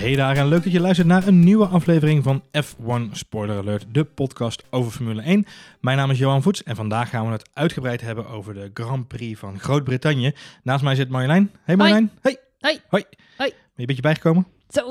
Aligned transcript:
Hey 0.00 0.14
daar 0.16 0.36
en 0.36 0.48
leuk 0.48 0.62
dat 0.62 0.72
je 0.72 0.80
luistert 0.80 1.06
naar 1.08 1.26
een 1.26 1.40
nieuwe 1.40 1.66
aflevering 1.66 2.22
van 2.22 2.42
F1 2.42 3.12
Spoiler 3.12 3.56
Alert, 3.56 3.86
de 3.92 4.04
podcast 4.04 4.62
over 4.70 4.92
Formule 4.92 5.22
1. 5.22 5.46
Mijn 5.80 5.96
naam 5.96 6.10
is 6.10 6.18
Johan 6.18 6.42
Voets 6.42 6.62
en 6.62 6.76
vandaag 6.76 7.10
gaan 7.10 7.26
we 7.26 7.32
het 7.32 7.50
uitgebreid 7.52 8.00
hebben 8.00 8.26
over 8.26 8.54
de 8.54 8.70
Grand 8.74 9.08
Prix 9.08 9.38
van 9.38 9.58
Groot-Brittannië. 9.58 10.32
Naast 10.62 10.84
mij 10.84 10.94
zit 10.94 11.08
Marjolein. 11.08 11.50
Hey 11.62 11.76
Marjolein. 11.76 12.10
Hey. 12.20 12.38
Hoi. 12.60 12.80
Hoi. 12.88 13.04
Hoi. 13.36 13.50
Ben 13.50 13.58
je 13.74 13.80
een 13.80 13.86
beetje 13.86 14.02
bijgekomen? 14.02 14.46
Zo. 14.70 14.84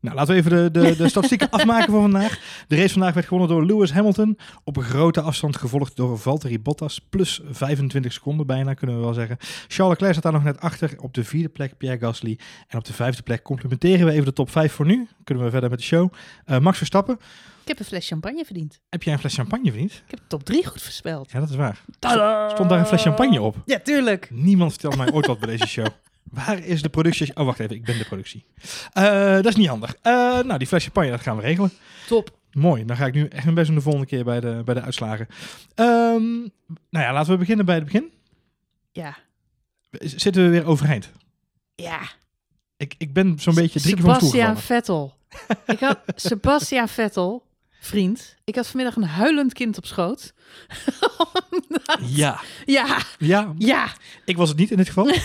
Nou, 0.00 0.16
laten 0.16 0.34
we 0.34 0.40
even 0.40 0.50
de, 0.50 0.80
de, 0.80 0.96
de 0.96 1.08
statistieken 1.08 1.50
afmaken 1.58 1.92
voor 1.92 2.00
vandaag. 2.00 2.64
De 2.68 2.76
race 2.76 2.92
vandaag 2.92 3.14
werd 3.14 3.26
gewonnen 3.26 3.48
door 3.48 3.66
Lewis 3.66 3.92
Hamilton. 3.92 4.38
Op 4.64 4.76
een 4.76 4.82
grote 4.82 5.20
afstand 5.20 5.56
gevolgd 5.56 5.96
door 5.96 6.18
Valtteri 6.18 6.60
Bottas. 6.60 6.98
Plus 6.98 7.40
25 7.50 8.12
seconden 8.12 8.46
bijna, 8.46 8.74
kunnen 8.74 8.96
we 8.96 9.02
wel 9.02 9.14
zeggen. 9.14 9.36
Charles 9.40 9.92
Leclerc 9.92 10.12
staat 10.12 10.22
daar 10.22 10.32
nog 10.32 10.44
net 10.44 10.60
achter. 10.60 10.94
Op 10.98 11.14
de 11.14 11.24
vierde 11.24 11.48
plek 11.48 11.76
Pierre 11.76 11.98
Gasly. 11.98 12.38
En 12.68 12.78
op 12.78 12.84
de 12.84 12.92
vijfde 12.92 13.22
plek 13.22 13.42
complementeren 13.42 14.06
we 14.06 14.12
even 14.12 14.24
de 14.24 14.32
top 14.32 14.50
5 14.50 14.72
voor 14.72 14.86
nu. 14.86 15.08
Kunnen 15.24 15.44
we 15.44 15.50
verder 15.50 15.70
met 15.70 15.78
de 15.78 15.84
show. 15.84 16.12
Uh, 16.46 16.58
Max 16.58 16.76
Verstappen. 16.76 17.18
Ik 17.62 17.68
heb 17.68 17.78
een 17.78 17.84
fles 17.84 18.06
champagne 18.08 18.44
verdiend. 18.44 18.80
Heb 18.88 19.02
jij 19.02 19.12
een 19.12 19.18
fles 19.18 19.34
champagne 19.34 19.70
verdiend? 19.70 19.92
Ik 19.92 20.10
heb 20.10 20.18
de 20.18 20.26
top 20.26 20.44
3 20.44 20.66
goed 20.66 20.82
voorspeld. 20.82 21.30
Ja, 21.30 21.40
dat 21.40 21.50
is 21.50 21.56
waar. 21.56 21.82
Stond 22.50 22.68
daar 22.68 22.78
een 22.78 22.86
fles 22.86 23.02
champagne 23.02 23.40
op? 23.40 23.56
Ja, 23.64 23.78
tuurlijk. 23.78 24.28
Niemand 24.30 24.70
vertelt 24.70 24.96
mij 24.96 25.12
ooit 25.12 25.26
wat 25.26 25.38
bij 25.38 25.48
deze 25.48 25.66
show. 25.66 25.86
Waar 26.30 26.58
is 26.58 26.82
de 26.82 26.88
productie? 26.88 27.36
Oh, 27.36 27.44
wacht 27.44 27.58
even. 27.58 27.76
Ik 27.76 27.84
ben 27.84 27.98
de 27.98 28.04
productie. 28.04 28.44
Uh, 28.98 29.34
dat 29.34 29.46
is 29.46 29.56
niet 29.56 29.68
handig. 29.68 29.96
Uh, 30.02 30.12
nou, 30.42 30.58
die 30.58 30.66
fles 30.66 30.82
champagne, 30.82 31.10
dat 31.10 31.20
gaan 31.20 31.36
we 31.36 31.42
regelen. 31.42 31.72
Top. 32.06 32.38
Mooi. 32.52 32.84
Dan 32.84 32.96
ga 32.96 33.06
ik 33.06 33.14
nu 33.14 33.26
echt 33.26 33.42
mijn 33.42 33.54
best 33.54 33.66
doen 33.66 33.76
de 33.76 33.82
volgende 33.82 34.06
keer 34.06 34.24
bij 34.24 34.40
de, 34.40 34.62
bij 34.64 34.74
de 34.74 34.82
uitslagen. 34.82 35.26
Um, 35.74 36.52
nou 36.90 37.04
ja, 37.04 37.12
laten 37.12 37.32
we 37.32 37.38
beginnen 37.38 37.64
bij 37.66 37.74
het 37.74 37.84
begin. 37.84 38.10
Ja. 38.92 39.16
Zitten 39.90 40.42
we 40.42 40.48
weer 40.48 40.66
overeind? 40.66 41.10
Ja. 41.74 42.00
Ik, 42.76 42.94
ik 42.98 43.12
ben 43.12 43.38
zo'n 43.38 43.54
beetje 43.54 43.80
drie 43.80 43.94
keer 43.94 44.04
van 44.04 44.14
Sebastian 44.14 44.58
Vettel. 44.58 45.16
ik 45.66 45.80
had 45.80 45.98
Sebastian 46.14 46.88
Vettel, 46.88 47.46
vriend. 47.80 48.36
Ik 48.44 48.54
had 48.54 48.66
vanmiddag 48.66 48.96
een 48.96 49.04
huilend 49.04 49.52
kind 49.52 49.76
op 49.76 49.86
schoot. 49.86 50.32
ja. 52.00 52.40
Ja. 52.64 52.98
Ja. 53.18 53.54
Ja. 53.58 53.92
Ik 54.24 54.36
was 54.36 54.48
het 54.48 54.58
niet 54.58 54.70
in 54.70 54.76
dit 54.76 54.86
geval. 54.86 55.06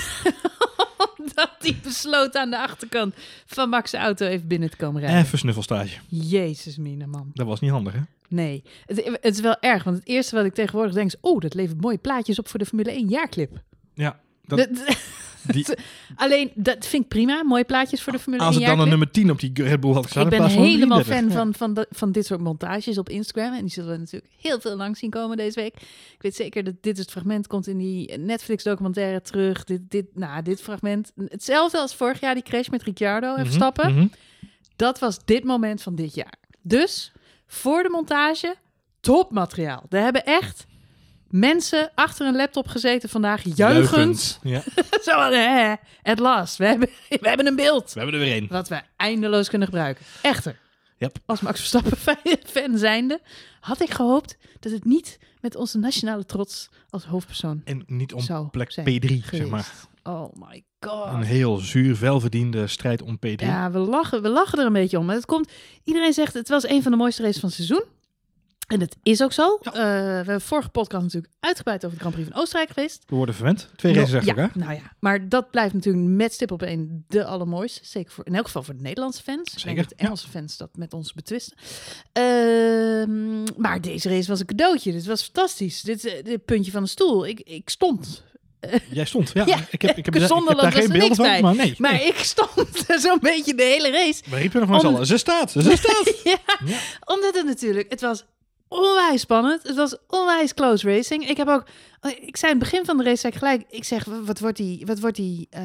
Omdat 1.35 1.55
hij 1.59 1.79
besloot 1.83 2.35
aan 2.35 2.49
de 2.49 2.59
achterkant 2.59 3.15
van 3.45 3.69
Max' 3.69 3.93
auto 3.93 4.25
even 4.25 4.47
binnen 4.47 4.69
te 4.69 4.77
komen 4.77 5.01
rijden. 5.01 5.19
Even 5.19 5.37
snuffelstage. 5.37 5.99
Jezus, 6.07 6.77
mina 6.77 7.05
man. 7.05 7.31
Dat 7.33 7.47
was 7.47 7.59
niet 7.59 7.71
handig, 7.71 7.93
hè? 7.93 7.99
Nee. 8.29 8.63
Het, 8.85 9.05
het, 9.05 9.33
is 9.35 9.39
wel 9.39 9.59
erg, 9.59 9.83
want 9.83 9.97
het 9.97 10.07
eerste 10.07 10.35
wat 10.35 10.45
ik 10.45 10.53
tegenwoordig 10.53 10.93
denk 10.93 11.07
is... 11.07 11.15
oh, 11.21 11.39
dat 11.39 11.53
levert 11.53 11.81
mooie 11.81 11.97
plaatjes 11.97 12.39
op 12.39 12.47
voor 12.47 12.59
de 12.59 12.65
Formule 12.65 12.91
1 12.91 13.07
jaarclip. 13.07 13.61
Ja. 13.93 14.19
Dat... 14.47 14.67
Die... 15.51 15.65
Alleen, 16.15 16.51
dat 16.55 16.85
vind 16.85 17.03
ik 17.03 17.09
prima. 17.09 17.43
Mooie 17.43 17.63
plaatjes 17.63 18.01
voor 18.01 18.13
de 18.13 18.19
Formule 18.19 18.43
1 18.43 18.51
Als 18.51 18.61
het 18.61 18.69
dan 18.69 18.79
een 18.79 18.89
nummer 18.89 19.11
10 19.11 19.31
op 19.31 19.39
die 19.39 19.51
Red 19.53 19.79
Bull 19.79 19.93
had 19.93 20.03
gestaan. 20.03 20.23
Ik 20.23 20.29
ben 20.29 20.45
helemaal 20.45 21.03
fan 21.03 21.31
van, 21.31 21.53
van, 21.53 21.73
de, 21.73 21.87
van 21.89 22.11
dit 22.11 22.25
soort 22.25 22.39
montages 22.39 22.97
op 22.97 23.09
Instagram. 23.09 23.53
En 23.53 23.61
die 23.61 23.69
zullen 23.69 23.91
we 23.91 23.97
natuurlijk 23.97 24.33
heel 24.41 24.59
veel 24.59 24.75
langs 24.75 24.99
zien 24.99 25.09
komen 25.09 25.37
deze 25.37 25.59
week. 25.59 25.73
Ik 26.13 26.21
weet 26.21 26.35
zeker 26.35 26.63
dat 26.63 26.73
dit 26.81 26.97
het 26.97 27.11
fragment 27.11 27.47
komt 27.47 27.67
in 27.67 27.77
die 27.77 28.17
Netflix-documentaire 28.17 29.21
terug. 29.21 29.63
Dit, 29.63 29.81
dit, 29.89 30.05
nou, 30.13 30.41
dit 30.43 30.61
fragment. 30.61 31.11
Hetzelfde 31.27 31.79
als 31.79 31.95
vorig 31.95 32.19
jaar 32.19 32.33
die 32.33 32.43
crash 32.43 32.67
met 32.67 32.83
Ricciardo 32.83 33.35
en 33.35 33.45
Verstappen. 33.45 33.91
Mm 33.91 33.97
-hmm. 33.97 34.11
Dat 34.75 34.99
was 34.99 35.17
dit 35.25 35.43
moment 35.43 35.81
van 35.81 35.95
dit 35.95 36.15
jaar. 36.15 36.33
Dus, 36.61 37.11
voor 37.47 37.83
de 37.83 37.89
montage, 37.89 38.55
topmateriaal. 38.99 39.85
We 39.89 39.97
hebben 39.97 40.25
echt 40.25 40.66
mensen 41.29 41.91
achter 41.95 42.27
een 42.27 42.35
laptop 42.35 42.67
gezeten 42.67 43.09
vandaag, 43.09 43.41
juichend. 43.55 44.39
Ja. 44.43 44.63
Zo, 45.01 45.31
hè, 45.31 45.73
at 46.03 46.19
last. 46.19 46.57
We 46.57 46.65
hebben, 46.65 46.89
we 47.21 47.27
hebben 47.27 47.47
een 47.47 47.55
beeld. 47.55 47.93
We 47.93 47.99
hebben 47.99 48.19
er 48.19 48.25
weer 48.25 48.33
één. 48.33 48.47
Wat 48.49 48.67
we 48.67 48.81
eindeloos 48.95 49.49
kunnen 49.49 49.67
gebruiken. 49.67 50.05
Echter. 50.21 50.59
Yep. 50.97 51.17
Als 51.25 51.41
Max 51.41 51.59
Verstappen 51.59 51.97
fan 52.53 52.77
zijnde, 52.77 53.21
had 53.59 53.81
ik 53.81 53.89
gehoopt 53.89 54.37
dat 54.59 54.71
het 54.71 54.85
niet 54.85 55.19
met 55.41 55.55
onze 55.55 55.77
nationale 55.77 56.25
trots 56.25 56.69
als 56.89 57.05
hoofdpersoon 57.05 57.61
En 57.65 57.83
niet 57.87 58.13
om 58.13 58.49
plek 58.49 58.71
zijn 58.71 59.01
P3, 59.01 59.25
zeg 59.31 59.47
maar. 59.47 59.71
Oh 60.03 60.33
my 60.33 60.63
god. 60.79 61.13
Een 61.13 61.21
heel 61.21 61.57
zuur, 61.57 61.99
welverdiende 61.99 62.67
strijd 62.67 63.01
om 63.01 63.17
P3. 63.27 63.35
Ja, 63.35 63.71
we 63.71 63.77
lachen, 63.77 64.21
we 64.21 64.29
lachen 64.29 64.59
er 64.59 64.65
een 64.65 64.73
beetje 64.73 64.99
om. 64.99 65.05
Maar 65.05 65.15
het 65.15 65.25
komt, 65.25 65.51
iedereen 65.83 66.13
zegt 66.13 66.33
het 66.33 66.49
was 66.49 66.67
een 66.67 66.81
van 66.81 66.91
de 66.91 66.97
mooiste 66.97 67.21
races 67.21 67.39
van 67.39 67.49
het 67.49 67.57
seizoen. 67.57 67.83
En 68.67 68.79
dat 68.79 68.95
is 69.03 69.23
ook 69.23 69.31
zo. 69.33 69.57
Ja. 69.61 69.71
Uh, 69.71 69.77
we 69.77 69.81
hebben 70.15 70.41
vorige 70.41 70.69
podcast 70.69 71.03
natuurlijk 71.03 71.33
uitgebreid 71.39 71.85
over 71.85 71.97
de 71.97 71.99
Grand 71.99 72.15
Prix 72.15 72.29
van 72.31 72.41
Oostenrijk 72.41 72.69
geweest. 72.73 73.03
We 73.07 73.15
worden 73.15 73.35
verwend. 73.35 73.69
Twee 73.75 73.93
races 73.93 74.11
ja, 74.11 74.17
achter 74.17 74.37
elkaar. 74.37 74.51
Nou 74.57 74.73
ja, 74.73 74.91
maar 74.99 75.29
dat 75.29 75.51
blijft 75.51 75.73
natuurlijk 75.73 76.05
met 76.07 76.33
stip 76.33 76.51
op 76.51 76.61
één 76.61 77.05
de 77.07 77.25
allermooiste. 77.25 77.79
Zeker 77.83 78.11
voor, 78.11 78.25
in 78.25 78.35
elk 78.35 78.45
geval 78.45 78.63
voor 78.63 78.75
de 78.75 78.81
Nederlandse 78.81 79.23
fans. 79.23 79.53
Zeker, 79.55 79.75
dat 79.81 79.89
de 79.89 79.95
Engelse 79.95 80.27
fans 80.29 80.57
dat 80.57 80.69
met 80.75 80.93
ons 80.93 81.13
betwisten. 81.13 81.57
Ehm, 82.13 83.43
maar 83.57 83.81
deze 83.81 84.09
race 84.09 84.27
was 84.29 84.39
een 84.39 84.45
cadeautje. 84.45 84.91
Dit 84.91 85.05
was 85.05 85.23
fantastisch. 85.23 85.81
Dit, 85.81 86.05
eh, 86.05 86.23
dit 86.23 86.45
puntje 86.45 86.71
van 86.71 86.83
de 86.83 86.89
stoel. 86.89 87.27
Ik, 87.27 87.39
ik 87.39 87.69
stond. 87.69 88.23
Jij 88.91 89.05
stond, 89.05 89.31
ja. 89.33 89.45
Ja, 89.45 89.65
ik 89.69 89.81
heb, 89.81 89.97
ik 89.97 90.05
heb, 90.05 90.15
zonder 90.23 90.37
ik 90.37 90.47
heb 90.47 90.57
daar 90.57 90.71
was 90.71 90.73
geen 90.73 90.83
er 90.83 90.89
beelden 90.89 90.99
niks 90.99 91.15
van, 91.15 91.25
bij. 91.25 91.41
maar 91.41 91.55
nee. 91.55 91.75
Maar 91.77 91.93
nee. 91.93 92.07
ik 92.07 92.17
stond 92.17 92.85
zo'n 93.05 93.19
beetje 93.21 93.55
de 93.55 93.63
hele 93.63 93.91
race. 93.91 94.23
We 94.29 94.35
riepen 94.35 94.59
nog 94.59 94.69
maar 94.69 94.79
z'n 94.79 94.85
Om- 94.87 94.93
allen. 94.93 95.05
Ze 95.07 95.17
staat, 95.17 95.51
ze 95.51 95.61
staat. 95.61 96.21
ja, 96.23 96.37
Ja. 96.65 96.77
omdat 97.05 97.35
het 97.35 97.45
natuurlijk, 97.45 97.89
het 97.89 98.01
was 98.01 98.25
onwijs 98.67 99.21
spannend. 99.21 99.63
Het 99.63 99.75
was 99.75 99.97
onwijs 100.07 100.53
close 100.53 100.89
racing. 100.89 101.27
Ik 101.29 101.37
heb 101.37 101.47
ook, 101.47 101.63
ik 102.19 102.37
zei 102.37 102.51
aan 102.51 102.59
het 102.59 102.69
begin 102.69 102.85
van 102.85 102.97
de 102.97 103.03
race 103.03 103.17
zei 103.19 103.33
ik 103.33 103.39
gelijk, 103.39 103.63
ik 103.69 103.83
zeg, 103.83 104.05
wat 104.05 104.39
wordt 104.39 104.57
die, 104.57 104.85
wat 104.85 104.99
wordt 104.99 105.15
die, 105.15 105.47
eh, 105.49 105.63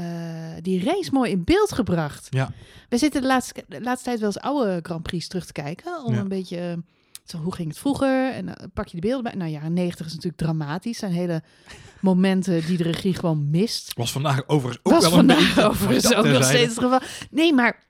die 0.60 0.84
race 0.84 1.10
mooi 1.12 1.30
in 1.30 1.44
beeld 1.44 1.72
gebracht. 1.72 2.26
Ja. 2.30 2.52
We 2.88 2.98
zitten 2.98 3.20
de 3.20 3.26
laatste, 3.26 3.64
de 3.68 3.80
laatste 3.82 4.04
tijd 4.04 4.18
wel 4.18 4.28
eens 4.28 4.38
oude 4.40 4.80
Grand 4.82 5.02
Prix 5.02 5.28
terug 5.28 5.46
te 5.46 5.52
kijken, 5.52 6.04
om 6.04 6.14
Ja. 6.14 6.20
een 6.20 6.28
beetje, 6.28 6.58
eh, 6.58 6.76
zo, 7.24 7.38
hoe 7.38 7.54
ging 7.54 7.68
het 7.68 7.78
vroeger? 7.78 8.32
En 8.32 8.46
dan 8.46 8.56
pak 8.74 8.86
je 8.86 9.00
de 9.00 9.06
beelden 9.06 9.22
bij. 9.22 9.32
Nou, 9.34 9.50
jaren 9.50 9.72
90 9.72 10.06
is 10.06 10.12
natuurlijk 10.14 10.42
dramatisch. 10.42 10.98
zijn 10.98 11.12
hele 11.12 11.42
momenten 12.00 12.66
die 12.66 12.76
de 12.76 12.82
regie 12.82 13.14
gewoon 13.14 13.50
mist. 13.50 13.92
Was 13.94 14.12
vandaag 14.12 14.48
overigens 14.48 14.84
ook 14.84 14.92
was 14.92 15.02
wel 15.02 15.10
een 15.12 15.16
vandaag 15.16 15.54
beetje... 15.54 15.68
overigens 15.70 16.14
ook 16.14 16.26
nog 16.26 16.44
steeds 16.44 16.74
het 16.74 16.84
geval. 16.84 17.00
Nee, 17.30 17.52
maar 17.52 17.84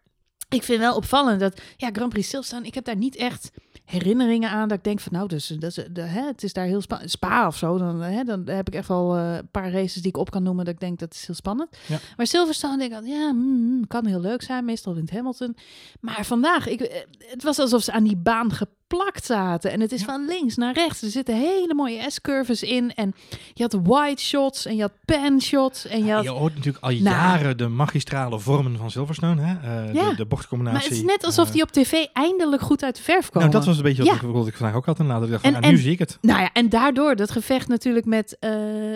ik 0.49 0.62
vind 0.62 0.78
wel 0.78 0.97
opvallend 0.97 1.41
dat 1.41 1.61
ja, 1.77 1.89
Grand 1.93 2.09
Prix 2.12 2.27
stilstaan. 2.27 2.65
Ik 2.65 2.75
heb 2.75 2.84
daar 2.84 2.97
niet 2.97 3.17
echt 3.17 3.51
herinneringen 3.84 4.50
aan 4.50 4.69
dat 4.69 4.78
ik 4.78 4.84
denk 4.84 5.00
van 5.00 5.12
nou, 5.12 5.28
dus 5.28 5.47
dat 5.47 5.76
is, 5.76 5.84
de, 5.91 6.00
hè, 6.00 6.26
het 6.26 6.43
is 6.43 6.53
daar 6.53 6.66
heel 6.66 6.81
spannend. 6.81 7.10
Spa 7.10 7.47
of 7.47 7.56
zo, 7.56 7.78
dan, 7.78 8.00
hè, 8.00 8.25
dan 8.25 8.48
heb 8.48 8.69
ik 8.69 8.75
echt 8.75 8.88
wel 8.88 9.16
eh, 9.16 9.34
een 9.34 9.48
paar 9.50 9.70
races 9.70 9.94
die 10.03 10.06
ik 10.06 10.16
op 10.16 10.31
kan 10.31 10.43
noemen 10.43 10.65
dat 10.65 10.75
ik 10.75 10.81
denk 10.81 10.98
dat 10.98 11.15
is 11.15 11.26
heel 11.26 11.34
spannend. 11.34 11.76
Ja. 11.87 11.98
Maar 12.16 12.26
Silverstone 12.26 12.78
denk 12.78 12.92
ik 12.92 13.06
ja, 13.06 13.32
mm, 13.32 13.87
kan 13.87 14.06
heel 14.06 14.21
leuk 14.21 14.42
zijn. 14.42 14.65
Meestal 14.65 14.94
wint 14.94 15.10
Hamilton. 15.10 15.56
Maar 16.00 16.25
vandaag, 16.25 16.69
ik, 16.69 16.81
eh, 16.81 17.00
het 17.19 17.42
was 17.42 17.59
alsof 17.59 17.82
ze 17.82 17.92
aan 17.92 18.04
die 18.04 18.16
baan 18.16 18.53
geplakt 18.92 19.25
zaten. 19.25 19.70
En 19.72 19.80
het 19.80 19.92
is 19.92 20.00
Ja. 20.00 20.06
van 20.06 20.26
links 20.26 20.56
naar 20.56 20.75
rechts. 20.75 21.03
Er 21.03 21.10
zitten 21.10 21.36
hele 21.36 21.75
mooie 21.75 22.10
S-curves 22.10 22.62
in. 22.62 22.94
En 22.94 23.14
je 23.54 23.62
had 23.62 23.72
wide 23.82 24.20
shots 24.20 24.66
en 24.66 24.76
je 24.76 24.82
had 24.82 24.92
pan 25.04 25.41
shots. 25.41 25.86
En 25.86 25.98
je 25.98 26.04
Ja, 26.04 26.14
had... 26.14 26.25
je 26.25 26.30
hoort 26.30 26.54
natuurlijk 26.54 26.84
al 26.84 26.91
Nou. 26.91 27.03
jaren 27.03 27.56
de 27.56 27.69
magistrale 27.69 28.38
vormen 28.41 28.76
van 28.76 28.91
Silverstone. 28.91 29.42
Hè? 29.42 29.84
Eh, 29.86 29.94
Ja. 29.94 30.08
de, 30.10 30.16
de 30.16 30.25
bochtcombinatie. 30.26 30.78
Maar 30.80 30.88
het 30.88 30.98
is 30.98 31.03
net 31.04 31.25
alsof 31.25 31.47
eh, 31.47 31.53
die 31.53 31.62
op 31.62 31.70
tv 31.70 31.92
eindelijk 32.12 32.62
goed 32.62 32.82
uit 32.84 32.97
de 32.97 33.03
verf 33.03 33.26
komen. 33.30 33.48
Nou, 33.48 33.50
dat 33.50 33.64
was 33.66 33.76
een 33.76 33.82
beetje 33.82 34.04
wat, 34.04 34.14
ik, 34.14 34.20
wat 34.20 34.47
ik 34.47 34.56
vandaag 34.56 34.76
ook 34.76 34.86
had 34.86 34.98
inderdaad. 34.98 35.24
Ik 35.24 35.30
dacht, 35.30 35.44
En- 35.44 35.53
nou, 35.53 35.64
nu 35.66 35.70
en- 35.72 35.78
zie 35.78 35.92
ik 35.92 35.98
het. 35.98 36.19
Nou 36.20 36.41
ja, 36.41 36.50
en 36.53 36.69
daardoor 36.69 37.16
dat 37.16 37.30
gevecht 37.30 37.69
natuurlijk 37.69 38.06
met 38.06 38.36
eh, 38.41 38.50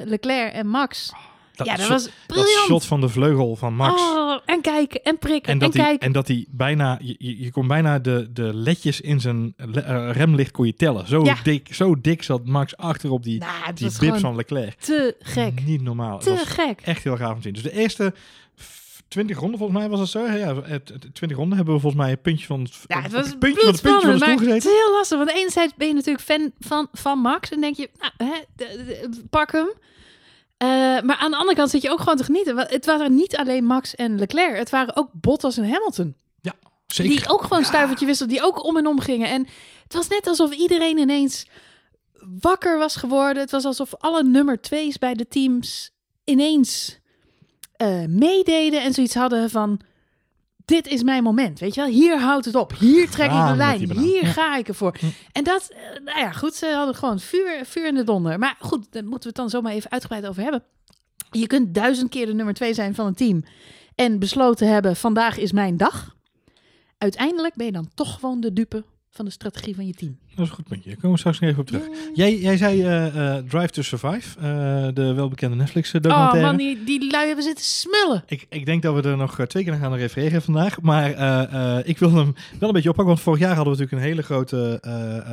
Leclerc 0.05 0.53
en 0.53 0.67
Max. 0.67 1.13
Dat, 1.57 1.67
ja, 1.67 1.73
dat 1.73 1.83
shot, 1.83 1.91
was 1.93 2.05
dat 2.05 2.13
briljant. 2.27 2.67
shot 2.67 2.85
van 2.85 3.01
de 3.01 3.09
vleugel 3.09 3.57
van 3.57 3.75
Max. 3.75 4.01
Oh, 4.03 4.39
en 4.45 4.61
kijken 4.61 5.03
en 5.03 5.19
prikken 5.19 5.53
En 5.53 5.53
en, 5.53 5.59
dat, 5.59 5.75
hij, 5.75 5.85
kijken. 5.85 6.07
en 6.07 6.13
dat 6.13 6.29
hij 6.29 6.47
bijna, 6.51 6.99
je, 7.03 7.43
je 7.43 7.51
kon 7.51 7.67
bijna 7.67 7.99
de, 7.99 8.29
de 8.33 8.55
ledjes 8.55 9.01
in 9.01 9.21
zijn 9.21 9.55
le- 9.57 9.81
eh, 9.81 10.11
remlicht 10.13 10.51
kon 10.51 10.67
je 10.67 10.75
tellen. 10.75 11.09
Zo, 11.09 11.25
Ja. 11.25 11.37
dik, 11.43 11.75
zo 11.75 12.01
dik 12.01 12.23
zat 12.23 12.45
Max 12.47 12.77
achter 12.77 13.11
op 13.11 13.23
die, 13.23 13.39
nou, 13.39 13.53
het 13.65 13.77
die 13.77 13.91
bibs 14.01 14.21
van 14.21 14.37
Leclerc. 14.37 14.75
te 14.81 15.17
gek. 15.21 15.65
Niet 15.65 15.83
normaal. 15.83 16.19
Te 16.19 16.37
gek. 16.37 16.81
echt 16.81 17.05
heel 17.05 17.17
gaaf 17.17 17.31
om 17.31 17.37
te 17.37 17.43
zien. 17.43 17.53
Dus 17.53 17.63
de 17.63 17.73
eerste 17.73 18.15
f- 18.61 19.03
20 19.09 19.39
ronden, 19.39 19.59
volgens 19.59 19.79
mij 19.79 19.89
was 19.89 20.01
het 20.01 20.09
zo. 20.09 20.25
Ja, 20.25 20.55
het, 20.63 20.89
het- 20.89 21.15
20 21.15 21.37
ronden 21.39 21.57
hebben 21.57 21.75
we 21.75 21.81
volgens 21.81 22.03
mij 22.03 22.11
een 22.13 22.21
puntje 22.21 22.47
van 22.47 22.61
het, 22.61 22.73
Ja, 22.87 23.03
het 23.03 23.13
was 23.13 23.35
puntje 23.39 23.61
van 23.61 23.73
het 23.73 23.81
puntje 23.83 24.01
van 24.01 24.11
de 24.11 24.17
stoel 24.17 24.19
maar 24.19 24.29
het 24.29 24.39
gezeten. 24.39 24.71
is 24.71 24.77
heel 24.77 24.93
lastig. 24.93 25.19
Want 25.19 25.31
enerzijds 25.31 25.73
ben 25.77 25.87
je 25.89 25.95
natuurlijk 25.95 26.25
fan 26.25 26.53
van, 26.61 26.89
van 26.93 27.19
Max 27.19 27.51
en 27.51 27.61
denk 27.61 27.77
je, 27.77 27.91
nou, 27.99 28.31
hè, 28.31 28.67
pak 29.31 29.53
hem. 29.53 29.69
Eh, 30.57 30.69
maar 31.01 31.17
aan 31.17 31.31
de 31.31 31.37
andere 31.37 31.57
kant 31.57 31.71
zit 31.71 31.83
je 31.83 31.91
ook 31.91 31.99
gewoon 31.99 32.17
te 32.17 32.25
genieten. 32.25 32.59
Het 32.59 32.87
waren 32.87 33.15
niet 33.15 33.37
alleen 33.37 33.65
Max 33.65 33.95
en 33.95 34.19
Leclerc. 34.19 34.57
Het 34.57 34.71
waren 34.71 34.97
ook 34.97 35.09
Bottas 35.13 35.57
en 35.57 35.71
Hamilton. 35.71 36.17
Zeker. 36.87 37.17
Die 37.17 37.29
ook 37.29 37.43
gewoon 37.43 37.65
stuivertje 37.65 38.07
wisselden. 38.07 38.37
Die 38.37 38.45
ook 38.45 38.65
om 38.65 38.77
en 38.77 38.87
om 38.87 39.01
gingen. 39.01 39.29
En 39.29 39.47
het 39.83 39.93
was 39.93 40.09
net 40.09 40.27
alsof 40.27 40.53
iedereen 40.53 40.99
ineens 40.99 41.47
wakker 42.41 42.79
was 42.79 42.97
geworden. 42.97 43.43
Het 43.43 43.51
was 43.51 43.65
alsof 43.65 43.95
alle 43.95 44.23
nummer 44.23 44.61
twee's 44.61 44.99
bij 44.99 45.15
de 45.15 45.29
teams 45.29 45.91
ineens 46.25 46.99
eh, 47.77 48.05
meededen. 48.05 48.83
En 48.83 48.93
zoiets 48.93 49.15
hadden 49.15 49.51
van... 49.51 49.81
Dit 50.67 50.87
is 50.87 51.03
mijn 51.03 51.23
moment, 51.23 51.59
weet 51.59 51.75
je 51.75 51.81
wel? 51.81 51.91
Hier 51.91 52.21
houdt 52.21 52.45
het 52.45 52.55
op. 52.55 52.79
Hier 52.79 53.11
trek 53.11 53.31
ik 53.31 53.47
de 53.47 53.57
lijn. 53.57 53.99
Hier 53.99 54.27
ga 54.27 54.57
ik 54.57 54.69
ervoor. 54.69 54.99
En 55.33 55.45
dat, 55.45 55.69
eh, 55.71 56.05
nou 56.05 56.19
ja, 56.19 56.33
goed, 56.33 56.55
ze 56.55 56.67
hadden 56.67 56.95
gewoon 56.95 57.21
vuur, 57.21 57.61
vuur 57.65 57.87
in 57.87 57.95
de 57.95 58.05
donder. 58.05 58.39
Maar 58.39 58.57
goed, 58.61 58.87
daar 58.91 59.03
moeten 59.03 59.21
we 59.21 59.27
het 59.29 59.37
dan 59.37 59.51
zomaar 59.51 59.73
even 59.73 59.91
uitgebreid 59.91 60.27
over 60.27 60.43
hebben. 60.43 60.63
Je 61.31 61.47
kunt 61.47 61.75
duizend 61.75 62.11
keer 62.11 62.27
de 62.27 62.35
nummer 62.35 62.55
twee 62.55 62.75
zijn 62.75 62.95
van 62.95 63.07
een 63.07 63.15
team. 63.15 63.45
En 63.95 64.19
besloten 64.19 64.69
hebben, 64.69 64.97
vandaag 64.97 65.39
is 65.39 65.53
mijn 65.53 65.77
dag. 65.77 66.15
uiteindelijk 66.99 67.55
ben 67.55 67.67
je 67.67 67.73
dan 67.73 67.91
toch 67.95 68.15
gewoon 68.15 68.41
de 68.41 68.53
dupe 68.53 68.85
van 69.17 69.25
de 69.25 69.31
strategie 69.31 69.75
van 69.75 69.87
je 69.87 69.93
team. 69.93 70.19
Dat 70.35 70.45
is 70.45 70.51
een 70.51 70.57
goed 70.57 70.69
puntje. 70.69 70.89
Daar 70.91 70.99
komen 70.99 71.13
we 71.13 71.19
straks 71.19 71.39
nog 71.39 71.51
even 71.51 71.61
op 71.63 71.67
terug. 71.67 71.85
Jij, 72.15 72.39
jij 72.39 72.57
zei 72.57 72.83
eh, 72.83 73.37
eh, 73.37 73.45
Drive 73.45 73.69
to 73.71 73.83
Survive, 73.83 74.39
eh, 74.39 74.89
de 74.95 75.13
welbekende 75.15 75.57
Netflix 75.57 75.95
Oh 75.95 76.01
documentaire. 76.01 76.47
man, 76.47 76.57
die, 76.57 76.85
die 76.85 77.11
lui 77.11 77.27
hebben 77.27 77.45
zitten 77.45 77.65
smullen. 77.65 78.25
Ik, 78.27 78.47
ik 78.49 78.67
denk 78.67 78.83
dat 78.83 78.95
we 79.03 79.09
er 79.09 79.17
nog 79.17 79.47
twee 79.47 79.65
keer 79.65 79.73
aan 79.73 79.79
gaan 79.79 79.95
refereren 79.95 80.43
vandaag. 80.43 80.81
Maar 80.81 81.09
ik 81.87 81.99
wil 81.99 82.13
hem 82.15 82.35
wel 82.59 82.69
een 82.69 82.75
beetje 82.75 82.89
oppakken. 82.89 83.15
Want 83.15 83.21
vorig 83.21 83.41
jaar 83.41 83.55
hadden 83.55 83.75
we 83.75 83.79
natuurlijk 83.79 84.03
een 84.03 84.09
hele 84.13 84.23
grote 84.23 84.81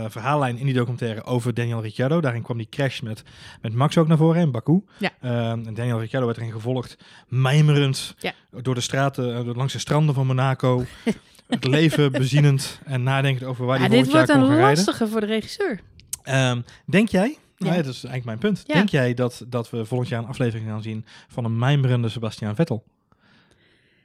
verhaallijn 0.09 0.57
in 0.57 0.65
die 0.65 0.75
documentaire 0.75 1.23
over 1.23 1.53
Daniel 1.53 1.81
Ricciardo. 1.81 2.21
Daarin 2.21 2.41
kwam 2.41 2.57
die 2.57 2.67
crash 2.69 2.99
met, 3.01 3.23
met 3.61 3.73
Max 3.73 3.97
ook 3.97 4.07
naar 4.07 4.17
voren 4.17 4.41
in 4.41 4.51
Baku. 4.51 4.83
Ja. 4.97 5.11
Eh, 5.19 5.49
en 5.51 5.73
Daniel 5.73 5.99
Ricciardo 5.99 6.27
werd 6.27 6.39
erin 6.39 6.51
gevolgd, 6.51 6.97
mijmerend 7.27 8.15
Ja. 8.19 8.33
door 8.61 8.75
de 8.75 8.81
straten, 8.81 9.55
langs 9.55 9.73
de 9.73 9.79
stranden 9.79 10.15
van 10.15 10.27
Monaco. 10.27 10.83
het 11.47 11.65
leven 11.65 12.11
bezienend 12.11 12.79
en 12.85 13.03
nadenkend 13.03 13.49
over 13.49 13.65
waar 13.65 13.75
Ja, 13.81 13.87
hij 13.87 13.97
dit 13.97 14.05
volgend 14.05 14.27
jaar 14.27 14.37
wordt 14.37 14.51
een 14.51 14.57
rijden. 14.57 14.75
lastige 14.85 15.07
voor 15.07 15.19
de 15.19 15.25
regisseur. 15.25 15.79
Ehm, 16.23 16.61
denk 16.85 17.09
jij, 17.09 17.27
Ja. 17.57 17.65
nou 17.65 17.71
ja, 17.77 17.81
dat 17.83 17.93
is 17.93 18.03
eigenlijk 18.03 18.25
mijn 18.25 18.37
punt. 18.53 18.63
Ja. 18.67 18.73
Denk 18.73 18.89
jij 18.89 19.13
dat, 19.13 19.45
dat 19.47 19.69
we 19.69 19.85
volgend 19.85 20.09
jaar 20.09 20.21
een 20.21 20.27
aflevering 20.29 20.69
gaan 20.69 20.81
zien 20.81 21.05
van 21.27 21.45
een 21.45 21.57
mijmerende 21.57 22.09
Sebastian 22.09 22.55
Vettel? 22.55 22.83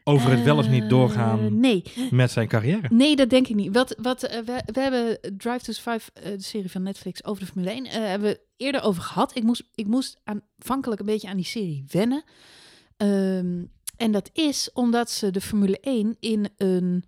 Over 0.05 0.31
het 0.31 0.43
wel 0.45 0.57
of 0.57 0.69
niet 0.69 0.83
Eh, 0.83 0.89
doorgaan 0.89 1.61
nee. 1.61 1.83
met 2.11 2.31
zijn 2.31 2.49
carrière. 2.49 2.89
nee, 2.91 3.17
dat 3.17 3.31
denk 3.31 3.49
ik 3.49 3.55
niet. 3.55 3.73
Wat, 3.75 3.95
wat, 4.03 4.23
eh, 4.23 4.39
we, 4.41 4.63
we 4.73 4.81
hebben 4.81 5.19
Drive 5.37 5.59
to 5.65 5.73
Survive, 5.73 6.11
eh, 6.15 6.31
de 6.31 6.43
serie 6.43 6.71
van 6.71 6.83
Netflix 6.83 7.25
over 7.25 7.41
de 7.45 7.49
Formule 7.53 7.71
1, 7.73 7.85
eh, 7.87 7.93
hebben 7.93 8.29
we 8.31 8.41
eerder 8.57 8.83
over 8.83 9.03
gehad. 9.03 9.37
Ik 9.37 9.43
moest, 9.43 9.63
ik 9.75 9.87
moest 9.87 10.21
aanvankelijk 10.25 11.01
een 11.01 11.07
beetje 11.07 11.29
aan 11.29 11.37
die 11.37 11.45
serie 11.45 11.85
wennen. 11.91 12.23
Ehm, 12.97 13.63
en 13.97 14.13
dat 14.13 14.31
is 14.33 14.71
omdat 14.73 15.11
ze 15.11 15.31
de 15.31 15.41
Formule 15.41 15.79
1 15.81 16.17
in 16.21 16.49
een 16.57 17.05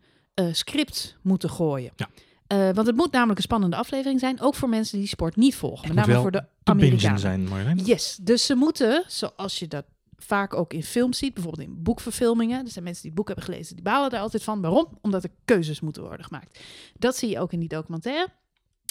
eh, 0.46 0.52
script 0.52 1.16
moeten 1.22 1.50
gooien. 1.50 1.92
Ja. 1.96 2.08
Eh, 2.46 2.74
want 2.74 2.86
het 2.86 2.96
moet 2.96 3.12
namelijk 3.12 3.38
een 3.38 3.44
spannende 3.44 3.76
aflevering 3.76 4.20
zijn, 4.20 4.40
ook 4.40 4.54
voor 4.54 4.68
mensen 4.68 4.98
die 4.98 5.08
sport 5.08 5.36
niet 5.36 5.54
volgen. 5.54 5.94
Met 5.94 6.06
name 6.06 6.20
voor 6.20 6.30
de 6.30 6.44
Amerikanen. 6.62 7.18
zijn, 7.18 7.48
Marjolein. 7.48 7.78
Yes, 7.84 8.18
dus 8.22 8.46
ze 8.46 8.54
moeten, 8.54 9.04
zoals 9.06 9.58
je 9.58 9.68
dat 9.68 9.84
vaak 10.16 10.54
ook 10.54 10.72
in 10.72 10.82
films 10.82 11.18
ziet, 11.18 11.34
bijvoorbeeld 11.34 11.68
in 11.68 11.82
boekverfilmingen. 11.82 12.64
Er 12.64 12.70
zijn 12.70 12.84
mensen 12.84 13.02
die 13.02 13.12
boek 13.12 13.26
hebben 13.26 13.44
gelezen, 13.44 13.74
die 13.74 13.84
balen 13.84 14.10
er 14.10 14.18
altijd 14.18 14.42
van. 14.42 14.60
Waarom? 14.60 14.98
Omdat 15.00 15.24
er 15.24 15.30
keuzes 15.44 15.80
moeten 15.80 16.02
worden 16.02 16.24
gemaakt. 16.24 16.60
Dat 16.98 17.16
zie 17.16 17.28
je 17.28 17.40
ook 17.40 17.52
in 17.52 17.58
die 17.58 17.68
documentaire. 17.68 18.28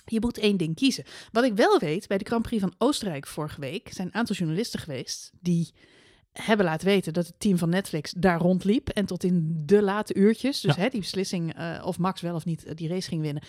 Je 0.05 0.19
moet 0.19 0.37
één 0.37 0.57
ding 0.57 0.75
kiezen. 0.75 1.03
Wat 1.31 1.43
ik 1.43 1.53
wel 1.53 1.79
weet, 1.79 2.07
bij 2.07 2.17
de 2.17 2.25
Grand 2.25 2.41
Prix 2.41 2.61
van 2.61 2.73
Oostenrijk 2.77 3.27
vorige 3.27 3.59
week 3.59 3.89
zijn 3.93 4.07
een 4.07 4.13
aantal 4.13 4.35
journalisten 4.35 4.79
geweest 4.79 5.31
die 5.41 5.73
hebben 6.41 6.65
laten 6.65 6.87
weten 6.87 7.13
dat 7.13 7.25
het 7.27 7.35
team 7.37 7.57
van 7.57 7.69
Netflix 7.69 8.13
daar 8.17 8.39
rondliep. 8.39 8.89
En 8.89 9.05
tot 9.05 9.23
in 9.23 9.63
de 9.65 9.81
late 9.81 10.13
uurtjes, 10.15 10.61
dus 10.61 10.75
Ja. 10.75 10.81
hè, 10.81 10.89
die 10.89 10.99
beslissing 10.99 11.53
eh, 11.55 11.81
of 11.85 11.97
Max 11.99 12.21
wel 12.21 12.35
of 12.35 12.45
niet 12.45 12.65
eh, 12.65 12.75
die 12.75 12.87
race 12.87 13.09
ging 13.09 13.21
winnen, 13.21 13.43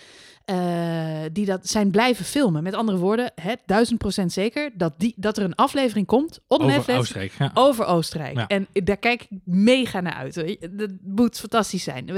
eh, 0.45 1.29
die 1.31 1.45
dat 1.45 1.67
zijn 1.69 1.91
blijven 1.91 2.25
filmen. 2.25 2.63
Met 2.63 2.73
andere 2.73 2.97
woorden, 2.97 3.31
hè, 3.35 3.53
duizend 3.65 3.99
procent 3.99 4.31
zeker 4.31 4.71
dat, 4.73 4.93
die, 4.97 5.13
dat 5.17 5.37
er 5.37 5.43
een 5.43 5.55
aflevering 5.55 6.07
komt 6.07 6.39
op 6.47 6.59
Over 6.59 6.73
Netflix 6.73 6.99
Oostenrijk. 6.99 7.33
Ja. 7.39 7.51
over 7.53 7.85
Oostenrijk. 7.85 8.35
Ja. 8.35 8.47
En 8.47 8.67
daar 8.73 8.97
kijk 8.97 9.21
ik 9.21 9.39
mega 9.43 9.99
naar 10.01 10.13
uit. 10.13 10.33
Dat 10.71 10.89
moet 11.03 11.39
fantastisch 11.39 11.83
zijn. 11.83 12.09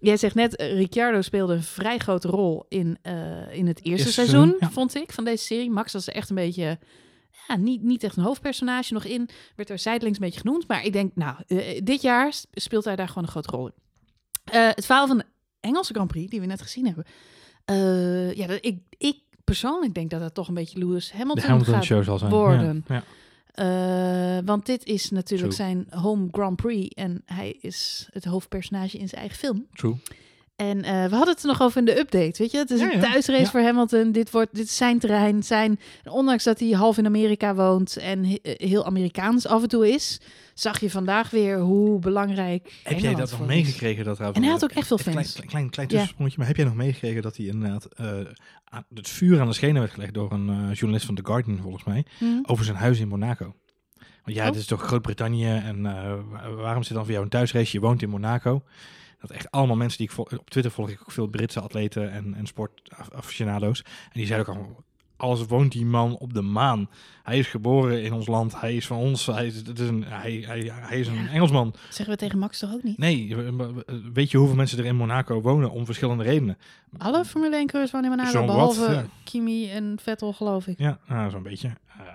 Jij 0.00 0.16
zegt 0.16 0.34
net, 0.34 0.54
Ricciardo 0.60 1.20
speelde 1.20 1.54
een 1.54 1.62
vrij 1.62 1.98
grote 1.98 2.28
rol 2.28 2.66
in, 2.68 2.98
in 3.50 3.66
het 3.66 3.84
eerste 3.84 4.12
seizoen, 4.12 4.56
vond 4.60 4.94
ik, 4.94 5.12
van 5.12 5.24
deze 5.24 5.44
serie. 5.44 5.70
Max 5.70 5.92
was 5.92 6.08
echt 6.08 6.28
een 6.30 6.36
beetje, 6.36 6.78
ja, 7.48 7.56
niet, 7.56 7.82
niet 7.82 8.02
echt 8.04 8.16
een 8.16 8.22
hoofdpersonage 8.24 8.92
nog 8.92 9.04
in. 9.04 9.28
Werd 9.56 9.70
er 9.70 9.78
zijdelings 9.78 10.18
een 10.18 10.24
beetje 10.24 10.40
genoemd. 10.40 10.68
Maar 10.68 10.84
ik 10.84 10.92
denk, 10.92 11.14
nou, 11.14 11.36
eh, 11.46 11.80
dit 11.84 12.02
jaar 12.02 12.32
sp- 12.32 12.46
speelt 12.60 12.84
hij 12.84 12.96
daar 12.96 13.08
gewoon 13.08 13.22
een 13.24 13.28
grote 13.30 13.50
rol 13.50 13.66
in. 13.66 13.72
Eh, 14.44 14.66
het 14.68 14.86
verhaal 14.86 15.06
van 15.06 15.18
de 15.18 15.24
Engelse 15.60 15.94
Grand 15.94 16.08
Prix, 16.10 16.30
die 16.30 16.40
we 16.40 16.46
net 16.46 16.62
gezien 16.62 16.86
hebben. 16.86 17.04
eh, 17.64 18.32
ja, 18.34 18.46
dat, 18.46 18.58
ik, 18.60 18.78
ik 18.98 19.16
persoonlijk 19.44 19.94
denk 19.94 20.10
dat 20.10 20.20
dat 20.20 20.34
toch 20.34 20.48
een 20.48 20.54
beetje 20.54 20.78
Lewis 20.78 21.12
Hamilton, 21.12 21.44
Hamilton 21.48 21.74
gaat 21.74 21.84
show 21.84 22.04
zal 22.04 22.18
zijn. 22.18 22.30
worden. 22.30 22.84
Ja. 22.88 22.94
Ja. 22.94 24.38
eh, 24.38 24.44
want 24.44 24.66
dit 24.66 24.84
is 24.84 25.10
natuurlijk 25.10 25.52
True. 25.52 25.66
zijn 25.68 25.86
home 26.00 26.28
Grand 26.30 26.56
Prix. 26.56 26.94
En 26.94 27.22
hij 27.24 27.50
is 27.60 28.08
het 28.10 28.24
hoofdpersonage 28.24 28.98
in 28.98 29.08
zijn 29.08 29.20
eigen 29.20 29.38
film. 29.38 29.66
True. 29.72 29.96
En 30.56 30.82
eh, 30.82 30.92
we 31.04 31.14
hadden 31.14 31.34
het 31.34 31.42
er 31.42 31.46
nog 31.48 31.62
over 31.62 31.78
in 31.78 31.84
de 31.84 31.98
update. 31.98 32.34
Weet 32.42 32.50
je, 32.50 32.58
het 32.58 32.70
is 32.70 32.80
Ja, 32.80 32.92
een 32.94 33.00
thuisrace 33.00 33.40
Ja. 33.42 33.50
voor 33.50 33.60
Hamilton. 33.60 34.12
Dit, 34.12 34.30
wordt, 34.30 34.54
dit 34.54 34.64
is 34.64 34.76
zijn 34.76 34.98
terrein. 34.98 35.42
Zijn, 35.42 35.80
ondanks 36.04 36.44
dat 36.44 36.60
hij 36.60 36.68
half 36.70 36.98
in 36.98 37.06
Amerika 37.06 37.54
woont 37.54 37.96
en 37.96 38.24
eh, 38.24 38.54
heel 38.56 38.84
Amerikaans 38.86 39.46
af 39.46 39.62
en 39.62 39.68
toe 39.68 39.88
is, 39.92 40.20
zag 40.54 40.80
je 40.80 40.90
vandaag 40.90 41.30
weer 41.30 41.58
hoe 41.58 41.98
belangrijk. 41.98 42.80
Heb 42.84 42.98
jij 42.98 43.14
dat 43.14 43.30
nog 43.30 43.46
meegekregen? 43.46 44.04
Dat 44.04 44.20
En 44.20 44.42
hij 44.42 44.50
had 44.50 44.64
ook 44.64 44.70
echt 44.70 44.86
veel 44.86 44.98
fans. 44.98 45.32
klein, 45.32 45.46
klein, 45.70 45.70
klein 45.88 45.88
Ja. 46.18 46.32
maar 46.36 46.46
heb 46.46 46.56
jij 46.56 46.64
nog 46.64 46.74
meegekregen 46.74 47.22
dat 47.22 47.36
hij 47.36 47.46
inderdaad 47.46 47.84
eh, 47.84 48.06
aan, 48.64 48.84
het 48.94 49.08
vuur 49.08 49.40
aan 49.40 49.46
de 49.48 49.52
schenen 49.52 49.80
werd 49.80 49.92
gelegd 49.94 50.14
door 50.14 50.32
een 50.32 50.46
journalist 50.72 51.06
van 51.06 51.14
The 51.14 51.24
Guardian, 51.24 51.58
volgens 51.62 51.84
mij, 51.84 52.04
Hm? 52.18 52.24
over 52.42 52.64
zijn 52.64 52.76
huis 52.76 52.98
in 53.00 53.08
Monaco? 53.08 53.54
Want 54.24 54.36
ja, 54.36 54.46
Oh. 54.46 54.52
dit 54.52 54.60
is 54.60 54.66
toch 54.66 54.82
Groot-Brittannië 54.82 55.46
en 55.46 55.82
wa- 55.82 56.50
waarom 56.54 56.82
zit 56.82 56.92
dan 56.94 57.02
voor 57.02 57.12
jou 57.12 57.24
een 57.24 57.30
thuisrace? 57.30 57.68
Je 57.72 57.80
woont 57.80 58.02
in 58.02 58.08
Monaco. 58.08 58.62
Dat 59.22 59.30
echt 59.30 59.50
allemaal 59.50 59.76
mensen 59.76 59.98
die 59.98 60.10
ik 60.10 60.18
op 60.38 60.50
Twitter 60.50 60.72
volg 60.72 60.88
ik 60.90 61.00
ook 61.00 61.10
veel 61.10 61.26
Britse 61.26 61.60
atleten 61.60 62.10
en, 62.12 62.34
en 62.34 62.46
sportaficionado's. 62.46 63.82
En 63.82 64.10
die 64.12 64.26
zeiden 64.26 64.48
ook 64.48 64.56
al, 64.56 64.82
alles 65.16 65.46
woont 65.46 65.72
die 65.72 65.86
man 65.86 66.16
op 66.16 66.34
de 66.34 66.42
maan. 66.42 66.88
Hij 67.22 67.38
is 67.38 67.46
geboren 67.46 68.02
in 68.02 68.12
ons 68.12 68.26
land, 68.26 68.60
hij 68.60 68.76
is 68.76 68.86
van 68.86 68.96
ons, 68.96 69.26
hij 69.26 69.46
is, 69.46 69.56
het 69.56 69.78
is 69.78 69.88
een, 69.88 70.04
hij, 70.04 70.44
hij, 70.46 70.70
hij 70.74 71.00
is 71.00 71.06
een 71.08 71.14
Ja. 71.22 71.28
Engelsman. 71.28 71.74
Zeggen 71.88 72.14
we 72.14 72.20
tegen 72.20 72.38
Max 72.38 72.58
toch 72.58 72.72
ook 72.72 72.82
niet? 72.82 72.98
Nee, 72.98 73.36
we- 73.36 73.56
we- 73.56 73.84
weet 74.12 74.30
je 74.30 74.36
hoeveel 74.38 74.56
mensen 74.56 74.78
er 74.78 74.84
in 74.84 74.96
Monaco 74.96 75.40
wonen 75.40 75.70
om 75.70 75.84
verschillende 75.84 76.22
redenen? 76.24 76.58
Alle 76.98 77.24
Formule 77.24 77.56
1 77.56 77.66
coureurs 77.66 77.92
wonen 77.92 78.10
in 78.10 78.16
Monaco, 78.16 78.38
wat, 78.38 78.46
behalve 78.46 78.92
ja. 78.92 79.04
Kimi 79.24 79.70
en 79.70 79.98
Vettel, 80.02 80.32
geloof 80.32 80.66
ik. 80.66 80.78
Ja, 80.78 80.98
nou, 81.08 81.30
zo'n 81.30 81.42
beetje. 81.42 81.68
Eh, 81.86 82.06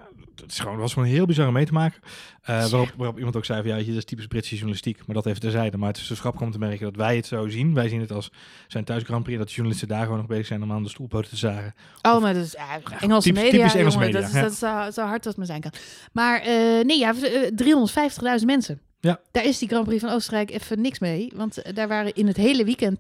het 0.42 0.51
is 0.51 0.60
gewoon, 0.60 0.78
was 0.78 0.94
gewoon 0.94 1.07
heel 1.07 1.25
bizar 1.25 1.48
om 1.48 1.54
mee 1.54 1.66
te 1.66 1.74
maken. 1.74 2.01
Eh, 2.42 2.66
waarop, 2.68 2.94
waarop 2.98 3.18
iemand 3.18 3.36
ook 3.36 3.45
zei 3.45 3.62
van 3.62 3.69
ja, 3.78 3.84
dit 3.86 3.95
is 3.95 4.06
typisch 4.06 4.28
Britse 4.28 4.54
journalistiek. 4.54 5.06
Maar 5.06 5.16
dat 5.16 5.25
even 5.25 5.39
terzijde. 5.42 5.78
Maar 5.78 5.88
het 5.89 5.98
is 5.98 6.07
dus 6.07 6.19
grappig 6.19 6.42
om 6.42 6.51
te 6.51 6.60
merken 6.60 6.86
dat 6.86 6.95
wij 6.95 7.16
het 7.16 7.25
zo 7.25 7.48
zien. 7.48 7.74
Wij 7.74 7.89
zien 7.89 8.00
het 8.00 8.12
als 8.12 8.31
zijn 8.68 8.84
thuis 8.84 9.04
Grand 9.04 9.24
Prix. 9.24 9.38
Dat 9.38 9.48
de 9.48 9.54
journalisten 9.54 9.88
daar 9.88 10.04
gewoon 10.04 10.18
nog 10.18 10.28
bezig 10.28 10.45
zijn 10.45 10.63
om 10.63 10.72
aan 10.72 10.84
de 10.84 10.89
stoelpoten 10.89 11.30
te 11.30 11.38
zagen. 11.38 11.74
Oh, 12.01 12.22
maar 12.22 12.34
dat 12.34 12.44
is 12.45 12.56
Engelse 12.56 13.28
typisch- 13.30 13.44
media, 13.44 13.57
typisch 13.57 13.75
Engelse 13.75 13.98
media, 13.98 14.19
Dat 14.19 14.30
is, 14.30 14.36
ja. 14.36 14.42
dat 14.42 14.51
is 14.51 14.60
zo, 14.60 15.01
zo 15.01 15.07
hard 15.07 15.25
als 15.25 15.25
het 15.25 15.38
maar 15.38 15.45
zijn 15.45 15.62
kan. 15.62 15.72
Maar 16.12 16.41
eh, 16.41 16.86
nee, 16.86 17.00
ja, 17.00 17.13
eh, 17.22 17.51
350.000 18.39 18.46
mensen. 18.46 18.79
Ja. 19.00 19.20
Daar 19.32 19.46
is 19.46 19.58
die 19.58 19.67
Grand 19.67 19.86
Prix 19.86 20.01
van 20.03 20.12
Oostenrijk 20.13 20.51
even 20.51 20.82
niks 20.82 21.00
mee. 21.00 21.32
Want 21.36 21.75
daar 21.75 21.88
waren 21.88 22.13
in 22.13 22.27
het 22.27 22.38
hele 22.38 22.63
weekend 22.65 23.00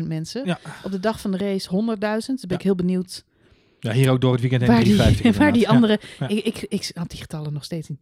200.000 0.00 0.06
mensen. 0.08 0.46
Ja. 0.46 0.58
Op 0.84 0.90
de 0.92 1.00
dag 1.00 1.20
van 1.20 1.30
de 1.30 1.36
race 1.38 1.68
100.000. 1.68 2.26
Dus 2.26 2.46
ben 2.46 2.56
ik 2.56 2.62
heel 2.62 2.74
benieuwd 2.74 3.24
Ja, 3.82 3.92
hier 3.92 4.10
ook 4.10 4.20
door 4.20 4.32
het 4.32 4.40
weekend 4.40 4.62
heen 4.62 4.70
waar 4.70 4.84
die, 4.84 4.94
350 4.94 5.40
waar 5.42 5.52
die 5.52 5.68
andere... 5.68 6.00
Ja. 6.18 6.28
Ik, 6.28 6.44
ik, 6.44 6.64
ik 6.68 6.82
snap 6.82 7.10
die 7.10 7.20
getallen 7.20 7.52
nog 7.52 7.64
steeds 7.64 7.88
niet. 7.88 8.00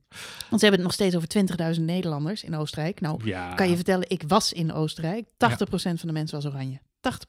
Want 0.48 0.60
ze 0.60 0.66
hebben 0.66 0.70
het 0.70 0.82
nog 0.82 0.92
steeds 0.92 1.16
over 1.16 1.74
20.000 1.76 1.80
Nederlanders 1.80 2.44
in 2.44 2.56
Oostenrijk. 2.56 3.00
Nou, 3.00 3.20
Ja. 3.24 3.54
Kan 3.54 3.68
je 3.68 3.74
vertellen, 3.74 4.10
ik 4.10 4.22
was 4.26 4.52
in 4.52 4.72
Oostenrijk. 4.72 5.24
80% 5.26 5.28
van 5.70 5.96
de 6.00 6.12
mensen 6.12 6.42
was 6.42 6.52
oranje. 6.52 6.80
80%. 6.80 6.80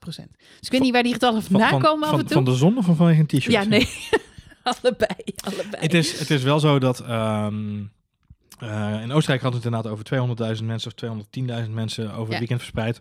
Dus 0.04 0.24
ik 0.60 0.70
weet 0.70 0.80
niet 0.80 0.92
waar 0.92 1.02
die 1.02 1.12
getallen 1.12 1.42
van, 1.42 1.50
vandaan 1.50 1.70
van, 1.70 1.80
komen 1.80 2.04
af 2.04 2.10
van, 2.10 2.18
en 2.18 2.26
toe. 2.26 2.34
van 2.34 2.44
de 2.44 2.54
zon 2.54 2.78
of 2.78 2.84
van 2.84 2.96
vanwege 2.96 3.20
een 3.20 3.26
t-shirt? 3.26 3.44
Ja, 3.44 3.64
nee. 3.64 3.88
allebei, 4.62 5.20
allebei. 5.44 5.82
Het 5.82 5.94
is, 5.94 6.18
het 6.18 6.30
is 6.30 6.42
wel 6.42 6.60
zo 6.60 6.78
dat 6.78 7.00
ehm, 7.00 7.82
eh, 8.58 9.00
in 9.02 9.12
Oostenrijk 9.12 9.42
hadden 9.42 9.60
we 9.60 9.68
het 9.68 9.86
inderdaad 9.86 9.92
over 9.92 10.56
200.000 10.58 10.64
mensen 10.64 10.92
of 10.94 11.24
210.000 11.64 11.70
mensen 11.70 12.12
over 12.12 12.28
het 12.28 12.38
weekend 12.38 12.60
verspreid. 12.60 12.98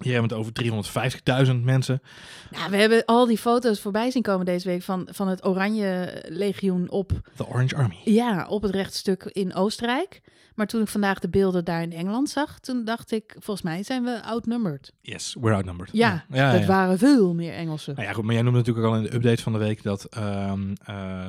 Hier 0.00 0.12
hebben 0.12 0.30
we 0.30 0.36
het 0.36 0.64
over 0.74 1.46
350.000 1.46 1.60
mensen. 1.62 2.02
Nou, 2.50 2.70
we 2.70 2.76
hebben 2.76 3.04
al 3.04 3.26
die 3.26 3.38
foto's 3.38 3.80
voorbij 3.80 4.10
zien 4.10 4.22
komen 4.22 4.46
deze 4.46 4.68
week 4.68 4.82
van, 4.82 5.08
van 5.10 5.28
het 5.28 5.44
Oranje 5.46 6.22
Legioen 6.28 6.90
op, 6.90 7.12
De 7.36 7.46
Orange 7.46 7.76
Army. 7.76 7.96
ja, 8.04 8.46
op 8.48 8.62
het 8.62 8.74
rechtstuk 8.74 9.24
in 9.24 9.54
Oostenrijk. 9.54 10.20
Maar 10.54 10.66
toen 10.66 10.82
ik 10.82 10.88
vandaag 10.88 11.18
de 11.18 11.28
beelden 11.28 11.64
daar 11.64 11.82
in 11.82 11.92
Engeland 11.92 12.28
zag, 12.30 12.58
toen 12.58 12.84
dacht 12.84 13.12
ik, 13.12 13.36
volgens 13.38 13.62
mij 13.62 13.82
zijn 13.82 14.04
we 14.04 14.22
outnumbered. 14.22 14.92
Yes, 15.00 15.36
we're 15.40 15.54
outnumbered. 15.54 15.92
Ja, 15.92 16.24
ja, 16.32 16.52
dat 16.52 16.60
ja. 16.60 16.66
waren 16.66 16.98
veel 16.98 17.34
meer 17.34 17.52
Engelsen. 17.52 17.94
Nou 17.94 18.06
ja, 18.06 18.12
goed, 18.12 18.24
maar 18.24 18.34
jij 18.34 18.42
noemde 18.42 18.58
natuurlijk 18.58 18.86
ook 18.86 18.92
al 18.92 18.98
in 18.98 19.04
de 19.06 19.14
update 19.14 19.42
van 19.42 19.52
de 19.52 19.58
week 19.58 19.82
dat 19.82 20.04
ehm, 20.04 20.74
eh, 20.84 21.24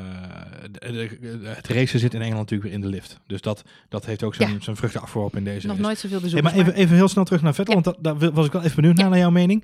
de- 0.72 1.18
de- 1.22 1.40
het 1.44 1.68
racen 1.68 2.00
zit 2.00 2.14
in 2.14 2.22
Engeland 2.22 2.40
natuurlijk 2.50 2.64
weer 2.70 2.74
in 2.74 2.82
de 2.82 2.96
lift. 2.96 3.20
Dus 3.28 3.42
dat, 3.42 3.64
dat 3.90 4.06
heeft 4.06 4.24
ook 4.24 4.36
zijn, 4.36 4.62
zijn 4.64 4.76
vruchten 4.76 5.02
afgeworpen 5.02 5.38
in 5.38 5.44
deze 5.44 5.68
Nog 5.68 5.80
nooit 5.80 5.98
zoveel 6.00 6.20
Hey, 6.20 6.30
bezoekers. 6.30 6.54
maar 6.56 6.62
even, 6.66 6.74
even 6.80 6.96
heel 6.96 7.08
snel 7.08 7.24
terug 7.24 7.42
naar 7.42 7.54
Vettel, 7.54 7.74
want 7.74 7.86
dat, 7.86 7.98
daar 8.00 8.32
was 8.32 8.46
ik 8.46 8.56
wel 8.60 8.70
even 8.70 8.82
benieuwd 8.82 9.10
naar, 9.10 9.18
jouw 9.18 9.30
mening. 9.30 9.64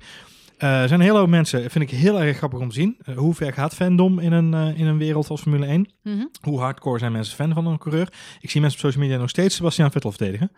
Eh, 0.58 0.80
er 0.80 0.88
zijn 0.88 1.00
een 1.00 1.06
hele 1.06 1.18
hoop 1.18 1.28
mensen, 1.28 1.70
vind 1.70 1.84
ik 1.84 1.98
heel 1.98 2.20
erg 2.20 2.36
grappig 2.36 2.58
om 2.58 2.68
te 2.68 2.74
zien. 2.74 2.96
Eh, 3.04 3.16
hoe 3.16 3.34
ver 3.34 3.52
gaat 3.52 3.74
fandom 3.74 4.18
in 4.18 4.32
een, 4.32 4.54
eh, 4.54 4.78
in 4.78 4.86
een 4.86 4.98
wereld 4.98 5.28
als 5.28 5.40
Formule 5.40 5.66
1? 5.66 5.88
Mhm. 6.02 6.24
Hoe 6.40 6.60
hardcore 6.60 6.98
zijn 6.98 7.12
mensen 7.12 7.36
fan 7.36 7.54
van 7.54 7.66
een 7.66 7.78
coureur? 7.78 8.12
Ik 8.40 8.50
zie 8.50 8.60
mensen 8.60 8.78
op 8.80 8.86
social 8.86 9.04
media 9.04 9.20
nog 9.20 9.28
steeds 9.28 9.54
Sebastian 9.54 9.90
Vettel 9.90 10.12
verdedigen. 10.12 10.52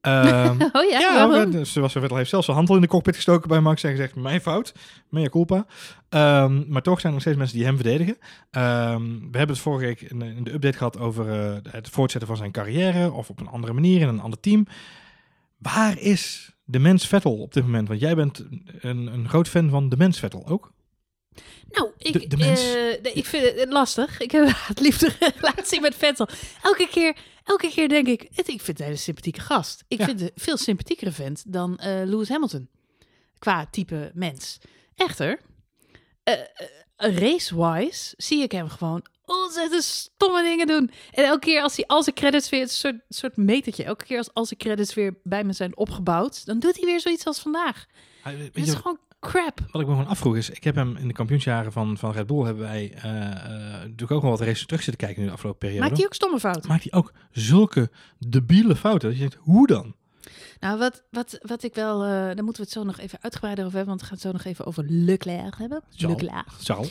Ehm, 0.00 0.60
Oh 0.72 0.90
ja, 0.90 0.98
ja, 0.98 1.28
waarom? 1.28 1.64
Sebastian 1.64 2.02
Vettel 2.02 2.16
heeft 2.16 2.30
zelfs 2.30 2.44
zijn 2.44 2.56
hand 2.56 2.68
al 2.68 2.74
in 2.74 2.80
de 2.80 2.88
cockpit 2.88 3.14
gestoken 3.14 3.48
bij 3.48 3.60
Max 3.60 3.82
en 3.82 3.90
gezegd, 3.90 4.14
mijn 4.14 4.40
fout, 4.40 4.74
mea 5.08 5.28
culpa. 5.28 5.66
Ehm, 6.08 6.62
maar 6.68 6.82
toch 6.82 7.00
zijn 7.00 7.06
er 7.06 7.12
nog 7.12 7.20
steeds 7.20 7.36
mensen 7.36 7.56
die 7.56 7.66
hem 7.66 7.76
verdedigen. 7.76 8.16
Ehm, 8.50 9.02
we 9.04 9.38
hebben 9.38 9.56
het 9.56 9.58
vorige 9.58 9.86
week 9.86 10.00
in, 10.00 10.22
in 10.22 10.44
de 10.44 10.52
update 10.52 10.76
gehad 10.76 10.98
over 10.98 11.26
het 11.70 11.88
voortzetten 11.88 12.28
van 12.28 12.38
zijn 12.38 12.50
carrière 12.52 13.12
of 13.12 13.30
op 13.30 13.40
een 13.40 13.48
andere 13.48 13.72
manier 13.72 14.00
in 14.00 14.08
een 14.08 14.20
ander 14.20 14.40
team. 14.40 14.66
Waar 15.58 15.98
is 15.98 16.52
de 16.72 16.78
mens 16.78 17.06
Vettel 17.06 17.36
op 17.38 17.52
dit 17.52 17.62
moment? 17.62 17.88
Want 17.88 18.00
jij 18.00 18.14
bent 18.14 18.38
een, 18.80 19.06
een 19.06 19.28
groot 19.28 19.48
fan 19.48 19.70
van 19.70 19.88
de 19.88 19.96
mens 19.96 20.18
Vettel 20.18 20.46
ook. 20.46 20.72
Nou, 21.70 21.90
ik, 21.98 22.12
De- 22.12 22.26
de 22.26 22.36
mens. 22.36 22.60
eh, 22.74 23.02
nee, 23.02 23.12
ik 23.12 23.26
vind 23.26 23.60
het 23.60 23.72
lastig. 23.72 24.20
Ik 24.20 24.30
heb 24.30 24.48
het 24.72 24.80
liefde 24.80 25.12
relatie 25.18 25.80
met 25.80 25.94
Vettel. 25.94 26.28
Elke 26.62 26.88
keer, 26.90 27.16
elke 27.44 27.68
keer 27.70 27.88
denk 27.88 28.06
ik, 28.06 28.28
het, 28.34 28.48
ik 28.48 28.60
vind 28.60 28.78
het 28.78 28.88
een 28.88 28.98
sympathieke 28.98 29.40
gast. 29.40 29.84
Ik 29.88 29.98
Ja. 29.98 30.04
vind 30.04 30.20
het 30.20 30.30
een 30.34 30.42
veel 30.42 30.56
sympathiekere 30.56 31.12
vent 31.12 31.52
dan 31.52 31.78
eh, 31.78 32.02
Lewis 32.04 32.28
Hamilton. 32.28 32.68
Qua 33.38 33.66
type 33.70 34.10
mens. 34.14 34.58
Echter, 34.94 35.40
eh, 36.22 36.34
race-wise 36.96 38.14
zie 38.16 38.42
ik 38.42 38.52
hem 38.52 38.68
gewoon 38.68 39.04
ontzettend 39.24 39.84
stomme 39.84 40.42
dingen 40.42 40.66
doen. 40.66 40.90
En 41.10 41.24
elke 41.24 41.46
keer 41.46 41.62
als 41.62 41.76
hij 41.76 41.86
al 41.86 42.02
zijn 42.02 42.14
credits 42.14 42.48
weer, 42.48 42.62
een 42.62 42.68
soort, 42.68 43.00
soort 43.08 43.36
metertje. 43.36 43.84
Elke 43.84 44.04
keer 44.04 44.18
als 44.18 44.34
al 44.34 44.44
zijn 44.44 44.58
credits 44.58 44.94
weer 44.94 45.14
bij 45.22 45.44
me 45.44 45.52
zijn 45.52 45.76
opgebouwd, 45.76 46.46
dan 46.46 46.58
doet 46.58 46.76
hij 46.76 46.84
weer 46.84 47.00
zoiets 47.00 47.26
als 47.26 47.38
vandaag. 47.38 47.86
Het 48.22 48.50
je 48.54 48.60
is 48.60 48.74
gewoon 48.74 48.98
crap. 49.20 49.60
Wat 49.70 49.80
ik 49.80 49.86
me 49.88 49.94
gewoon 49.94 50.10
afvroeg 50.10 50.36
is, 50.36 50.50
ik 50.50 50.64
heb 50.64 50.74
hem 50.74 50.96
in 50.96 51.08
de 51.08 51.14
kampioensjaren 51.14 51.72
van, 51.72 51.98
van 51.98 52.12
Red 52.12 52.26
Bull 52.26 52.44
hebben 52.44 52.62
wij 52.62 52.92
eh, 52.94 53.26
eh, 53.26 53.72
natuurlijk 53.72 54.10
ook 54.10 54.22
wel 54.22 54.30
wat 54.30 54.40
races 54.40 54.66
terug 54.66 54.82
zitten 54.82 55.06
kijken 55.06 55.22
in 55.22 55.28
de 55.28 55.34
afgelopen 55.34 55.60
periode. 55.60 55.84
Maakt 55.84 55.96
hij 55.96 56.06
ook 56.06 56.14
stomme 56.14 56.40
fouten? 56.40 56.68
Maakt 56.68 56.82
hij 56.90 56.98
ook 56.98 57.12
zulke 57.30 57.90
debiele 58.18 58.76
fouten. 58.76 59.08
Dat 59.08 59.18
je 59.18 59.28
denkt, 59.28 59.44
hoe 59.44 59.66
dan? 59.66 59.94
Nou, 60.60 60.78
wat, 60.78 61.02
wat, 61.10 61.38
wat 61.42 61.62
ik 61.62 61.74
wel, 61.74 62.02
eh 62.02 62.08
daar 62.10 62.44
moeten 62.44 62.62
we 62.62 62.62
het 62.62 62.70
zo 62.70 62.82
nog 62.84 62.98
even 62.98 63.18
uitgebreider 63.20 63.64
over 63.64 63.76
hebben, 63.76 63.96
want 63.96 64.00
we 64.00 64.06
gaan 64.06 64.16
het 64.16 64.26
zo 64.26 64.32
nog 64.32 64.44
even 64.44 64.64
over 64.64 64.84
Leclerc 64.88 65.54
hebben. 65.58 65.82
Zal. 65.88 66.10
Leclerc. 66.10 66.46
Zal. 66.58 66.86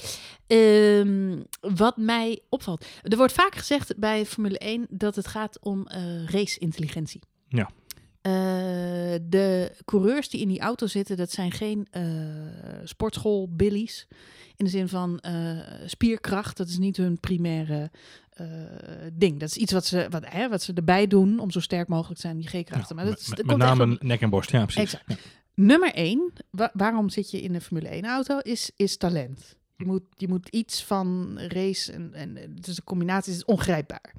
Ehm, 0.48 1.40
wat 1.76 1.98
mij 1.98 2.42
opvalt, 2.50 2.86
er 3.02 3.18
wordt 3.18 3.34
vaak 3.34 3.56
gezegd 3.56 3.98
bij 3.98 4.26
Formule 4.26 4.58
1 4.58 4.86
dat 4.90 5.16
het 5.16 5.28
gaat 5.28 5.60
om 5.62 5.88
eh 5.88 6.26
race-intelligentie. 6.26 7.22
Ja. 7.48 7.70
Eh, 8.22 8.32
de 9.30 9.72
coureurs 9.86 10.30
die 10.30 10.42
in 10.42 10.48
die 10.48 10.60
auto 10.60 10.88
zitten, 10.88 11.18
dat 11.18 11.32
zijn 11.32 11.52
geen 11.52 11.88
eh 11.92 12.02
sportschool-billies. 12.84 14.08
In 14.56 14.66
de 14.66 14.72
zin 14.72 14.88
van 14.88 15.20
eh, 15.20 15.58
spierkracht, 15.86 16.58
dat 16.58 16.68
is 16.68 16.78
niet 16.78 16.98
hun 16.98 17.20
primaire 17.20 17.92
ding. 19.14 19.40
Dat 19.40 19.50
is 19.50 19.58
iets 19.58 19.72
wat 19.72 19.86
ze, 19.86 20.08
wat, 20.10 20.24
hè, 20.26 20.50
wat 20.50 20.62
ze 20.62 20.74
erbij 20.74 21.08
doen 21.08 21.40
om 21.40 21.52
zo 21.52 21.60
sterk 21.60 21.88
mogelijk 21.88 22.16
te 22.16 22.28
zijn, 22.28 22.38
die 22.38 22.48
G-krachten. 22.48 22.96
maar 22.96 23.06
dat, 23.06 23.20
is- 23.20 23.28
met, 23.28 23.38
dat 23.38 23.46
met 23.46 23.56
komt 23.58 23.78
name 23.78 23.98
nek 24.00 24.22
en 24.22 24.30
borst, 24.30 24.52
ja 24.52 24.66
precies. 24.66 24.82
Exact. 24.84 25.22
Nummer 25.54 25.94
één, 25.94 26.32
wa- 26.50 26.72
waarom 26.74 27.10
zit 27.10 27.32
je 27.32 27.42
in 27.42 27.56
een 27.56 27.62
Formule 27.62 27.88
1 27.90 28.06
auto, 28.06 28.38
is, 28.38 28.72
is 28.76 28.98
talent. 28.98 29.56
Je 29.82 29.88
moet, 29.88 30.04
je 30.18 30.28
moet 30.28 30.48
iets 30.50 30.84
van 30.84 31.40
race 31.40 31.92
en, 31.92 32.14
en 32.14 32.38
is 32.62 32.78
een 32.78 32.84
combinatie, 32.84 33.34
is 33.34 33.46
ongrijpbaar. 33.46 34.14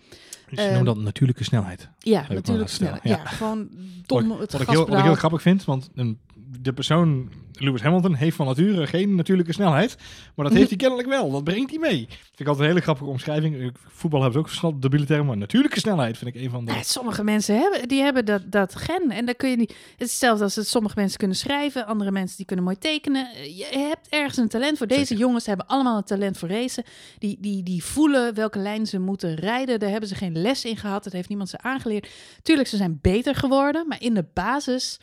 Dus 0.51 0.65
je 0.65 0.71
noemt 0.71 0.87
dat 0.87 0.97
natuurlijke 0.97 1.45
snelheid. 1.45 1.89
Ja, 1.99 2.23
ik 2.23 2.29
me 2.29 2.35
natuurlijk 2.35 2.59
laten 2.59 2.75
sneller. 2.75 2.97
stellen, 2.97 3.19
Ja. 3.19 3.25
ja. 3.25 3.31
gewoon 3.31 3.69
dom 4.07 4.29
Wat, 4.29 4.39
het 4.39 4.53
wat, 4.53 4.61
ik 4.61 4.69
heel, 4.69 4.87
wat 4.87 4.99
ik 4.99 5.05
heel 5.05 5.15
grappig 5.15 5.43
vind, 5.43 5.65
want 5.65 5.89
een, 5.95 6.19
de 6.61 6.73
persoon 6.73 7.31
Lewis 7.53 7.83
Hamilton 7.83 8.15
heeft 8.15 8.37
van 8.37 8.47
nature 8.47 8.87
geen 8.87 9.15
natuurlijke 9.15 9.53
snelheid. 9.53 9.97
Maar 10.35 10.45
dat 10.45 10.55
heeft 10.55 10.69
hij 10.69 10.79
kennelijk 10.85 11.09
wel. 11.09 11.31
Dat 11.31 11.45
brengt 11.45 11.71
hij 11.71 11.79
mee. 11.79 12.07
Vind 12.09 12.41
ik 12.41 12.47
altijd 12.47 12.65
een 12.65 12.71
hele 12.71 12.81
grappige 12.81 13.11
omschrijving. 13.11 13.73
Voetbal 13.89 14.23
hebben 14.23 14.41
ze 14.41 14.47
ook 14.47 14.55
snel 14.55 14.81
debiele 14.81 15.07
termen. 15.07 15.27
Maar 15.27 15.37
natuurlijke 15.37 15.79
snelheid 15.79 16.19
vind 16.19 16.35
ik 16.35 16.43
een 16.43 16.51
van 16.51 16.65
de... 16.65 16.71
Nou, 16.71 16.85
sommige 16.85 17.25
mensen 17.25 17.59
hebben, 17.59 17.89
die 17.89 18.03
hebben 18.03 18.25
dat, 18.25 18.43
dat 18.47 18.75
gen. 18.75 19.11
En 19.11 19.25
dan 19.25 19.37
kun 19.37 19.51
je 19.51 19.57
niet. 19.57 19.71
Het 19.71 20.01
is 20.01 20.11
hetzelfde 20.11 20.45
als 20.45 20.57
het, 20.57 20.67
sommige 20.67 20.95
mensen 20.99 21.19
kunnen 21.19 21.37
schrijven, 21.37 21.87
andere 21.87 22.11
mensen 22.11 22.37
die 22.37 22.47
kunnen 22.47 22.65
mooi 22.65 22.79
tekenen. 22.79 23.27
Je 23.57 23.67
hebt 23.71 24.09
ergens 24.09 24.37
een 24.37 24.49
talent 24.49 24.79
voor. 24.79 24.87
Deze 24.87 25.01
Zeker. 25.01 25.25
jongens 25.25 25.47
hebben 25.47 25.67
allemaal 25.67 25.97
een 25.97 26.05
talent 26.05 26.39
voor 26.39 26.49
racen. 26.49 26.85
Die, 27.19 27.37
die, 27.41 27.63
die 27.63 27.85
voelen 27.85 28.35
welke 28.35 28.59
lijn 28.59 28.87
ze 28.87 28.99
moeten 28.99 29.35
rijden. 29.35 29.81
Daar 29.81 29.91
hebben 29.91 30.09
ze 30.09 30.15
geen 30.15 30.43
les 30.43 30.65
in 30.65 30.77
gehad. 30.77 31.05
Dat 31.05 31.13
heeft 31.13 31.29
niemand 31.29 31.49
ze 31.49 31.59
aangeleerd. 31.59 32.09
Tuurlijk, 32.43 32.69
ze 32.69 32.77
zijn 32.77 32.99
beter 33.03 33.35
geworden. 33.35 33.89
Maar 33.89 34.03
in 34.03 34.15
de 34.15 34.25
basis 34.33 34.99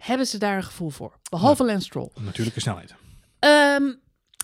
hebben 0.00 0.26
ze 0.26 0.38
daar 0.38 0.56
een 0.56 0.62
gevoel 0.62 0.90
voor. 0.90 1.18
Behalve 1.30 1.64
Lance 1.64 1.86
Stroll. 1.86 2.10
Natuurlijke 2.20 2.60
snelheid. 2.60 2.94
Ehm, 3.38 3.92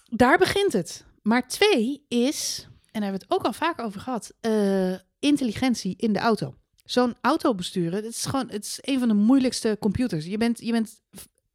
daar 0.09 0.39
begint 0.39 0.73
het. 0.73 1.05
Maar 1.23 1.49
twee 1.49 2.05
is, 2.09 2.63
en 2.67 3.01
daar 3.01 3.03
hebben 3.03 3.21
we 3.21 3.27
het 3.29 3.35
ook 3.35 3.47
al 3.47 3.53
vaak 3.53 3.81
over 3.81 4.01
gehad, 4.01 4.33
eh, 4.41 4.95
intelligentie 5.19 5.95
in 5.97 6.13
de 6.13 6.19
auto. 6.19 6.55
Zo'n 6.85 7.17
auto 7.21 7.55
besturen, 7.55 7.95
het 8.05 8.15
is 8.15 8.25
gewoon, 8.25 8.49
het 8.51 8.65
is 8.65 8.79
een 8.81 8.99
van 8.99 9.09
de 9.09 9.15
moeilijkste 9.15 9.77
computers. 9.81 10.25
Je 10.25 10.39
bent, 10.39 10.61
je 10.61 10.73
bent 10.73 11.03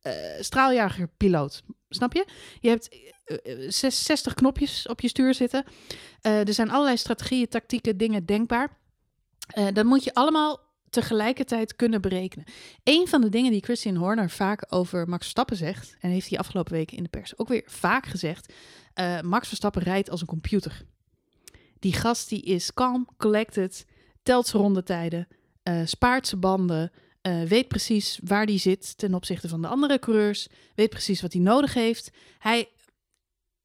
eh, 0.01 0.13
straaljagerpiloot, 0.39 1.63
snap 1.89 2.13
je? 2.13 2.25
Je 2.60 2.70
hebt 2.70 2.89
eh, 3.24 3.38
eh, 3.43 3.70
zes- 3.72 4.03
60 4.03 4.34
knopjes 4.34 4.88
op 4.88 5.01
je 5.01 5.08
stuur 5.08 5.34
zitten. 5.34 5.63
Er 6.22 6.53
zijn 6.53 6.72
allerlei 6.72 6.98
strategieën, 6.98 7.48
tactieken, 7.48 7.98
dingen 7.98 8.25
denkbaar. 8.25 8.79
Dat 9.74 9.86
moet 9.86 10.03
je 10.03 10.13
allemaal 10.13 10.60
tegelijkertijd 10.91 11.75
kunnen 11.75 12.01
berekenen. 12.01 12.45
Een 12.83 13.07
van 13.07 13.21
de 13.21 13.29
dingen 13.29 13.51
die 13.51 13.63
Christian 13.63 13.95
Horner 13.95 14.29
vaak 14.29 14.65
over 14.69 15.07
Max 15.07 15.21
Verstappen 15.21 15.57
zegt, 15.57 15.95
en 16.00 16.10
heeft 16.10 16.29
hij 16.29 16.39
afgelopen 16.39 16.74
weken 16.74 16.98
in 16.98 17.03
de 17.03 17.10
pers 17.10 17.38
ook 17.38 17.48
weer 17.48 17.63
vaak 17.65 18.05
gezegd, 18.05 18.53
eh, 18.93 19.21
Max 19.21 19.48
Verstappen 19.48 19.81
rijdt 19.81 20.10
als 20.10 20.21
een 20.21 20.27
computer. 20.27 20.86
Die 21.79 21.93
gast 21.93 22.29
die 22.29 22.41
is 22.41 22.74
calm, 22.74 23.07
collected, 23.17 23.86
telt 24.24 24.48
zijn 24.48 24.62
rondetijden, 24.62 25.27
eh 25.63 25.81
spaart 25.86 26.27
zijn 26.27 26.41
banden, 26.41 26.91
eh, 27.21 27.43
weet 27.43 27.67
precies 27.67 28.19
waar 28.24 28.45
die 28.45 28.60
zit 28.60 28.98
ten 28.98 29.13
opzichte 29.13 29.50
van 29.50 29.62
de 29.62 29.67
andere 29.67 30.00
coureurs, 30.00 30.48
weet 30.75 30.89
precies 30.89 31.21
wat 31.21 31.33
hij 31.33 31.41
nodig 31.41 31.74
heeft. 31.74 32.12
Hij 32.39 32.69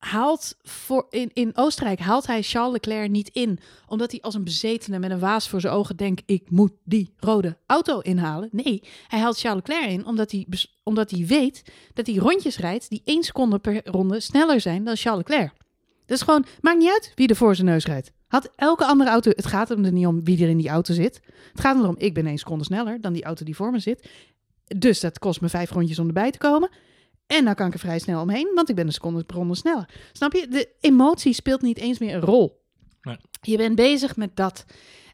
haalt 0.06 0.56
voor, 0.62 1.06
in, 1.10 1.30
in 1.32 1.50
Oostenrijk 1.54 1.98
haalt 1.98 2.26
hij 2.26 2.42
Charles 2.42 2.72
Leclerc 2.72 3.10
niet 3.10 3.28
in, 3.28 3.58
omdat 3.86 4.10
hij 4.10 4.20
als 4.20 4.34
een 4.34 4.44
bezetene 4.44 4.98
met 4.98 5.10
een 5.10 5.18
waas 5.18 5.48
voor 5.48 5.60
zijn 5.60 5.72
ogen 5.72 5.96
denkt: 5.96 6.22
ik 6.26 6.50
moet 6.50 6.72
die 6.84 7.14
rode 7.16 7.56
auto 7.66 7.98
inhalen. 7.98 8.48
Nee, 8.52 8.82
hij 9.08 9.18
haalt 9.18 9.38
Charles 9.38 9.62
Leclerc 9.66 9.90
in 9.90 10.06
omdat 10.06 10.30
hij, 10.30 10.46
omdat 10.82 11.10
hij 11.10 11.26
weet 11.26 11.62
dat 11.94 12.06
hij 12.06 12.16
rondjes 12.16 12.58
rijdt 12.58 12.88
die 12.88 13.02
één 13.04 13.22
seconde 13.22 13.58
per 13.58 13.80
ronde 13.84 14.20
sneller 14.20 14.60
zijn 14.60 14.84
dan 14.84 14.96
Charles 14.96 15.24
Leclerc. 15.26 15.52
Dus 16.06 16.22
gewoon, 16.22 16.44
maakt 16.60 16.78
niet 16.78 16.90
uit 16.90 17.12
wie 17.14 17.28
er 17.28 17.36
voor 17.36 17.54
zijn 17.54 17.66
neus 17.66 17.84
rijdt. 17.84 18.12
Had 18.26 18.50
elke 18.56 18.84
andere 18.84 19.10
auto, 19.10 19.30
het 19.34 19.46
gaat 19.46 19.68
hem 19.68 19.84
er 19.84 19.92
niet 19.92 20.06
om 20.06 20.24
wie 20.24 20.42
er 20.42 20.48
in 20.48 20.56
die 20.56 20.68
auto 20.68 20.94
zit. 20.94 21.20
Het 21.52 21.60
gaat 21.60 21.76
erom, 21.76 21.94
ik 21.98 22.14
ben 22.14 22.26
één 22.26 22.38
seconde 22.38 22.64
sneller 22.64 23.00
dan 23.00 23.12
die 23.12 23.24
auto 23.24 23.44
die 23.44 23.56
voor 23.56 23.70
me 23.70 23.78
zit. 23.78 24.08
Dus 24.76 25.00
dat 25.00 25.18
kost 25.18 25.40
me 25.40 25.48
vijf 25.48 25.70
rondjes 25.70 25.98
om 25.98 26.06
erbij 26.06 26.30
te 26.30 26.38
komen. 26.38 26.70
En 27.26 27.44
dan 27.44 27.54
kan 27.54 27.66
ik 27.66 27.72
er 27.72 27.78
vrij 27.78 27.98
snel 27.98 28.20
omheen, 28.22 28.52
want 28.54 28.68
ik 28.68 28.74
ben 28.74 28.86
een 28.86 28.92
seconde 28.92 29.24
per 29.24 29.36
ronde 29.36 29.54
sneller. 29.54 29.88
Snap 30.12 30.32
je? 30.32 30.46
De 30.48 30.68
emotie 30.80 31.32
speelt 31.32 31.62
niet 31.62 31.78
eens 31.78 31.98
meer 31.98 32.14
een 32.14 32.20
rol. 32.20 32.64
Nee. 33.02 33.16
Je 33.40 33.56
bent 33.56 33.74
bezig 33.76 34.16
met 34.16 34.36
dat. 34.36 34.64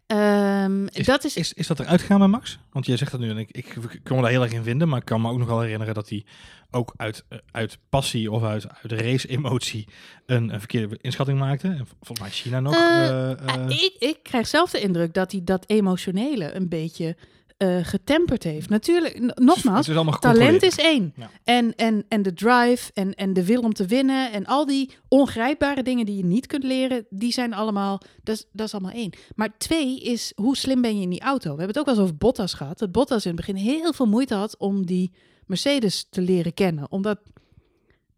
Ehm, 0.06 0.86
Is, 0.86 1.06
dat 1.06 1.24
is, 1.24 1.36
is, 1.36 1.52
is 1.52 1.66
dat 1.66 1.80
eruit 1.80 2.00
gegaan 2.00 2.18
bij 2.18 2.26
Max? 2.28 2.58
Want 2.70 2.86
jij 2.86 2.96
zegt 2.96 3.10
dat 3.10 3.20
nu 3.20 3.30
en 3.30 3.38
ik, 3.38 3.50
ik, 3.50 3.66
ik 3.66 4.00
kan 4.02 4.16
me 4.16 4.22
daar 4.22 4.30
heel 4.30 4.42
erg 4.42 4.52
in 4.52 4.62
vinden. 4.62 4.88
Maar 4.88 4.98
ik 4.98 5.04
kan 5.04 5.20
me 5.20 5.30
ook 5.30 5.38
nog 5.38 5.48
wel 5.48 5.60
herinneren 5.60 5.94
dat 5.94 6.08
hij 6.08 6.24
ook 6.70 6.94
uit, 6.96 7.24
eh, 7.28 7.38
uit 7.50 7.78
passie 7.88 8.30
of 8.30 8.42
uit, 8.42 8.66
uit 8.82 8.92
race-emotie 9.00 9.88
een, 10.26 10.52
een 10.52 10.58
verkeerde 10.58 10.98
inschatting 11.00 11.38
maakte. 11.38 11.68
En 11.68 11.76
vol- 11.76 11.96
volgens 12.00 12.20
mij 12.20 12.30
China 12.30 12.60
nog. 12.60 12.74
Eh, 12.74 13.30
eh, 13.30 13.68
ik, 13.68 13.96
ik 13.98 14.18
krijg 14.22 14.46
zelf 14.46 14.70
de 14.70 14.80
indruk 14.80 15.14
dat 15.14 15.32
hij 15.32 15.40
dat 15.44 15.64
emotionele 15.66 16.54
een 16.54 16.68
beetje 16.68 17.16
eh, 17.62 17.78
getemperd 17.82 18.42
heeft. 18.42 18.68
Natuurlijk, 18.68 19.38
nogmaals, 19.40 19.88
is 19.88 20.18
talent 20.18 20.62
is 20.62 20.76
één. 20.76 21.12
Ja. 21.16 21.30
En, 21.44 21.74
en, 21.74 22.04
en 22.08 22.22
de 22.22 22.32
drive 22.32 22.90
en, 22.94 23.14
en 23.14 23.32
de 23.32 23.44
wil 23.44 23.60
om 23.60 23.72
te 23.72 23.86
winnen 23.86 24.32
en 24.32 24.46
al 24.46 24.66
die 24.66 24.90
ongrijpbare 25.08 25.82
dingen 25.82 26.06
die 26.06 26.16
je 26.16 26.24
niet 26.24 26.46
kunt 26.46 26.64
leren, 26.64 27.06
die 27.10 27.32
zijn 27.32 27.54
allemaal, 27.54 28.00
dat 28.22 28.34
is, 28.34 28.46
dat 28.52 28.66
is 28.66 28.72
allemaal 28.72 28.92
één. 28.92 29.12
Maar 29.34 29.58
twee 29.58 30.00
is, 30.00 30.32
hoe 30.34 30.56
slim 30.56 30.80
ben 30.80 30.96
je 30.96 31.02
in 31.02 31.10
die 31.10 31.20
auto? 31.20 31.42
We 31.42 31.62
hebben 31.62 31.66
het 31.66 31.78
ook 31.78 31.84
wel 31.84 31.94
eens 31.94 32.02
over 32.02 32.16
Bottas 32.16 32.54
gehad. 32.54 32.78
Dat 32.78 32.92
Bottas 32.92 33.24
in 33.24 33.36
het 33.36 33.46
begin 33.46 33.56
heel 33.56 33.92
veel 33.92 34.06
moeite 34.06 34.34
had 34.34 34.56
om 34.58 34.86
die 34.86 35.12
Mercedes 35.46 36.06
te 36.10 36.20
leren 36.20 36.54
kennen. 36.54 36.86
Omdat 36.90 37.18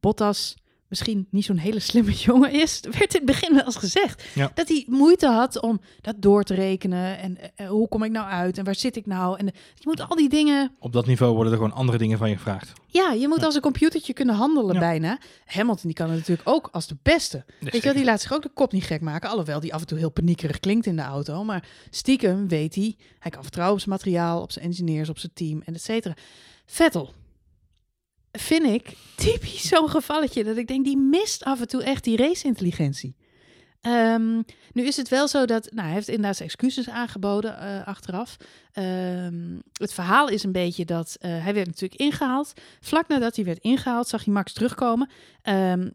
Bottas 0.00 0.54
misschien 0.98 1.26
niet 1.30 1.44
zo'n 1.44 1.56
hele 1.56 1.78
slimme 1.80 2.12
jongen 2.28 2.52
is. 2.52 2.82
Er 2.84 2.90
werd 2.90 3.14
in 3.14 3.20
het 3.20 3.24
begin 3.24 3.54
wel 3.54 3.64
eens 3.64 3.76
gezegd. 3.76 4.24
Ja. 4.34 4.50
Dat 4.54 4.68
hij 4.68 4.84
moeite 4.88 5.26
had 5.28 5.60
om 5.60 5.80
dat 6.00 6.14
door 6.18 6.42
te 6.42 6.54
rekenen. 6.54 7.18
En 7.18 7.38
eh, 7.56 7.68
hoe 7.68 7.88
kom 7.88 8.02
ik 8.02 8.10
nou 8.10 8.28
uit? 8.30 8.58
En 8.58 8.64
waar 8.64 8.74
zit 8.74 8.96
ik 8.96 9.06
nou? 9.06 9.38
En 9.38 9.46
eh, 9.48 9.54
je 9.74 9.82
moet 9.84 10.08
al 10.08 10.16
die 10.16 10.28
dingen 10.28 10.72
Op 10.78 10.92
dat 10.92 11.06
niveau 11.06 11.34
worden 11.34 11.52
er 11.52 11.58
gewoon 11.58 11.74
andere 11.74 11.98
dingen 11.98 12.18
van 12.18 12.28
je 12.30 12.36
gevraagd. 12.36 12.72
ja, 12.86 13.12
je 13.12 13.28
moet 13.28 13.38
Ja. 13.40 13.44
als 13.46 13.54
een 13.54 13.60
computertje 13.60 14.12
kunnen 14.12 14.34
handelen 14.34 14.74
Ja. 14.74 14.80
bijna. 14.80 15.18
Hamilton 15.46 15.82
die 15.84 15.94
kan 15.94 16.08
het 16.08 16.18
natuurlijk 16.18 16.48
ook 16.48 16.68
als 16.72 16.86
de 16.86 16.96
beste. 17.02 17.44
Weet 17.60 17.72
je 17.72 17.80
wel, 17.80 17.94
die 17.94 18.04
laat 18.04 18.20
zich 18.20 18.32
ook 18.32 18.42
de 18.42 18.50
kop 18.54 18.72
niet 18.72 18.84
gek 18.84 19.00
maken. 19.00 19.28
Alhoewel 19.30 19.60
die 19.60 19.74
af 19.74 19.80
en 19.80 19.86
toe 19.86 19.98
heel 19.98 20.10
paniekerig 20.10 20.60
klinkt 20.60 20.86
in 20.86 20.96
de 20.96 21.02
auto. 21.02 21.44
Maar 21.44 21.68
stiekem 21.90 22.48
weet 22.48 22.74
hij, 22.74 22.96
hij 23.18 23.30
kan 23.30 23.42
vertrouwen 23.42 23.76
op 23.76 23.82
zijn 23.82 23.94
materiaal, 23.94 24.42
op 24.42 24.52
zijn 24.52 24.64
engineers, 24.64 25.08
op 25.08 25.18
zijn 25.18 25.32
team 25.34 25.62
en 25.64 25.74
et 25.74 25.82
cetera. 25.82 26.14
Vettel 26.66 27.12
vind 28.38 28.64
ik 28.64 28.96
typisch 29.16 29.68
zo'n 29.72 29.88
gevalletje 29.88 30.44
dat 30.44 30.56
ik 30.56 30.66
denk, 30.66 30.84
die 30.84 30.96
mist 30.96 31.44
af 31.44 31.60
en 31.60 31.68
toe 31.68 31.82
echt 31.82 32.04
die 32.04 32.16
race-intelligentie. 32.16 33.16
Ehm, 33.80 34.42
nu 34.72 34.86
is 34.86 34.96
het 34.96 35.08
wel 35.08 35.28
zo 35.28 35.44
dat, 35.44 35.68
nou, 35.70 35.86
hij 35.86 35.94
heeft 35.94 36.08
inderdaad 36.08 36.36
zijn 36.36 36.48
excuses 36.48 36.88
aangeboden 36.88 37.58
eh, 37.58 37.86
achteraf. 37.86 38.36
Ehm, 38.72 39.58
het 39.72 39.92
verhaal 39.92 40.28
is 40.28 40.42
een 40.42 40.52
beetje 40.52 40.84
dat 40.84 41.16
eh, 41.20 41.30
hij 41.42 41.54
werd 41.54 41.66
natuurlijk 41.66 42.00
ingehaald. 42.00 42.52
Vlak 42.80 43.08
nadat 43.08 43.36
hij 43.36 43.44
werd 43.44 43.58
ingehaald, 43.58 44.08
zag 44.08 44.24
hij 44.24 44.34
Max 44.34 44.52
terugkomen. 44.52 45.10
Ehm, 45.42 45.90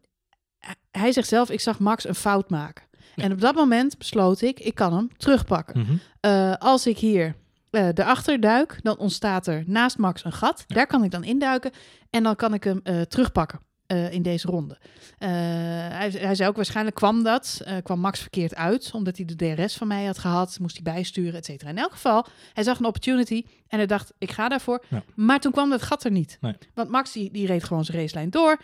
hij 0.91 1.11
zegt 1.11 1.27
zelf, 1.27 1.49
ik 1.49 1.59
zag 1.59 1.79
Max 1.79 2.07
een 2.07 2.15
fout 2.15 2.49
maken. 2.49 2.83
Ja. 3.15 3.23
En 3.23 3.31
op 3.31 3.41
dat 3.41 3.55
moment 3.55 3.97
besloot 3.97 4.41
ik, 4.41 4.59
ik 4.59 4.75
kan 4.75 4.93
hem 4.93 5.09
terugpakken. 5.17 5.79
Mhm. 5.79 5.95
Eh, 6.19 6.53
als 6.53 6.87
ik 6.87 6.97
hier 6.97 7.35
eh 7.71 7.87
erachter 7.87 8.39
duik, 8.39 8.79
dan 8.81 8.97
ontstaat 8.97 9.47
er 9.47 9.63
naast 9.65 9.97
Max 9.97 10.23
een 10.23 10.31
gat. 10.33 10.63
Daar 10.67 10.87
kan 10.87 11.03
ik 11.03 11.11
dan 11.11 11.23
induiken 11.23 11.71
en 12.09 12.23
dan 12.23 12.35
kan 12.35 12.53
ik 12.53 12.63
hem 12.63 12.79
eh, 12.83 13.01
terugpakken 13.01 13.59
eh, 13.85 14.11
in 14.11 14.21
deze 14.21 14.47
ronde. 14.47 14.77
Hij, 15.17 16.09
hij 16.09 16.35
zei 16.35 16.49
ook, 16.49 16.55
waarschijnlijk 16.55 16.95
kwam 16.95 17.23
dat, 17.23 17.61
kwam 17.83 17.99
Max 17.99 18.19
verkeerd 18.19 18.55
uit, 18.55 18.91
omdat 18.93 19.17
hij 19.17 19.25
de 19.25 19.35
DRS 19.55 19.77
van 19.77 19.87
mij 19.87 20.05
had 20.05 20.17
gehad, 20.17 20.59
moest 20.59 20.75
hij 20.83 20.93
bijsturen, 20.93 21.33
et 21.33 21.45
cetera. 21.45 21.69
In 21.69 21.77
elk 21.77 21.91
geval, 21.91 22.25
hij 22.53 22.63
zag 22.63 22.79
een 22.79 22.85
opportunity 22.85 23.43
en 23.67 23.77
hij 23.77 23.87
dacht, 23.87 24.13
ik 24.17 24.31
ga 24.31 24.49
daarvoor. 24.49 24.85
Ja. 24.89 25.03
Maar 25.15 25.39
toen 25.39 25.51
kwam 25.51 25.69
dat 25.69 25.81
gat 25.81 26.03
er 26.03 26.11
niet. 26.11 26.37
Nee. 26.41 26.55
Want 26.73 26.89
Max 26.89 27.11
die, 27.11 27.31
die 27.31 27.45
reed 27.47 27.63
gewoon 27.63 27.85
zijn 27.85 27.97
racelijn 27.97 28.29
door. 28.29 28.61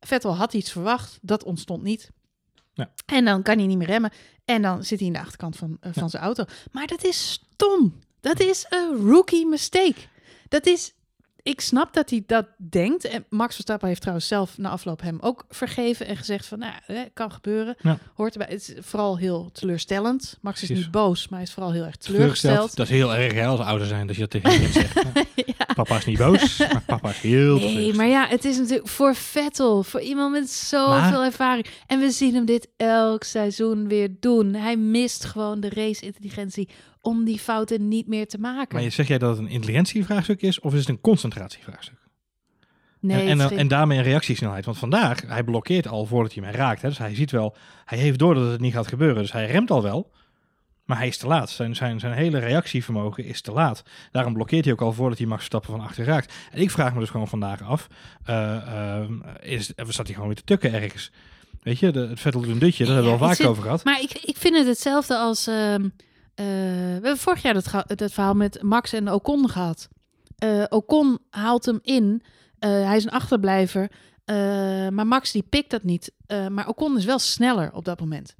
Vettel 0.00 0.36
had 0.36 0.54
iets 0.54 0.72
verwacht, 0.72 1.18
dat 1.22 1.44
ontstond 1.44 1.82
niet. 1.82 2.10
Ja. 2.72 2.90
En 3.06 3.24
dan 3.24 3.42
kan 3.42 3.58
hij 3.58 3.66
niet 3.66 3.78
meer 3.78 3.86
remmen. 3.86 4.10
En 4.44 4.62
dan 4.62 4.84
zit 4.84 4.98
hij 4.98 5.06
in 5.08 5.14
de 5.14 5.20
achterkant 5.20 5.56
van, 5.56 5.76
van 5.80 5.90
Ja. 6.02 6.08
zijn 6.08 6.22
auto. 6.22 6.44
Maar 6.72 6.86
dat 6.86 7.04
is 7.04 7.30
stom. 7.32 7.98
Dat 8.24 8.40
is 8.40 8.66
een 8.68 8.96
rookie 9.10 9.46
mistake. 9.46 9.94
Dat 10.48 10.66
is. 10.66 10.94
Ik 11.42 11.60
snap 11.60 11.94
dat 11.94 12.10
hij 12.10 12.22
dat 12.26 12.46
denkt. 12.70 13.04
En 13.04 13.24
Max 13.28 13.54
Verstappen 13.54 13.88
heeft 13.88 14.00
trouwens 14.00 14.28
zelf 14.28 14.58
na 14.58 14.68
afloop 14.68 15.00
hem 15.00 15.18
ook 15.20 15.44
vergeven 15.48 16.06
en 16.06 16.16
gezegd 16.16 16.46
van, 16.46 16.58
nou, 16.58 16.72
eh, 16.86 17.00
kan 17.14 17.32
gebeuren. 17.32 17.76
Ja. 17.82 17.98
Hoort 18.14 18.32
erbij. 18.32 18.48
Het 18.50 18.68
is 18.68 18.74
vooral 18.86 19.18
heel 19.18 19.50
teleurstellend. 19.52 20.38
Max 20.40 20.60
is 20.60 20.66
Precies. 20.66 20.84
niet 20.84 20.92
boos, 20.94 21.28
maar 21.28 21.38
hij 21.38 21.48
is 21.48 21.54
vooral 21.54 21.72
heel 21.72 21.84
erg 21.84 21.96
teleurgesteld. 21.96 22.76
Dat 22.76 22.86
is 22.86 22.92
heel 22.92 23.14
erg 23.14 23.32
hè, 23.32 23.46
als 23.46 23.60
ouder 23.60 23.86
zijn, 23.86 24.06
dat 24.06 24.16
je 24.16 24.20
dat 24.26 24.30
tegen 24.30 24.52
je 24.52 24.58
kind 24.58 24.72
zegt. 24.72 25.02
Ja. 25.58 25.74
Papa 25.74 25.96
is 25.96 26.04
niet 26.04 26.18
boos, 26.18 26.58
maar 26.58 26.82
papa 26.86 27.08
is 27.10 27.18
heel 27.18 27.58
Nee, 27.58 27.94
maar 27.94 28.06
ja, 28.06 28.26
het 28.28 28.44
is 28.44 28.58
natuurlijk 28.58 28.88
voor 28.88 29.14
Vettel, 29.14 29.82
voor 29.82 30.00
iemand 30.00 30.32
met 30.32 30.50
zoveel 30.50 30.88
Maar- 31.10 31.24
ervaring. 31.24 31.66
En 31.86 31.98
we 32.00 32.10
zien 32.10 32.34
hem 32.34 32.44
dit 32.44 32.68
elk 32.76 33.22
seizoen 33.24 33.88
weer 33.88 34.08
doen. 34.20 34.54
Hij 34.54 34.76
mist 34.76 35.24
gewoon 35.24 35.60
de 35.60 35.68
race-intelligentie 35.68 36.68
om 37.04 37.24
die 37.24 37.38
fouten 37.38 37.88
niet 37.88 38.06
meer 38.06 38.26
te 38.26 38.38
maken. 38.38 38.74
Maar 38.74 38.82
je- 38.82 38.90
zeg 38.90 39.08
jij 39.08 39.18
dat 39.18 39.30
het 39.36 39.38
een 39.46 39.52
intelligentievraagstuk 39.52 40.42
is, 40.42 40.60
of 40.60 40.72
is 40.72 40.78
het 40.80 40.88
een 40.88 41.00
concentratievraagstuk? 41.00 41.98
nee, 43.00 43.28
en, 43.28 43.38
het 43.38 43.52
en, 43.52 43.68
daarmee 43.68 43.98
een 43.98 44.04
reactiesnelheid. 44.04 44.64
Want 44.64 44.78
vandaag, 44.78 45.22
hij 45.26 45.44
blokkeert 45.44 45.88
al 45.88 46.04
voordat 46.06 46.32
hij 46.34 46.42
mij 46.42 46.52
raakt. 46.52 46.82
Hè. 46.82 46.88
Dus 46.88 46.98
hij 46.98 47.14
ziet 47.14 47.30
wel, 47.30 47.56
hij 47.84 47.98
heeft 47.98 48.18
door 48.18 48.34
dat 48.34 48.50
het 48.50 48.60
niet 48.60 48.72
gaat 48.72 48.86
gebeuren. 48.88 49.22
Dus 49.22 49.32
hij 49.32 49.46
remt 49.46 49.70
al 49.70 49.82
wel, 49.82 50.10
maar 50.84 50.96
hij 50.96 51.06
is 51.06 51.16
te 51.18 51.26
laat. 51.26 51.50
Zijn, 51.50 51.76
zijn, 51.76 52.00
zijn 52.00 52.12
hele 52.12 52.38
reactievermogen 52.38 53.24
is 53.24 53.40
te 53.40 53.52
laat. 53.52 53.82
Daarom 54.10 54.32
blokkeert 54.32 54.64
hij 54.64 54.72
ook 54.72 54.80
al 54.82 54.92
voordat 54.92 55.18
hij 55.18 55.26
Max 55.26 55.38
Verstappen 55.38 55.70
van 55.70 55.80
achter 55.80 56.04
raakt. 56.04 56.32
En 56.52 56.60
ik 56.60 56.70
vraag 56.70 56.94
me 56.94 57.00
dus 57.00 57.10
gewoon 57.10 57.28
vandaag 57.28 57.62
af, 57.62 57.86
eh, 58.24 58.56
eh, 59.00 59.10
is, 59.40 59.64
staat 59.76 59.96
hij 60.06 60.14
gewoon 60.14 60.26
weer 60.26 60.36
te 60.36 60.44
tukken 60.44 60.72
ergens? 60.72 61.12
Weet 61.62 61.78
je, 61.78 61.90
de, 61.92 62.06
het 62.08 62.20
Vettel 62.20 62.40
doet 62.40 62.50
een 62.50 62.58
dutje, 62.58 62.84
daar 62.84 62.94
hebben 62.94 63.12
we 63.12 63.18
al 63.18 63.26
vaak 63.26 63.36
zit- 63.36 63.46
over 63.46 63.62
gehad. 63.62 63.84
Maar 63.84 64.00
ik, 64.00 64.12
ik 64.12 64.36
vind 64.36 64.56
het 64.56 64.66
hetzelfde 64.66 65.16
als... 65.16 65.46
ehm, 65.46 65.88
eh, 66.34 66.46
we 66.46 67.00
hebben 67.02 67.18
vorig 67.18 67.42
jaar 67.42 67.54
dat, 67.54 67.84
dat 67.86 68.12
verhaal 68.12 68.34
met 68.34 68.62
Max 68.62 68.92
en 68.92 69.12
Ocon 69.12 69.48
gehad. 69.48 69.88
Eh, 70.38 70.64
Ocon 70.68 71.18
haalt 71.30 71.64
hem 71.64 71.78
in. 71.82 72.22
Eh, 72.58 72.70
hij 72.70 72.96
is 72.96 73.04
een 73.04 73.10
achterblijver. 73.10 73.90
maar 74.90 75.06
Max 75.06 75.32
die 75.32 75.42
pikt 75.42 75.70
dat 75.70 75.82
niet. 75.82 76.12
Maar 76.48 76.68
Ocon 76.68 76.96
is 76.96 77.04
wel 77.04 77.18
sneller 77.18 77.72
op 77.72 77.84
dat 77.84 78.00
moment. 78.00 78.34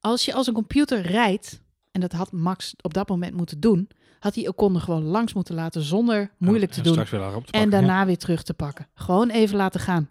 Als 0.00 0.24
je 0.24 0.34
als 0.34 0.46
een 0.46 0.54
computer 0.54 1.00
rijdt... 1.00 1.60
en 1.92 2.00
dat 2.00 2.12
had 2.12 2.32
Max 2.32 2.74
op 2.80 2.94
dat 2.94 3.08
moment 3.08 3.34
moeten 3.34 3.60
doen... 3.60 3.88
had 4.18 4.34
hij 4.34 4.48
Ocon 4.48 4.74
er 4.74 4.80
gewoon 4.80 5.02
langs 5.02 5.32
moeten 5.32 5.54
laten 5.54 5.82
zonder 5.82 6.30
moeilijk 6.38 6.74
Ja, 6.74 6.82
te 6.82 6.90
doen. 6.90 7.04
En 7.50 7.60
ja. 7.60 7.66
daarna 7.66 8.06
weer 8.06 8.18
terug 8.18 8.42
te 8.42 8.54
pakken. 8.54 8.88
Gewoon 8.94 9.30
even 9.30 9.56
laten 9.56 9.80
gaan. 9.80 10.08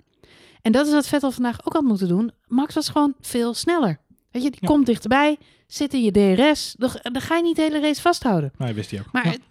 En 0.62 0.72
dat 0.72 0.88
is 0.88 0.94
wat 0.94 1.08
Vettel 1.08 1.32
vandaag 1.32 1.66
ook 1.66 1.74
had 1.74 1.84
moeten 1.84 2.08
doen. 2.08 2.32
Max 2.48 2.74
was 2.76 2.90
gewoon 2.90 3.14
veel 3.22 3.54
sneller. 3.54 4.00
Weet 4.32 4.44
je, 4.44 4.50
die 4.52 4.60
Ja. 4.62 4.68
komt 4.68 4.86
dichterbij, 4.86 5.38
zit 5.68 5.94
in 5.94 6.04
je 6.04 6.12
DRS. 6.12 6.76
Dan, 6.78 6.90
dan 7.02 7.22
ga 7.22 7.36
je 7.36 7.44
niet 7.44 7.56
de 7.56 7.62
hele 7.62 7.80
race 7.80 8.02
vasthouden. 8.02 8.52
Nee, 8.58 8.74
wist 8.74 8.92
hij 8.92 9.00
ook. 9.00 9.12
Maar 9.12 9.26
Ja. 9.26 9.32
het, 9.32 9.42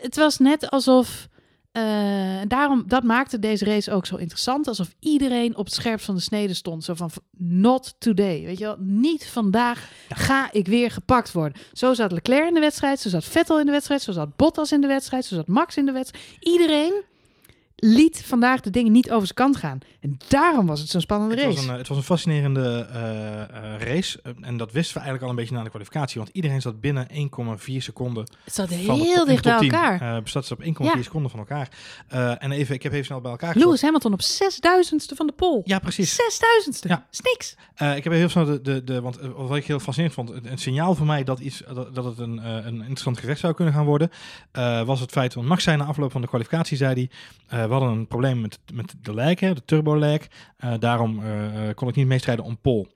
het 0.00 0.16
was 0.16 0.38
net 0.38 0.70
alsof... 0.70 1.28
eh, 1.72 2.40
daarom, 2.48 2.82
dat 2.86 3.02
maakte 3.02 3.38
deze 3.38 3.64
race 3.64 3.92
ook 3.92 4.06
zo 4.06 4.16
interessant. 4.16 4.68
Alsof 4.68 4.94
iedereen 5.00 5.56
op 5.56 5.64
het 5.64 5.74
scherp 5.74 6.00
van 6.00 6.14
de 6.14 6.20
snede 6.20 6.54
stond. 6.54 6.84
Zo 6.84 6.94
van, 6.94 7.10
not 7.36 7.94
today. 7.98 8.44
Weet 8.44 8.58
je 8.58 8.64
wel, 8.64 8.76
niet 8.78 9.26
vandaag 9.26 9.90
ga 10.08 10.48
ik 10.52 10.66
weer 10.66 10.90
gepakt 10.90 11.32
worden. 11.32 11.60
Zo 11.72 11.94
zat 11.94 12.12
Leclerc 12.12 12.48
in 12.48 12.54
de 12.54 12.60
wedstrijd. 12.60 13.00
Zo 13.00 13.08
zat 13.08 13.24
Vettel 13.24 13.60
in 13.60 13.66
de 13.66 13.72
wedstrijd. 13.72 14.02
Zo 14.02 14.12
zat 14.12 14.36
Bottas 14.36 14.72
in 14.72 14.80
de 14.80 14.86
wedstrijd. 14.86 15.24
Zo 15.24 15.34
zat 15.34 15.46
Max 15.48 15.76
in 15.76 15.86
de 15.86 15.92
wedstrijd. 15.92 16.24
Iedereen 16.40 17.02
liet 17.80 18.22
vandaag 18.26 18.60
de 18.60 18.70
dingen 18.70 18.92
niet 18.92 19.10
over 19.10 19.24
zijn 19.24 19.34
kant 19.36 19.56
gaan. 19.56 19.78
En 20.00 20.16
daarom 20.28 20.66
was 20.66 20.80
het 20.80 20.88
zo'n 20.88 21.00
spannende 21.00 21.34
Het 21.34 21.44
race. 21.44 21.56
was, 21.56 21.64
een, 21.64 21.70
eh, 21.70 21.78
het 21.78 21.88
was 21.88 21.96
een 21.96 22.02
fascinerende 22.02 22.88
eh, 22.92 23.42
eh, 23.42 23.80
race. 23.80 24.20
En 24.40 24.56
dat 24.56 24.72
wisten 24.72 24.94
we 24.94 25.00
eigenlijk 25.00 25.22
al 25.22 25.30
een 25.30 25.36
beetje 25.36 25.54
na 25.54 25.62
de 25.62 25.68
kwalificatie. 25.68 26.20
Want 26.20 26.30
iedereen 26.32 26.60
zat 26.60 26.80
binnen 26.80 27.06
1,4 27.10 27.82
seconden 27.82 28.22
het 28.44 28.54
zat 28.54 28.74
van 28.74 29.00
heel 29.00 29.24
dicht 29.24 29.42
bij 29.42 29.52
top 29.52 29.60
10. 29.60 29.72
elkaar. 29.72 30.22
Bestaat 30.22 30.46
ze 30.46 30.52
op 30.52 30.60
1,4 30.60 30.96
Ja. 30.96 31.02
seconden 31.02 31.30
van 31.30 31.40
elkaar. 31.40 31.68
En 32.38 32.52
even, 32.52 32.74
ik 32.74 32.82
heb 32.82 32.92
even 32.92 33.04
snel 33.04 33.20
bij 33.20 33.30
elkaar 33.30 33.52
gezocht. 33.52 33.64
Lewis 33.66 33.82
Hamilton 33.82 34.12
op 34.12 34.20
6000ste 34.20 35.16
van 35.16 35.26
de 35.26 35.32
pol. 35.32 35.62
Ja, 35.64 35.78
precies. 35.78 36.12
6000ste. 36.20 36.88
Ja. 36.88 37.06
Is 37.10 37.20
niks. 37.20 37.56
Ik 37.96 38.04
heb 38.04 38.12
heel 38.12 38.28
snel 38.28 38.44
de, 38.44 38.60
de, 38.60 38.84
de 38.84 39.00
want 39.00 39.18
wat 39.36 39.56
ik 39.56 39.66
heel 39.66 39.80
fascinerend 39.80 40.14
vond, 40.14 40.30
een, 40.30 40.52
een 40.52 40.58
signaal 40.58 40.94
voor 40.94 41.06
mij 41.06 41.24
dat, 41.24 41.38
iets, 41.38 41.62
dat, 41.74 41.94
dat 41.94 42.04
het 42.04 42.18
een, 42.18 42.46
een 42.66 42.74
interessant 42.78 43.18
gevecht 43.18 43.40
zou 43.40 43.54
kunnen 43.54 43.74
gaan 43.74 43.84
worden, 43.84 44.10
was 44.86 45.00
het 45.00 45.10
feit, 45.10 45.34
want 45.34 45.46
Max 45.46 45.62
zei 45.62 45.76
na 45.76 45.84
afloop 45.84 46.12
van 46.12 46.20
de 46.20 46.26
kwalificatie, 46.26 46.76
zei 46.76 47.08
hij, 47.48 47.68
we 47.70 47.76
hadden 47.76 47.98
een 47.98 48.06
probleem 48.06 48.40
met, 48.40 48.58
met 48.72 48.94
de 49.02 49.14
hè, 49.38 49.54
de 49.54 49.64
turbo 49.64 49.98
lag, 49.98 50.20
Eh, 50.56 50.74
daarom 50.78 51.22
eh, 51.22 51.68
eh, 51.68 51.74
kon 51.74 51.88
ik 51.88 51.94
niet 51.94 52.06
meestrijden 52.06 52.44
om 52.44 52.58
pole. 52.58 52.86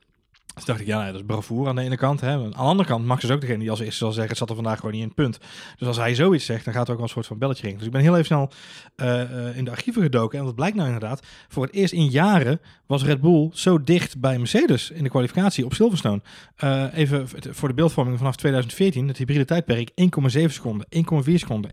Dus 0.55 0.65
dacht 0.65 0.81
ik, 0.81 0.87
ja, 0.87 1.03
nee, 1.03 1.13
dat 1.13 1.21
is 1.21 1.27
bravoure 1.27 1.69
aan 1.69 1.77
de 1.77 1.83
ene 1.83 1.97
kant. 1.97 2.21
Hè. 2.21 2.31
Aan 2.31 2.51
de 2.51 2.57
andere 2.57 2.89
kant, 2.89 3.05
Max 3.05 3.25
is 3.25 3.31
ook 3.31 3.41
degene 3.41 3.59
die 3.59 3.71
als 3.71 3.81
eerste 3.81 3.97
zal 3.97 4.13
zeggen, 4.13 4.29
het 4.29 4.39
zat 4.39 4.49
er 4.49 4.55
vandaag 4.55 4.77
gewoon 4.77 4.93
niet 4.93 5.01
in 5.01 5.07
het 5.07 5.17
punt. 5.17 5.39
Dus 5.79 5.89
als 5.89 5.97
hij 5.97 6.15
zoiets 6.15 6.45
zegt, 6.45 6.65
dan 6.65 6.75
gaat 6.75 6.87
er 6.87 6.91
ook 6.91 6.99
wel 6.99 7.07
een 7.07 7.13
soort 7.13 7.27
van 7.27 7.39
belletje 7.39 7.63
ringen. 7.63 7.79
Dus 7.79 7.87
ik 7.87 7.93
ben 7.93 8.03
heel 8.03 8.13
even 8.13 8.25
snel 8.25 8.51
eh, 8.97 9.49
eh, 9.49 9.57
in 9.57 9.65
de 9.65 9.71
archieven 9.71 10.03
gedoken. 10.03 10.39
En 10.39 10.45
wat 10.45 10.55
blijkt 10.55 10.77
nou 10.77 10.89
inderdaad, 10.89 11.27
voor 11.49 11.65
het 11.65 11.75
eerst 11.75 11.93
in 11.93 12.07
jaren 12.07 12.61
was 12.87 13.05
Red 13.05 13.21
Bull 13.21 13.51
zo 13.53 13.83
dicht 13.83 14.21
bij 14.21 14.39
Mercedes 14.39 14.91
in 14.91 15.03
de 15.03 15.09
kwalificatie 15.09 15.65
op 15.65 15.75
Silverstone. 15.75 16.23
Eh, 16.57 16.85
even 16.95 17.29
voor 17.29 17.69
de 17.69 17.75
beeldvorming 17.75 18.19
vanaf 18.19 18.37
2014, 18.37 19.09
het 19.09 19.17
hybride 19.17 19.45
tijdperk, 19.45 19.91
1,7 19.95 20.53
seconden, 20.53 20.87
1,4 20.91 21.35
seconden, 21.35 21.71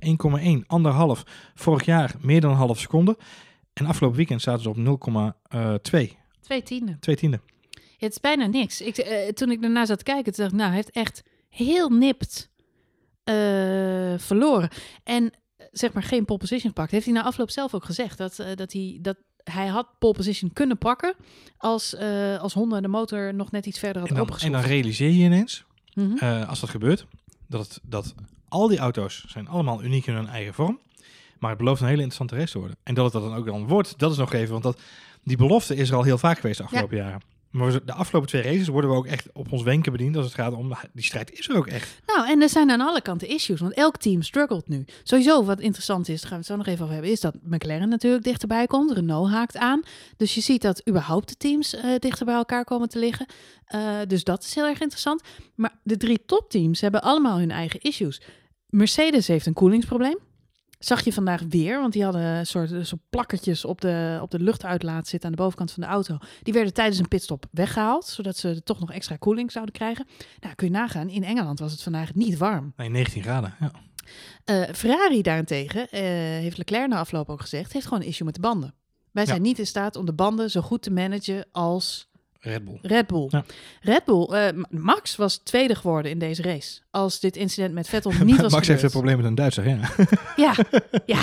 1,1, 0.61 0.65
anderhalf. 0.67 1.23
Vorig 1.55 1.85
jaar 1.85 2.13
meer 2.21 2.41
dan 2.41 2.51
een 2.51 2.57
half 2.57 2.79
seconde. 2.79 3.17
En 3.73 3.85
afgelopen 3.85 4.17
weekend 4.17 4.41
zaten 4.41 4.61
ze 4.61 4.69
op 4.69 4.77
0,2, 4.77 6.17
Twee 6.41 6.63
tienden. 6.63 6.97
twee 6.99 7.15
tiende. 7.15 7.39
Het 8.05 8.11
is 8.11 8.19
bijna 8.19 8.45
niks. 8.45 8.81
Ik, 8.81 8.97
eh, 8.97 9.27
toen 9.27 9.51
ik 9.51 9.61
daarna 9.61 9.85
zat 9.85 9.97
te 9.97 10.03
kijken, 10.03 10.33
toen 10.33 10.43
dacht 10.43 10.51
ik, 10.51 10.57
nou, 10.57 10.67
hij 10.67 10.77
heeft 10.77 10.91
echt 10.91 11.23
heel 11.49 11.89
nipt 11.89 12.49
eh, 13.23 13.35
verloren. 14.17 14.69
En 15.03 15.31
eh, 15.57 15.65
zeg 15.71 15.93
maar 15.93 16.03
geen 16.03 16.25
pole 16.25 16.39
position 16.39 16.73
gepakt. 16.73 16.91
Heeft 16.91 17.05
hij 17.05 17.13
na 17.13 17.23
afloop 17.23 17.49
zelf 17.49 17.73
ook 17.73 17.85
gezegd 17.85 18.17
dat, 18.17 18.43
dat, 18.55 18.73
hij, 18.73 18.97
dat 19.01 19.17
hij 19.43 19.67
had 19.67 19.87
pole 19.99 20.13
position 20.13 20.53
kunnen 20.53 20.77
pakken 20.77 21.15
als, 21.57 21.95
als 22.39 22.53
Honda 22.53 22.81
de 22.81 22.87
motor 22.87 23.33
nog 23.33 23.51
net 23.51 23.65
iets 23.65 23.79
verder 23.79 24.01
had 24.01 24.09
En 24.09 24.15
dan, 24.15 24.37
en 24.39 24.51
dan 24.51 24.61
realiseer 24.61 25.09
je 25.09 25.23
ineens, 25.23 25.63
eh, 26.19 26.49
als 26.49 26.59
dat 26.59 26.69
gebeurt, 26.69 27.05
dat, 27.47 27.67
het, 27.67 27.79
dat 27.83 28.15
al 28.47 28.67
die 28.67 28.77
auto's 28.77 29.25
zijn 29.27 29.47
allemaal 29.47 29.83
uniek 29.83 30.07
in 30.07 30.13
hun 30.13 30.27
eigen 30.27 30.53
vorm. 30.53 30.79
Maar 31.39 31.49
het 31.49 31.59
belooft 31.59 31.81
een 31.81 31.87
hele 31.87 32.01
interessante 32.01 32.35
race 32.35 32.51
te 32.51 32.59
worden. 32.59 32.77
En 32.83 32.93
dat 32.93 33.03
het 33.03 33.13
dat 33.13 33.23
dan 33.23 33.35
ook 33.35 33.45
dan 33.45 33.67
wordt, 33.67 33.99
dat 33.99 34.11
is 34.11 34.17
nog 34.17 34.33
even. 34.33 34.51
Want 34.51 34.63
dat, 34.63 34.79
die 35.23 35.37
belofte 35.37 35.75
is 35.75 35.89
er 35.89 35.95
al 35.95 36.03
heel 36.03 36.17
vaak 36.17 36.39
geweest 36.39 36.57
de 36.57 36.63
afgelopen 36.63 36.97
jaren. 36.97 37.21
Maar 37.51 37.85
de 37.85 37.93
afgelopen 37.93 38.29
twee 38.29 38.41
races 38.41 38.67
worden 38.67 38.89
we 38.89 38.95
ook 38.95 39.05
echt 39.05 39.31
op 39.33 39.51
ons 39.51 39.63
wenken 39.63 39.91
bediend 39.91 40.15
als 40.15 40.25
het 40.25 40.33
gaat 40.33 40.53
om... 40.53 40.73
Die 40.93 41.03
strijd 41.03 41.31
is 41.31 41.49
er 41.49 41.55
ook 41.55 41.67
echt. 41.67 42.01
Nou, 42.05 42.29
en 42.29 42.41
er 42.41 42.49
zijn 42.49 42.71
aan 42.71 42.81
alle 42.81 43.01
kanten 43.01 43.27
issues, 43.27 43.59
want 43.59 43.73
elk 43.73 43.97
team 43.97 44.21
struggelt 44.21 44.67
nu. 44.67 44.85
Sowieso, 45.03 45.43
wat 45.43 45.59
interessant 45.59 46.09
is, 46.09 46.21
daar 46.21 46.29
gaan 46.29 46.39
we 46.39 46.45
het 46.45 46.45
zo 46.45 46.55
nog 46.55 46.67
even 46.67 46.81
over 46.81 46.93
hebben, 46.93 47.11
is 47.11 47.19
dat 47.19 47.35
McLaren 47.43 47.89
natuurlijk 47.89 48.23
dichterbij 48.23 48.67
komt. 48.67 48.91
Renault 48.91 49.29
haakt 49.29 49.57
aan. 49.57 49.81
Dus 50.17 50.35
je 50.35 50.41
ziet 50.41 50.61
dat 50.61 50.87
überhaupt 50.89 51.29
de 51.29 51.35
teams 51.37 51.75
eh, 51.75 51.95
dichter 51.99 52.25
bij 52.25 52.35
elkaar 52.35 52.63
komen 52.63 52.89
te 52.89 52.99
liggen. 52.99 53.25
Eh, 53.65 53.95
dus 54.07 54.23
dat 54.23 54.43
is 54.43 54.55
heel 54.55 54.67
erg 54.67 54.81
interessant. 54.81 55.21
Maar 55.55 55.79
de 55.83 55.97
drie 55.97 56.25
topteams 56.25 56.81
hebben 56.81 57.01
allemaal 57.01 57.37
hun 57.37 57.51
eigen 57.51 57.81
issues. 57.81 58.21
Mercedes 58.67 59.27
heeft 59.27 59.45
een 59.45 59.53
koelingsprobleem. 59.53 60.17
Zag 60.83 61.03
je 61.03 61.13
vandaag 61.13 61.41
weer, 61.49 61.79
want 61.79 61.93
die 61.93 62.03
hadden 62.03 62.21
een 62.21 62.45
soort, 62.45 62.69
soort 62.87 63.01
plakkertjes 63.09 63.65
op 63.65 63.81
de, 63.81 64.19
op 64.21 64.31
de 64.31 64.39
luchtuitlaat 64.39 65.07
zitten 65.07 65.29
aan 65.29 65.35
de 65.35 65.41
bovenkant 65.41 65.71
van 65.71 65.83
de 65.83 65.89
auto. 65.89 66.17
Die 66.41 66.53
werden 66.53 66.73
tijdens 66.73 66.99
een 66.99 67.07
pitstop 67.07 67.45
weggehaald, 67.51 68.05
zodat 68.05 68.37
ze 68.37 68.63
toch 68.63 68.79
nog 68.79 68.91
extra 68.91 69.15
koeling 69.15 69.51
zouden 69.51 69.73
krijgen. 69.73 70.07
Nou, 70.39 70.55
kun 70.55 70.67
je 70.67 70.73
nagaan, 70.73 71.09
in 71.09 71.23
Engeland 71.23 71.59
was 71.59 71.71
het 71.71 71.83
vandaag 71.83 72.13
niet 72.13 72.37
warm. 72.37 72.73
Nee, 72.75 72.89
19 72.89 73.23
graden. 73.23 73.55
Ja. 73.59 73.71
Eh, 74.45 74.73
Ferrari 74.73 75.21
daarentegen, 75.21 75.89
eh, 75.89 76.01
heeft 76.41 76.57
Leclerc 76.57 76.87
na 76.87 76.97
afloop 76.97 77.29
ook 77.29 77.41
gezegd, 77.41 77.73
heeft 77.73 77.85
gewoon 77.85 78.01
een 78.01 78.07
issue 78.07 78.25
met 78.25 78.35
de 78.35 78.41
banden. 78.41 78.73
Wij 79.11 79.25
zijn 79.25 79.41
niet 79.41 79.59
in 79.59 79.67
staat 79.67 79.95
om 79.95 80.05
de 80.05 80.13
banden 80.13 80.51
zo 80.51 80.61
goed 80.61 80.81
te 80.81 80.91
managen 80.91 81.45
als 81.51 82.09
Red 82.43 82.65
Bull. 82.65 82.79
Red 82.81 83.07
Bull. 83.07 83.27
Ja. 83.29 83.45
Red 83.81 84.05
Bull, 84.05 84.25
eh, 84.25 84.63
Max 84.69 85.15
was 85.15 85.37
tweede 85.37 85.75
geworden 85.75 86.11
in 86.11 86.19
deze 86.19 86.41
race. 86.41 86.79
Als 86.91 87.19
dit 87.19 87.35
incident 87.35 87.73
met 87.73 87.87
Vettel 87.87 88.11
niet 88.23 88.41
was 88.41 88.51
Max 88.51 88.67
heeft 88.67 88.83
een 88.83 88.89
probleem 88.89 89.17
met 89.17 89.25
een 89.25 89.35
Duitser, 89.35 89.69
ja. 89.69 89.79
Ja, 90.35 90.55
ja. 91.05 91.21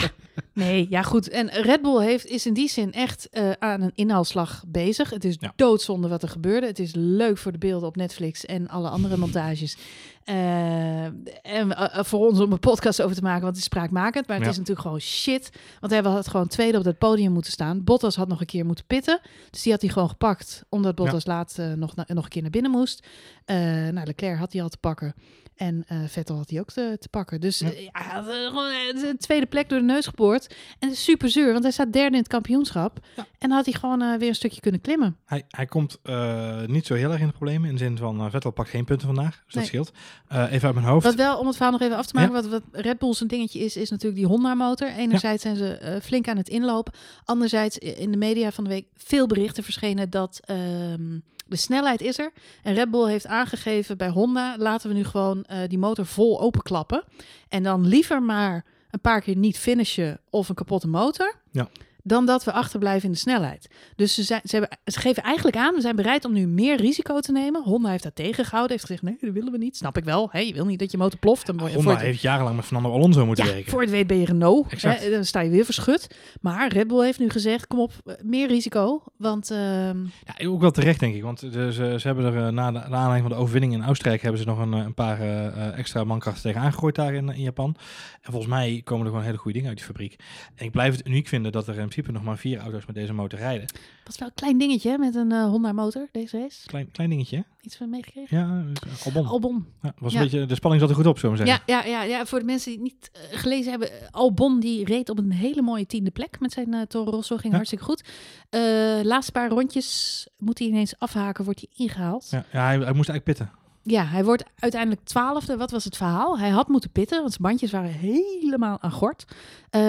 Nee, 0.55 0.87
ja 0.91 1.03
goed. 1.03 1.29
En 1.29 1.49
Red 1.51 1.83
Bull 1.83 2.03
heeft, 2.05 2.27
is 2.27 2.47
in 2.47 2.55
die 2.55 2.69
zin 2.69 2.93
echt 2.93 3.29
eh, 3.29 3.51
aan 3.59 3.81
een 3.81 3.93
inhaalslag 3.95 4.63
bezig. 4.67 5.11
Het 5.11 5.25
is 5.25 5.37
Ja. 5.41 5.53
doodzonde 5.57 6.09
wat 6.09 6.23
er 6.23 6.29
gebeurde. 6.29 6.67
Het 6.67 6.79
is 6.79 6.95
leuk 6.95 7.39
voor 7.39 7.53
de 7.53 7.59
beelden 7.59 7.89
op 7.89 7.97
Netflix 7.97 8.45
en 8.47 8.69
alle 8.69 8.89
andere 8.89 9.17
montages. 9.27 9.77
Eh, 10.25 11.05
en 11.05 11.77
eh, 11.77 12.05
voor 12.05 12.27
ons 12.29 12.41
om 12.41 12.53
een 12.53 12.59
podcast 12.59 13.03
over 13.03 13.17
te 13.17 13.23
maken, 13.23 13.41
want 13.43 13.53
het 13.53 13.59
is 13.65 13.71
spraakmakend. 13.71 14.27
Maar 14.27 14.37
het 14.37 14.45
Ja. 14.45 14.51
is 14.53 14.57
natuurlijk 14.59 14.87
gewoon 14.87 15.01
shit. 15.01 15.51
Want 15.81 15.93
hij 15.93 16.03
had 16.03 16.29
gewoon 16.29 16.49
tweede 16.49 16.79
op 16.79 16.85
dat 16.85 16.99
podium 16.99 17.33
moeten 17.33 17.53
staan. 17.53 17.85
Bottas 17.85 18.17
had 18.17 18.29
nog 18.29 18.41
een 18.41 18.47
keer 18.47 18.67
moeten 18.67 18.85
pitten. 18.87 19.21
Dus 19.51 19.63
die 19.63 19.73
had 19.73 19.81
hij 19.81 19.91
gewoon 19.91 20.09
gepakt, 20.09 20.63
omdat 20.69 20.95
Bottas 20.95 21.27
laat 21.27 21.55
eh, 21.59 21.73
nog, 21.73 21.95
na- 21.97 22.05
nog 22.07 22.25
een 22.25 22.31
keer 22.31 22.43
naar 22.43 22.51
binnen 22.51 22.71
moest. 22.71 23.07
Nou, 23.47 24.05
Leclerc 24.07 24.39
had 24.39 24.53
hij 24.53 24.63
al 24.63 24.69
te 24.69 24.79
pakken. 24.79 25.15
En 25.57 25.85
Vettel 26.07 26.37
had 26.37 26.51
hij 26.51 26.61
ook 26.61 26.71
te, 26.71 26.97
te 27.01 27.09
pakken. 27.09 27.41
Dus 27.41 27.59
Ja. 27.59 28.23
gewoon 28.23 28.69
de 28.95 29.15
tweede 29.19 29.47
plek 29.47 29.69
door 29.69 29.79
de 29.79 29.85
neus 29.85 30.07
En 30.35 30.89
het 30.89 30.93
is 30.93 31.05
super 31.05 31.29
zuur, 31.29 31.53
want 31.53 31.63
hij 31.63 31.73
staat 31.73 31.93
derde 31.93 32.17
in 32.17 32.23
het 32.23 32.29
kampioenschap. 32.29 32.99
Ja. 33.17 33.27
En 33.39 33.49
dan 33.49 33.51
had 33.51 33.65
hij 33.65 33.75
gewoon 33.75 34.03
eh, 34.03 34.19
weer 34.19 34.29
een 34.29 34.35
stukje 34.35 34.61
kunnen 34.61 34.81
klimmen. 34.81 35.17
Hij, 35.25 35.45
hij 35.49 35.67
komt 35.67 35.99
eh, 36.03 36.65
niet 36.67 36.87
zo 36.87 36.95
heel 36.95 37.11
erg 37.11 37.21
in 37.21 37.27
de 37.27 37.33
problemen. 37.33 37.69
In 37.69 37.75
de 37.75 37.83
zin 37.83 37.97
van, 37.97 38.21
eh, 38.21 38.31
Vettel 38.31 38.51
pakt 38.51 38.69
geen 38.69 38.85
punten 38.85 39.07
vandaag. 39.07 39.43
Dus 39.45 39.55
dat 39.55 39.67
scheelt. 39.67 39.93
Even 40.29 40.67
uit 40.67 40.75
mijn 40.75 40.87
hoofd. 40.87 41.05
Wat 41.05 41.15
wel, 41.15 41.39
om 41.39 41.47
het 41.47 41.57
verhaal 41.57 41.73
nog 41.73 41.81
even 41.81 41.97
af 41.97 42.07
te 42.07 42.15
maken, 42.15 42.33
wat, 42.33 42.47
wat 42.47 42.63
Red 42.73 42.99
Bull 42.99 43.15
zijn 43.15 43.29
dingetje 43.29 43.59
is, 43.59 43.77
is 43.77 43.91
natuurlijk 43.91 44.21
die 44.21 44.29
Honda-motor. 44.29 44.89
Enerzijds 44.89 45.43
zijn 45.43 45.57
ze 45.57 45.99
flink 46.03 46.29
aan 46.29 46.37
het 46.37 46.49
inlopen. 46.49 46.93
Anderzijds 47.25 47.79
in 47.79 48.11
de 48.11 48.17
media 48.17 48.53
van 48.53 48.65
de 48.65 48.71
week 48.71 48.87
veel 48.97 49.27
berichten 49.27 49.65
verschenen 49.65 50.11
dat 50.11 50.41
ehm, 50.45 51.19
de 51.47 51.57
snelheid 51.57 52.01
is 52.01 52.19
er. 52.19 52.33
En 52.63 52.75
Red 52.75 52.91
Bull 52.91 53.09
heeft 53.09 53.27
aangegeven 53.27 53.97
bij 53.97 54.09
Honda, 54.09 54.57
laten 54.59 54.89
we 54.89 54.95
nu 54.95 55.05
gewoon 55.05 55.47
die 55.69 55.79
motor 55.79 56.07
vol 56.07 56.41
openklappen. 56.41 57.05
En 57.49 57.63
dan 57.63 57.87
liever 57.87 58.23
maar 58.23 58.65
een 58.91 59.01
paar 59.01 59.21
keer 59.21 59.37
niet 59.37 59.59
finishen 59.59 60.21
of 60.31 60.49
een 60.49 60.55
kapotte 60.55 60.89
motor. 60.89 61.35
Ja. 61.51 61.69
Dan 62.09 62.27
dat 62.27 62.45
we 62.45 62.53
achterblijven 62.53 63.05
in 63.05 63.13
de 63.13 63.19
snelheid. 63.19 63.69
Dus 63.97 64.15
ze, 64.15 64.23
zijn, 64.23 64.41
ze, 64.45 64.57
hebben, 64.57 64.79
ze 64.85 65.01
geven 65.01 65.23
eigenlijk 65.23 65.57
aan, 65.57 65.75
we 65.75 65.81
zijn 65.81 65.97
bereid 65.97 66.25
om 66.25 66.33
nu 66.33 66.47
meer 66.47 66.77
risico 66.77 67.21
te 67.21 67.33
nemen. 67.33 67.63
Honda 67.63 67.91
heeft 67.91 68.03
dat 68.03 68.15
tegengehouden, 68.15 68.71
heeft 68.71 68.85
gezegd, 68.85 69.03
nee, 69.03 69.17
dat 69.21 69.33
willen 69.33 69.53
we 69.53 69.59
niet. 69.59 69.77
Snap 69.77 69.97
ik 69.97 70.05
wel. 70.05 70.29
Hè? 70.33 70.39
Je 70.39 70.53
wil 70.53 70.67
niet 70.67 70.79
dat 70.79 70.91
je 70.91 70.97
motor 70.97 71.19
ploft. 71.19 71.47
Dan 71.47 71.61
Honda 71.61 71.91
het- 71.91 72.01
heeft 72.01 72.21
jarenlang 72.21 72.57
met 72.57 72.65
Fernando 72.65 72.93
Alonso 72.93 73.27
moeten 73.27 73.45
ja, 73.45 73.53
werken. 73.53 73.71
voor 73.71 73.81
het 73.81 73.91
weet 73.91 74.07
ben 74.07 74.19
je 74.19 74.25
Renault. 74.25 74.83
Hè? 74.83 75.11
Dan 75.11 75.25
sta 75.25 75.41
je 75.41 75.51
weer 75.51 75.65
verschut. 75.65 76.17
Maar 76.41 76.73
Red 76.73 76.87
Bull 76.87 77.05
heeft 77.05 77.19
nu 77.19 77.31
gezegd, 77.31 77.67
kom 77.67 77.79
op, 77.81 77.93
meer 78.23 78.49
risico. 78.49 79.03
Want 79.17 79.51
ehm, 79.51 79.99
Ja, 80.25 80.47
ook 80.47 80.61
wel 80.61 80.71
terecht, 80.71 81.01
denk 81.01 81.15
ik. 81.15 81.23
Want 81.23 81.39
ze, 81.39 81.73
ze 81.73 82.01
hebben 82.07 82.25
er 82.25 82.47
eh, 82.47 82.53
na 82.53 82.71
de, 82.73 82.83
aanleiding 82.83 83.21
van 83.21 83.31
de 83.31 83.43
overwinning 83.43 83.73
in 83.73 83.85
Oostenrijk... 83.89 84.23
hebben 84.23 84.41
ze 84.41 84.47
nog 84.47 84.59
een, 84.59 84.75
eh, 84.75 84.85
een 84.85 84.95
paar 84.95 85.21
eh, 85.21 85.79
extra 85.79 86.05
mankrachten 86.05 86.43
tegen 86.43 86.61
aangegooid 86.61 86.95
daar 86.95 87.15
in, 87.15 87.29
in 87.29 87.43
Japan. 87.43 87.77
En 88.21 88.31
volgens 88.31 88.53
mij 88.53 88.81
komen 88.85 89.05
er 89.05 89.11
gewoon 89.11 89.27
hele 89.27 89.37
goede 89.39 89.53
dingen 89.53 89.69
uit 89.69 89.79
die 89.79 89.87
fabriek. 89.87 90.17
En 90.55 90.65
ik 90.65 90.71
blijf 90.71 90.97
het 90.97 91.07
uniek 91.07 91.29
vinden 91.29 91.53
dat 91.53 91.69
er 91.69 91.79
in 91.79 91.89
principe 92.03 92.13
nog 92.13 92.23
maar 92.23 92.39
vier 92.39 92.59
auto's 92.59 92.87
met 92.87 92.95
deze 92.95 93.13
motor 93.13 93.39
rijden. 93.39 93.67
dat 94.05 94.13
is 94.13 94.19
wel 94.19 94.29
een 94.29 94.35
klein 94.35 94.59
dingetje 94.59 94.91
hè, 94.91 94.99
met 94.99 95.15
een 95.15 95.33
eh, 95.33 95.45
Honda 95.45 95.73
motor, 95.73 96.09
deze 96.13 96.39
race. 96.39 96.67
Klein, 96.67 96.91
klein 96.91 97.11
dingetje, 97.11 97.37
hè? 97.37 97.43
Iets 97.61 97.77
van 97.77 97.91
meegekregen? 97.91 98.39
Ja, 98.39 98.65
dus, 98.81 99.05
Albon. 99.05 99.27
Albon. 99.27 99.67
Ja, 99.83 99.93
was 99.99 100.13
Ja. 100.13 100.19
een 100.19 100.25
beetje, 100.25 100.47
de 100.47 100.55
spanning 100.55 100.83
zat 100.83 100.91
er 100.91 100.97
goed 100.97 101.07
op, 101.07 101.19
we 101.19 101.29
maar 101.29 101.39
Ja, 101.39 101.45
zeggen. 101.47 101.65
ja, 101.67 101.85
ja, 101.85 102.03
ja, 102.03 102.27
voor 102.27 102.39
de 102.39 102.45
mensen 102.45 102.71
die 102.71 102.81
het 102.83 102.93
niet 102.93 103.11
eh, 103.33 103.39
gelezen 103.39 103.71
hebben. 103.71 103.91
eh, 104.01 104.07
Albon 104.11 104.61
die 104.61 104.85
reed 104.85 105.09
op 105.09 105.19
een 105.19 105.33
hele 105.33 105.63
mooie 105.63 105.87
tiende 105.87 106.11
plek 106.11 106.41
met 106.41 106.53
zijn 106.53 106.75
eh 106.75 106.81
Toro 106.83 107.11
Rosso. 107.11 107.35
Ging 107.37 107.49
Ja. 107.49 107.55
hartstikke 107.55 107.85
goed. 107.85 108.05
Eh 108.51 108.61
laatste 109.03 109.33
paar 109.33 109.49
rondjes 109.51 110.27
moet 110.39 110.59
hij 110.59 110.69
ineens 110.69 110.99
afhaken, 110.99 111.45
wordt 111.45 111.61
hij 111.61 111.87
ingehaald. 111.87 112.27
Ja, 112.31 112.45
hij, 112.49 112.61
hij 112.63 112.77
moest 112.93 113.09
eigenlijk 113.09 113.25
pitten. 113.25 113.51
Hij 113.97 114.25
wordt 114.25 114.45
uiteindelijk 114.59 115.05
twaalfde. 115.05 115.57
Wat 115.57 115.71
was 115.71 115.85
het 115.85 115.97
verhaal? 115.97 116.39
Hij 116.39 116.49
had 116.49 116.69
moeten 116.69 116.91
pitten, 116.91 117.19
want 117.19 117.31
zijn 117.31 117.43
bandjes 117.43 117.71
waren 117.71 117.91
helemaal 117.91 118.79
aan 118.81 118.91
gort. 118.93 119.25
Eh, 119.71 119.81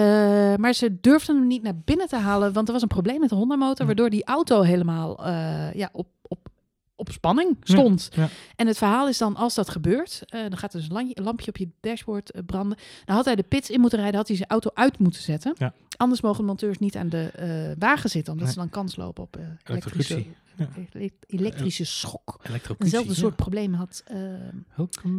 maar 0.56 0.72
ze 0.72 1.00
durfden 1.00 1.36
hem 1.36 1.46
niet 1.46 1.62
naar 1.62 1.76
binnen 1.84 2.08
te 2.08 2.16
halen, 2.16 2.52
want 2.52 2.66
er 2.66 2.72
was 2.72 2.82
een 2.82 2.88
probleem 2.88 3.20
met 3.20 3.28
de 3.28 3.34
Honda-motor, 3.34 3.78
Ja. 3.80 3.86
waardoor 3.86 4.10
die 4.10 4.24
auto 4.24 4.62
helemaal 4.62 5.24
eh, 5.26 5.74
ja, 5.74 5.88
op, 5.92 6.06
op, 6.28 6.38
op 7.00 7.10
spanning 7.12 7.56
stond. 7.62 8.08
Ja. 8.14 8.28
En 8.56 8.66
het 8.66 8.78
verhaal 8.78 9.08
is 9.08 9.18
dan, 9.18 9.36
als 9.36 9.54
dat 9.54 9.68
gebeurt, 9.70 10.22
eh, 10.26 10.40
dan 10.40 10.56
gaat 10.56 10.74
er 10.74 10.80
dus 10.80 10.88
een 10.90 11.24
lampje 11.24 11.48
op 11.48 11.56
je 11.56 11.68
dashboard 11.80 12.30
eh, 12.30 12.42
branden. 12.46 12.78
Dan 13.04 13.16
had 13.16 13.24
hij 13.24 13.36
de 13.36 13.42
pits 13.42 13.70
in 13.70 13.80
moeten 13.80 13.98
rijden, 13.98 14.16
had 14.16 14.28
hij 14.28 14.36
zijn 14.36 14.48
auto 14.48 14.70
uit 14.74 14.98
moeten 14.98 15.22
zetten. 15.22 15.54
Ja. 15.58 15.72
Anders 16.00 16.20
mogen 16.20 16.44
monteurs 16.44 16.78
niet 16.78 16.96
aan 16.96 17.08
de 17.08 17.30
eh, 17.30 17.76
wagen 17.78 18.10
zitten, 18.10 18.32
omdat 18.32 18.46
Nee. 18.46 18.54
ze 18.56 18.60
dan 18.60 18.70
kans 18.70 18.96
lopen 18.96 19.22
op 19.22 19.36
eh, 19.36 19.44
elektrische, 19.64 20.24
elektrische 21.26 21.84
schok. 21.84 22.40
Ja. 22.78 23.02
soort 23.12 23.36
probleem 23.36 23.74
had. 23.74 24.04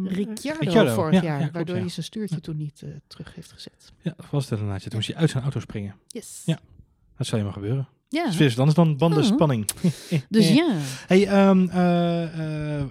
Ricciardo, 0.04 0.60
Ricciardo, 0.60 0.94
vorig 0.94 1.12
ja, 1.14 1.22
jaar, 1.22 1.32
ja, 1.32 1.38
klopt, 1.38 1.52
waardoor 1.52 1.74
ja. 1.74 1.80
hij 1.80 1.90
zijn 1.90 2.06
stuurtje 2.06 2.40
toen 2.40 2.56
niet 2.56 2.82
eh, 2.82 2.90
terug 3.06 3.34
heeft 3.34 3.52
gezet. 3.52 3.92
Ja, 4.00 4.12
dat 4.16 4.30
was 4.30 4.50
het 4.50 4.58
inderdaad. 4.58 4.82
Toen 4.82 4.90
moest 4.94 5.08
hij 5.08 5.16
uit 5.16 5.30
zijn 5.30 5.42
auto 5.42 5.60
springen. 5.60 5.94
Yes. 6.06 6.42
Ja. 6.44 6.58
Dat 7.16 7.26
zou 7.26 7.38
je 7.38 7.44
maar 7.44 7.56
gebeuren. 7.56 7.88
Ja. 8.12 8.26
Dus 8.30 8.36
weer 8.36 8.54
anders 8.56 8.74
dan 8.74 8.96
bandenspanning. 8.96 9.68
Dus 10.28 10.48
ja. 10.48 10.76
Hey, 11.06 11.26
ehm, 11.26 11.68
eh, 11.68 12.78
eh, 12.80 12.86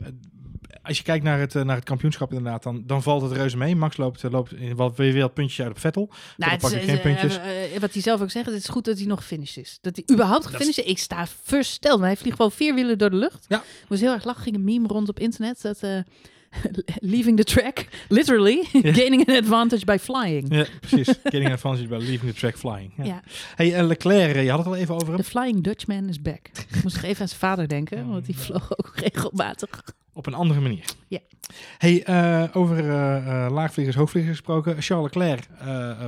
als 0.81 0.97
je 0.97 1.03
kijkt 1.03 1.23
naar 1.23 1.39
het, 1.39 1.55
eh, 1.55 1.63
naar 1.63 1.75
het 1.75 1.85
kampioenschap 1.85 2.33
inderdaad, 2.33 2.63
dan, 2.63 2.83
dan 2.85 3.03
valt 3.03 3.21
het 3.21 3.31
reuze 3.31 3.57
mee. 3.57 3.75
Max 3.75 3.97
loopt, 3.97 4.23
loopt 4.23 4.53
in 4.53 4.75
wat 4.75 4.95
weer 4.95 5.21
wat 5.21 5.33
puntjes 5.33 5.61
uit 5.61 5.69
op 5.69 5.79
Vettel. 5.79 6.09
Nou, 6.37 6.57
pak 6.57 6.71
het 6.71 6.81
is, 6.81 6.89
geen 6.89 7.01
puntjes. 7.01 7.39
wat 7.79 7.93
hij 7.93 8.01
zelf 8.01 8.21
ook 8.21 8.31
zegt, 8.31 8.45
het 8.45 8.55
is 8.55 8.67
goed 8.67 8.85
dat 8.85 8.97
hij 8.97 9.07
nog 9.07 9.19
gefinished 9.19 9.63
is. 9.63 9.77
Dat 9.81 9.95
hij 9.95 10.15
überhaupt 10.15 10.45
gefinished 10.45 10.85
is. 10.85 10.91
Ik 10.91 10.97
sta 10.97 11.27
versteld. 11.43 11.99
Maar 11.99 12.07
hij 12.07 12.17
vliegt 12.17 12.35
gewoon 12.35 12.51
vier 12.51 12.75
wielen 12.75 12.97
door 12.97 13.09
de 13.09 13.15
lucht. 13.15 13.45
Ja. 13.47 13.57
Ik 13.57 13.89
moest 13.89 14.01
heel 14.01 14.13
erg 14.13 14.23
lachen. 14.23 14.43
ging 14.43 14.55
een 14.55 14.63
meme 14.63 14.87
rond 14.87 15.09
op 15.09 15.19
internet. 15.19 15.61
Dat 15.61 15.79
leaving 17.13 17.37
the 17.37 17.43
track, 17.43 17.87
literally, 18.09 18.63
gaining 18.93 19.29
an 19.29 19.35
advantage 19.35 19.85
by 19.85 19.97
flying. 19.97 20.53
Ja, 20.53 20.65
precies. 20.79 21.07
Getting 21.23 21.45
an 21.45 21.51
advantage 21.51 21.87
by 21.87 21.97
leaving 21.97 22.33
the 22.33 22.39
track 22.39 22.57
flying. 22.57 22.93
Ja. 22.97 23.03
Ja. 23.03 23.21
Hey, 23.55 23.73
eh, 23.73 23.85
Leclerc, 23.85 24.35
eh, 24.35 24.43
je 24.43 24.49
had 24.49 24.59
het 24.59 24.67
al 24.67 24.75
even 24.75 24.95
over 24.95 25.07
hem. 25.07 25.17
The 25.17 25.23
Flying 25.23 25.63
Dutchman 25.63 26.09
is 26.09 26.21
back. 26.21 26.47
Ik 26.69 26.83
moest 26.83 26.95
nog 26.95 27.05
even 27.05 27.21
aan 27.21 27.27
zijn 27.27 27.39
vader 27.39 27.67
denken, 27.67 28.09
want 28.09 28.25
die 28.25 28.37
vloog 28.37 28.77
ook 28.77 28.91
regelmatig. 28.95 29.83
Op 30.13 30.25
een 30.25 30.33
andere 30.33 30.59
manier. 30.59 30.85
Ja. 31.07 31.19
Hey, 31.77 32.03
eh, 32.03 32.43
over 32.53 32.83
laagvliegers, 33.51 33.95
hoogvliegers 33.95 34.37
gesproken. 34.37 34.81
Charles 34.81 35.13
Leclerc 35.13 35.47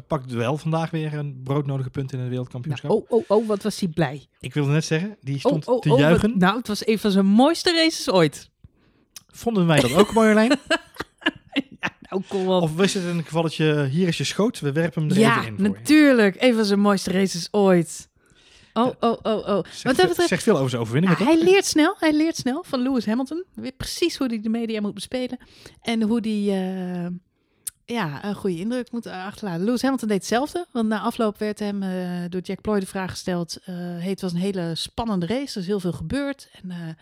pakt 0.08 0.32
wel 0.32 0.58
vandaag 0.58 0.89
weer 0.89 1.13
een 1.13 1.41
broodnodige 1.43 1.89
punt 1.89 2.13
in 2.13 2.19
het 2.19 2.29
wereldkampioenschap. 2.29 2.89
Nou, 2.89 3.03
oh, 3.08 3.23
oh, 3.27 3.38
oh, 3.38 3.47
wat 3.47 3.63
was 3.63 3.79
hij 3.79 3.89
blij. 3.89 4.25
Ik 4.39 4.53
wilde 4.53 4.71
net 4.71 4.86
zeggen, 4.86 5.17
die 5.21 5.39
stond 5.39 5.67
oh, 5.67 5.75
oh, 5.75 5.82
te 5.82 5.91
oh, 5.91 5.99
juichen. 5.99 6.29
wat- 6.29 6.39
nou, 6.39 6.58
het 6.58 6.67
was 6.67 6.88
een 6.88 6.99
van 6.99 7.12
zijn 7.12 7.25
mooiste 7.25 7.71
races 7.71 8.12
ooit. 8.12 8.51
Vonden 9.34 9.67
wij 9.67 9.80
dat 9.80 9.93
ook, 9.93 10.13
Marjolein? 10.13 10.52
Nou, 12.10 12.24
kom 12.28 12.48
op. 12.48 12.62
of 12.62 12.76
was 12.76 12.93
het 12.93 13.04
een 13.04 13.24
gevalletje, 13.24 13.86
hier 13.86 14.08
is 14.08 14.17
je 14.17 14.24
schoot, 14.24 14.60
we 14.60 14.72
werpen 14.72 15.02
hem 15.02 15.12
er 15.12 15.17
ja, 15.19 15.39
even 15.39 15.48
in 15.58 15.63
je? 15.63 15.69
natuurlijk. 15.69 16.36
Een 16.39 16.54
van 16.56 16.65
zijn 16.65 16.80
mooiste 16.80 17.12
races 17.12 17.48
ooit. 17.52 18.10
Oh, 18.74 18.86
oh, 19.00 19.12
oh, 19.22 19.38
oh. 19.38 19.46
Wat 19.46 19.67
Zegt, 19.72 19.98
dat 19.98 20.08
betreft, 20.08 20.30
zegt 20.30 20.43
veel 20.43 20.58
over 20.58 20.69
zijn 20.69 20.82
overwinningen, 20.82 21.17
Ja, 21.19 21.26
toch? 21.26 21.34
hij 21.36 21.43
leert 21.43 21.65
snel. 21.65 21.96
Hij 22.00 22.13
leert 22.13 22.36
snel 22.36 22.63
van 22.67 22.82
Lewis 22.82 23.06
Hamilton. 23.06 23.43
Weet 23.54 23.78
precies 23.78 24.17
hoe 24.17 24.28
hij 24.28 24.41
de 24.41 24.50
media 24.50 24.82
moet 24.82 24.93
bespelen. 24.93 25.38
En 25.82 26.02
hoe 26.02 26.22
die 26.22 26.52
eh, 26.52 27.06
ja, 27.86 28.26
een 28.26 28.36
goede 28.36 28.58
indruk 28.60 28.91
moet 28.91 29.08
achterlaten. 29.08 29.63
Lewis 29.65 29.82
Hamilton 29.82 30.08
deed 30.08 30.17
hetzelfde. 30.17 30.65
Want 30.72 30.88
na 30.88 31.00
afloop 31.00 31.38
werd 31.38 31.60
hem 31.60 31.84
eh, 31.84 31.89
door 32.30 32.41
Jack 32.41 32.62
Ploy 32.62 32.80
de 32.80 32.86
vraag 32.86 33.10
gesteld. 33.10 33.58
eh, 33.65 33.76
hey, 33.76 34.10
het 34.10 34.22
was 34.22 34.32
een 34.34 34.39
hele 34.39 34.72
spannende 34.76 35.26
race. 35.26 35.54
Er 35.56 35.62
is 35.62 35.67
heel 35.67 35.80
veel 35.80 35.93
gebeurd. 35.93 36.50
En 36.62 36.98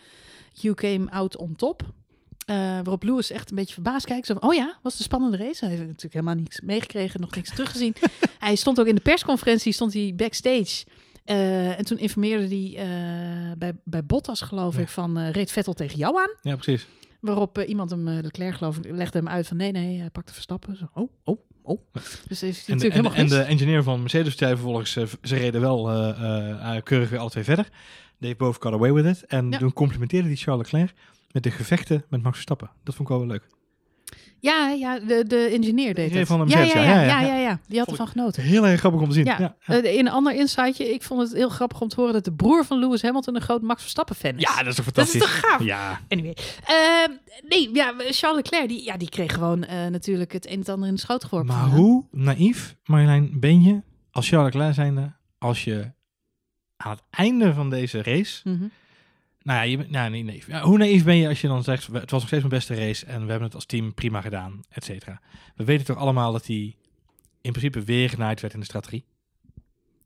you 0.54 0.74
came 0.76 1.12
out 1.12 1.38
on 1.38 1.56
top. 1.56 1.84
Eh, 2.52 2.58
waarop 2.58 3.04
Lewis 3.04 3.32
echt 3.32 3.50
een 3.50 3.56
beetje 3.56 3.74
verbaasd 3.74 4.06
kijkt. 4.06 4.26
Zo 4.26 4.34
van, 4.40 4.50
oh 4.50 4.56
ja, 4.56 4.78
was 4.82 4.98
een 4.98 5.04
spannende 5.04 5.38
race? 5.38 5.60
Hij 5.66 5.70
heeft 5.76 5.82
natuurlijk 5.88 6.14
helemaal 6.14 6.36
niks 6.36 6.62
meegekregen, 6.62 7.22
nog 7.22 7.36
niks 7.36 7.50
teruggezien. 7.50 7.96
hij 8.40 8.56
stond 8.56 8.80
ook 8.80 8.86
in 8.88 8.96
de 8.96 9.02
persconferentie, 9.02 9.74
stond 9.74 9.94
hij 9.94 10.14
backstage. 10.16 10.86
Eh, 11.26 11.80
en 11.80 11.86
toen 11.86 11.98
informeerde 11.98 12.48
hij 12.48 12.76
eh, 12.78 13.58
bij, 13.58 13.74
bij 13.84 14.06
Bottas, 14.06 14.42
geloof 14.42 14.76
Ja. 14.76 14.82
ik, 14.82 14.88
van 14.88 15.20
reed 15.20 15.52
Vettel 15.52 15.74
tegen 15.74 15.98
jou 15.98 16.18
aan. 16.20 16.36
Ja, 16.42 16.56
precies. 16.56 16.88
Waarop 17.20 17.60
iemand 17.60 17.90
hem, 17.90 18.08
uh, 18.08 18.22
Leclerc 18.22 18.56
geloof 18.56 18.78
ik, 18.78 18.92
legde 18.92 19.18
hem 19.18 19.28
uit 19.28 19.48
van 19.48 19.58
nee, 19.58 19.72
nee, 19.72 20.00
hij 20.00 20.10
pakte 20.10 20.34
Verstappen. 20.34 20.78
Zo, 20.78 20.90
oh, 20.94 21.10
oh, 21.24 21.40
oh. 21.64 21.80
Dus 22.28 22.42
heeft 22.42 22.68
En 22.68 22.78
de, 22.78 22.84
natuurlijk 22.88 23.16
en, 23.16 23.28
de, 23.28 23.36
en 23.36 23.44
de 23.44 23.50
engineer 23.50 23.84
van 23.84 24.00
Mercedes 24.00 24.38
zei 24.38 24.52
vervolgens, 24.56 24.92
ze 25.22 25.36
reden 25.36 25.62
wel 25.62 25.90
eh, 25.90 26.76
eh, 26.76 26.84
keurig 26.84 27.10
weer 27.10 27.20
alle 27.20 27.30
twee 27.30 27.44
verder. 27.44 27.70
They 28.20 28.36
both 28.36 28.58
got 28.60 28.74
away 28.74 28.94
with 28.94 29.06
it. 29.06 29.26
En 29.26 29.50
Ja. 29.50 29.58
toen 29.58 29.74
complimenteerde 29.74 30.28
hij 30.28 30.38
Charles 30.38 30.72
Leclerc 30.72 30.94
met 31.34 31.44
de 31.44 31.52
gevechten 31.52 32.06
met 32.10 32.22
Max 32.22 32.34
Verstappen. 32.34 32.70
Dat 32.84 32.96
vond 32.96 33.10
ik 33.10 33.16
wel 33.16 33.26
wel 33.28 33.36
leuk. 33.36 33.48
Ja, 34.40 34.70
ja, 34.70 35.00
de, 35.00 35.24
de 35.28 35.38
engineer 35.54 35.94
deed 35.94 36.14
het. 36.14 36.28
van 36.28 36.46
de 36.48 36.52
ja, 36.52 36.60
ja, 36.62 36.84
ja, 36.84 37.02
ja, 37.04 37.22
ja, 37.22 37.38
ja, 37.38 37.60
Die 37.68 37.80
had 37.80 37.90
ervan 37.90 38.08
genoten. 38.08 38.44
Heel 38.44 38.68
erg 38.68 38.80
grappig 38.80 39.02
om 39.02 39.08
te 39.08 39.14
zien. 39.14 39.26
Ja. 39.26 39.56
Eh, 39.66 39.84
in 39.98 40.06
een 40.06 40.12
ander 40.12 40.34
insightje, 40.36 40.94
ik 40.94 41.04
vond 41.04 41.22
het 41.22 41.34
heel 41.34 41.50
grappig 41.50 41.82
om 41.82 41.88
te 41.88 41.96
horen 41.96 42.14
dat 42.14 42.24
de 42.26 42.34
broer 42.34 42.66
van 42.66 42.80
Lewis 42.80 43.02
Hamilton 43.02 43.36
een 43.36 43.42
groot 43.42 43.62
Max 43.62 43.82
Verstappen 43.82 44.16
fan 44.16 44.36
is. 44.36 44.42
Ja, 44.42 44.58
dat 44.58 44.68
is 44.68 44.76
toch 44.76 44.92
dat 44.92 45.06
is 45.06 45.12
fantastisch. 45.12 45.42
toch 45.42 45.50
gaaf? 45.52 45.64
Ja, 45.64 46.02
Anyway. 46.08 46.36
Eh, 46.66 46.76
nee, 47.50 47.70
ja, 47.74 47.94
Charles 47.98 48.36
Leclerc, 48.44 48.68
die, 48.68 48.84
ja, 48.84 48.98
die 48.98 49.10
kreeg 49.10 49.34
gewoon 49.34 49.64
eh, 49.64 49.88
natuurlijk 49.88 50.32
het 50.32 50.46
een 50.46 50.52
en 50.52 50.60
het 50.60 50.70
ander 50.70 50.88
in 50.88 50.94
de 50.96 51.00
schoot 51.02 51.24
geworpen. 51.24 51.56
maar 51.56 51.66
hoe 51.70 52.06
naïef, 52.12 52.76
Marjolein, 52.84 53.40
ben 53.40 53.62
je 53.62 53.82
als 54.12 54.30
Charles 54.30 54.54
Leclerc 54.54 54.74
zijnde 54.76 55.14
als 55.38 55.64
je 55.64 55.92
aan 56.78 56.92
het 56.92 57.04
einde 57.10 57.54
van 57.54 57.70
deze 57.70 58.04
race 58.04 58.50
Mhm. 58.50 58.64
Nou 59.44 59.70
ja, 59.70 59.84
nou, 59.90 60.10
niet 60.12 60.26
naïef. 60.26 60.48
Hoe 60.62 60.78
naïef 60.78 61.04
ben 61.04 61.16
je 61.16 61.28
als 61.28 61.42
je 61.42 61.48
dan 61.48 61.64
zegt, 61.64 61.88
"We- 61.88 62.00
het 62.00 62.12
was 62.12 62.20
nog 62.20 62.28
steeds 62.28 62.44
mijn 62.44 62.56
beste 62.56 62.76
race 62.76 63.06
en 63.06 63.22
we 63.24 63.30
hebben 63.30 63.44
het 63.48 63.56
als 63.56 63.66
team 63.66 63.94
prima 63.94 64.22
gedaan, 64.22 64.60
et 64.70 64.84
cetera. 64.84 65.22
We 65.56 65.64
weten 65.64 65.86
toch 65.86 65.98
allemaal 65.98 66.32
dat 66.32 66.46
hij 66.48 66.76
in 67.42 67.52
principe 67.52 67.82
weer 67.84 68.10
genaaid 68.10 68.42
werd 68.42 68.54
in 68.54 68.60
de 68.60 68.66
strategie. 68.66 69.06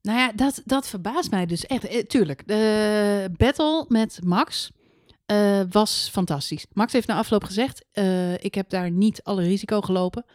Nou 0.01 0.17
ja, 0.19 0.31
dat, 0.35 0.61
dat 0.65 0.87
verbaast 0.89 1.31
mij 1.31 1.45
dus 1.45 1.65
echt. 1.65 1.85
Eh, 1.87 2.03
tuurlijk, 2.03 2.47
de 2.47 3.29
battle 3.37 3.85
met 3.87 4.19
Max 4.23 4.71
eh, 5.25 5.61
was 5.69 6.09
fantastisch. 6.11 6.65
Max 6.73 6.93
heeft 6.93 7.07
na 7.07 7.15
afloop 7.17 7.43
gezegd, 7.43 7.85
eh, 7.91 8.33
ik 8.33 8.55
heb 8.55 8.69
daar 8.69 8.91
niet 8.91 9.23
alle 9.23 9.43
risico 9.43 9.81
gelopen. 9.81 10.25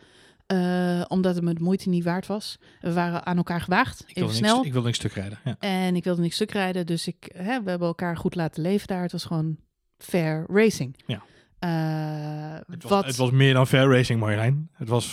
Eh, 0.50 1.04
omdat 1.08 1.34
het 1.34 1.44
me 1.44 1.54
de 1.54 1.62
moeite 1.62 1.88
niet 1.88 2.04
waard 2.04 2.26
was. 2.26 2.58
We 2.80 2.92
waren 2.92 3.26
aan 3.26 3.36
elkaar 3.36 3.60
gewaagd. 3.60 4.04
Ik 4.06 4.14
wilde 4.14 4.32
snel. 4.32 4.54
niks, 4.54 4.66
ik 4.66 4.72
wilde 4.72 4.86
niks 4.86 4.98
stuk 4.98 5.12
rijden. 5.12 5.38
Ja. 5.44 5.56
En 5.58 5.96
ik 5.96 6.04
wilde 6.04 6.20
niks 6.22 6.34
stuk 6.34 6.50
rijden. 6.50 6.86
Dus 6.86 7.06
ik, 7.06 7.30
hè, 7.36 7.62
we 7.62 7.70
hebben 7.70 7.88
elkaar 7.88 8.16
goed 8.16 8.34
laten 8.34 8.62
leven 8.62 8.86
daar. 8.86 9.02
Het 9.02 9.12
was 9.12 9.24
gewoon 9.24 9.56
fair 9.98 10.44
racing. 10.48 10.96
Ja. 11.06 11.22
Eh, 11.58 12.60
Het, 12.66 12.82
was, 12.82 12.90
wat, 12.90 13.04
het 13.04 13.16
was 13.16 13.30
meer 13.30 13.54
dan 13.54 13.66
fair 13.66 13.90
racing, 13.90 14.20
Marjolein. 14.20 14.70
Het 14.72 14.88
was 14.88 15.06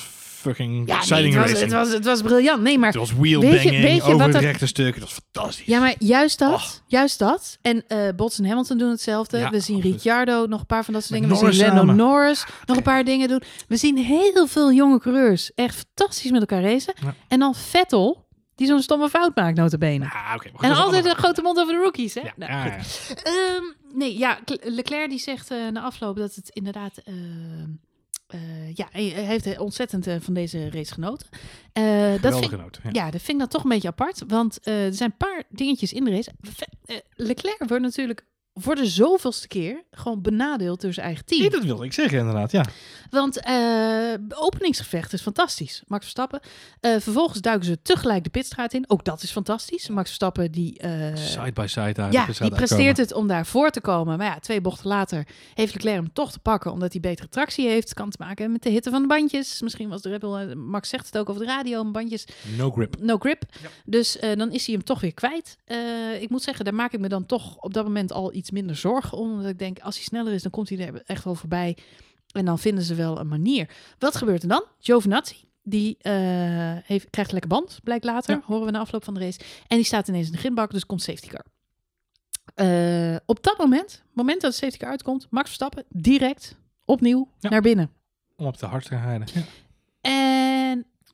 fucking 0.47 0.87
ja, 0.87 1.03
nee, 1.09 1.23
het, 1.25 1.35
was, 1.35 1.43
racing. 1.51 1.59
het, 1.59 1.71
was, 1.71 1.91
het 1.93 2.05
was 2.05 2.21
briljant. 2.21 2.61
Nee, 2.61 2.77
maar 2.77 2.87
Het 2.89 2.97
was 2.97 3.13
wheelbanging 3.13 3.69
weet 3.81 3.95
je 3.95 4.01
over 4.01 4.11
wat 4.11 4.21
het 4.21 4.31
dat- 4.31 4.41
rechte 4.41 4.65
stuk. 4.65 4.93
Het 4.95 5.03
was 5.03 5.13
fantastisch. 5.31 5.65
Ja, 5.65 5.79
maar 5.79 5.95
juist 5.99 6.39
dat. 6.39 6.53
Oh. 6.53 6.63
Juist 6.87 7.19
dat. 7.19 7.57
En 7.61 7.83
Bottas 8.15 8.39
en 8.39 8.45
Hamilton 8.45 8.77
doen 8.77 8.89
hetzelfde. 8.89 9.37
Ja, 9.37 9.49
we 9.49 9.59
zien. 9.59 9.81
Ricciardo 9.81 10.45
nog 10.45 10.59
een 10.59 10.65
paar 10.65 10.83
van 10.85 10.93
dat 10.93 11.03
soort 11.03 11.21
dingen. 11.21 11.35
We 11.45 11.51
zien 11.53 11.73
Lando. 11.73 11.93
Norris 11.93 12.45
nog 12.65 12.77
een 12.77 12.83
paar 12.83 13.03
dingen 13.03 13.27
doen. 13.27 13.41
We 13.67 13.77
zien 13.77 13.97
heel 13.97 14.47
veel 14.47 14.71
jonge 14.71 14.99
coureurs 14.99 15.51
echt 15.55 15.75
fantastisch 15.95 16.31
met 16.31 16.39
elkaar 16.39 16.61
racen. 16.61 16.93
Ja. 17.01 17.13
En 17.27 17.39
dan 17.39 17.55
Vettel, 17.55 18.25
die 18.55 18.67
zo'n 18.67 18.81
stomme 18.81 19.09
fout 19.09 19.35
maakt, 19.35 19.57
notabene. 19.57 20.05
Ah, 20.05 20.35
en 20.59 20.71
altijd 20.75 21.05
een 21.05 21.15
grote 21.15 21.41
mond 21.41 21.59
over 21.59 21.73
de 21.73 21.79
rookies, 21.79 22.13
hè? 22.13 22.21
Ja, 22.21 22.33
Nou, 22.35 22.71
goed. 22.81 23.21
Ehm, 23.23 23.63
nee, 23.97 24.17
ja, 24.17 24.39
Cl- 24.45 24.53
Leclerc 24.63 25.09
die 25.09 25.19
zegt 25.19 25.51
eh, 25.51 25.57
na 25.71 25.81
afloop 25.81 26.17
dat 26.17 26.35
het 26.35 26.49
inderdaad... 26.49 26.97
ehm, 27.03 27.15
eh, 28.27 28.75
ja, 28.75 28.87
hij 28.91 29.03
hij 29.03 29.23
heeft 29.23 29.57
ontzettend 29.57 30.07
eh, 30.07 30.15
van 30.19 30.33
deze 30.33 30.69
race 30.69 30.93
genoten. 30.93 31.27
Eh, 31.77 32.21
dat 32.21 32.37
vind, 32.37 32.49
genoten. 32.49 32.81
Ja. 32.83 32.89
ja, 32.91 33.11
dat 33.11 33.21
vind 33.21 33.31
ik 33.31 33.39
dan 33.39 33.47
toch 33.47 33.63
een 33.63 33.69
beetje 33.69 33.87
apart. 33.87 34.23
Want 34.27 34.59
eh, 34.59 34.85
er 34.85 34.93
zijn 34.93 35.09
een 35.11 35.17
paar 35.17 35.43
dingetjes 35.49 35.93
in 35.93 36.03
de 36.03 36.11
race. 36.11 36.31
Eh, 36.85 36.97
Leclerc 37.15 37.63
wordt 37.67 37.83
natuurlijk 37.83 38.25
voor 38.59 38.75
de 38.75 38.85
zoveelste 38.85 39.47
keer 39.47 39.83
gewoon 39.91 40.21
benadeeld 40.21 40.81
door 40.81 40.93
zijn 40.93 41.05
eigen 41.05 41.25
team. 41.25 41.41
Nee, 41.41 41.49
dat 41.49 41.63
wilde 41.63 41.85
ik 41.85 41.93
zeggen 41.93 42.19
inderdaad, 42.19 42.51
ja. 42.51 42.65
Want 43.09 43.39
eh 43.41 44.13
openingsgevecht 44.29 45.13
is 45.13 45.21
fantastisch. 45.21 45.83
Max 45.87 46.01
Verstappen. 46.01 46.39
Eh, 46.79 46.91
vervolgens 46.99 47.41
duiken 47.41 47.65
ze 47.65 47.81
tegelijk 47.81 48.23
de 48.23 48.29
pitstraat 48.29 48.73
in. 48.73 48.83
Ook 48.87 49.03
dat 49.05 49.23
is 49.23 49.31
fantastisch. 49.31 49.87
Max 49.89 50.05
Verstappen 50.05 50.51
die... 50.51 50.77
eh, 50.79 51.15
side 51.15 51.51
by 51.51 51.65
side 51.67 51.91
daar. 51.93 52.11
ja, 52.11 52.25
die 52.39 52.49
presteert 52.51 52.97
het 52.97 53.13
om 53.13 53.27
daar 53.27 53.45
voor 53.45 53.69
te 53.69 53.81
komen. 53.81 54.17
Maar 54.17 54.27
ja, 54.27 54.39
twee 54.39 54.61
bochten 54.61 54.87
later 54.87 55.27
heeft 55.53 55.73
Leclerc 55.73 55.95
hem 55.95 56.13
toch 56.13 56.31
te 56.31 56.39
pakken. 56.39 56.71
Omdat 56.71 56.91
hij 56.91 57.01
betere 57.01 57.29
tractie 57.29 57.67
heeft. 57.67 57.93
Kan 57.93 58.09
te 58.09 58.17
maken 58.19 58.51
met 58.51 58.63
de 58.63 58.69
hitte 58.69 58.89
van 58.89 59.01
de 59.01 59.07
bandjes. 59.07 59.61
Misschien 59.61 59.89
was 59.89 60.01
de 60.01 60.09
Red 60.09 60.19
Bull... 60.19 60.33
eh, 60.49 60.55
Max 60.55 60.89
zegt 60.89 61.05
het 61.05 61.17
ook 61.17 61.29
over 61.29 61.41
de 61.41 61.47
radio. 61.47 61.91
Bandjes 61.91 62.25
No 62.57 62.71
grip. 62.71 62.95
no 63.01 63.17
grip. 63.17 63.43
Ja. 63.61 63.69
Dus 63.85 64.17
dan 64.35 64.51
is 64.51 64.65
hij 64.65 64.75
hem 64.75 64.83
toch 64.83 64.99
weer 65.01 65.13
kwijt. 65.13 65.57
Ik 66.19 66.29
moet 66.29 66.41
zeggen, 66.43 66.65
daar 66.65 66.73
maak 66.73 66.93
ik 66.93 66.99
me 66.99 67.07
dan 67.07 67.25
toch 67.25 67.55
op 67.57 67.73
dat 67.73 67.83
moment 67.83 68.11
al 68.11 68.33
iets 68.33 68.46
minder 68.51 68.75
zorgen 68.75 69.17
om. 69.17 69.31
Omdat 69.31 69.49
ik 69.49 69.59
denk, 69.59 69.79
als 69.79 69.95
hij 69.95 70.03
sneller 70.03 70.33
is, 70.33 70.41
dan 70.41 70.51
komt 70.51 70.69
hij 70.69 70.77
er 70.87 71.01
echt 71.05 71.23
wel 71.23 71.35
voorbij. 71.35 71.77
En 72.31 72.45
dan 72.45 72.59
vinden 72.59 72.83
ze 72.83 72.95
wel 72.95 73.19
een 73.19 73.27
manier. 73.27 73.69
Wat 73.99 74.15
gebeurt 74.15 74.41
er 74.41 74.49
dan? 74.49 74.63
Giovinazzi, 74.79 75.35
die 75.63 75.97
eh, 76.01 76.13
heeft, 76.83 77.09
krijgt 77.09 77.31
lekker 77.31 77.49
band, 77.49 77.79
blijkt 77.83 78.03
later. 78.05 78.35
Ja. 78.35 78.41
Horen 78.45 78.65
we 78.65 78.71
na 78.71 78.79
afloop 78.79 79.03
van 79.03 79.13
de 79.13 79.19
race. 79.19 79.39
En 79.67 79.75
die 79.77 79.85
staat 79.85 80.07
ineens 80.07 80.25
in 80.25 80.31
de 80.31 80.37
grindbak, 80.37 80.71
dus 80.71 80.85
komt 80.85 81.01
safety 81.01 81.27
car. 81.27 81.45
Eh, 82.55 83.15
op 83.25 83.43
dat 83.43 83.57
moment, 83.57 84.03
moment 84.13 84.41
dat 84.41 84.51
de 84.51 84.57
safety 84.57 84.77
car 84.77 84.89
uitkomt, 84.89 85.27
Max 85.29 85.45
Verstappen 85.45 85.83
direct 85.89 86.55
opnieuw 86.85 87.29
Ja. 87.39 87.49
naar 87.49 87.61
binnen. 87.61 87.91
Om 88.35 88.45
op 88.45 88.57
de 88.57 88.65
hart 88.65 88.85
te 88.85 88.97
rijden. 88.97 89.27
Ja. 89.33 89.41
En 90.01 90.56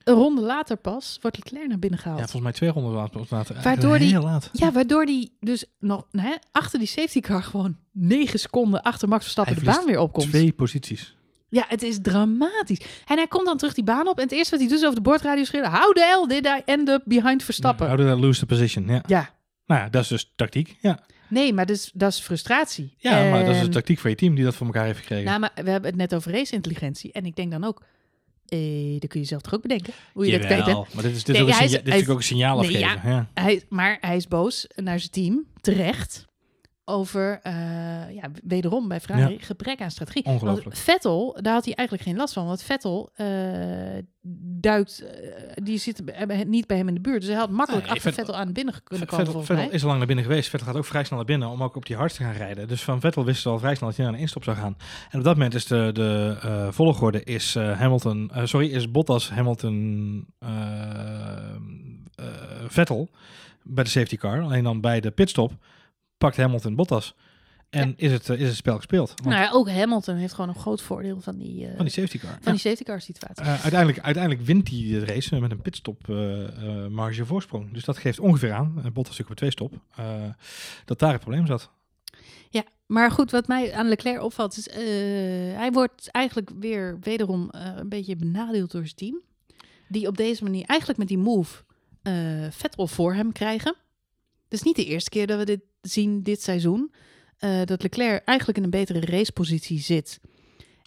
een 0.04 0.14
ronde 0.14 0.42
later 0.42 0.76
pas 0.78 1.18
wordt 1.22 1.38
Leclerc 1.38 1.68
naar 1.68 1.80
binnen 1.80 2.00
ja, 2.00 2.04
gehaald. 2.06 2.22
volgens 2.22 2.42
mij 2.44 2.52
twee 2.52 2.70
ronden 2.70 2.92
later. 2.94 3.22
later 3.30 3.62
Waardoor 3.64 3.98
die- 4.00 4.08
Heel 4.10 4.22
laat. 4.24 4.50
Ja, 4.54 4.72
waardoor 4.72 5.06
die 5.06 5.38
dus 5.40 5.66
nog 5.80 6.08
hè, 6.12 6.34
achter 6.52 6.80
die 6.80 6.88
safety 6.88 7.20
car 7.20 7.44
gewoon 7.44 7.78
negen 7.92 8.40
seconden 8.40 8.82
achter 8.82 9.08
Max 9.08 9.22
Verstappen 9.24 9.56
de 9.56 9.62
baan 9.64 9.86
weer 9.86 10.00
opkomt. 10.00 10.30
Twee 10.30 10.52
posities. 10.54 11.16
Ja, 11.50 11.66
het 11.68 11.84
is 11.84 11.98
dramatisch. 12.02 12.80
En 13.08 13.18
hij 13.18 13.28
komt 13.28 13.46
dan 13.46 13.58
terug 13.58 13.74
die 13.74 13.84
baan 13.84 14.08
op 14.08 14.18
en 14.18 14.24
het 14.24 14.32
eerste 14.32 14.50
wat 14.52 14.60
hij 14.60 14.70
doet 14.70 14.78
is 14.78 14.84
over 14.86 14.96
de 14.96 15.02
bordradio 15.10 15.44
schreeuwen. 15.44 15.72
How 15.72 15.94
the 15.94 16.02
hell 16.28 16.42
did 16.42 16.46
I 16.46 16.62
end 16.66 16.90
up 16.90 17.02
behind 17.06 17.44
Verstappen? 17.44 17.88
How 17.88 17.98
did 17.98 18.08
I 18.08 18.20
lose 18.20 18.40
the 18.40 18.46
position? 18.46 18.88
Ja. 18.88 19.04
Ja, 19.08 19.30
Nou 19.66 19.82
ja, 19.82 19.90
dat 19.90 20.02
is 20.04 20.08
dus 20.08 20.32
tactiek. 20.36 20.78
Ja, 20.82 21.00
nee, 21.30 21.54
maar 21.54 21.66
dus, 21.66 21.92
dat 21.94 22.12
is 22.12 22.20
frustratie. 22.20 22.94
ja 22.98 23.30
maar 23.30 23.40
dat 23.46 23.54
is 23.54 23.60
En- 23.60 23.66
de 23.66 23.72
tactiek 23.72 24.00
van 24.00 24.10
je 24.10 24.16
team 24.16 24.36
die 24.36 24.44
dat 24.44 24.56
voor 24.56 24.66
elkaar 24.68 24.86
heeft 24.86 25.00
gekregen. 25.00 25.26
Nou, 25.26 25.40
maar 25.40 25.52
we 25.56 25.70
hebben 25.70 25.90
het 25.90 26.00
net 26.00 26.16
over 26.16 26.32
race-intelligentie. 26.32 27.12
En 27.12 27.26
ik 27.26 27.36
denk 27.36 27.52
dan 27.52 27.64
ook, 27.64 27.82
eh, 28.54 29.00
dat 29.00 29.10
kun 29.10 29.20
je 29.20 29.26
zelf 29.26 29.42
toch 29.42 29.54
ook 29.54 29.62
bedenken? 29.62 29.94
Hoe 30.14 30.26
je 30.26 30.32
dat 30.38 30.48
kijkt, 30.48 30.66
hè? 30.66 30.74
Maar 30.74 31.04
dit 31.04 31.16
is, 31.16 31.24
dit 31.24 31.36
Nee, 31.36 31.42
ook, 31.44 31.50
een 31.50 31.54
hij 31.56 31.64
is- 31.66 31.70
signa- 31.72 31.84
dit 31.84 31.94
hij 31.94 32.02
is 32.02 32.08
is- 32.08 32.12
ook 32.12 32.18
een 32.18 32.24
signaal 32.24 32.60
Nee, 32.60 32.66
afgeven. 32.68 33.10
Ja. 33.12 33.30
Hij, 33.34 33.64
maar 33.70 33.98
hij 34.02 34.16
is 34.16 34.28
boos 34.28 34.68
naar 34.76 35.00
zijn 35.00 35.12
team, 35.12 35.46
terecht, 35.62 36.26
over, 36.86 37.40
eh, 37.44 37.54
ja, 38.16 38.32
wederom 38.44 38.88
bij 38.88 39.00
Ferrari, 39.00 39.40
gebrek 39.40 39.82
aan 39.82 39.92
strategie. 39.92 40.26
Ongelooflijk. 40.26 40.64
Want 40.64 40.78
Vettel, 40.78 41.38
daar 41.42 41.54
had 41.54 41.66
hij 41.66 41.74
eigenlijk 41.74 42.08
geen 42.08 42.18
last 42.18 42.34
van. 42.34 42.46
Want 42.46 42.64
Vettel 42.64 43.10
eh, 43.14 43.28
duikt, 44.60 45.02
eh, 45.02 45.64
die 45.64 45.78
zit 45.78 46.04
niet 46.46 46.68
bij 46.68 46.78
hem 46.78 46.88
in 46.88 46.94
de 46.94 47.02
buurt. 47.02 47.20
Dus 47.22 47.30
hij 47.30 47.40
had 47.40 47.50
makkelijk 47.50 47.86
Nee, 47.86 47.96
achter 47.96 48.12
Vettel- 48.14 48.26
Vettel 48.26 48.42
aan 48.42 48.54
binnen 48.54 48.74
kunnen 48.84 49.08
komen, 49.08 49.46
Vettel, 49.46 49.70
is 49.72 49.82
al 49.82 49.88
lang 49.88 49.98
naar 49.98 50.08
binnen 50.08 50.26
geweest. 50.26 50.50
Vettel 50.50 50.68
gaat 50.68 50.76
ook 50.76 50.86
vrij 50.86 51.04
snel 51.04 51.18
naar 51.18 51.28
binnen 51.28 51.50
om 51.50 51.64
ook 51.64 51.76
op 51.76 51.86
die 51.86 51.96
hard 51.96 52.14
te 52.16 52.24
gaan 52.24 52.34
rijden. 52.34 52.68
Dus 52.68 52.84
van 52.84 53.00
Vettel 53.00 53.26
wist 53.26 53.46
al 53.46 53.60
vrij 53.60 53.76
snel 53.76 53.88
dat 53.88 53.98
hij 53.98 54.06
naar 54.06 54.16
een 54.16 54.22
instop 54.22 54.44
zou 54.44 54.58
gaan. 54.58 54.78
En 55.10 55.18
op 55.20 55.26
dat 55.26 55.34
moment 55.36 55.54
is 55.54 55.66
de, 55.66 55.90
de 55.94 56.38
volgorde 56.72 57.24
is 57.24 57.56
Hamilton, 57.56 58.32
sorry, 58.44 58.68
is 58.70 58.92
Bottas, 58.92 59.30
Hamilton, 59.30 60.26
Vettel 62.68 63.10
bij 63.64 63.84
de 63.84 63.90
safety 63.90 64.16
car. 64.18 64.42
Alleen 64.42 64.64
dan 64.64 64.82
bij 64.82 65.00
de 65.00 65.12
pitstop 65.12 65.52
pakt 66.24 66.38
Hamilton 66.38 66.76
Bottas. 66.76 67.16
En 67.70 67.94
is, 67.98 68.12
het, 68.12 68.30
eh, 68.30 68.40
is 68.40 68.48
het 68.48 68.56
spel 68.56 68.76
gespeeld. 68.76 69.08
Want 69.08 69.24
Nou 69.24 69.42
ja, 69.42 69.52
ook 69.52 69.70
Hamilton 69.70 70.16
heeft 70.16 70.34
gewoon 70.34 70.50
een 70.50 70.62
groot 70.62 70.82
voordeel 70.82 71.22
van 71.22 71.38
die, 71.38 71.68
eh, 71.68 71.76
van 71.76 71.86
die 71.86 71.94
safety 71.94 72.18
car. 72.18 72.30
van 72.30 72.40
Ja. 72.44 72.52
die 72.52 72.60
safety 72.60 72.84
car 72.84 73.02
situatie. 73.02 73.44
Eh, 73.44 73.62
uiteindelijk, 73.62 74.00
uiteindelijk 74.00 74.46
wint 74.46 74.70
hij 74.70 74.78
de 74.78 75.06
race 75.06 75.40
met 75.40 75.52
een 75.52 75.62
pitstop 75.62 76.10
eh, 76.10 76.88
marge 76.88 77.26
voorsprong. 77.26 77.74
Dus 77.74 77.84
dat 77.84 77.98
geeft 77.98 78.20
ongeveer 78.20 78.54
aan, 78.54 78.74
uh, 78.78 78.84
Bottas 78.84 78.94
natuurlijk 79.18 79.30
op 79.30 79.36
twee 79.36 79.52
stop, 79.52 79.74
dat 80.86 81.00
daar 81.00 81.12
het 81.12 81.22
probleem 81.22 81.46
zat. 81.46 81.72
Ja, 82.50 82.64
maar 82.86 83.12
goed, 83.12 83.32
wat 83.32 83.48
mij 83.48 83.74
aan 83.74 83.88
Leclerc 83.88 84.22
opvalt 84.24 84.58
is, 84.58 84.68
hij 85.56 85.72
wordt 85.72 86.08
eigenlijk 86.12 86.50
weer 86.60 86.98
wederom 87.00 87.48
een 87.52 87.90
beetje 87.90 88.16
benadeeld 88.16 88.72
door 88.72 88.84
zijn 88.84 88.96
team. 88.96 89.22
Die 89.88 90.08
op 90.08 90.18
deze 90.18 90.44
manier 90.44 90.66
eigenlijk 90.66 91.00
met 91.00 91.08
die 91.08 91.18
move 91.18 91.64
eh, 92.04 92.14
Vettel 92.50 92.88
voor 92.88 93.14
hem 93.14 93.32
krijgen. 93.32 93.76
Het 94.44 94.54
is 94.54 94.62
niet 94.62 94.76
de 94.76 94.86
eerste 94.86 95.10
keer 95.10 95.28
dat 95.28 95.38
we 95.38 95.46
dit 95.46 95.62
zien 95.88 96.24
dit 96.24 96.42
seizoen. 96.42 96.92
eh, 97.38 97.64
dat 97.66 97.82
Leclerc 97.84 98.24
eigenlijk 98.26 98.58
in 98.58 98.64
een 98.64 98.70
betere 98.70 99.00
racepositie 99.06 99.80
zit. 99.80 100.20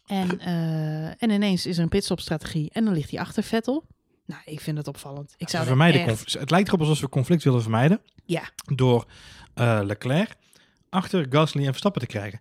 En, 0.06 0.38
eh, 0.40 1.22
en 1.22 1.30
ineens 1.30 1.66
is 1.66 1.76
er 1.76 1.82
een 1.82 1.88
pitstopstrategie 1.88 2.70
en 2.72 2.84
dan 2.84 2.94
ligt 2.94 3.10
hij 3.10 3.20
achter 3.20 3.42
Vettel. 3.42 3.84
Nou, 4.26 4.40
ik 4.44 4.60
vind 4.60 4.76
het 4.78 4.88
opvallend. 4.88 5.34
Ik 5.36 5.48
zou 5.48 5.62
er 5.62 5.68
vermijden 5.68 6.00
echt- 6.06 6.32
het 6.32 6.50
lijkt 6.50 6.68
erop 6.68 6.80
alsof 6.80 7.00
we 7.00 7.08
conflict 7.08 7.44
willen 7.44 7.62
vermijden 7.62 8.00
Ja. 8.24 8.42
door 8.74 9.06
eh, 9.54 9.80
Leclerc 9.84 10.34
achter 10.88 11.26
Gasly 11.30 11.60
en 11.60 11.66
Verstappen 11.68 12.00
te 12.00 12.06
krijgen. 12.06 12.40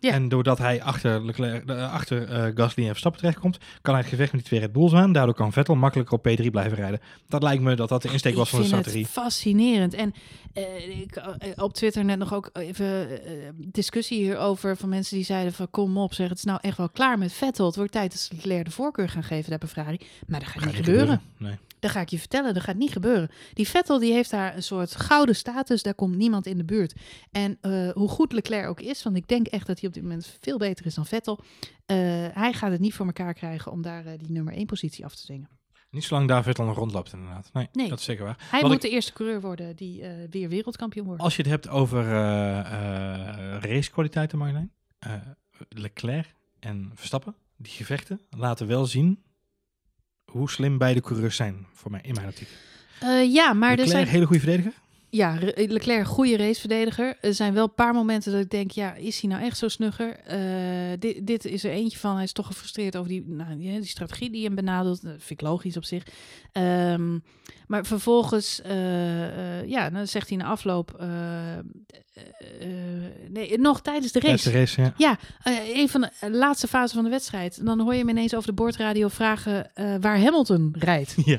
Ja. 0.00 0.12
En 0.12 0.28
doordat 0.28 0.58
hij 0.58 0.82
achter, 0.82 1.24
Leclerc, 1.24 1.68
eh, 1.68 1.92
achter 1.92 2.28
eh, 2.28 2.52
Gasly 2.54 2.82
en 2.82 2.88
Verstappen 2.88 3.20
terechtkomt, 3.20 3.58
kan 3.82 3.94
hij 3.94 4.02
het 4.02 4.10
gevecht 4.10 4.32
met 4.32 4.40
die 4.40 4.48
twee 4.48 4.60
Red 4.60 4.72
Bulls 4.72 4.92
aan. 4.92 5.12
Daardoor 5.12 5.34
kan 5.34 5.52
Vettel 5.52 5.74
makkelijker 5.74 6.14
op 6.14 6.28
P3 6.28 6.50
blijven 6.50 6.76
rijden. 6.76 7.00
Dat 7.28 7.42
lijkt 7.42 7.62
me 7.62 7.74
dat 7.74 7.88
dat 7.88 8.02
de 8.02 8.12
insteek 8.12 8.34
was 8.34 8.44
ik 8.44 8.50
van 8.50 8.60
de 8.60 8.66
strategie. 8.66 9.02
Het 9.02 9.10
fascinerend. 9.10 9.94
En 9.94 10.14
eh, 10.52 11.00
ik, 11.00 11.22
op 11.56 11.74
Twitter 11.74 12.04
net 12.04 12.18
nog 12.18 12.34
ook 12.34 12.50
even 12.52 13.08
discussie 13.56 14.18
hierover 14.18 14.76
van 14.76 14.88
mensen 14.88 15.16
die 15.16 15.24
zeiden 15.24 15.52
van 15.52 15.70
kom 15.70 15.98
op, 15.98 16.14
zeg 16.14 16.28
het 16.28 16.38
is 16.38 16.44
nou 16.44 16.58
echt 16.62 16.76
wel 16.76 16.88
klaar 16.88 17.18
met 17.18 17.32
Vettel. 17.32 17.66
Het 17.66 17.76
wordt 17.76 17.92
tijd 17.92 18.10
dat 18.10 18.20
ze 18.20 18.34
Leclerc 18.34 18.64
de 18.64 18.70
voorkeur 18.70 19.08
gaan 19.08 19.24
geven 19.24 19.50
daar 19.50 19.58
bij 19.58 19.68
Ferrari. 19.68 20.00
Maar 20.26 20.40
dat 20.40 20.48
gaat, 20.48 20.62
Gaat 20.62 20.72
niet 20.72 20.84
gebeuren. 20.84 21.20
Nee. 21.36 21.58
Dat 21.80 21.90
ga 21.90 22.00
ik 22.00 22.08
je 22.08 22.18
vertellen, 22.18 22.54
dat 22.54 22.62
gaat 22.62 22.76
niet 22.76 22.92
gebeuren. 22.92 23.30
Die 23.52 23.68
Vettel 23.68 23.98
die 23.98 24.12
heeft 24.12 24.30
daar 24.30 24.56
een 24.56 24.62
soort 24.62 24.96
gouden 24.96 25.36
status, 25.36 25.82
daar 25.82 25.94
komt 25.94 26.16
niemand 26.16 26.46
in 26.46 26.56
de 26.58 26.64
buurt. 26.64 26.94
En 27.30 27.58
eh, 27.60 27.90
hoe 27.90 28.08
goed 28.08 28.32
Leclerc 28.32 28.66
ook 28.68 28.80
is, 28.80 29.02
want 29.02 29.16
ik 29.16 29.28
denk 29.28 29.46
echt 29.46 29.66
dat 29.66 29.78
hij 29.80 29.88
op 29.88 29.94
dit 29.94 30.02
moment 30.02 30.36
veel 30.40 30.58
beter 30.58 30.86
is 30.86 30.94
dan 30.94 31.06
Vettel. 31.06 31.40
eh, 31.86 31.96
hij 32.32 32.52
gaat 32.52 32.70
het 32.70 32.80
niet 32.80 32.94
voor 32.94 33.06
elkaar 33.06 33.34
krijgen 33.34 33.72
om 33.72 33.82
daar 33.82 34.06
eh, 34.06 34.18
die 34.18 34.30
nummer 34.30 34.54
1 34.54 34.66
positie 34.66 35.04
af 35.04 35.14
te 35.14 35.22
dwingen. 35.24 35.48
Niet 35.90 36.04
zolang 36.04 36.28
daar 36.28 36.42
Vettel 36.42 36.64
nog 36.64 36.76
rondloopt 36.76 37.12
inderdaad. 37.12 37.50
Nee, 37.52 37.68
Nee. 37.72 37.88
dat 37.88 37.98
is 37.98 38.04
zeker 38.04 38.24
waar. 38.24 38.36
Hij 38.50 38.60
Wat 38.60 38.70
moet 38.70 38.84
ik- 38.84 38.90
de 38.90 38.94
eerste 38.96 39.12
coureur 39.12 39.40
worden 39.40 39.76
die 39.76 40.02
weer 40.30 40.48
wereldkampioen 40.48 41.06
wordt. 41.06 41.22
Als 41.22 41.36
je 41.36 41.42
het 41.42 41.50
hebt 41.50 41.68
over 41.68 42.04
racekwaliteiten, 43.60 44.38
Marjolein. 44.38 44.72
Leclerc 45.68 46.34
en 46.60 46.90
Verstappen, 46.94 47.34
die 47.56 47.72
gevechten, 47.72 48.20
laten 48.30 48.66
wel 48.66 48.86
zien 48.86 49.22
hoe 50.30 50.50
slim 50.50 50.78
beide 50.78 51.00
coureurs 51.00 51.36
zijn, 51.36 51.66
voor 51.72 51.90
mij, 51.90 52.00
in 52.02 52.14
mijn 52.14 52.26
optiek. 52.26 52.48
Eh, 53.00 53.32
ja, 53.32 53.52
maar 53.52 53.70
er 53.70 53.76
Leclerc, 53.76 53.96
zijn... 53.96 54.06
hele 54.06 54.26
goede 54.26 54.42
verdediger. 54.42 54.72
ja, 55.10 55.38
Leclerc, 55.54 56.06
goede 56.06 56.36
raceverdediger. 56.36 57.16
Er 57.20 57.34
zijn 57.34 57.54
wel 57.54 57.64
een 57.64 57.74
paar 57.74 57.94
momenten 57.94 58.32
dat 58.32 58.40
ik 58.40 58.50
denk, 58.50 58.70
ja, 58.70 58.94
is 58.94 59.20
hij 59.20 59.30
nou 59.30 59.42
echt 59.42 59.58
zo 59.58 59.68
snugger? 59.68 60.16
Eh, 60.18 60.38
dit, 60.98 61.26
dit 61.26 61.44
is 61.44 61.64
er 61.64 61.70
eentje 61.70 61.98
van. 61.98 62.14
Hij 62.14 62.24
is 62.24 62.32
toch 62.32 62.46
gefrustreerd 62.46 62.96
over 62.96 63.08
die, 63.08 63.24
nou, 63.26 63.58
die, 63.58 63.72
die 63.72 63.88
strategie 63.88 64.30
die 64.30 64.44
hem 64.44 64.54
benadeelt. 64.54 65.02
Dat 65.02 65.12
vind 65.18 65.40
ik 65.40 65.46
logisch 65.46 65.76
op 65.76 65.84
zich. 65.84 66.06
Ehm, 66.52 67.18
maar 67.66 67.86
vervolgens, 67.86 68.62
eh, 68.62 69.66
ja, 69.66 69.90
dan 69.90 70.06
zegt 70.06 70.28
hij 70.28 70.38
na 70.38 70.44
afloop, 70.44 71.04
eh, 72.38 72.66
eh, 72.66 73.12
nee, 73.28 73.58
nog 73.58 73.80
tijdens 73.80 74.12
de 74.12 74.20
Tijdens 74.20 74.44
race. 74.44 74.52
de 74.52 74.58
race, 74.58 74.80
ja. 74.80 74.94
Ja, 74.96 75.18
eh, 75.42 75.76
een 75.76 75.88
van 75.88 76.00
de 76.00 76.30
laatste 76.30 76.68
fasen 76.68 76.94
van 76.94 77.04
de 77.04 77.10
wedstrijd. 77.10 77.58
En 77.58 77.64
dan 77.64 77.80
hoor 77.80 77.92
je 77.92 77.98
hem 77.98 78.08
ineens 78.08 78.34
over 78.34 78.48
de 78.48 78.54
boordradio 78.54 79.08
vragen 79.08 79.70
waar 80.00 80.20
Hamilton 80.20 80.74
rijdt. 80.78 81.14
Ja. 81.24 81.38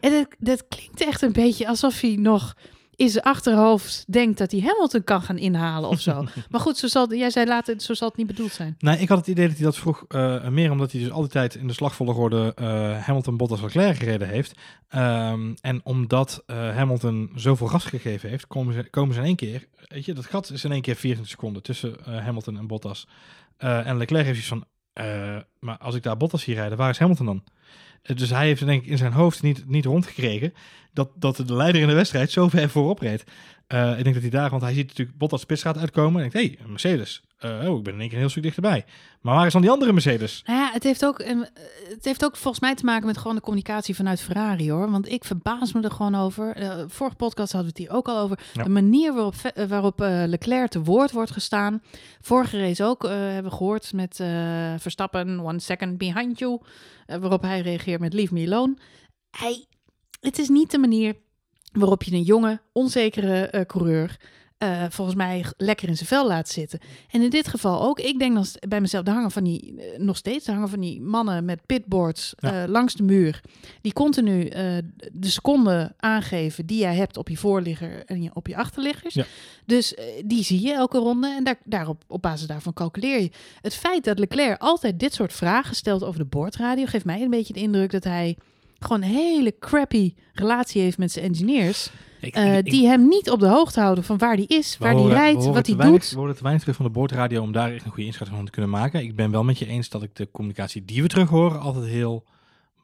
En 0.00 0.12
dat, 0.12 0.26
dat 0.38 0.68
klinkt 0.68 1.00
echt 1.00 1.22
een 1.22 1.32
beetje 1.32 1.68
alsof 1.68 2.00
hij 2.00 2.16
nog 2.18 2.54
in 3.00 3.08
zijn 3.08 3.24
achterhoofd 3.24 4.04
denkt 4.06 4.38
dat 4.38 4.50
hij 4.50 4.60
Hamilton 4.60 5.04
kan 5.04 5.22
gaan 5.22 5.38
inhalen 5.38 5.88
of 5.88 6.00
zo. 6.00 6.24
maar 6.50 6.60
goed, 6.60 6.76
zo 6.76 6.86
zal, 6.86 7.14
jij 7.14 7.30
zei 7.30 7.46
later, 7.46 7.80
zo 7.80 7.94
zal 7.94 8.08
het 8.08 8.16
niet 8.16 8.26
bedoeld 8.26 8.52
zijn. 8.52 8.74
Nee, 8.78 8.98
ik 8.98 9.08
had 9.08 9.18
het 9.18 9.26
idee 9.26 9.46
dat 9.46 9.56
hij 9.56 9.64
dat 9.64 9.76
vroeg 9.76 10.04
eh, 10.08 10.48
meer 10.48 10.70
omdat 10.70 10.92
hij 10.92 11.00
dus 11.00 11.10
al 11.10 11.20
die 11.20 11.30
tijd 11.30 11.54
in 11.54 11.66
de 11.66 11.72
slagvolgorde 11.72 12.52
eh 12.54 12.98
Hamilton, 13.06 13.36
Bottas, 13.36 13.60
Leclerc 13.60 13.96
gereden 13.96 14.28
heeft. 14.28 14.52
Ehm, 14.88 15.54
en 15.60 15.80
omdat 15.84 16.42
eh, 16.46 16.56
Hamilton 16.56 17.30
zoveel 17.34 17.66
gas 17.66 17.84
gegeven 17.84 18.28
heeft, 18.28 18.46
komen 18.46 18.74
ze, 18.74 18.90
komen 18.90 19.14
ze 19.14 19.20
in 19.20 19.26
één 19.26 19.36
keer, 19.36 19.68
weet 19.88 20.04
je, 20.04 20.12
dat 20.14 20.26
gat 20.26 20.50
is 20.50 20.64
in 20.64 20.72
één 20.72 20.82
keer 20.82 20.96
24 20.96 21.28
seconden 21.28 21.62
tussen 21.62 21.96
Hamilton 22.04 22.58
en 22.58 22.66
Bottas. 22.66 23.08
En 23.56 23.96
Leclerc 23.96 24.24
heeft 24.26 24.38
iets 24.38 24.48
van, 24.48 24.64
maar 25.58 25.78
als 25.78 25.94
ik 25.94 26.02
daar 26.02 26.16
Bottas 26.16 26.42
zie 26.42 26.54
rijden, 26.54 26.78
waar 26.78 26.90
is 26.90 26.98
Hamilton 26.98 27.26
dan? 27.26 27.42
Eh, 28.02 28.16
Dus 28.16 28.30
hij 28.30 28.46
heeft 28.46 28.66
denk 28.66 28.82
ik 28.82 28.88
in 28.88 28.98
zijn 28.98 29.12
hoofd 29.12 29.42
niet, 29.42 29.68
niet 29.68 29.84
rondgekregen 29.84 30.54
dat, 30.92 31.10
dat 31.14 31.36
de 31.36 31.54
leider 31.54 31.80
in 31.80 31.88
de 31.88 31.94
wedstrijd 31.94 32.30
zo 32.30 32.48
ver 32.48 32.70
voorop 32.70 32.98
reed. 32.98 33.24
Eh, 33.70 33.98
ik 33.98 34.02
denk 34.02 34.14
dat 34.14 34.22
hij 34.22 34.30
daar, 34.30 34.50
want 34.50 34.62
hij 34.62 34.74
ziet 34.74 34.86
natuurlijk 34.88 35.18
Bottas 35.18 35.44
pitstraat 35.44 35.78
uitkomen 35.78 36.22
en 36.22 36.30
denkt, 36.30 36.48
hé, 36.50 36.56
hey, 36.58 36.68
Mercedes. 36.70 37.22
Eh, 37.38 37.68
oh, 37.70 37.78
ik 37.78 37.84
ben 37.84 37.92
in 37.94 37.98
één 38.00 38.08
keer 38.08 38.12
een 38.16 38.22
heel 38.22 38.30
stuk 38.30 38.42
dichterbij. 38.42 38.84
Maar 39.20 39.34
waar 39.34 39.46
is 39.46 39.52
dan 39.52 39.60
die 39.62 39.70
andere 39.70 39.92
Mercedes? 39.92 40.42
Nou 40.46 40.58
ja, 40.58 40.70
het 40.72 40.82
heeft, 40.82 41.04
ook, 41.04 41.18
een- 41.18 41.48
het 41.88 42.04
heeft 42.04 42.24
ook 42.24 42.36
volgens 42.36 42.60
mij 42.62 42.74
te 42.74 42.84
maken 42.84 43.06
met 43.06 43.18
gewoon 43.18 43.34
de 43.36 43.42
communicatie 43.42 43.94
vanuit 43.94 44.20
Ferrari 44.20 44.70
hoor. 44.70 44.90
Want 44.90 45.08
ik 45.08 45.24
verbaas 45.24 45.72
me 45.72 45.80
er 45.82 45.90
gewoon 45.90 46.14
over. 46.14 46.56
Eh 46.56 46.84
vorige 46.86 47.16
podcast 47.16 47.52
hadden 47.52 47.72
we 47.72 47.80
het 47.82 47.88
hier 47.90 47.98
ook 47.98 48.08
al 48.08 48.18
over. 48.18 48.38
Ja. 48.52 48.62
De 48.62 48.68
manier 48.68 49.12
waarop, 49.14 49.34
waarop 49.68 49.98
Leclerc 50.26 50.70
te 50.70 50.82
woord 50.82 51.10
wordt 51.12 51.30
gestaan. 51.30 51.82
Vorige 52.20 52.58
race 52.60 52.84
ook 52.84 53.02
hebben 53.02 53.50
we 53.50 53.56
gehoord 53.56 53.92
met 53.92 54.16
Verstappen, 54.78 55.40
one 55.40 55.58
second 55.60 55.98
behind 55.98 56.38
you. 56.38 56.60
Waarop 57.06 57.42
hij 57.42 57.60
reageert 57.60 58.00
met 58.00 58.12
leave 58.12 58.34
me 58.34 58.46
alone. 58.46 58.76
Hij, 59.30 59.64
het 60.20 60.38
is 60.38 60.48
niet 60.48 60.70
de 60.70 60.78
manier 60.78 61.16
waarop 61.72 62.02
je 62.02 62.12
een 62.12 62.22
jonge, 62.22 62.60
onzekere 62.72 63.46
eh, 63.46 63.64
coureur 63.66 64.16
eh, 64.58 64.84
volgens 64.88 65.16
mij 65.16 65.44
lekker 65.56 65.88
in 65.88 65.96
zijn 65.96 66.08
vel 66.08 66.26
laat 66.26 66.48
zitten. 66.48 66.78
En 67.10 67.22
in 67.22 67.30
dit 67.30 67.48
geval 67.48 67.82
ook. 67.82 68.00
Ik 68.00 68.18
denk 68.18 68.34
dan 68.34 68.44
st- 68.44 68.68
bij 68.68 68.80
mezelf, 68.80 69.06
er 69.06 69.12
hangen 69.12 69.30
van 69.30 69.44
die, 69.44 69.74
eh, 69.80 69.98
nog 69.98 70.16
steeds, 70.16 70.46
er 70.46 70.52
hangen 70.52 70.68
van 70.68 70.80
die 70.80 71.00
mannen 71.00 71.44
met 71.44 71.66
pitboards 71.66 72.34
Ja. 72.36 72.68
langs 72.68 72.94
de 72.94 73.02
muur. 73.02 73.40
Die 73.80 73.92
continu 73.92 74.48
de 75.12 75.28
seconden 75.28 75.94
aangeven 75.96 76.66
die 76.66 76.78
jij 76.78 76.94
hebt 76.94 77.16
op 77.16 77.28
je 77.28 77.36
voorligger 77.36 78.04
en 78.04 78.22
je, 78.22 78.30
op 78.34 78.46
je 78.46 78.56
achterliggers. 78.56 79.14
Ja. 79.14 79.24
Dus 79.66 79.94
die 80.24 80.44
zie 80.44 80.60
je 80.60 80.72
elke 80.72 80.98
ronde 80.98 81.28
en 81.28 81.44
daar, 81.44 81.58
daarop, 81.64 82.04
op 82.08 82.22
basis 82.22 82.46
daarvan 82.46 82.72
calculeer 82.72 83.20
je. 83.20 83.30
Het 83.60 83.74
feit 83.74 84.04
dat 84.04 84.18
Leclerc 84.18 84.60
altijd 84.62 85.00
dit 85.00 85.14
soort 85.14 85.32
vragen 85.32 85.76
stelt 85.76 86.04
over 86.04 86.20
de 86.20 86.26
boordradio, 86.26 86.84
geeft 86.86 87.04
mij 87.04 87.22
een 87.22 87.30
beetje 87.30 87.52
de 87.52 87.60
indruk 87.60 87.90
dat 87.90 88.04
hij 88.04 88.36
gewoon 88.80 89.02
een 89.02 89.08
hele 89.08 89.54
crappy 89.58 90.14
relatie 90.32 90.82
heeft 90.82 90.98
met 90.98 91.12
zijn 91.12 91.24
engineers. 91.24 91.90
Ik, 92.20 92.34
eh, 92.34 92.56
ik- 92.56 92.64
die 92.64 92.86
hem 92.86 93.08
niet 93.08 93.30
op 93.30 93.40
de 93.40 93.46
hoogte 93.48 93.80
houden 93.80 94.04
van 94.04 94.18
waar 94.18 94.34
hij 94.34 94.44
is, 94.44 94.78
waar 94.78 94.94
hij 94.94 95.02
rijdt, 95.12 95.44
wat 95.54 95.66
hij 95.66 95.76
weinig- 95.76 96.00
doet. 96.00 96.10
We 96.10 96.18
horen 96.18 96.34
te 96.36 96.42
weinig 96.42 96.62
terug 96.62 96.76
van 96.76 96.86
de 96.86 96.92
boordradio 96.92 97.42
om 97.42 97.52
daar 97.52 97.72
echt 97.72 97.84
een 97.84 97.90
goede 97.90 98.04
inschatting 98.06 98.36
van 98.36 98.46
te 98.46 98.52
kunnen 98.52 98.70
maken. 98.70 99.02
Ik 99.02 99.14
ben 99.16 99.30
wel 99.30 99.44
met 99.44 99.58
je 99.58 99.66
eens 99.66 99.88
dat 99.88 100.02
ik 100.02 100.14
de 100.16 100.28
communicatie 100.30 100.84
die 100.84 101.02
we 101.02 101.08
terug 101.08 101.28
horen 101.28 101.60
altijd 101.60 101.84
heel 101.84 102.24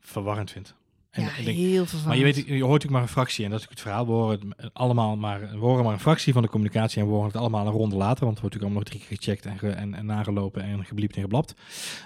verwarrend 0.00 0.50
vind. 0.50 0.74
En 1.16 1.22
ja, 1.22 1.44
denk, 1.44 1.56
heel 1.56 1.80
vervelend. 1.86 2.06
Maar 2.06 2.16
je, 2.16 2.24
weet, 2.24 2.36
je 2.36 2.42
hoort 2.42 2.60
natuurlijk 2.60 2.90
maar 2.92 3.02
een 3.02 3.08
fractie, 3.08 3.44
en 3.44 3.50
dat 3.50 3.60
is 3.60 3.66
het 3.68 3.80
verhaal. 3.80 4.06
We 4.06 4.12
horen 4.12 4.54
het 4.56 4.70
allemaal 4.74 5.16
maar, 5.16 5.40
we 5.40 5.56
horen 5.56 5.84
maar 5.84 5.92
een 5.92 6.00
fractie 6.00 6.32
van 6.32 6.42
de 6.42 6.48
communicatie 6.48 7.00
en 7.00 7.06
we 7.06 7.12
horen 7.12 7.26
het 7.26 7.36
allemaal 7.36 7.66
een 7.66 7.72
ronde 7.72 7.96
later, 7.96 8.24
want 8.24 8.38
het 8.38 8.40
wordt 8.40 8.54
natuurlijk 8.54 8.62
allemaal 8.62 8.82
nog 8.82 8.88
drie 8.88 9.00
keer 9.00 9.16
gecheckt 9.18 9.46
en, 9.46 9.58
ge- 9.58 9.80
en, 9.80 9.94
en 9.94 10.06
nagelopen 10.06 10.62
en 10.62 10.84
gebliept 10.84 11.14
en 11.16 11.22
geblapt. 11.22 11.54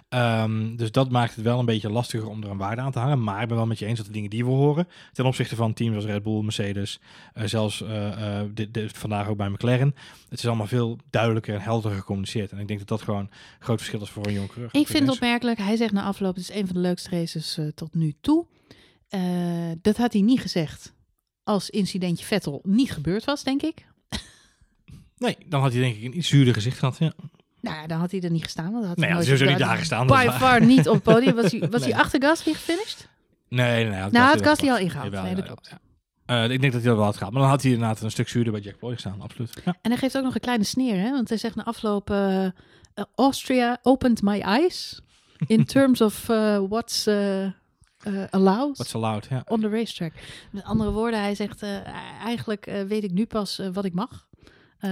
Ehm, 0.08 0.76
dus 0.76 0.92
dat 0.92 1.10
maakt 1.10 1.34
het 1.34 1.44
wel 1.44 1.58
een 1.58 1.64
beetje 1.64 1.90
lastiger 1.90 2.28
om 2.28 2.42
er 2.42 2.50
een 2.50 2.56
waarde 2.56 2.80
aan 2.80 2.92
te 2.92 2.98
hangen. 2.98 3.22
Maar 3.22 3.42
ik 3.42 3.48
ben 3.48 3.56
wel 3.56 3.66
met 3.66 3.78
je 3.78 3.86
eens 3.86 3.98
dat 3.98 4.06
de 4.06 4.12
dingen 4.12 4.30
die 4.30 4.44
we 4.44 4.50
horen, 4.50 4.88
ten 5.12 5.24
opzichte 5.24 5.56
van 5.56 5.72
teams 5.72 5.94
als 5.96 6.04
Red 6.04 6.22
Bull, 6.22 6.42
Mercedes, 6.42 7.00
eh, 7.34 7.44
zelfs 7.46 7.82
eh, 7.82 8.38
eh, 8.40 8.46
dit, 8.54 8.74
dit, 8.74 8.98
vandaag 8.98 9.28
ook 9.28 9.36
bij 9.36 9.48
McLaren, 9.48 9.94
het 10.28 10.38
is 10.38 10.46
allemaal 10.46 10.66
veel 10.66 10.98
duidelijker 11.10 11.54
en 11.54 11.60
helderder 11.60 11.98
gecommuniceerd. 12.00 12.52
En 12.52 12.58
ik 12.58 12.66
denk 12.68 12.78
dat 12.78 12.88
dat 12.88 13.02
gewoon 13.02 13.20
een 13.20 13.30
groot 13.58 13.78
verschil 13.78 14.00
is 14.00 14.10
voor 14.10 14.26
een 14.26 14.46
coureur. 14.46 14.68
Ik 14.72 14.86
vind 14.86 15.02
het 15.06 15.10
opmerkelijk. 15.14 15.58
Hij 15.58 15.76
zegt 15.76 15.92
na 15.92 16.02
afloop, 16.02 16.34
het 16.34 16.48
is 16.48 16.54
een 16.56 16.66
van 16.66 16.74
de 16.74 16.80
leukste 16.80 17.10
races 17.10 17.58
tot 17.74 17.94
nu 17.94 18.14
toe. 18.20 18.44
Eh, 19.10 19.20
dat 19.82 19.96
had 19.96 20.12
hij 20.12 20.22
niet 20.22 20.40
gezegd 20.40 20.92
als 21.44 21.70
incidentje 21.70 22.24
Vettel 22.24 22.60
niet 22.64 22.92
gebeurd 22.92 23.24
was, 23.24 23.42
denk 23.44 23.62
ik. 23.62 23.86
Nee, 25.18 25.36
dan 25.46 25.60
had 25.60 25.72
hij 25.72 25.80
denk 25.80 25.96
ik 25.96 26.02
een 26.04 26.16
iets 26.16 26.28
zuurder 26.28 26.54
gezicht 26.54 26.78
gehad. 26.78 26.96
Ja. 26.98 27.12
Nou, 27.60 27.76
ja, 27.76 27.86
dan 27.86 27.98
had 27.98 28.10
hij 28.10 28.20
er 28.20 28.30
niet 28.30 28.42
gestaan. 28.42 28.64
Want 28.70 28.78
dan 28.78 28.86
had 28.88 28.96
Nee, 28.96 29.06
hij 29.06 29.14
nooit- 29.14 29.26
sowieso 29.26 29.48
niet 29.50 29.58
daar 29.58 29.76
gestaan, 29.76 30.06
By 30.06 30.26
far 30.30 30.64
niet 30.64 30.88
op 30.88 30.94
het 30.94 31.02
podium. 31.02 31.34
Was 31.34 31.50
hij, 31.52 31.60
was 31.70 31.80
Nee. 31.80 31.92
hij 31.92 32.00
achter 32.00 32.22
Gasly 32.22 32.52
gefinished? 32.52 33.08
Nee, 33.48 33.84
nee, 33.84 34.00
had 34.00 34.12
Nou, 34.12 34.26
had 34.26 34.42
Gasly 34.46 34.68
al 34.70 34.78
ingehaald. 34.78 35.04
Jawel, 35.12 35.22
Nee, 35.22 35.34
dat 35.34 35.44
klopt. 35.44 35.68
ja. 35.70 35.78
Eh, 36.44 36.50
ik 36.50 36.60
denk 36.60 36.72
dat 36.72 36.80
hij 36.80 36.90
dat 36.90 36.96
wel 36.96 37.04
had 37.04 37.16
gehad. 37.16 37.32
Maar 37.32 37.40
dan 37.42 37.50
had 37.50 37.62
hij 37.62 37.72
inderdaad 37.72 38.00
een 38.00 38.10
stuk 38.10 38.28
zuurder 38.28 38.52
bij 38.52 38.60
Jack 38.62 38.78
Ploy 38.78 38.92
gestaan, 38.92 39.20
absoluut. 39.20 39.52
Ja. 39.64 39.76
En 39.82 39.90
hij 39.90 40.00
geeft 40.00 40.16
ook 40.16 40.22
nog 40.24 40.34
een 40.34 40.40
kleine 40.40 40.64
sneer, 40.64 41.00
hè? 41.00 41.10
Want 41.10 41.28
hij 41.28 41.38
zegt 41.38 41.54
na 41.54 41.64
afloop... 41.64 42.10
eh, 42.10 42.46
Austria 43.14 43.78
opened 43.82 44.22
my 44.22 44.40
eyes 44.40 45.00
in 45.46 45.64
terms 45.64 46.00
of 46.00 46.26
what's 46.68 47.06
eh, 48.02 48.22
eh, 48.22 48.28
allowed. 48.30 48.76
What's 48.76 48.94
allowed, 48.94 49.26
ja. 49.30 49.42
on 49.48 49.60
the 49.60 49.68
racetrack. 49.68 50.12
Met 50.50 50.64
andere 50.64 50.90
woorden, 50.90 51.20
hij 51.20 51.34
zegt 51.34 51.62
eh, 51.62 51.86
eigenlijk 52.24 52.66
eh, 52.66 52.82
weet 52.82 53.04
ik 53.04 53.10
nu 53.12 53.26
pas 53.26 53.60
wat 53.72 53.84
ik 53.84 53.92
mag. 53.94 54.28
Eh, 54.78 54.90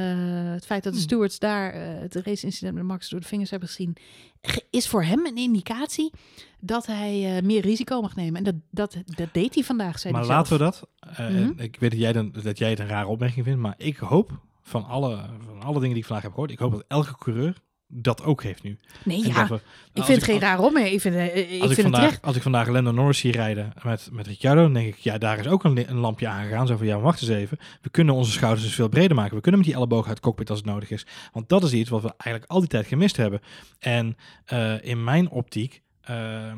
het 0.52 0.66
feit 0.66 0.82
dat 0.82 0.92
de 0.92 0.98
Hmm. 0.98 1.08
stewards 1.08 1.38
daar 1.38 1.72
eh, 1.72 2.00
het 2.00 2.14
race-incident 2.14 2.74
met 2.74 2.84
Max 2.84 3.08
door 3.08 3.20
de 3.20 3.26
vingers 3.26 3.50
hebben 3.50 3.68
gezien, 3.68 3.96
ge- 4.42 4.64
is 4.70 4.88
voor 4.88 5.04
hem 5.04 5.26
een 5.26 5.36
indicatie 5.36 6.12
dat 6.60 6.86
hij 6.86 7.36
eh, 7.36 7.42
meer 7.42 7.60
risico 7.60 8.00
mag 8.00 8.16
nemen. 8.16 8.36
En 8.36 8.44
dat, 8.44 8.54
dat, 8.70 9.02
dat 9.16 9.28
deed 9.32 9.54
hij 9.54 9.64
vandaag, 9.64 9.98
zei 9.98 10.12
Maar 10.12 10.22
hij 10.24 10.32
zelf. 10.32 10.50
laten 10.50 10.58
we 10.58 10.64
dat. 10.64 10.88
eh, 11.18 11.28
Mhm. 11.28 11.60
Ik 11.60 11.76
weet 11.80 11.90
dat 11.90 12.00
jij, 12.00 12.12
dan, 12.12 12.32
dat 12.42 12.58
jij 12.58 12.70
het 12.70 12.78
een 12.78 12.86
rare 12.88 13.06
opmerking 13.08 13.44
vindt, 13.44 13.60
maar 13.60 13.74
ik 13.76 13.96
hoop 13.96 14.30
van 14.62 14.84
alle, 14.84 15.16
van 15.46 15.62
alle 15.62 15.74
dingen 15.74 15.88
die 15.88 15.98
ik 15.98 16.04
vandaag 16.04 16.22
heb 16.24 16.32
gehoord, 16.32 16.50
ik 16.50 16.58
hoop 16.58 16.72
dat 16.72 16.84
elke 16.88 17.16
coureur 17.18 17.56
dat 17.90 18.22
ook 18.22 18.42
heeft 18.42 18.62
nu. 18.62 18.78
Nee, 19.04 19.22
En 19.22 19.28
ja, 19.28 19.48
ik 19.92 20.02
vind 20.04 20.08
het 20.20 20.24
geen 20.24 20.40
raar 20.40 20.58
om. 20.58 20.76
Ik 20.76 21.00
vind, 21.00 21.14
ik 21.14 21.22
Als 21.32 21.34
vind 21.34 21.62
ik, 21.62 21.68
het 21.70 21.80
vandaag, 21.80 22.00
terecht. 22.00 22.22
als 22.22 22.36
ik 22.36 22.42
vandaag 22.42 22.68
Lando 22.68 22.90
Norris 22.90 23.18
zie 23.18 23.32
rijden 23.32 23.72
met, 23.82 24.08
met 24.12 24.26
Ricciardo, 24.26 24.62
dan 24.62 24.72
denk 24.72 24.86
ik, 24.86 24.96
ja, 24.96 25.18
daar 25.18 25.38
is 25.38 25.46
ook 25.46 25.64
een, 25.64 25.90
een 25.90 25.96
lampje 25.98 26.28
aangegaan. 26.28 26.66
Zo 26.66 26.76
van, 26.76 26.86
ja, 26.86 26.98
wacht 26.98 27.20
eens 27.20 27.30
even. 27.30 27.58
We 27.82 27.90
kunnen 27.90 28.14
onze 28.14 28.32
schouders 28.32 28.64
dus 28.64 28.74
veel 28.74 28.88
breder 28.88 29.16
maken. 29.16 29.34
We 29.36 29.40
kunnen 29.42 29.60
met 29.60 29.68
die 29.68 29.78
elleboog 29.78 30.02
uit 30.06 30.16
het 30.16 30.20
cockpit 30.24 30.50
als 30.50 30.58
het 30.58 30.68
nodig 30.68 30.90
is. 30.90 31.06
Want 31.32 31.48
dat 31.48 31.62
is 31.62 31.72
iets 31.72 31.90
wat 31.90 32.02
we 32.02 32.12
eigenlijk 32.16 32.52
al 32.52 32.60
die 32.60 32.68
tijd 32.68 32.86
gemist 32.86 33.16
hebben. 33.16 33.40
En 33.78 34.16
eh, 34.44 34.84
in 34.84 35.04
mijn 35.04 35.30
optiek, 35.30 35.82
eh 36.08 36.46
eh 36.50 36.54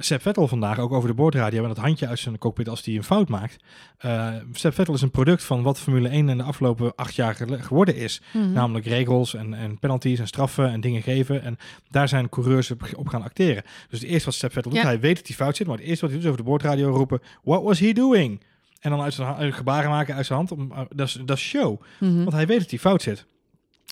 Seb 0.00 0.22
Vettel 0.22 0.48
vandaag 0.48 0.78
ook 0.78 0.92
over 0.92 1.08
de 1.08 1.14
boordradio 1.14 1.62
en 1.62 1.68
dat 1.68 1.76
handje 1.76 2.06
uit 2.06 2.18
zijn 2.18 2.38
cockpit 2.38 2.68
als 2.68 2.84
hij 2.84 2.94
een 2.94 3.04
fout 3.04 3.28
maakt. 3.28 3.56
Eh 3.98 4.34
Seb 4.52 4.74
Vettel 4.74 4.94
is 4.94 5.02
een 5.02 5.10
product 5.10 5.42
van 5.44 5.62
wat 5.62 5.80
Formule 5.80 6.08
1 6.08 6.28
in 6.28 6.36
de 6.36 6.42
afgelopen 6.42 6.94
acht 6.94 7.14
jaar 7.14 7.34
geworden 7.48 7.96
is. 7.96 8.20
Mhm. 8.32 8.52
Namelijk 8.52 8.86
regels 8.86 9.34
en, 9.34 9.54
en 9.54 9.78
penalties 9.78 10.18
en 10.18 10.26
straffen 10.26 10.70
en 10.70 10.80
dingen 10.80 11.02
geven. 11.02 11.42
En 11.42 11.56
daar 11.90 12.08
zijn 12.08 12.28
coureurs 12.28 12.70
op, 12.70 13.08
gaan 13.08 13.22
acteren. 13.22 13.62
Dus 13.88 14.00
het 14.00 14.08
eerste 14.08 14.24
wat 14.24 14.34
Step 14.34 14.52
Vettel 14.52 14.70
doet, 14.70 14.80
Ja. 14.80 14.86
hij 14.86 15.00
weet 15.00 15.16
dat 15.16 15.26
hij 15.26 15.36
fout 15.36 15.56
zit. 15.56 15.66
Maar 15.66 15.76
het 15.76 15.86
eerste 15.86 16.00
wat 16.00 16.10
hij 16.14 16.20
doet 16.20 16.28
is 16.30 16.32
over 16.34 16.44
de 16.44 16.50
boordradio 16.50 16.90
roepen, 16.96 17.20
what 17.42 17.62
was 17.62 17.78
he 17.80 17.92
doing? 17.92 18.42
En 18.80 18.90
dan 18.90 19.00
uit 19.00 19.14
zijn 19.14 19.52
gebaren 19.52 19.90
maken 19.90 20.14
uit 20.14 20.26
zijn 20.26 20.38
hand. 20.38 20.52
Om, 20.52 20.72
uh, 20.72 20.78
dat, 20.94 21.06
is, 21.06 21.18
dat 21.24 21.36
is 21.36 21.42
show. 21.42 21.80
Mhm. 22.00 22.16
Want 22.16 22.32
hij 22.32 22.46
weet 22.46 22.58
dat 22.58 22.70
hij 22.70 22.78
fout 22.78 23.02
zit. 23.02 23.26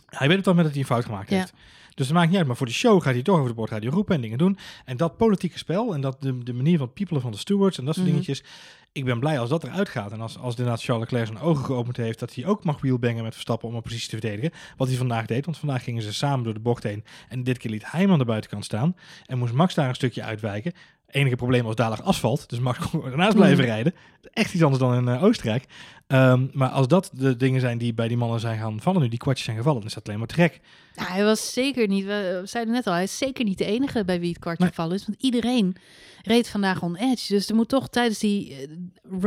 Hij 0.07 0.29
weet 0.29 0.39
op 0.39 0.45
dat 0.45 0.55
moment 0.55 0.65
dat 0.65 0.73
hij 0.73 0.81
een 0.83 0.89
fout 0.97 1.05
gemaakt 1.05 1.31
Ja. 1.31 1.37
heeft. 1.37 1.53
Dus 1.95 2.07
het 2.07 2.17
maakt 2.17 2.29
niet 2.29 2.39
uit. 2.39 2.47
Maar 2.47 2.57
voor 2.57 2.67
de 2.67 2.73
show 2.73 3.03
gaat 3.03 3.15
hij 3.15 3.23
toch 3.23 3.37
over 3.37 3.49
de 3.49 3.55
boordradio 3.55 3.91
roepen 3.91 4.15
en 4.15 4.21
dingen 4.21 4.39
doen. 4.39 4.59
En 4.85 4.97
dat 4.97 5.17
politieke 5.17 5.59
spel 5.59 5.95
en 5.95 6.01
dat 6.01 6.23
de, 6.23 6.39
de 6.39 6.53
manier 6.53 6.79
van 6.79 6.93
piepelen 6.93 7.23
van 7.23 7.31
de 7.31 7.39
stewards 7.39 7.79
en 7.79 7.85
dat 7.85 7.95
soort 7.95 8.07
Mhm. 8.07 8.15
dingetjes. 8.17 8.45
Ik 8.93 9.05
ben 9.05 9.19
blij 9.21 9.39
als 9.39 9.49
dat 9.49 9.65
eruit 9.65 9.89
gaat. 9.89 10.13
En 10.13 10.21
als, 10.21 10.39
als 10.39 10.55
inderdaad 10.57 10.83
Charles 10.83 11.03
Leclerc 11.11 11.27
zijn 11.27 11.39
ogen 11.49 11.65
geopend 11.65 11.97
heeft 11.97 12.19
dat 12.19 12.35
hij 12.35 12.47
ook 12.47 12.65
mag 12.65 12.81
wheelbangen 12.81 13.23
met 13.23 13.33
Verstappen 13.33 13.69
om 13.69 13.75
een 13.75 13.83
positie 13.83 14.09
te 14.09 14.19
verdedigen. 14.19 14.51
Wat 14.77 14.89
hij 14.89 14.97
vandaag 14.97 15.27
deed. 15.27 15.45
Want 15.45 15.59
vandaag 15.59 15.85
gingen 15.85 16.03
ze 16.03 16.13
samen 16.13 16.45
door 16.45 16.55
de 16.55 16.61
bocht 16.61 16.83
heen. 16.83 17.05
En 17.29 17.43
dit 17.45 17.59
keer 17.59 17.71
liet 17.71 17.91
hij 17.91 18.01
hem 18.01 18.13
aan 18.13 18.19
de 18.19 18.25
buitenkant 18.25 18.65
staan. 18.65 18.97
En 19.27 19.39
moest 19.39 19.53
Max 19.53 19.75
daar 19.75 19.89
een 19.89 19.95
stukje 19.95 20.23
uitwijken. 20.23 20.73
Enige 21.13 21.37
probleem 21.37 21.65
was 21.65 21.75
dadelijk 21.75 22.03
asfalt. 22.07 22.49
Dus 22.49 22.59
Max 22.59 22.79
kon 22.79 23.05
ernaast 23.11 23.35
blijven 23.37 23.59
Mhm. 23.65 23.67
rijden. 23.73 23.95
Echt 24.33 24.55
iets 24.55 24.63
anders 24.63 24.83
dan 24.83 24.95
in 24.95 25.09
eh, 25.09 25.23
Oostenrijk. 25.25 25.65
Ehm, 26.07 26.47
maar 26.53 26.69
als 26.69 26.89
dat 26.89 27.11
de 27.15 27.37
dingen 27.37 27.61
zijn 27.61 27.79
die 27.79 27.95
bij 27.95 28.09
die 28.09 28.17
mannen 28.17 28.41
zijn 28.41 28.59
gaan 28.59 28.81
vallen 28.81 29.01
nu, 29.03 29.09
die 29.09 29.19
kwartjes 29.19 29.45
zijn 29.45 29.57
gevallen, 29.57 29.79
dan 29.81 29.89
is 29.89 29.95
dat 29.95 30.07
alleen 30.07 30.19
maar 30.19 30.29
te 30.29 30.35
gek. 30.35 30.61
Ja, 30.95 31.05
hij 31.05 31.25
was 31.25 31.53
zeker 31.53 31.89
niet, 31.89 32.05
we 32.05 32.41
zeiden 32.45 32.73
net 32.75 32.87
al, 32.87 32.93
hij 32.93 33.03
is 33.03 33.19
zeker 33.19 33.45
niet 33.45 33.59
de 33.59 33.65
enige 33.65 34.05
bij 34.05 34.21
wie 34.21 34.29
het 34.29 34.39
kwartje 34.39 34.63
Nee. 34.65 34.73
gevallen 34.73 34.97
is. 34.97 35.07
Want 35.07 35.23
iedereen 35.23 35.77
reed 36.23 36.49
vandaag 36.49 36.83
on 36.83 36.97
edge. 36.97 37.33
Dus 37.35 37.49
er 37.49 37.55
moet 37.55 37.69
toch 37.69 37.89
tijdens 37.89 38.19
die 38.19 38.55
eh, 38.55 38.69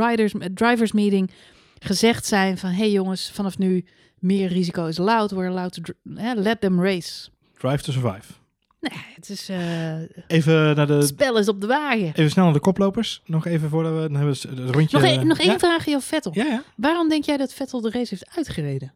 riders, 0.08 0.32
eh, 0.32 0.48
drivers 0.54 0.92
meeting 0.92 1.30
gezegd 1.78 2.26
zijn 2.26 2.58
van... 2.58 2.70
hey 2.70 2.90
jongens, 2.90 3.30
vanaf 3.30 3.58
nu 3.58 3.84
meer 4.18 4.48
risico 4.48 4.86
is 4.86 5.00
allowed. 5.00 5.30
We're 5.30 5.48
allowed 5.50 5.72
to... 5.84 5.92
let 6.34 6.60
them 6.60 6.80
race. 6.82 7.28
Drive 7.58 7.82
to 7.82 7.92
survive. 7.92 8.24
Nee, 8.80 9.02
het 9.14 9.28
is... 9.30 9.48
eh, 9.48 10.00
Even 10.26 10.54
naar 10.54 10.76
het 10.76 11.00
de... 11.00 11.06
spel 11.06 11.38
is 11.38 11.48
op 11.48 11.60
de 11.60 11.66
wagen. 11.66 12.06
Even 12.14 12.30
snel 12.30 12.44
naar 12.44 12.52
de 12.54 12.60
koplopers. 12.60 13.22
Nog 13.24 13.46
even 13.46 13.68
voordat 13.68 13.92
we... 13.92 14.00
Dan 14.00 14.14
hebben 14.14 14.34
we 14.42 14.48
het 14.62 14.70
rondje... 14.74 14.98
Nog, 14.98 15.06
één- 15.06 15.26
nog 15.26 15.38
één 15.38 15.50
ja? 15.50 15.58
vraagje 15.58 15.94
over 15.96 16.08
Vettel. 16.08 16.32
Ja, 16.34 16.44
ja. 16.44 16.62
Waarom 16.76 17.08
denk 17.08 17.24
jij 17.24 17.36
dat 17.36 17.52
Vettel 17.52 17.80
de 17.80 17.90
race 17.90 18.14
heeft 18.14 18.36
uitgereden? 18.36 18.92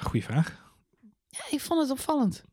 Goeie 0.00 0.24
vraag. 0.24 0.72
Ja, 1.28 1.40
ik 1.50 1.60
vond 1.60 1.80
het 1.80 1.90
opvallend. 1.90 2.44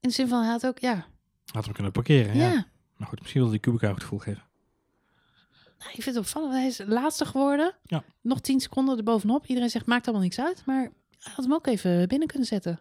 In 0.00 0.08
de 0.08 0.14
zin 0.14 0.28
van, 0.28 0.42
hij 0.42 0.50
had 0.50 0.66
ook... 0.66 0.78
Ja, 0.78 1.06
Had 1.52 1.64
hem 1.64 1.74
kunnen 1.74 1.92
parkeren, 1.92 2.36
ja. 2.36 2.52
ja. 2.52 2.66
Maar 2.96 3.08
goed, 3.08 3.18
misschien 3.20 3.40
wilde 3.40 3.56
die 3.56 3.64
Kubica 3.64 3.86
ook 3.88 3.94
het 3.94 4.02
gevoel 4.02 4.18
geven. 4.18 4.42
Nou, 5.78 5.90
ik 5.90 6.02
vind 6.02 6.16
het 6.16 6.24
opvallend. 6.24 6.52
Hij 6.52 6.66
is 6.66 6.80
laatste 6.86 7.24
geworden. 7.24 7.74
Ja. 7.82 8.04
Nog 8.20 8.40
tien 8.40 8.60
seconden 8.60 8.96
erbovenop. 8.96 9.46
Iedereen 9.46 9.70
zegt, 9.70 9.86
maakt 9.86 10.04
allemaal 10.04 10.22
niks 10.24 10.40
uit. 10.40 10.62
Maar 10.66 10.80
hij 11.18 11.32
had 11.34 11.44
hem 11.44 11.54
ook 11.54 11.66
even 11.66 12.08
binnen 12.08 12.28
kunnen 12.28 12.46
zetten. 12.46 12.80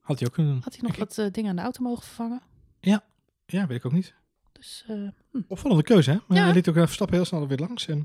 Had 0.00 0.18
hij 0.18 0.28
ook 0.28 0.34
kunnen... 0.34 0.60
Had 0.62 0.72
hij 0.72 0.82
nog 0.82 0.92
Ik- 0.92 0.98
wat 0.98 1.18
eh, 1.18 1.26
dingen 1.32 1.50
aan 1.50 1.56
de 1.56 1.62
auto 1.62 1.82
mogen 1.82 2.02
vervangen. 2.04 2.40
Ja, 2.80 3.66
weet 3.66 3.70
ik 3.70 3.84
ook 3.84 3.92
niet. 3.92 4.14
Dus 4.52 4.84
eh, 4.88 5.08
Opvallende 5.48 5.82
keuze, 5.82 6.10
hè? 6.10 6.16
Maar 6.26 6.38
Ja. 6.38 6.44
hij 6.44 6.52
liet 6.54 6.68
ook 6.68 6.76
even 6.76 6.88
stappen 6.88 7.16
heel 7.16 7.24
snel 7.24 7.40
er 7.42 7.48
weer 7.48 7.58
langs. 7.58 7.86
En 7.86 7.96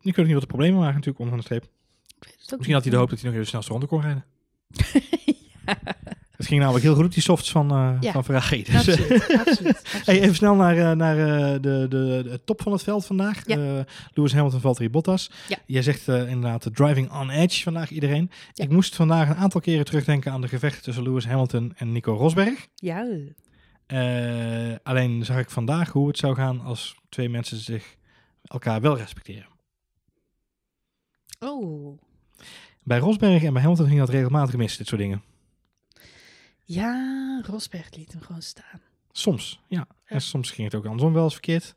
nu 0.00 0.12
kunnen 0.12 0.24
niet 0.24 0.32
wat 0.32 0.40
de 0.40 0.46
problemen 0.48 0.78
waren 0.78 0.94
natuurlijk 0.94 1.18
onderaan 1.18 1.40
de 1.40 1.46
streep. 1.46 1.64
ik 2.18 2.24
weet 2.24 2.32
het 2.40 2.42
ook 2.44 2.50
Misschien 2.50 2.72
had 2.74 2.82
hij 2.82 2.92
de 2.92 2.98
hoop 2.98 3.10
dat 3.10 3.20
hij 3.20 3.30
nog 3.30 3.40
even 3.40 3.44
de 3.44 3.50
snelste 3.50 3.72
ronde 3.72 3.86
kon 3.86 4.00
rijden. 4.00 4.24
Het 6.36 6.46
ging 6.46 6.60
namelijk 6.60 6.84
heel 6.84 6.94
goed 6.94 7.04
op 7.04 7.12
die 7.12 7.22
softs 7.22 7.50
van, 7.50 7.96
Ja. 8.00 8.12
van 8.12 8.24
Ferrari. 8.24 8.62
Dus, 8.62 8.86
eh, 8.86 8.94
Absoluut, 8.94 9.22
absoluut, 9.22 9.38
absoluut. 9.46 9.80
Hey, 10.06 10.20
even 10.20 10.34
snel 10.34 10.54
naar, 10.54 10.76
eh, 10.78 10.90
naar 10.96 11.16
de, 11.16 11.58
de, 11.60 11.88
de 11.88 12.40
top 12.44 12.62
van 12.62 12.72
het 12.72 12.82
veld 12.82 13.06
vandaag. 13.06 13.46
Ja. 13.46 13.84
Lewis 14.12 14.32
Hamilton, 14.32 14.60
Valtteri 14.60 14.90
Bottas. 14.90 15.30
Ja. 15.48 15.56
Jij 15.66 15.82
zegt 15.82 16.08
inderdaad 16.08 16.62
de 16.62 16.70
driving 16.70 17.12
on 17.12 17.30
edge 17.30 17.62
vandaag 17.62 17.90
iedereen. 17.90 18.30
Ik 18.54 18.68
moest 18.70 18.94
vandaag 18.96 19.28
een 19.28 19.36
aantal 19.36 19.60
keren 19.60 19.84
terugdenken 19.84 20.32
aan 20.32 20.40
de 20.40 20.48
gevechten 20.48 20.82
tussen 20.82 21.02
Lewis 21.02 21.26
Hamilton 21.26 21.72
en 21.76 21.92
Nico 21.92 22.14
Rosberg. 22.14 22.66
Ja, 22.74 23.06
alleen 24.82 25.24
zag 25.24 25.38
ik 25.38 25.50
vandaag 25.50 25.92
hoe 25.92 26.08
het 26.08 26.18
zou 26.18 26.34
gaan 26.34 26.60
als 26.60 26.96
twee 27.08 27.28
mensen 27.28 27.56
zich 27.58 27.96
elkaar 28.44 28.80
wel 28.80 28.96
respecteren. 28.96 29.46
oh. 31.38 31.98
Bij 32.82 32.98
Rosberg 32.98 33.42
en 33.42 33.52
bij 33.52 33.62
Hamilton 33.62 33.86
ging 33.86 33.98
dat 33.98 34.08
regelmatig 34.08 34.56
mis, 34.56 34.76
dit 34.76 34.86
soort 34.86 35.00
dingen. 35.00 35.22
Ja, 36.68 37.40
Rosberg 37.46 37.94
liet 37.94 38.12
hem 38.12 38.22
gewoon 38.22 38.42
staan. 38.42 38.80
Soms, 39.12 39.60
ja. 39.68 39.78
Ja. 39.78 39.86
En 40.04 40.20
soms 40.20 40.50
ging 40.50 40.66
het 40.70 40.76
ook 40.76 40.84
andersom 40.84 41.12
wel 41.12 41.24
eens 41.24 41.32
verkeerd. 41.32 41.74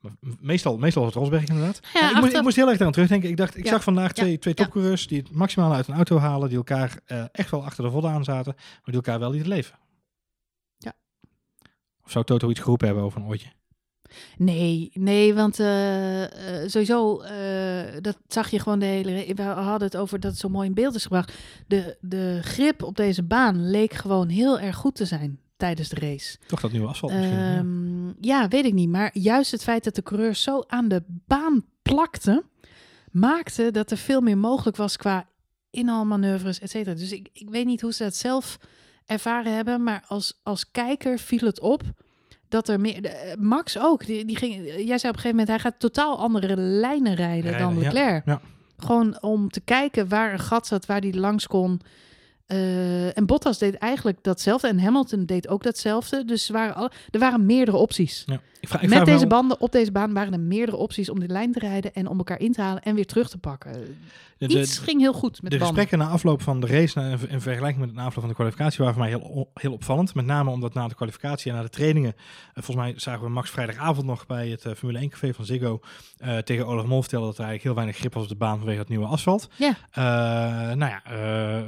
Maar 0.00 0.12
meestal, 0.40 0.78
meestal 0.78 1.02
was 1.02 1.12
het 1.14 1.22
Rosberg 1.22 1.44
inderdaad. 1.48 1.80
Ja, 1.94 2.10
ik, 2.10 2.20
moest, 2.20 2.32
ik 2.34 2.42
moest 2.42 2.56
heel 2.56 2.70
erg 2.70 2.80
aan 2.80 2.92
terugdenken. 2.92 3.28
Ik 3.28 3.36
dacht, 3.36 3.56
ik 3.56 3.64
Ja. 3.64 3.70
zag 3.70 3.82
vandaag 3.82 4.12
twee, 4.12 4.38
twee 4.38 4.54
topcoureurs 4.54 5.06
die 5.06 5.18
het 5.18 5.30
maximaal 5.30 5.72
uit 5.74 5.88
een 5.88 5.94
auto 5.94 6.18
halen, 6.18 6.48
die 6.48 6.56
elkaar 6.56 6.98
eh, 7.04 7.24
echt 7.32 7.50
wel 7.50 7.64
achter 7.64 7.84
de 7.84 7.90
vodden 7.90 8.10
aan 8.10 8.24
zaten, 8.24 8.52
maar 8.56 8.80
die 8.84 8.94
elkaar 8.94 9.18
wel 9.18 9.30
lieten 9.30 9.48
leven. 9.48 9.78
Ja. 10.78 10.92
Of 12.04 12.10
zou 12.10 12.24
Toto 12.24 12.50
iets 12.50 12.60
geroepen 12.60 12.86
hebben 12.86 13.04
over 13.04 13.20
een 13.20 13.26
oortje? 13.26 13.48
Nee, 14.38 14.90
nee, 14.94 15.34
want 15.34 15.60
eh, 15.60 16.22
eh, 16.24 16.68
sowieso, 16.68 17.20
eh, 17.20 18.00
dat 18.00 18.16
zag 18.28 18.50
je 18.50 18.58
gewoon 18.58 18.78
de 18.78 18.84
hele... 18.84 19.34
We 19.34 19.42
hadden 19.42 19.88
het 19.88 19.96
over 19.96 20.20
dat 20.20 20.30
het 20.30 20.40
zo 20.40 20.48
mooi 20.48 20.68
in 20.68 20.74
beeld 20.74 20.94
is 20.94 21.02
gebracht. 21.02 21.32
De, 21.66 21.96
de 22.00 22.38
grip 22.42 22.82
op 22.82 22.96
deze 22.96 23.22
baan 23.22 23.70
leek 23.70 23.92
gewoon 23.92 24.28
heel 24.28 24.60
erg 24.60 24.76
goed 24.76 24.94
te 24.94 25.04
zijn 25.04 25.38
tijdens 25.56 25.88
de 25.88 26.00
race. 26.00 26.36
Toch 26.46 26.60
dat 26.60 26.72
nieuwe 26.72 26.88
asfalt 26.88 27.12
misschien. 27.12 27.38
ja. 27.38 27.56
Ehm, 27.56 28.08
ja. 28.20 28.48
weet 28.48 28.64
ik 28.64 28.72
niet. 28.72 28.88
Maar 28.88 29.10
juist 29.18 29.50
het 29.50 29.62
feit 29.62 29.84
dat 29.84 29.94
de 29.94 30.02
coureurs 30.02 30.42
zo 30.42 30.64
aan 30.66 30.88
de 30.88 31.02
baan 31.06 31.64
plakten, 31.82 32.44
maakte 33.10 33.70
dat 33.70 33.90
er 33.90 33.96
veel 33.96 34.20
meer 34.20 34.38
mogelijk 34.38 34.76
was 34.76 34.96
qua 34.96 35.28
inhaalmanoeuvres, 35.70 36.60
et 36.60 36.70
cetera. 36.70 36.94
Dus 36.94 37.12
ik, 37.12 37.28
ik 37.32 37.50
weet 37.50 37.66
niet 37.66 37.80
hoe 37.80 37.92
ze 37.92 38.02
dat 38.02 38.16
zelf 38.16 38.58
ervaren 39.06 39.54
hebben, 39.54 39.82
maar 39.82 40.04
als, 40.06 40.40
als 40.42 40.70
kijker 40.70 41.18
viel 41.18 41.46
het 41.46 41.60
op 41.60 41.82
dat 42.54 42.68
er 42.68 42.80
meer... 42.80 43.04
eh, 43.04 43.36
Max 43.38 43.78
ook, 43.78 44.06
die, 44.06 44.24
die 44.24 44.36
ging, 44.36 44.54
jij 44.64 44.74
zei 44.74 44.82
op 44.84 44.92
een 44.92 45.00
gegeven 45.02 45.30
moment, 45.30 45.48
hij 45.48 45.58
gaat 45.58 45.74
totaal 45.78 46.18
andere 46.18 46.56
lijnen 46.56 47.14
rijden, 47.14 47.50
Rijden, 47.50 47.60
dan 47.60 47.74
ja, 47.74 47.80
Leclerc. 47.80 48.22
ja. 48.26 48.40
Gewoon 48.76 49.22
om 49.22 49.48
te 49.50 49.60
kijken 49.60 50.08
waar 50.08 50.32
een 50.32 50.38
gat 50.38 50.66
zat, 50.66 50.86
waar 50.86 51.00
die 51.00 51.18
langs 51.18 51.46
kon. 51.46 51.80
Eh, 52.46 53.16
en 53.18 53.26
Bottas 53.26 53.58
deed 53.58 53.74
eigenlijk 53.74 54.18
datzelfde. 54.22 54.68
En 54.68 54.78
Hamilton 54.80 55.26
deed 55.26 55.48
ook 55.48 55.62
datzelfde. 55.62 56.24
Dus 56.24 56.46
er 56.48 56.52
waren, 56.52 56.74
al, 56.74 56.90
er 57.10 57.18
waren 57.18 57.46
meerdere 57.46 57.76
opties. 57.76 58.22
Ja. 58.26 58.40
Ik 58.60 58.68
vraag, 58.68 58.82
ik 58.82 58.88
Met 58.88 59.04
deze 59.04 59.18
wel- 59.18 59.28
banden 59.28 59.60
op 59.60 59.72
deze 59.72 59.92
baan 59.92 60.12
waren 60.12 60.32
er 60.32 60.40
meerdere 60.40 60.76
opties 60.76 61.08
om 61.10 61.20
die 61.20 61.28
lijn 61.28 61.52
te 61.52 61.58
rijden 61.58 61.94
en 61.94 62.06
om 62.08 62.18
elkaar 62.18 62.40
in 62.40 62.52
te 62.52 62.60
halen 62.60 62.82
en 62.82 62.94
weer 62.94 63.06
terug 63.06 63.28
te 63.28 63.38
pakken. 63.38 63.96
De, 64.38 64.60
Iets 64.60 64.78
ging 64.78 65.00
heel 65.00 65.12
goed 65.12 65.42
met 65.42 65.52
de 65.52 65.58
banden. 65.58 65.66
gesprekken 65.66 65.98
na 65.98 66.08
afloop 66.14 66.42
van 66.42 66.60
de 66.60 66.66
race 66.66 66.98
na- 66.98 67.16
in 67.28 67.40
vergelijking 67.40 67.84
met 67.86 67.94
de 67.94 68.00
afloop 68.00 68.12
van 68.20 68.28
de 68.28 68.34
kwalificatie 68.34 68.78
waren 68.78 68.94
voor 68.94 69.02
mij 69.02 69.12
heel, 69.12 69.50
heel 69.54 69.72
opvallend. 69.72 70.14
Met 70.14 70.26
name 70.26 70.50
omdat 70.50 70.74
na 70.74 70.88
de 70.88 70.94
kwalificatie 70.94 71.50
en 71.50 71.56
na 71.56 71.62
de 71.62 71.68
trainingen, 71.68 72.14
eh, 72.16 72.62
volgens 72.62 72.76
mij 72.76 72.94
zagen 72.96 73.22
we 73.24 73.28
Max 73.28 73.50
vrijdagavond 73.50 74.06
nog 74.06 74.26
bij 74.26 74.48
het 74.48 74.64
eh, 74.64 74.74
Formule 74.74 74.98
1 74.98 75.08
café 75.10 75.34
van 75.34 75.44
Ziggo 75.44 75.80
eh, 76.18 76.36
tegen 76.38 76.66
Olaf 76.66 76.86
Mol 76.86 77.00
vertellen 77.00 77.26
dat 77.26 77.38
er 77.38 77.44
eigenlijk 77.44 77.64
heel 77.64 77.74
weinig 77.74 77.96
grip 77.96 78.14
was 78.14 78.22
op 78.22 78.28
de 78.28 78.34
baan 78.36 78.56
vanwege 78.58 78.78
het 78.78 78.88
nieuwe 78.88 79.06
asfalt. 79.06 79.48
Ja. 79.56 79.76
Nou 80.74 80.90
ja, 80.90 81.02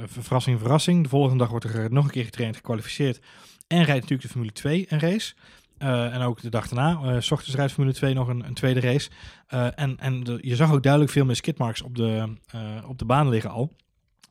ver- 0.07 0.23
verrassing, 0.23 0.59
verrassing. 0.59 1.03
De 1.03 1.09
volgende 1.09 1.37
dag 1.37 1.49
wordt 1.49 1.65
er 1.65 1.91
nog 1.91 2.03
een 2.05 2.11
keer 2.11 2.23
getraind, 2.23 2.55
gekwalificeerd 2.55 3.19
en 3.67 3.77
rijdt 3.77 3.91
natuurlijk 4.01 4.21
de 4.21 4.27
Formule 4.29 4.51
2 4.51 4.85
een 4.89 4.99
race. 4.99 5.33
Eh, 5.77 6.13
en 6.13 6.21
ook 6.21 6.41
de 6.41 6.49
dag 6.49 6.67
daarna, 6.67 7.01
eh, 7.01 7.21
s 7.21 7.31
ochtends 7.31 7.55
rijdt 7.55 7.71
Formule 7.71 7.93
2 7.93 8.13
nog 8.13 8.27
een, 8.27 8.45
een 8.45 8.53
tweede 8.53 8.79
race. 8.79 9.09
Eh, 9.47 9.67
en 9.75 9.97
en 9.99 10.39
je 10.41 10.55
zag 10.55 10.71
ook 10.71 10.83
duidelijk 10.83 11.11
veel 11.11 11.25
meer 11.25 11.35
skidmarks 11.35 11.81
op 11.81 11.95
de, 11.95 12.33
op 12.87 12.99
de 12.99 13.05
baan 13.05 13.29
liggen 13.29 13.51
al. 13.51 13.75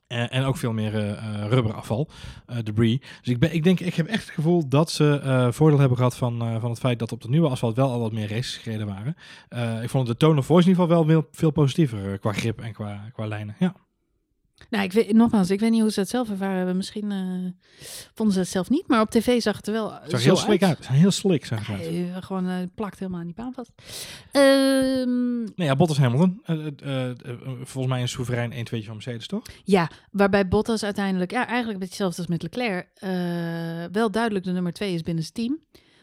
En 0.07 0.44
ook 0.44 0.57
veel 0.57 0.72
meer 0.72 1.18
rubberafval, 1.49 2.11
debris. 2.62 2.99
Dus 2.99 3.32
ik, 3.32 3.38
ben, 3.38 3.55
ik 3.55 3.62
denk, 3.62 3.80
ik 3.80 3.94
heb 3.94 4.07
echt 4.07 4.24
het 4.24 4.34
gevoel 4.34 4.68
dat 4.68 4.90
ze 4.90 5.49
voordeel 5.53 5.78
hebben 5.78 5.97
gehad 5.97 6.16
van, 6.16 6.61
van 6.61 6.70
het 6.70 6.78
feit 6.78 6.99
dat 6.99 7.12
op 7.12 7.22
de 7.22 7.28
nieuwe 7.28 7.49
asfalt 7.49 7.76
wel 7.76 7.90
al 7.90 8.01
wat 8.01 8.12
meer 8.12 8.28
races 8.28 8.57
gereden 8.57 8.86
waren. 8.86 9.82
Ik 9.82 9.90
vond 9.90 10.07
de 10.07 10.16
tone 10.16 10.38
of 10.38 10.47
voice 10.47 10.68
in 10.68 10.70
ieder 10.70 10.86
geval 10.86 11.05
wel 11.05 11.14
veel, 11.14 11.28
veel 11.32 11.51
positiever 11.51 12.18
qua 12.18 12.32
grip 12.32 12.61
en 12.61 12.72
qua, 12.72 13.11
qua 13.12 13.26
lijnen. 13.26 13.57
Ja. 13.59 13.74
Nou, 14.71 14.85
ik 14.85 14.93
weet, 14.93 15.13
nogmaals, 15.13 15.51
ik 15.51 15.61
weet 15.61 15.71
niet 15.71 15.81
hoe 15.81 15.91
ze 15.91 16.01
het 16.01 16.09
zelf 16.09 16.31
ervaren 16.31 16.57
hebben. 16.57 16.77
Misschien 16.77 17.13
eh, 17.13 17.19
vonden 18.15 18.35
ze 18.35 18.41
het 18.41 18.49
zelf 18.49 18.71
niet, 18.71 18.89
maar 18.89 19.01
op 19.01 19.11
tv 19.11 19.43
zag 19.43 19.57
het 19.57 19.67
er 19.67 19.73
wel 19.73 19.93
Het 19.93 20.11
zag 20.11 20.21
zo 20.21 20.27
heel 20.27 20.37
slick 20.37 20.63
uit. 20.63 20.89
Heel 20.89 21.11
slick 21.11 21.45
zag 21.45 21.67
het 21.67 21.77
uit. 21.77 21.87
Eh, 21.87 22.17
gewoon 22.21 22.49
eh, 22.49 22.57
plakt 22.75 22.99
helemaal 22.99 23.21
aan 23.21 23.27
die 23.27 23.35
baan 23.35 23.53
vast. 23.53 23.73
Ehm, 24.31 25.39
Nou 25.39 25.53
ja, 25.55 25.77
Bottas 25.77 25.99
Hamilton. 25.99 26.41
volgens 27.63 27.87
mij 27.87 28.01
een 28.01 28.09
soeverein 28.09 28.53
1-2'tje 28.53 28.85
van 28.85 28.95
Mercedes, 28.95 29.27
toch? 29.27 29.43
Ja, 29.65 29.91
waarbij 30.11 30.49
Bottas 30.49 30.85
uiteindelijk, 30.85 31.31
ja, 31.31 31.47
eigenlijk 31.47 31.73
een 31.73 31.89
beetje 31.89 32.05
hetzelfde 32.05 32.19
als 32.19 32.31
met 32.31 32.43
Leclerc, 32.43 32.89
wel 33.93 34.11
duidelijk 34.11 34.45
de 34.45 34.53
nummer 34.53 34.73
twee 34.73 34.95
is 34.95 35.03
binnen 35.03 35.23
zijn 35.23 35.35
team, 35.35 35.59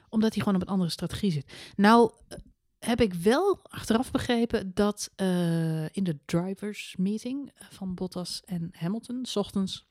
omdat 0.10 0.34
hij 0.34 0.43
gewoon 0.43 0.62
op 0.62 0.68
een 0.68 0.74
andere 0.74 0.89
strategie 0.89 1.32
zit. 1.32 1.54
Nou, 1.76 2.12
heb 2.86 3.01
ik 3.01 3.13
wel 3.13 3.59
achteraf 3.63 4.11
begrepen 4.11 4.71
dat 4.73 5.09
eh, 5.15 5.84
in 5.95 6.03
de 6.03 6.17
drivers 6.25 6.95
meeting 6.97 7.51
van 7.69 7.93
Bottas 7.95 8.41
en 8.45 8.69
Hamilton, 8.71 9.25
s 9.25 9.36
ochtends, 9.36 9.86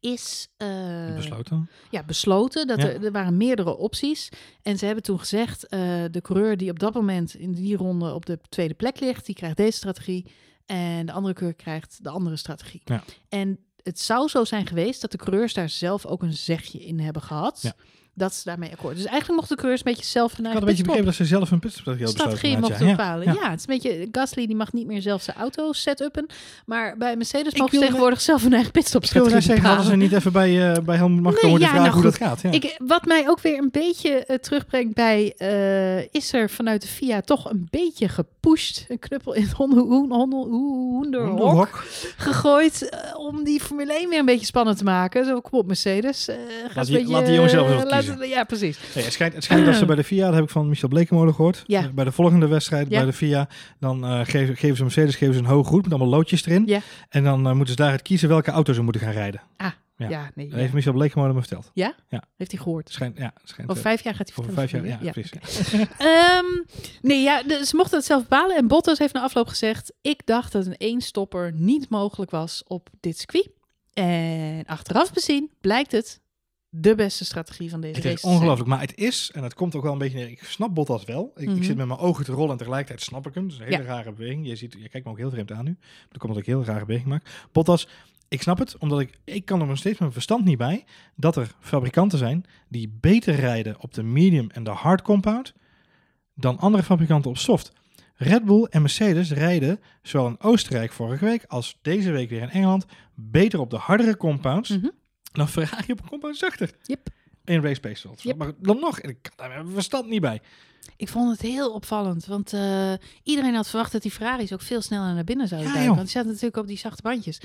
is 0.00 0.48
eh, 0.56 1.14
Besloten. 1.14 1.70
ja, 1.90 2.02
besloten 2.02 2.66
dat 2.66 2.78
Ja. 2.82 2.88
er, 2.88 3.04
er 3.04 3.12
waren 3.12 3.36
meerdere 3.36 3.76
opties. 3.76 4.28
En 4.62 4.78
ze 4.78 4.84
hebben 4.86 5.02
toen 5.04 5.18
gezegd, 5.18 5.66
eh, 5.66 6.04
de 6.10 6.20
coureur 6.22 6.56
die 6.56 6.70
op 6.70 6.78
dat 6.78 6.94
moment 6.94 7.34
in 7.34 7.52
die 7.52 7.76
ronde 7.76 8.14
op 8.14 8.26
de 8.26 8.38
tweede 8.48 8.74
plek 8.74 9.00
ligt, 9.00 9.26
die 9.26 9.34
krijgt 9.34 9.56
deze 9.56 9.76
strategie. 9.76 10.26
En 10.66 11.06
de 11.06 11.12
andere 11.12 11.34
coureur 11.34 11.56
krijgt 11.56 12.04
de 12.04 12.08
andere 12.10 12.36
strategie. 12.36 12.80
Ja. 12.84 13.02
En 13.28 13.58
het 13.82 14.00
zou 14.00 14.28
zo 14.28 14.44
zijn 14.44 14.66
geweest 14.66 15.00
dat 15.00 15.10
de 15.10 15.18
coureurs 15.18 15.54
daar 15.54 15.68
zelf 15.68 16.06
ook 16.06 16.22
een 16.22 16.32
zegje 16.32 16.84
in 16.84 17.00
hebben 17.00 17.22
gehad. 17.22 17.58
Ja. 17.62 17.74
Dat 18.18 18.34
ze 18.34 18.40
daarmee 18.44 18.72
akkoord. 18.72 18.96
Dus 18.96 19.04
eigenlijk 19.04 19.38
mochten 19.38 19.56
de 19.56 19.62
coureurs 19.62 19.84
een 19.84 19.92
beetje 19.92 20.10
zelf 20.10 20.36
hun 20.36 20.46
Ik 20.46 20.52
had 20.52 20.60
een 20.60 20.68
beetje 20.68 20.82
begrepen 20.82 21.06
dat 21.06 21.14
ze 21.14 21.24
zelf 21.24 21.50
een 21.50 21.58
pitstop 21.58 21.94
strategie 22.08 22.58
mochten 22.58 22.86
ja. 22.86 22.96
bepalen. 22.96 23.26
Ja, 23.26 23.32
Ja, 23.32 23.50
het 23.50 23.58
is 23.60 23.66
een 23.68 23.80
beetje... 23.80 24.08
Gasly 24.12 24.46
die 24.46 24.56
mag 24.56 24.72
niet 24.72 24.86
meer 24.86 25.02
zelf 25.02 25.22
zijn 25.22 25.36
auto 25.36 25.72
set-uppen. 25.72 26.26
Maar 26.66 26.96
bij 26.96 27.16
Mercedes 27.16 27.52
Ik 27.52 27.58
mogen 27.58 27.78
ze 27.78 27.84
tegenwoordig 27.84 28.20
zelf 28.20 28.42
hun 28.42 28.52
eigen 28.52 28.72
pitstop 28.72 29.04
Ik 29.04 29.10
wilde 29.10 29.30
net 29.30 29.42
strategie 29.42 29.62
zeggen, 29.62 29.76
hadden 29.76 29.98
bepalen. 29.98 30.10
ze 30.10 30.14
niet 30.14 30.20
even 30.20 30.56
bij, 30.56 30.74
eh 30.74 30.84
bij 30.84 30.96
Helmut 30.96 31.22
Marko 31.22 31.46
Nee, 31.46 31.58
ja, 31.58 31.68
vragen 31.68 31.80
nou 31.80 31.94
hoe 31.94 32.02
dat 32.02 32.16
gaat? 32.16 32.40
Ja. 32.40 32.50
Ik, 32.50 32.76
wat 32.78 33.04
mij 33.04 33.28
ook 33.28 33.40
weer 33.40 33.58
een 33.58 33.70
beetje 33.72 34.24
eh, 34.24 34.36
terugbrengt 34.38 34.94
bij... 34.94 35.34
eh, 35.36 35.98
is 35.98 36.32
er 36.32 36.50
vanuit 36.50 36.82
de 36.82 36.88
FIA 36.88 37.20
toch 37.20 37.50
een 37.50 37.68
beetje 37.70 38.08
gepusht... 38.46 38.84
een 38.88 38.98
knuppel 38.98 39.32
in 39.34 39.42
het 39.46 39.52
honden, 39.52 39.78
hoen, 39.78 40.12
honden, 40.12 40.38
hoenderhok 40.48 41.28
Hoenderhok. 41.38 41.84
gegooid... 42.16 42.88
eh, 42.88 43.18
om 43.18 43.44
die 43.44 43.60
Formule 43.60 43.92
1 43.92 44.08
weer 44.08 44.18
een 44.18 44.24
beetje 44.24 44.46
spannend 44.46 44.78
te 44.78 44.84
maken. 44.84 45.24
Zo, 45.24 45.40
kom 45.40 45.58
op 45.58 45.66
Mercedes. 45.66 46.24
ga 46.68 46.78
eens 46.80 46.88
die- 46.88 46.96
beetje, 46.96 47.12
laat 47.12 47.24
die 47.26 47.34
jongens 47.34 47.52
zelf 47.52 47.70
eens 47.70 47.90
laat-. 47.90 48.28
Ja, 48.28 48.44
precies. 48.44 48.78
Nee, 48.94 49.04
het 49.04 49.12
schijnt, 49.12 49.34
het 49.34 49.44
schijnt 49.44 49.66
dat 49.66 49.74
ze 49.74 49.84
bij 49.84 49.96
de 49.96 50.04
FIA, 50.10 50.24
dat 50.26 50.34
heb 50.34 50.44
ik 50.44 50.50
van 50.50 50.68
Michel 50.68 50.88
Blekemolen 50.88 51.34
gehoord, 51.34 51.62
Ja. 51.66 51.90
bij 51.94 52.04
de 52.04 52.12
volgende 52.12 52.46
wedstrijd 52.48 52.88
Ja. 52.90 52.96
bij 52.96 53.06
de 53.06 53.12
FIA, 53.12 53.48
dan 53.80 54.04
eh, 54.04 54.20
geven, 54.24 54.56
geven 54.56 54.76
ze 54.76 54.82
Mercedes 54.82 55.16
geven 55.16 55.34
ze 55.34 55.40
een 55.40 55.46
hoge 55.46 55.68
route 55.70 55.88
met 55.88 55.98
allemaal 55.98 56.16
loodjes 56.18 56.46
erin. 56.46 56.62
Ja. 56.66 56.80
En 57.08 57.24
dan 57.24 57.40
moeten 57.42 57.66
ze 57.68 57.76
daaruit 57.76 58.02
kiezen 58.02 58.28
welke 58.28 58.50
auto 58.50 58.72
ze 58.72 58.82
moeten 58.82 59.00
gaan 59.02 59.12
rijden. 59.12 59.40
Ah. 59.56 59.66
Ja. 59.96 60.08
Ja, 60.08 60.30
nee. 60.34 60.44
Dat 60.46 60.54
ja. 60.54 60.60
heeft 60.60 60.72
Michel 60.72 60.92
Blekemolen 60.92 61.34
me 61.34 61.40
verteld. 61.40 61.70
Heeft 62.36 62.50
hij 62.52 62.60
gehoord. 62.60 62.90
Schijnt, 62.90 63.18
ja, 63.18 63.32
schijnt. 63.44 63.70
Over 63.70 63.82
eh, 63.84 63.88
vijf 63.88 64.02
jaar 64.02 64.14
gaat 64.14 64.28
hij 64.34 64.36
over 64.44 64.52
vertellen. 64.54 64.84
vijf 65.02 65.02
jaar, 65.02 65.78
ja. 65.78 65.86
Ehm, 66.38 66.44
nee, 67.02 67.22
ja, 67.22 67.64
ze 67.64 67.76
mochten 67.76 67.96
het 67.96 68.06
zelf 68.06 68.22
bepalen. 68.22 68.56
En 68.56 68.66
Bottas 68.68 68.98
heeft 68.98 69.14
na 69.14 69.22
afloop 69.22 69.48
gezegd... 69.48 69.92
ik 70.00 70.26
dacht 70.26 70.52
dat 70.52 70.66
een 70.66 70.74
eenstopper 70.78 71.52
niet 71.54 71.88
mogelijk 71.88 72.30
was 72.30 72.62
op 72.66 72.88
dit 73.00 73.18
circuit. 73.18 73.50
En 73.92 74.64
achteraf 74.66 75.12
bezien 75.12 75.50
blijkt 75.60 75.92
het 75.92 76.20
de 76.68 76.94
beste 76.94 77.24
strategie 77.24 77.70
van 77.70 77.80
deze 77.80 77.94
Het 77.94 78.02
race 78.04 78.14
is 78.14 78.20
te 78.20 78.26
zijn. 78.26 78.38
ongelooflijk, 78.38 78.68
maar 78.68 78.80
het 78.80 78.96
is, 78.96 79.30
en 79.34 79.42
het 79.42 79.54
komt 79.54 79.74
ook 79.74 79.82
wel 79.82 79.92
een 79.92 79.98
beetje 79.98 80.18
neer, 80.18 80.28
ik 80.28 80.44
snap 80.44 80.74
Bottas 80.74 81.04
wel. 81.04 81.32
Ik, 81.36 81.46
Mhm. 81.48 81.56
ik 81.56 81.64
zit 81.64 81.76
met 81.76 81.86
mijn 81.86 81.98
ogen 81.98 82.24
te 82.24 82.32
rollen 82.32 82.50
en 82.50 82.56
tegelijkertijd 82.56 83.02
snap 83.02 83.26
ik 83.26 83.34
hem. 83.34 83.44
Het 83.44 83.52
is 83.52 83.58
een 83.58 83.64
hele 83.64 83.82
Ja. 83.82 83.88
rare 83.88 84.12
beweging. 84.12 84.46
Je, 84.46 84.56
ziet, 84.56 84.72
je 84.78 84.88
kijkt 84.88 85.06
me 85.06 85.12
ook 85.12 85.18
heel 85.18 85.30
vreemd 85.30 85.52
aan 85.52 85.64
nu. 85.64 85.76
Dat 86.08 86.18
komt 86.18 86.22
omdat 86.22 86.38
ik 86.38 86.46
een 86.46 86.54
heel 86.54 86.64
rare 86.64 86.84
beweging 86.84 87.08
maak. 87.10 87.46
Bottas, 87.52 87.88
ik 88.28 88.42
snap 88.42 88.58
het, 88.58 88.78
omdat 88.78 89.00
ik, 89.00 89.18
ik 89.24 89.44
kan 89.44 89.60
er 89.60 89.66
nog 89.66 89.78
steeds 89.78 89.98
mijn 89.98 90.12
verstand 90.12 90.44
niet 90.44 90.58
bij 90.58 90.84
dat 91.14 91.36
er 91.36 91.54
fabrikanten 91.60 92.18
zijn 92.18 92.44
die 92.68 92.88
beter 93.00 93.34
rijden 93.34 93.76
op 93.80 93.94
de 93.94 94.02
medium 94.02 94.50
en 94.50 94.64
de 94.64 94.70
hard 94.70 95.02
compound 95.02 95.54
dan 96.34 96.58
andere 96.58 96.82
fabrikanten 96.82 97.30
op 97.30 97.38
soft. 97.38 97.72
Red 98.14 98.44
Bull 98.44 98.62
en 98.70 98.80
Mercedes 98.80 99.32
rijden 99.32 99.80
zowel 100.02 100.28
in 100.28 100.40
Oostenrijk 100.40 100.92
vorige 100.92 101.24
week 101.24 101.44
als 101.48 101.78
deze 101.82 102.10
week 102.10 102.28
weer 102.30 102.42
in 102.42 102.50
Engeland 102.50 102.86
beter 103.14 103.60
op 103.60 103.70
de 103.70 103.76
hardere 103.76 104.16
compounds 104.16 104.68
Mhm. 104.70 104.88
dan 105.32 105.48
Ferrari 105.48 105.92
op 105.92 106.02
een 106.02 106.08
compound 106.08 106.36
zachter. 106.36 106.70
Yep. 106.82 107.08
In 107.44 107.60
race 107.62 107.80
wel. 108.02 108.14
Yep. 108.20 108.36
Maar 108.36 108.52
dan 108.58 108.80
nog, 108.80 109.00
ik 109.00 109.18
kan 109.22 109.32
daar 109.36 109.48
mijn 109.48 109.74
verstand 109.74 110.08
niet 110.08 110.20
bij. 110.20 110.40
Ik 110.96 111.08
vond 111.08 111.30
het 111.30 111.40
heel 111.40 111.72
opvallend, 111.72 112.26
want 112.26 112.52
eh, 112.52 112.92
iedereen 113.22 113.54
had 113.54 113.68
verwacht 113.68 113.92
dat 113.92 114.02
die 114.02 114.10
Ferraris 114.10 114.52
ook 114.52 114.60
veel 114.60 114.80
sneller 114.80 115.14
naar 115.14 115.24
binnen 115.24 115.48
zouden 115.48 115.72
Ja. 115.72 115.86
Want 115.86 116.00
die 116.00 116.08
zaten 116.08 116.28
natuurlijk 116.28 116.56
op 116.56 116.66
die 116.66 116.78
zachte 116.78 117.02
bandjes. 117.02 117.40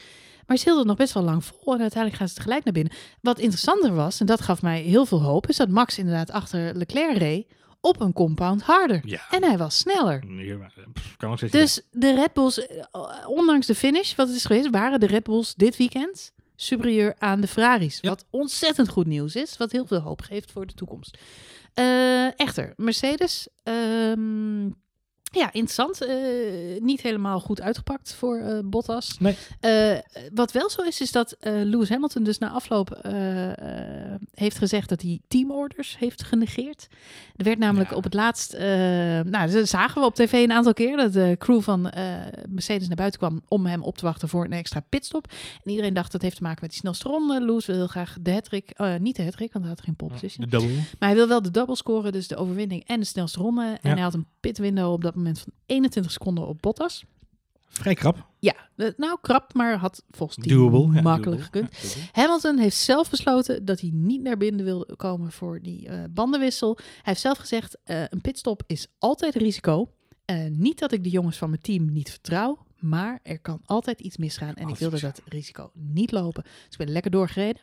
Maar 0.48 0.58
ze 0.58 0.64
hielden 0.66 0.88
nog 0.88 0.98
best 0.98 1.14
wel 1.14 1.24
lang 1.24 1.46
vol 1.46 1.74
en 1.74 1.82
uiteindelijk 1.82 2.16
gaan 2.20 2.28
ze 2.28 2.36
tegelijk 2.36 2.64
naar 2.64 2.74
binnen. 2.74 2.94
Wat 3.22 3.40
interessanter 3.40 3.94
was, 3.94 4.20
en 4.20 4.26
dat 4.26 4.42
gaf 4.42 4.62
mij 4.62 4.82
heel 4.82 5.06
veel 5.06 5.22
hoop, 5.22 5.48
is 5.48 5.58
dat 5.58 5.70
Max 5.70 5.98
inderdaad 5.98 6.32
achter 6.32 6.76
Leclerc 6.76 7.18
reed 7.18 7.48
op 7.82 8.02
een 8.02 8.14
compound 8.14 8.62
harder. 8.62 9.02
Ja. 9.06 9.22
En 9.30 9.44
hij 9.44 9.58
was 9.58 9.78
sneller. 9.78 10.24
Pff, 10.94 11.18
kan 11.18 11.38
steeds 11.38 11.52
Dus 11.52 11.82
de 11.92 12.14
Red 12.14 12.34
Bulls, 12.34 12.68
eh, 12.68 12.82
ondanks 13.28 13.68
de 13.68 13.76
finish, 13.76 14.16
wat 14.16 14.28
het 14.28 14.36
is 14.36 14.46
geweest, 14.46 14.70
waren 14.70 15.00
de 15.00 15.06
Red 15.06 15.24
Bulls 15.24 15.56
dit 15.56 15.78
weekend 15.78 16.32
superieur 16.56 17.16
aan 17.18 17.42
de 17.42 17.48
Ferraris. 17.48 17.98
Ja. 18.02 18.10
Wat 18.10 18.26
ontzettend 18.30 18.90
goed 18.90 19.06
nieuws 19.06 19.36
is, 19.36 19.58
wat 19.58 19.72
heel 19.72 19.86
veel 19.86 20.00
hoop 20.00 20.22
geeft 20.22 20.52
voor 20.52 20.66
de 20.66 20.74
toekomst. 20.74 21.18
Eh, 21.76 22.30
echter, 22.38 22.74
Mercedes, 22.78 23.50
ehm, 23.64 24.74
ja, 25.32 25.46
interessant. 25.54 26.02
eh, 26.06 26.16
niet 26.82 27.02
helemaal 27.02 27.40
goed 27.40 27.62
uitgepakt 27.62 28.14
voor 28.14 28.38
eh, 28.38 28.60
Bottas. 28.66 29.18
Nee. 29.20 29.36
Eh, 29.60 29.98
wat 30.34 30.52
wel 30.52 30.70
zo 30.70 30.82
is, 30.82 31.02
is 31.02 31.12
dat 31.12 31.36
Lewis 31.42 31.90
Hamilton 31.90 32.24
dus 32.24 32.38
na 32.38 32.50
afloop 32.50 33.00
heeft 34.34 34.58
gezegd 34.58 34.90
dat 34.90 35.02
hij 35.02 35.20
teamorders 35.28 35.98
heeft 35.98 36.24
genegeerd. 36.24 36.88
Er 37.36 37.44
werd 37.46 37.60
namelijk 37.60 37.90
Ja. 37.90 37.96
op 37.96 38.04
het 38.04 38.14
laatst, 38.14 38.58
nou, 38.58 39.52
dat 39.52 39.68
zagen 39.70 40.02
we 40.02 40.08
op 40.08 40.16
tv 40.16 40.34
een 40.34 40.52
aantal 40.52 40.74
keer, 40.74 40.98
dat 40.98 41.14
de 41.14 41.36
crew 41.40 41.62
van 41.62 41.82
Mercedes 42.50 42.88
naar 42.88 42.98
buiten 42.98 43.20
kwam 43.20 43.42
om 43.48 43.66
hem 43.66 43.84
op 43.84 43.98
te 43.98 44.06
wachten 44.06 44.30
voor 44.30 44.46
een 44.46 44.52
extra 44.52 44.80
pitstop. 44.90 45.28
En 45.64 45.70
iedereen 45.72 45.94
dacht 45.94 46.12
dat 46.12 46.22
heeft 46.22 46.36
te 46.36 46.44
maken 46.44 46.60
met 46.62 46.70
die 46.70 46.80
snelste 46.80 47.08
ronde. 47.08 47.42
Lewis 47.46 47.66
wil 47.66 47.76
heel 47.76 47.88
graag 47.88 48.18
de 48.22 48.32
hattrick, 48.32 48.74
niet 49.00 49.16
de 49.16 49.24
hattrick, 49.24 49.54
want 49.54 49.66
hij 49.66 49.74
had 49.74 49.84
geen 49.84 49.96
pole 49.96 50.12
position. 50.12 50.46
De 50.50 50.58
double. 50.58 50.76
Maar 51.00 51.10
hij 51.10 51.16
wil 51.16 51.28
wel 51.28 51.42
de 51.42 51.52
double 51.52 51.76
scoren, 51.76 52.12
dus 52.12 52.28
de 52.28 52.36
overwinning 52.36 52.84
en 52.88 53.00
de 53.00 53.06
snelste 53.06 53.40
ronde. 53.40 53.64
En 53.82 53.90
Ja. 53.90 53.94
hij 53.94 54.02
had 54.04 54.14
een 54.14 54.26
pit 54.40 54.58
window 54.58 54.92
op 54.92 55.02
dat 55.02 55.16
moment 55.16 55.20
van 55.24 55.54
21 55.66 56.12
seconden 56.12 56.48
op 56.48 56.62
Bottas. 56.62 57.06
Vrij 57.72 57.94
krap. 57.94 58.28
Ja, 58.40 58.56
nou 58.76 59.18
krap, 59.22 59.54
maar 59.54 59.78
had 59.78 60.04
volgens 60.10 60.38
die 60.38 60.54
Doable. 60.54 61.02
Makkelijk 61.02 61.42
gekund. 61.42 61.78
Ja. 61.78 62.02
Hamilton 62.12 62.58
heeft 62.58 62.76
zelf 62.76 63.10
besloten 63.10 63.66
dat 63.66 63.80
hij 63.80 63.90
niet 63.94 64.22
naar 64.22 64.38
binnen 64.38 64.66
wilde 64.66 64.96
komen 64.96 65.32
voor 65.32 65.62
die 65.62 65.88
eh, 65.88 66.04
bandenwissel. 66.10 66.78
Hij 66.78 66.86
heeft 67.02 67.20
zelf 67.20 67.38
gezegd, 67.38 67.78
eh, 67.84 68.04
een 68.10 68.22
pitstop 68.22 68.64
is 68.68 68.88
altijd 68.98 69.36
risico. 69.36 69.92
Eh, 70.26 70.46
niet 70.50 70.80
dat 70.80 70.92
ik 70.92 71.04
de 71.04 71.10
jongens 71.10 71.38
van 71.38 71.50
mijn 71.50 71.62
team 71.62 71.92
niet 71.92 72.10
vertrouw, 72.10 72.58
maar 72.82 73.20
er 73.24 73.40
kan 73.40 73.62
altijd 73.66 74.00
iets 74.00 74.18
misgaan. 74.18 74.54
En 74.54 74.68
ik 74.68 74.76
wilde 74.76 75.00
dat 75.00 75.22
risico 75.26 75.72
niet 75.74 76.12
lopen. 76.12 76.44
Dus 76.44 76.54
ik 76.70 76.78
ben 76.78 76.90
lekker 76.90 77.12
doorgereden. 77.12 77.62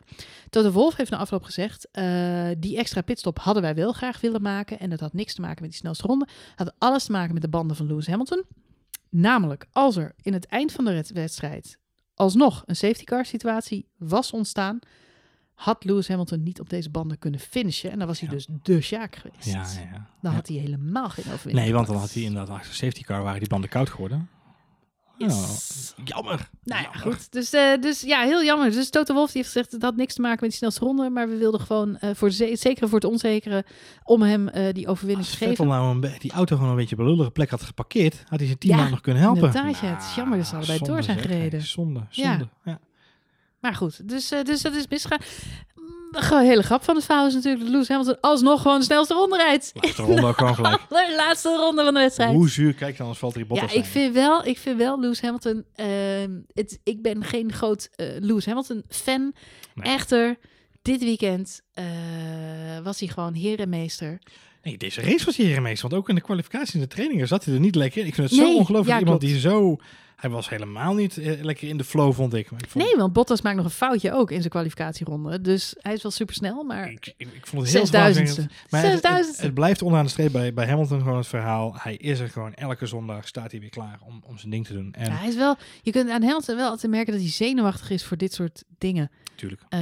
Toto 0.49 0.71
Wolf 0.71 0.95
heeft 0.95 1.11
na 1.11 1.17
afloop 1.17 1.43
gezegd, 1.43 1.87
eh, 1.91 2.49
die 2.57 2.77
extra 2.77 3.01
pitstop 3.01 3.39
hadden 3.39 3.63
wij 3.63 3.75
wel 3.75 3.91
graag 3.91 4.21
willen 4.21 4.41
maken. 4.41 4.79
En 4.79 4.89
dat 4.89 4.99
had 4.99 5.13
niks 5.13 5.33
te 5.33 5.41
maken 5.41 5.61
met 5.61 5.69
die 5.71 5.79
snelste 5.79 6.07
ronde. 6.07 6.27
had 6.55 6.73
alles 6.77 7.03
te 7.05 7.11
maken 7.11 7.33
met 7.33 7.41
de 7.41 7.49
banden 7.49 7.75
van 7.75 7.87
Lewis 7.87 8.07
Hamilton. 8.07 8.43
Namelijk, 9.09 9.65
als 9.71 9.95
er 9.95 10.13
in 10.21 10.33
het 10.33 10.45
eind 10.45 10.71
van 10.71 10.85
de 10.85 11.03
wedstrijd 11.13 11.77
alsnog 12.15 12.63
een 12.65 12.75
safety 12.75 13.03
car 13.03 13.25
situatie 13.25 13.87
was 13.97 14.31
ontstaan, 14.31 14.79
had 15.53 15.83
Lewis 15.83 16.07
Hamilton 16.07 16.43
niet 16.43 16.59
op 16.59 16.69
deze 16.69 16.89
banden 16.89 17.19
kunnen 17.19 17.39
finishen. 17.39 17.91
En 17.91 17.97
dan 17.97 18.07
was 18.07 18.19
hij 18.19 18.29
Ja. 18.29 18.35
dus 18.35 18.47
de 18.63 18.81
Sjaak 18.81 19.15
geweest. 19.15 19.45
Ja, 19.45 19.81
ja. 19.91 20.09
Dan 20.21 20.33
had 20.33 20.47
hij 20.47 20.57
helemaal 20.57 21.09
geen 21.09 21.25
overwinning. 21.33 21.65
Nee, 21.65 21.73
want 21.73 21.87
dan 21.87 21.95
had 21.95 22.13
hij 22.13 22.23
inderdaad 22.23 22.49
achter 22.55 22.69
de 22.69 22.75
safety 22.75 23.01
car 23.01 23.23
waren 23.23 23.39
die 23.39 23.49
banden 23.49 23.69
koud 23.69 23.89
geworden. 23.89 24.29
Yes. 25.27 25.93
Oh, 25.99 26.05
jammer. 26.05 26.49
Nou 26.63 26.81
ja, 26.81 26.89
Jammer. 26.93 27.01
goed. 27.13 27.31
Dus, 27.31 27.53
eh, 27.53 27.81
dus 27.81 28.01
ja, 28.01 28.21
heel 28.21 28.43
jammer. 28.43 28.71
Dus 28.71 28.89
Toto 28.89 29.13
Wolff 29.13 29.31
die 29.31 29.41
heeft 29.41 29.53
gezegd, 29.53 29.71
het 29.71 29.81
had 29.81 29.95
niks 29.95 30.13
te 30.13 30.21
maken 30.21 30.37
met 30.41 30.49
die 30.49 30.57
snelste 30.57 30.79
ronde. 30.85 31.09
Maar 31.09 31.29
we 31.29 31.35
wilden 31.37 31.59
gewoon 31.59 31.97
eh, 31.97 32.09
voor 32.13 32.27
het 32.27 32.59
zekere 32.59 32.87
voor 32.87 32.99
het 32.99 33.07
onzekere 33.09 33.65
om 34.03 34.21
hem 34.21 34.47
eh, 34.47 34.73
die 34.73 34.87
overwinning 34.87 35.25
Als 35.27 35.37
te 35.37 35.37
geven. 35.45 35.55
Vettel 35.55 35.73
nou 35.73 35.95
een 36.05 36.15
die 36.19 36.31
auto 36.31 36.55
gewoon 36.55 36.69
een 36.71 36.75
beetje 36.77 36.95
op 36.95 37.01
een 37.01 37.07
lullige 37.07 37.31
plek 37.31 37.49
had 37.49 37.61
geparkeerd, 37.61 38.23
had 38.27 38.37
hij 38.39 38.47
zijn 38.47 38.57
team 38.59 38.77
Ja, 38.79 38.89
nog 38.89 39.01
kunnen 39.01 39.21
helpen. 39.21 39.43
inderdaad, 39.45 39.79
ja. 39.79 39.87
Het 39.87 40.03
is 40.03 40.15
jammer 40.15 40.37
dat 40.37 40.47
ze 40.47 40.55
allebei 40.55 40.77
zonde 40.77 40.93
door 40.93 41.03
zijn 41.03 41.17
zeg, 41.19 41.27
gereden. 41.31 41.61
Zonde, 41.61 41.99
Ja. 42.09 42.29
zonde. 42.31 42.47
Ja. 42.63 42.79
Maar 43.59 43.75
goed, 43.75 44.09
dus, 44.09 44.31
eh, 44.31 44.43
dus 44.43 44.61
dat 44.61 44.73
is 44.75 44.87
misgegaan. 44.87 45.19
De 46.11 46.39
hele 46.41 46.63
grap 46.63 46.83
van 46.83 46.95
het 46.95 47.05
verhaal 47.05 47.27
is 47.27 47.33
natuurlijk 47.33 47.63
dat 47.63 47.71
Lewis 47.71 47.87
Hamilton 47.87 48.17
alsnog 48.21 48.61
gewoon 48.61 48.79
de 48.79 48.85
snelste 48.85 49.13
ronde 49.13 49.35
rijdt. 49.37 49.71
Laatste 49.73 50.01
ronde 50.01 50.25
ook 50.25 50.37
gewoon 50.37 50.55
gelijk. 50.55 50.81
De 50.89 51.13
laatste 51.17 51.55
ronde 51.55 51.83
van 51.83 51.93
de 51.93 51.99
wedstrijd. 51.99 52.31
Hoe 52.33 52.49
zuur 52.49 52.73
kijk 52.73 52.95
je 52.95 53.01
anders 53.01 53.19
valt 53.19 53.33
er 53.33 53.39
Ja, 53.39 53.45
Bottas 53.45 53.73
ik 53.73 53.85
vind 53.85 54.13
wel, 54.13 54.45
ik 54.45 54.57
vind 54.57 54.77
wel 54.77 54.99
Lewis 54.99 55.21
Hamilton. 55.21 55.65
ehm, 55.75 56.31
het, 56.53 56.79
ik 56.83 57.01
ben 57.01 57.23
geen 57.23 57.51
groot 57.53 57.89
eh, 57.95 58.07
Lewis 58.19 58.45
Hamilton 58.45 58.83
fan. 58.89 59.33
Nee. 59.75 59.93
Echter, 59.93 60.37
dit 60.81 61.03
weekend 61.03 61.61
eh, 61.73 61.85
was 62.83 62.99
hij 62.99 63.09
gewoon 63.09 63.33
heer 63.33 63.59
en 63.59 63.69
meester. 63.69 64.19
Nee, 64.63 64.77
deze 64.77 65.01
race 65.01 65.25
was 65.25 65.37
hier 65.37 65.61
meestal. 65.61 65.89
Want 65.89 66.01
ook 66.01 66.09
in 66.09 66.15
de 66.15 66.21
kwalificatie 66.21 66.73
en 66.73 66.79
de 66.79 66.87
trainingen 66.87 67.27
zat 67.27 67.45
hij 67.45 67.53
er 67.53 67.59
niet 67.59 67.75
lekker 67.75 68.01
in. 68.01 68.07
Ik 68.07 68.15
vind 68.15 68.29
het 68.29 68.39
Nee, 68.39 68.51
zo 68.51 68.57
ongelooflijk. 68.57 68.93
ja, 68.93 68.99
iemand 68.99 69.19
klopt. 69.19 69.33
die 69.33 69.41
zo... 69.41 69.77
Hij 70.19 70.29
was 70.29 70.49
helemaal 70.49 70.93
niet 70.93 71.17
eh, 71.17 71.41
lekker 71.41 71.67
in 71.67 71.77
de 71.77 71.83
flow, 71.83 72.13
vond 72.13 72.33
ik. 72.33 72.51
Maar 72.51 72.63
ik 72.63 72.69
vond, 72.69 72.83
Nee, 72.85 72.95
want 72.95 73.13
Bottas 73.13 73.41
maakt 73.41 73.55
nog 73.55 73.65
een 73.65 73.71
foutje 73.71 74.13
ook 74.13 74.31
in 74.31 74.37
zijn 74.37 74.49
kwalificatieronde. 74.49 75.41
Dus 75.41 75.75
hij 75.77 75.93
is 75.93 76.01
wel 76.01 76.11
super 76.11 76.35
snel, 76.35 76.63
maar 76.63 76.89
Ik, 76.91 77.13
ik, 77.17 77.27
ik 77.33 77.47
vond 77.47 77.61
het 77.61 77.71
heel 77.71 77.81
zesduizendste. 77.81 78.41
Maar 78.41 78.81
het, 78.81 78.91
het, 78.91 78.91
Zesduizendste. 79.01 79.43
het 79.45 79.53
blijft 79.53 79.81
onderaan 79.81 80.05
de 80.05 80.11
streep 80.11 80.31
bij, 80.31 80.53
bij 80.53 80.67
Hamilton 80.67 80.99
gewoon 80.99 81.17
het 81.17 81.27
verhaal. 81.27 81.73
Hij 81.77 81.95
is 81.95 82.19
er 82.19 82.29
gewoon 82.29 82.53
elke 82.53 82.85
zondag, 82.85 83.27
staat 83.27 83.51
hij 83.51 83.59
weer 83.59 83.69
klaar 83.69 83.99
om, 84.05 84.23
om 84.25 84.37
zijn 84.37 84.51
ding 84.51 84.65
te 84.65 84.73
doen. 84.73 84.93
En 84.93 85.05
Ja, 85.11 85.17
hij 85.17 85.27
is 85.27 85.35
wel, 85.35 85.55
je 85.81 85.91
kunt 85.91 86.09
aan 86.09 86.21
Hamilton 86.23 86.55
wel 86.55 86.69
altijd 86.69 86.91
merken 86.91 87.13
dat 87.13 87.21
hij 87.21 87.31
zenuwachtig 87.31 87.89
is 87.89 88.03
voor 88.05 88.17
dit 88.17 88.33
soort 88.33 88.63
dingen. 88.77 89.11
natuurlijk. 89.31 89.61
Eh, 89.69 89.79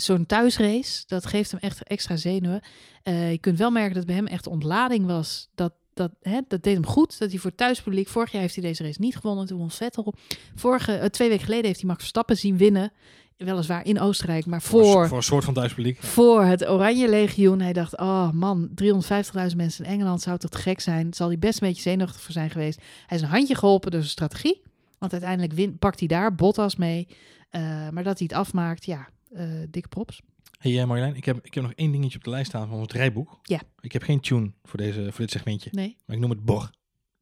Zo'n 0.00 0.26
thuisrace, 0.26 1.02
dat 1.06 1.26
geeft 1.26 1.50
hem 1.50 1.60
echt 1.60 1.82
extra 1.82 2.16
zenuwen. 2.16 2.60
Eh, 3.02 3.30
je 3.30 3.38
kunt 3.38 3.58
wel 3.58 3.70
merken 3.70 3.94
dat 3.94 4.06
bij 4.06 4.14
hem 4.14 4.26
echt 4.26 4.46
ontlading 4.46 5.06
was. 5.06 5.48
Dat, 5.54 5.72
dat, 5.94 6.10
hè, 6.22 6.40
dat 6.48 6.62
deed 6.62 6.74
hem 6.74 6.86
goed, 6.86 7.18
dat 7.18 7.30
hij 7.30 7.38
voor 7.38 7.50
het 7.50 7.58
thuispubliek... 7.58 8.08
Vorig 8.08 8.32
jaar 8.32 8.40
heeft 8.40 8.54
hij 8.54 8.64
deze 8.64 8.82
race 8.82 9.00
niet 9.00 9.16
gewonnen, 9.16 9.46
toen 9.46 9.58
won 9.58 9.70
Vettel. 9.70 10.14
Vorige, 10.54 10.92
eh, 10.92 11.08
twee 11.08 11.28
weken 11.28 11.44
geleden 11.44 11.66
heeft 11.66 11.78
hij 11.78 11.88
Max 11.88 12.00
Verstappen 12.00 12.36
zien 12.36 12.56
winnen. 12.56 12.92
Weliswaar 13.36 13.86
in 13.86 14.00
Oostenrijk, 14.00 14.46
maar 14.46 14.62
Voor, 14.62 14.84
voor, 14.84 15.08
voor 15.08 15.16
een 15.16 15.22
soort 15.22 15.44
van 15.44 15.54
thuispubliek. 15.54 16.02
voor 16.02 16.42
het 16.44 16.68
Oranje 16.68 17.08
Legioen. 17.08 17.60
Hij 17.60 17.72
dacht, 17.72 17.98
oh 17.98 18.30
man, 18.30 18.68
350.000 18.68 19.56
mensen 19.56 19.84
in 19.84 19.90
Engeland 19.90 20.22
zou 20.22 20.38
toch 20.38 20.50
te 20.50 20.58
gek 20.58 20.80
zijn. 20.80 21.14
Zal 21.14 21.28
hij 21.28 21.38
best 21.38 21.62
een 21.62 21.68
beetje 21.68 21.82
zenuwachtig 21.82 22.20
voor 22.20 22.32
zijn 22.32 22.50
geweest. 22.50 22.80
Hij 23.06 23.16
is 23.16 23.22
een 23.22 23.28
handje 23.30 23.54
geholpen 23.54 23.90
door 23.90 24.00
zijn 24.00 24.12
strategie. 24.12 24.62
Want 24.98 25.12
uiteindelijk 25.12 25.52
win, 25.52 25.78
pakt 25.78 25.98
hij 25.98 26.08
daar 26.08 26.34
Bottas 26.34 26.76
mee. 26.76 27.08
Eh, 27.50 27.60
maar 27.90 28.04
dat 28.04 28.18
hij 28.18 28.28
het 28.30 28.38
afmaakt, 28.38 28.84
ja, 28.84 29.08
eh 29.34 29.42
dikke 29.70 29.88
props. 29.88 30.20
Hey 30.64 30.72
uh, 30.72 30.84
Marjolein, 30.84 31.16
ik 31.16 31.24
heb, 31.24 31.38
ik 31.42 31.54
heb 31.54 31.62
nog 31.62 31.72
één 31.72 31.92
dingetje 31.92 32.18
op 32.18 32.24
de 32.24 32.30
lijst 32.30 32.48
staan 32.48 32.68
van 32.68 32.80
het 32.80 32.92
rijboek. 32.92 33.38
Ja. 33.42 33.60
Ik 33.80 33.92
heb 33.92 34.02
geen 34.02 34.20
tune 34.20 34.52
voor, 34.62 34.78
deze, 34.78 35.02
voor 35.10 35.20
dit 35.20 35.30
segmentje, 35.30 35.70
Nee, 35.72 35.96
maar 36.06 36.16
ik 36.16 36.22
noem 36.22 36.30
het 36.30 36.44
Bor. 36.44 36.70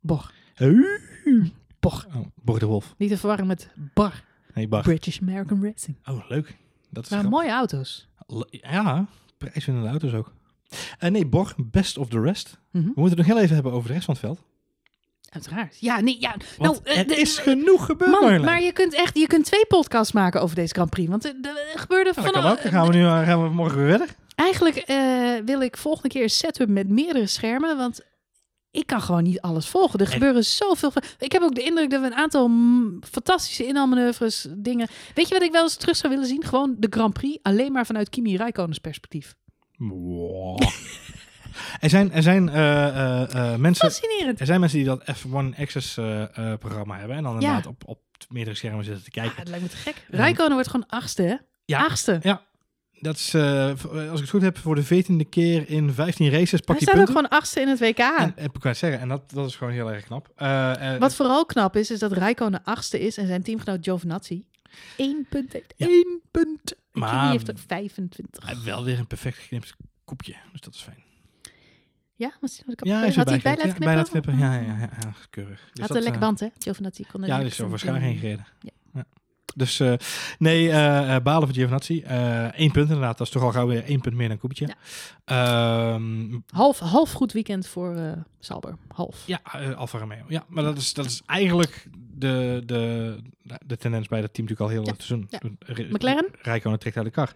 Bor. 0.01 0.33
Bor. 1.81 2.07
Oh, 2.15 2.27
Bor 2.35 2.59
de 2.59 2.67
Wolf. 2.67 2.95
Niet 2.99 3.09
te 3.09 3.17
verwarren 3.17 3.47
met 3.47 3.71
Bar. 3.95 4.25
Nee, 4.55 4.69
Bar. 4.69 4.83
British 4.83 5.21
American 5.21 5.65
Racing. 5.65 5.97
Oh, 6.05 6.29
leuk. 6.29 6.57
Dat 6.91 7.05
is 7.05 7.11
Maar 7.11 7.19
grappig. 7.19 7.41
mooie 7.41 7.51
auto's. 7.55 8.09
Ja, 8.51 9.07
prijswinnende 9.39 9.89
auto's 9.89 10.13
ook. 10.13 10.33
Eh, 10.99 11.11
nee, 11.11 11.27
Bor, 11.27 11.55
best 11.57 11.99
of 11.99 12.09
the 12.09 12.21
rest. 12.21 12.61
Mhm. 12.71 12.85
We 12.85 12.93
moeten 12.95 13.19
het 13.19 13.27
nog 13.27 13.37
heel 13.37 13.45
even 13.45 13.55
hebben 13.55 13.73
over 13.73 13.87
de 13.89 13.93
rest 13.95 14.05
van 14.05 14.15
het 14.15 14.25
veld. 14.25 14.45
Uiteraard. 15.33 15.77
Ja, 15.81 16.01
nee, 16.01 16.17
ja. 16.21 16.35
Want 16.59 16.85
nou, 16.85 16.95
eh, 16.95 16.99
er 16.99 17.07
de- 17.07 17.17
is 17.17 17.39
genoeg 17.39 17.85
gebeurd, 17.85 18.11
Man, 18.11 18.21
Marjolein. 18.21 18.45
maar 18.45 18.63
je 18.63 18.73
kunt 18.73 18.95
echt, 18.95 19.19
je 19.19 19.27
kunt 19.27 19.45
twee 19.45 19.67
podcasts 19.67 20.13
maken 20.13 20.41
over 20.43 20.57
deze 20.57 20.75
Grand 20.75 20.91
Prix. 20.91 21.09
Want 21.11 21.25
er, 21.25 21.35
gebeurde 21.75 22.13
Ja, 22.15 22.23
van 22.23 22.33
dat 22.33 22.33
kan 22.43 22.51
ook. 22.51 22.63
Dan 22.63 22.73
gaan 22.73 22.87
we 22.87 22.93
nu 22.95 23.03
eh, 23.05 23.23
gaan 23.23 23.43
we 23.43 23.49
morgen 23.49 23.79
weer 23.79 23.89
verder. 23.89 24.09
Eigenlijk 24.35 24.77
eh, 24.77 24.97
wil 25.45 25.61
ik 25.61 25.77
volgende 25.77 26.09
keer 26.09 26.23
een 26.23 26.31
setup 26.31 26.69
met 26.69 26.89
meerdere 26.89 27.27
schermen. 27.27 27.77
Want 27.77 28.01
ik 28.71 28.87
kan 28.87 29.01
gewoon 29.03 29.23
niet 29.23 29.41
alles 29.41 29.67
volgen. 29.69 29.99
Er 30.01 30.07
En- 30.07 30.13
gebeuren 30.13 30.45
zoveel. 30.45 30.93
Ik 31.19 31.33
heb 31.33 31.43
ook 31.43 31.55
de 31.55 31.63
indruk 31.63 31.91
dat 31.91 32.01
we 32.01 32.07
een 32.07 32.15
aantal 32.15 32.51
fantastische 33.11 33.67
inhaalmanoeuvres, 33.67 34.47
dingen. 34.51 34.89
Weet 35.15 35.29
je 35.29 35.35
wat 35.35 35.43
ik 35.43 35.53
wel 35.53 35.63
eens 35.63 35.77
terug 35.77 35.97
zou 35.97 36.13
willen 36.13 36.29
zien? 36.29 36.45
Gewoon 36.45 36.75
de 36.79 36.87
Grand 36.91 37.13
Prix, 37.13 37.39
alleen 37.43 37.73
maar 37.73 37.87
vanuit 37.87 38.09
Kimi 38.09 38.37
Räikkönen's 38.37 38.79
perspectief. 38.79 39.35
Wow. 39.77 40.61
er 41.81 41.91
zijn, 41.91 42.13
er 42.13 42.23
zijn 42.23 42.49
eh, 42.49 42.87
eh, 42.87 43.53
eh, 43.53 43.59
mensen... 43.59 43.87
Fascinerend. 43.91 44.41
Er 44.41 44.47
zijn 44.47 44.61
mensen 44.61 44.79
die 44.79 44.87
dat 44.87 45.03
F1 45.17 45.59
Access 45.59 45.95
programma 46.59 46.99
hebben 46.99 47.17
en 47.17 47.23
dan 47.23 47.33
Ja. 47.33 47.39
inderdaad 47.49 47.67
op, 47.67 47.83
op 47.87 48.01
meerdere 48.29 48.57
schermen 48.57 48.85
zitten 48.85 49.05
te 49.05 49.11
Ja, 49.13 49.21
kijken. 49.23 49.39
het 49.41 49.49
lijkt 49.49 49.65
me 49.65 49.71
te 49.71 49.77
gek. 49.77 50.07
Ja. 50.11 50.17
Räikkönen 50.17 50.53
wordt 50.53 50.69
gewoon 50.71 50.87
achtste, 50.89 51.23
hè? 51.23 51.35
Ja. 51.65 51.79
Achtste. 51.85 52.39
Dat 53.01 53.17
is, 53.17 53.29
v- 53.31 53.85
als 53.85 54.13
ik 54.15 54.21
het 54.21 54.29
goed 54.29 54.43
heb, 54.43 54.59
voor 54.59 54.75
de 54.75 54.83
veertiende 54.83 55.25
keer 55.25 55.69
in 55.69 55.93
15 55.93 56.31
races 56.31 56.61
pak 56.61 56.67
Hij 56.67 56.77
je 56.79 56.83
staat 56.83 56.89
ook 56.89 57.05
punten. 57.05 57.15
gewoon 57.15 57.29
achtste 57.29 57.61
in 57.61 57.69
het 57.69 57.79
WK. 57.79 57.99
En, 57.99 58.33
en, 58.37 58.45
ik 58.45 58.75
zeggen, 58.75 59.01
en 59.01 59.09
dat, 59.09 59.31
dat 59.31 59.49
is 59.49 59.57
gewoon 59.57 59.73
heel 59.73 59.93
erg 59.93 60.05
knap. 60.05 60.29
Eh, 60.37 60.95
eh, 60.95 61.01
Wat 61.01 61.15
vooral 61.15 61.47
knap 61.47 61.77
is, 61.77 61.91
is 61.91 61.99
dat 61.99 62.13
Räikkönen 62.13 62.65
achtste 62.65 63.01
is 63.01 63.17
en 63.17 63.27
zijn 63.27 63.43
teamgenoot 63.43 63.79
Giovinazzi 63.85 64.45
één 64.97 65.27
punt 65.29 65.53
heeft. 65.53 65.75
Ja. 65.77 65.87
Eén 65.87 66.21
punt. 66.31 66.75
Maar- 66.93 67.11
Kimi 67.11 67.31
heeft 67.31 67.49
er 67.49 67.55
25. 67.67 68.43
hij 68.45 68.53
heeft 68.55 68.65
wel 68.65 68.85
weer 68.85 68.99
een 68.99 69.07
perfect 69.07 69.37
geknipt 69.39 69.75
koepje, 70.05 70.35
dus 70.53 70.61
dat 70.61 70.75
is 70.75 70.81
fijn. 70.81 71.03
Ja, 72.23 72.33
was 72.41 72.63
hij, 72.65 72.75
Ja, 72.77 72.99
had 72.99 73.09
is 73.09 73.15
hij 73.15 73.25
het 73.25 73.43
bij 73.43 73.57
laten. 73.57 73.69
Ja, 73.69 73.79
bij 73.79 73.95
knippen? 74.03 74.11
knippen. 74.11 74.39
Ja, 74.39 74.55
ja, 74.55 74.61
ja, 74.63 74.79
ja, 75.01 75.13
keurig. 75.31 75.61
Dus 75.73 75.79
Had 75.81 75.89
dat, 75.89 75.97
een 75.97 76.03
lekker 76.03 76.21
eh, 76.23 76.27
band, 76.29 76.41
hè? 76.41 76.49
Giovinazzi 76.59 77.05
kon 77.13 77.23
er 77.23 77.29
Ja, 77.29 77.39
dus 77.39 77.57
van 77.57 77.65
over 77.67 77.79
schaar 77.79 77.93
doen. 77.95 78.03
heen 78.03 78.17
gereden. 78.19 78.47
Ja. 78.61 78.71
Ja. 78.95 79.05
Dus 79.55 79.81
eh, 79.81 79.93
nee, 80.39 80.71
eh 80.71 81.17
balen 81.23 81.47
voor 81.49 81.57
Giovinazzi. 81.57 82.03
Eh 82.03 82.49
Eén 82.53 82.71
punt 82.73 82.89
inderdaad. 82.89 83.19
Dat 83.19 83.27
is 83.27 83.33
toch 83.33 83.43
al 83.43 83.53
gauw 83.53 83.67
weer 83.67 83.85
één 83.85 84.01
punt 84.01 84.15
meer 84.15 84.29
dan 84.29 84.39
Koepetje. 84.39 84.67
Ja. 84.67 84.75
Ehm, 85.95 86.39
Half, 86.47 86.79
half 86.79 87.13
goed 87.13 87.33
weekend 87.33 87.67
voor 87.67 88.17
Sauber. 88.41 88.77
Half. 88.89 89.27
ja, 89.27 89.41
Alfa 89.77 89.99
Romeo. 89.99 90.25
Ja, 90.29 90.45
maar 90.49 90.65
dat 90.65 90.77
is, 90.77 90.95
dat 90.95 91.05
is 91.05 91.23
eigenlijk 91.27 91.87
de, 92.15 92.63
de, 92.67 93.17
de 93.67 93.77
tendens 93.77 94.09
bij 94.09 94.21
dat 94.21 94.35
team 94.35 94.49
natuurlijk 94.49 94.61
al 94.61 94.77
heel 94.77 94.85
Ja. 94.87 94.93
het 94.93 95.03
seizoen. 95.03 95.27
Ja. 95.31 95.41
Re- 95.75 95.89
McLaren? 95.91 96.29
Rijkonen 96.43 96.79
trekt 96.79 96.97
uit 96.97 97.05
de 97.05 97.11
kar. 97.13 97.33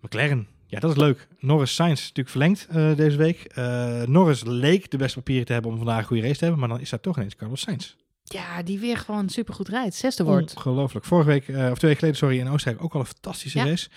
McLaren, 0.00 0.46
ja, 0.74 0.80
dat 0.80 0.90
is 0.90 0.96
leuk. 0.96 1.28
Norris 1.38 1.74
Sainz 1.74 2.00
is 2.00 2.12
natuurlijk 2.12 2.28
verlengd 2.28 2.66
eh, 2.70 2.96
deze 2.96 3.16
week. 3.16 3.44
Eh, 3.44 4.02
Norris 4.02 4.44
leek 4.44 4.90
de 4.90 4.96
beste 4.96 5.18
papieren 5.18 5.46
te 5.46 5.52
hebben 5.52 5.70
om 5.70 5.76
vandaag 5.76 5.98
een 5.98 6.04
goede 6.04 6.22
race 6.22 6.34
te 6.38 6.44
hebben, 6.44 6.60
maar 6.60 6.68
dan 6.68 6.80
is 6.80 6.90
daar 6.90 7.00
toch 7.00 7.16
ineens 7.16 7.36
Carlos 7.36 7.60
Sainz. 7.60 7.94
Ja, 8.24 8.62
die 8.62 8.78
weer 8.78 8.96
gewoon 8.96 9.28
supergoed 9.28 9.68
rijdt. 9.68 9.94
Zesde 9.94 10.24
wordt. 10.24 10.54
Ongelooflijk. 10.56 11.04
Vorige 11.04 11.28
week, 11.28 11.48
eh, 11.48 11.54
of 11.54 11.58
twee 11.58 11.70
weken 11.90 11.96
geleden, 11.96 12.16
sorry, 12.16 12.38
in 12.38 12.48
Oostenrijk 12.48 12.84
ook 12.84 12.94
al 12.94 13.00
een 13.00 13.06
fantastische 13.06 13.58
Ja. 13.58 13.64
race. 13.64 13.88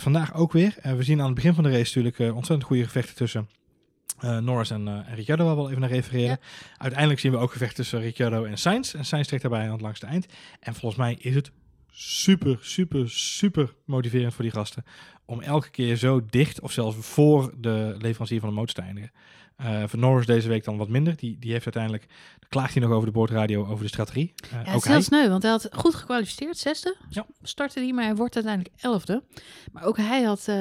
Vandaag 0.00 0.34
ook 0.34 0.52
weer. 0.52 0.74
We 0.82 1.02
zien 1.02 1.20
aan 1.20 1.26
het 1.26 1.34
begin 1.34 1.54
van 1.54 1.64
de 1.64 1.70
race 1.70 1.98
natuurlijk 1.98 2.18
ontzettend 2.18 2.64
goede 2.64 2.84
gevechten 2.84 3.14
tussen 3.14 3.48
Norris 4.40 4.70
en, 4.70 4.88
en 4.88 5.14
Ricciardo, 5.14 5.44
waar 5.44 5.54
we 5.54 5.60
wel 5.60 5.68
even 5.68 5.80
naar 5.80 5.90
refereren. 5.90 6.38
Uiteindelijk 6.76 7.20
zien 7.20 7.32
we 7.32 7.38
ook 7.38 7.52
gevechten 7.52 7.76
tussen 7.76 8.00
Ricciardo 8.00 8.44
en 8.44 8.58
Sainz. 8.58 8.94
En 8.94 9.04
Sainz 9.04 9.26
trekt 9.26 9.42
daarbij 9.42 9.64
aan 9.64 9.72
het 9.72 9.80
langste 9.80 10.06
eind. 10.06 10.26
En 10.60 10.74
volgens 10.74 11.00
mij 11.00 11.16
is 11.20 11.34
het 11.34 11.50
super, 11.96 12.58
super, 12.60 13.10
super 13.10 13.74
motiverend 13.84 14.34
voor 14.34 14.44
die 14.44 14.52
gasten 14.52 14.84
om 15.24 15.40
elke 15.40 15.70
keer 15.70 15.96
zo 15.96 16.20
dicht 16.30 16.60
of 16.60 16.72
zelfs 16.72 16.96
voor 17.00 17.52
de 17.56 17.94
leverancier 17.98 18.40
van 18.40 18.48
de 18.48 18.54
motor. 18.54 18.84
Eh 19.56 19.82
voor 19.86 19.98
Norris 19.98 20.26
deze 20.26 20.48
week 20.48 20.64
dan 20.64 20.76
wat 20.76 20.88
minder. 20.88 21.16
Die, 21.16 21.36
die 21.38 21.52
heeft 21.52 21.64
uiteindelijk, 21.64 22.06
klaagt 22.48 22.74
hij 22.74 22.82
nog 22.82 22.92
over 22.92 23.06
de 23.06 23.12
boordradio, 23.12 23.66
over 23.66 23.82
de 23.82 23.88
strategie. 23.88 24.32
Eh, 24.44 24.50
Ja, 24.50 24.58
het 24.58 24.68
ook 24.68 24.74
is 24.74 24.84
hij. 24.84 24.92
heel 24.92 25.02
sneu, 25.02 25.28
want 25.28 25.42
hij 25.42 25.50
had 25.52 25.68
goed 25.72 25.94
gekwalificeerd, 25.94 26.56
zesde. 26.58 26.96
Ja. 27.08 27.26
Startte 27.42 27.80
hij, 27.80 27.92
maar 27.92 28.04
hij 28.04 28.14
wordt 28.14 28.34
uiteindelijk 28.34 28.74
elfde. 28.80 29.22
Maar 29.72 29.84
ook 29.84 29.96
hij 29.96 30.22
had 30.22 30.44
eh, 30.48 30.56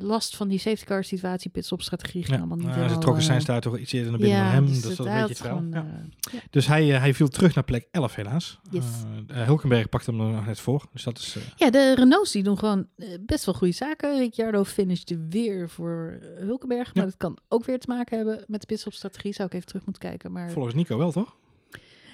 last 0.00 0.36
van 0.36 0.48
die 0.48 0.58
safety 0.58 0.84
car 0.84 1.04
situatie, 1.04 1.50
pitstop 1.50 1.82
strategie. 1.82 2.22
ging 2.24 2.34
Ja, 2.34 2.38
allemaal 2.38 2.56
niet 2.56 2.76
nou, 2.76 2.88
ze 2.88 2.98
trokken 2.98 3.22
zijn 3.22 3.44
daar 3.44 3.60
toch 3.60 3.78
iets 3.78 3.92
eerder 3.92 4.10
naar 4.10 4.20
binnen 4.20 4.38
dan 4.42 4.48
hem. 4.52 4.66
dus 4.66 4.80
dat 4.82 4.90
is 4.92 4.98
het- 4.98 5.06
een 5.06 5.12
beetje 5.12 5.28
het 5.28 5.40
gewoon, 5.40 5.68
Ja. 5.70 5.86
ja. 6.32 6.38
Dus 6.50 6.66
hij, 6.66 6.84
hij 6.86 7.14
viel 7.14 7.28
terug 7.28 7.54
naar 7.54 7.64
plek 7.64 7.88
11 7.90 8.14
helaas. 8.14 8.58
Yes. 8.70 8.84
Hulkenberg 9.32 9.88
pakte 9.88 10.10
hem 10.10 10.20
er 10.20 10.26
nog 10.32 10.46
net 10.46 10.60
voor. 10.60 10.84
Dus 10.92 11.02
dat 11.02 11.18
is... 11.18 11.36
Ja, 11.56 11.70
de 11.70 11.94
Renaults 11.94 12.32
die 12.32 12.42
doen 12.42 12.58
gewoon 12.58 12.86
best 13.20 13.44
wel 13.44 13.54
goede 13.54 13.72
zaken. 13.74 14.18
Ricciardo 14.18 14.64
finishte 14.64 15.26
weer 15.28 15.68
voor 15.68 16.18
Hulkenberg. 16.38 16.94
Maar 16.94 17.04
Ja. 17.04 17.10
dat 17.10 17.16
kan 17.18 17.38
ook 17.48 17.64
weer 17.64 17.78
te 17.78 17.88
maken 17.88 18.16
hebben 18.16 18.35
met 18.46 18.60
de 18.60 18.66
pitstopstrategie. 18.66 19.32
Zou 19.32 19.48
ik 19.48 19.54
even 19.54 19.66
terug 19.66 19.84
moeten 19.84 20.08
kijken. 20.08 20.32
Maar 20.32 20.50
volgens 20.50 20.74
Nico 20.74 20.98
wel, 20.98 21.12
toch? 21.12 21.36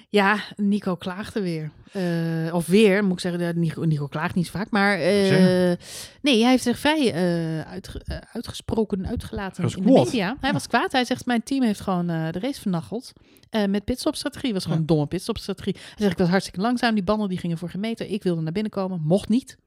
ja, 0.09 0.39
Nico 0.55 0.95
klaagde 0.95 1.41
weer. 1.41 1.71
Eh, 1.91 2.53
of 2.53 2.65
weer, 2.67 3.03
moet 3.03 3.13
ik 3.13 3.19
zeggen. 3.19 3.41
ja, 3.41 3.51
Nico, 3.55 3.83
Nico 3.83 4.07
klaagt 4.07 4.35
niet 4.35 4.45
zo 4.45 4.51
vaak. 4.51 4.69
Maar 4.69 4.97
Zeggen. 4.97 5.77
nee, 6.21 6.41
hij 6.41 6.49
heeft 6.51 6.63
zich 6.63 6.79
vrij 6.79 7.13
eh, 7.13 7.71
uitge- 7.71 8.23
uitgesproken, 8.33 9.07
uitgelaten 9.07 9.63
in 9.63 9.69
de 9.69 9.91
media. 9.91 10.27
Hij 10.39 10.49
Ja. 10.49 10.53
was 10.53 10.67
kwaad. 10.67 10.91
Hij 10.91 11.05
zegt, 11.05 11.25
mijn 11.25 11.43
team 11.43 11.63
heeft 11.63 11.79
gewoon 11.81 12.07
de 12.07 12.31
race 12.39 12.61
vernacheld. 12.61 13.13
Met 13.69 13.83
pitstopstrategie. 13.83 14.53
was 14.53 14.61
gewoon 14.63 14.77
Ja. 14.77 14.83
een 14.83 14.87
domme 14.89 15.05
pitstopstrategie. 15.07 15.73
Hij 15.75 15.93
zegt, 15.97 16.11
ik 16.11 16.17
was 16.17 16.29
hartstikke 16.29 16.61
langzaam. 16.61 16.93
Die 16.93 17.03
banden 17.03 17.29
die 17.29 17.37
gingen 17.37 17.57
voor 17.57 17.69
geen 17.69 17.81
meter. 17.81 18.07
Ik 18.07 18.23
wilde 18.23 18.41
naar 18.41 18.51
binnen 18.51 18.71
komen. 18.71 19.01
Mocht 19.03 19.29
niet. 19.29 19.57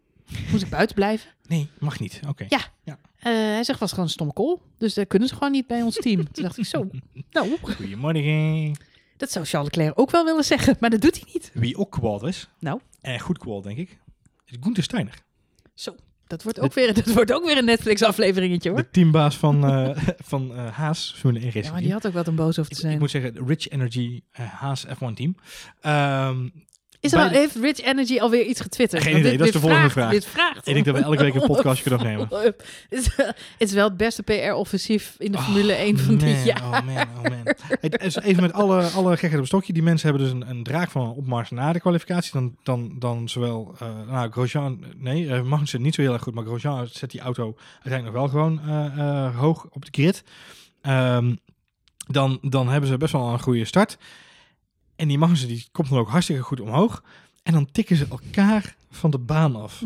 Moest 0.50 0.62
ik 0.62 0.70
buiten 0.70 0.94
blijven. 0.94 1.30
Nee, 1.48 1.68
mag 1.78 2.00
niet. 2.00 2.20
Oké. 2.28 2.44
Ja. 2.48 2.58
Eh, 2.84 2.94
hij 3.32 3.64
zegt, 3.64 3.78
was 3.78 3.90
gewoon 3.90 4.04
een 4.04 4.10
stomme 4.10 4.32
call. 4.32 4.56
Dus 4.78 4.94
daar 4.94 5.06
kunnen 5.06 5.28
ze 5.28 5.34
gewoon 5.34 5.52
niet 5.52 5.66
bij 5.66 5.82
ons 5.82 5.96
team. 5.96 6.32
Toen 6.32 6.42
dacht 6.44 6.58
ik, 6.58 6.64
zo, 6.64 6.90
nou, 7.30 7.56
Goedemorgen. 7.62 8.76
dat 9.16 9.30
zou 9.30 9.44
Charles 9.44 9.74
Leclerc 9.74 9.98
ook 10.00 10.10
wel 10.10 10.24
willen 10.24 10.44
zeggen. 10.44 10.76
Maar 10.80 10.90
dat 10.90 11.00
doet 11.00 11.14
hij 11.20 11.30
niet. 11.32 11.50
Wie 11.54 11.76
ook 11.76 11.90
kwaad 11.90 12.22
is. 12.22 12.48
Nou? 12.58 12.80
En 13.00 13.20
goed 13.20 13.38
kwaad, 13.38 13.62
denk 13.62 13.78
ik. 13.78 13.98
Is 14.44 14.56
Gunther 14.60 14.82
Steiner. 14.82 15.18
Zo, 15.74 15.94
dat 16.26 16.42
wordt 16.42 16.60
ook, 16.60 16.72
weer, 16.72 16.94
dat 16.94 17.12
wordt 17.12 17.32
ook 17.32 17.44
weer 17.44 17.56
een 17.58 17.64
Netflix-afleveringetje 17.64 18.68
hoor. 18.70 18.78
De 18.78 18.90
teambaas 18.90 19.36
van, 19.36 19.64
eh, 19.64 19.96
van 20.32 20.54
eh, 20.54 20.66
Haas. 20.72 21.14
Formule 21.16 21.44
1 21.44 21.48
Ja, 21.48 21.54
Racing 21.54 21.72
maar 21.72 21.82
die 21.82 21.92
had 21.92 22.06
ook 22.06 22.12
wat 22.12 22.28
om 22.28 22.36
boos 22.36 22.58
over 22.58 22.72
te 22.72 22.80
zijn. 22.80 22.92
ik 22.92 22.98
moet 22.98 23.10
zeggen, 23.10 23.46
Rich 23.46 23.68
Energy 23.68 24.22
eh, 24.30 24.46
Haas 24.46 24.86
F1 24.86 25.14
team. 25.14 25.36
Ehm, 25.80 26.48
Is 27.00 27.12
er 27.12 27.18
al, 27.18 27.28
heeft 27.28 27.54
Rich 27.54 27.80
Energy 27.80 28.18
alweer 28.18 28.44
iets 28.44 28.60
getwitterd? 28.60 29.02
Geen 29.02 29.18
idee, 29.18 29.36
dat 29.38 29.46
is 29.46 29.52
de 29.52 29.60
volgende 29.60 29.90
vraagt, 29.90 29.92
vraag. 29.92 30.10
Dit 30.10 30.26
vraagt. 30.26 30.68
ik 30.68 30.74
denk 30.74 30.84
dat 30.84 30.96
we 30.96 31.02
elke 31.02 31.22
week 31.22 31.34
een 31.34 31.46
podcastje 31.46 31.82
kunnen 31.82 32.00
opnemen. 32.00 32.28
Het 32.88 32.98
is, 32.98 33.06
het 33.16 33.68
is 33.68 33.72
wel 33.72 33.88
het 33.88 33.96
beste 33.96 34.22
PR-offensief 34.22 35.14
in 35.18 35.32
de 35.32 35.38
Oh, 35.38 35.44
Formule 35.44 35.72
1 35.72 35.98
van 35.98 36.16
dit 36.16 36.44
jaar. 36.44 36.62
Oh 36.62 36.70
man, 36.70 37.08
oh 37.16 37.22
man. 37.22 37.54
Is 37.80 38.16
even 38.16 38.42
met 38.42 38.52
alle, 38.52 38.82
alle 38.82 39.16
gekheid 39.16 39.40
op 39.40 39.46
stokje. 39.46 39.72
Die 39.72 39.82
mensen 39.82 40.08
hebben 40.08 40.26
dus 40.26 40.34
een, 40.34 40.50
een 40.50 40.62
draak 40.62 40.90
van 40.90 41.02
een 41.02 41.14
opmars 41.14 41.50
na 41.50 41.72
de 41.72 41.80
kwalificatie. 41.80 42.32
Dan, 42.32 42.56
dan, 42.62 42.94
dan 42.98 43.28
zowel, 43.28 43.74
eh 43.78 43.88
nou, 44.06 44.30
Grosjean, 44.30 44.84
nee, 44.96 45.24
uh, 45.24 45.42
Magnussen 45.42 45.82
niet 45.82 45.94
zo 45.94 46.02
heel 46.02 46.12
erg 46.12 46.22
goed. 46.22 46.34
Maar 46.34 46.44
Grosjean 46.44 46.88
zet 46.92 47.10
die 47.10 47.20
auto 47.20 47.56
uiteindelijk 47.82 48.04
nog 48.04 48.14
wel 48.14 48.28
gewoon 48.28 48.60
eh, 48.60 48.98
eh, 48.98 49.36
hoog 49.36 49.66
op 49.70 49.84
de 49.84 49.90
grid. 49.90 50.24
Ehm, 50.80 51.34
dan, 52.06 52.38
dan 52.42 52.68
hebben 52.68 52.90
ze 52.90 52.96
best 52.96 53.12
wel 53.12 53.32
een 53.32 53.40
goede 53.42 53.64
start. 53.64 53.98
En 54.96 55.08
die 55.08 55.18
Magnussen 55.18 55.48
die 55.48 55.68
komt 55.72 55.88
dan 55.88 55.98
ook 55.98 56.08
hartstikke 56.08 56.42
goed 56.42 56.60
omhoog. 56.60 57.02
En 57.42 57.52
dan 57.52 57.70
tikken 57.72 57.96
ze 57.96 58.06
elkaar 58.10 58.76
van 58.90 59.10
de 59.10 59.18
baan 59.18 59.56
af. 59.56 59.84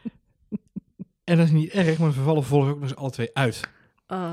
en 1.24 1.36
dat 1.36 1.46
is 1.46 1.50
niet 1.50 1.70
erg, 1.70 1.98
maar 1.98 2.12
ze 2.12 2.20
vallen 2.20 2.42
vervolgens 2.42 2.72
ook 2.72 2.80
nog 2.80 2.88
eens 2.88 2.98
alle 2.98 3.10
twee 3.10 3.30
uit. 3.32 3.60
Uh, 4.08 4.32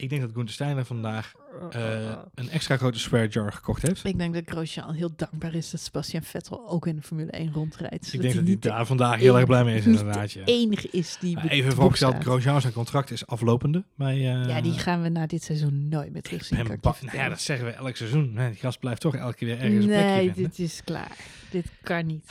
Ik 0.00 0.08
denk 0.08 0.20
dat 0.20 0.30
Gunther 0.34 0.54
Steiner 0.54 0.84
vandaag 0.84 1.34
eh, 1.70 2.16
een 2.34 2.50
extra 2.50 2.76
grote 2.76 2.98
swear 2.98 3.26
jar 3.28 3.52
gekocht 3.52 3.82
heeft. 3.82 4.04
ik 4.04 4.18
denk 4.18 4.34
dat 4.34 4.42
Grosjean 4.46 4.94
heel 4.94 5.10
dankbaar 5.16 5.54
is 5.54 5.70
dat 5.70 5.80
Sebastian 5.80 6.22
Vettel 6.22 6.68
ook 6.68 6.86
in 6.86 6.96
de 6.96 7.02
Formule 7.02 7.30
1 7.30 7.52
rondrijdt. 7.52 8.12
Ik 8.12 8.20
denk 8.20 8.34
dat 8.34 8.46
hij 8.46 8.58
daar 8.58 8.86
vandaag 8.86 9.18
heel 9.20 9.36
erg 9.36 9.46
blij 9.46 9.64
mee 9.64 9.76
is, 9.76 9.86
inderdaad. 9.86 10.32
Ja. 10.32 10.44
enige 10.44 10.88
is 10.90 11.16
die 11.20 11.34
Maar 11.34 11.46
Even 11.46 11.96
staat. 11.96 12.22
Grosjean 12.22 12.60
zijn 12.60 12.72
contract 12.72 13.10
is 13.10 13.26
aflopende. 13.26 13.84
Bij, 13.94 14.14
eh, 14.14 14.48
Ja, 14.48 14.60
die 14.60 14.72
gaan 14.72 15.02
we 15.02 15.08
na 15.08 15.26
dit 15.26 15.42
seizoen 15.42 15.88
nooit 15.88 16.12
meer 16.12 16.22
terugzien. 16.22 16.58
nou 16.64 16.78
ja, 17.12 17.28
dat 17.28 17.40
zeggen 17.40 17.66
we 17.66 17.72
elk 17.72 17.96
seizoen. 17.96 18.32
Nee, 18.32 18.50
die 18.50 18.58
gast 18.58 18.78
blijft 18.78 19.00
toch 19.00 19.16
elke 19.16 19.36
keer 19.36 19.48
weer 19.48 19.58
ergens 19.60 19.84
plekje 19.86 20.04
Nee, 20.04 20.32
vinden. 20.32 20.42
dit 20.42 20.58
is 20.58 20.84
klaar. 20.84 21.16
Dit 21.50 21.66
kan 21.82 22.06
niet. 22.06 22.26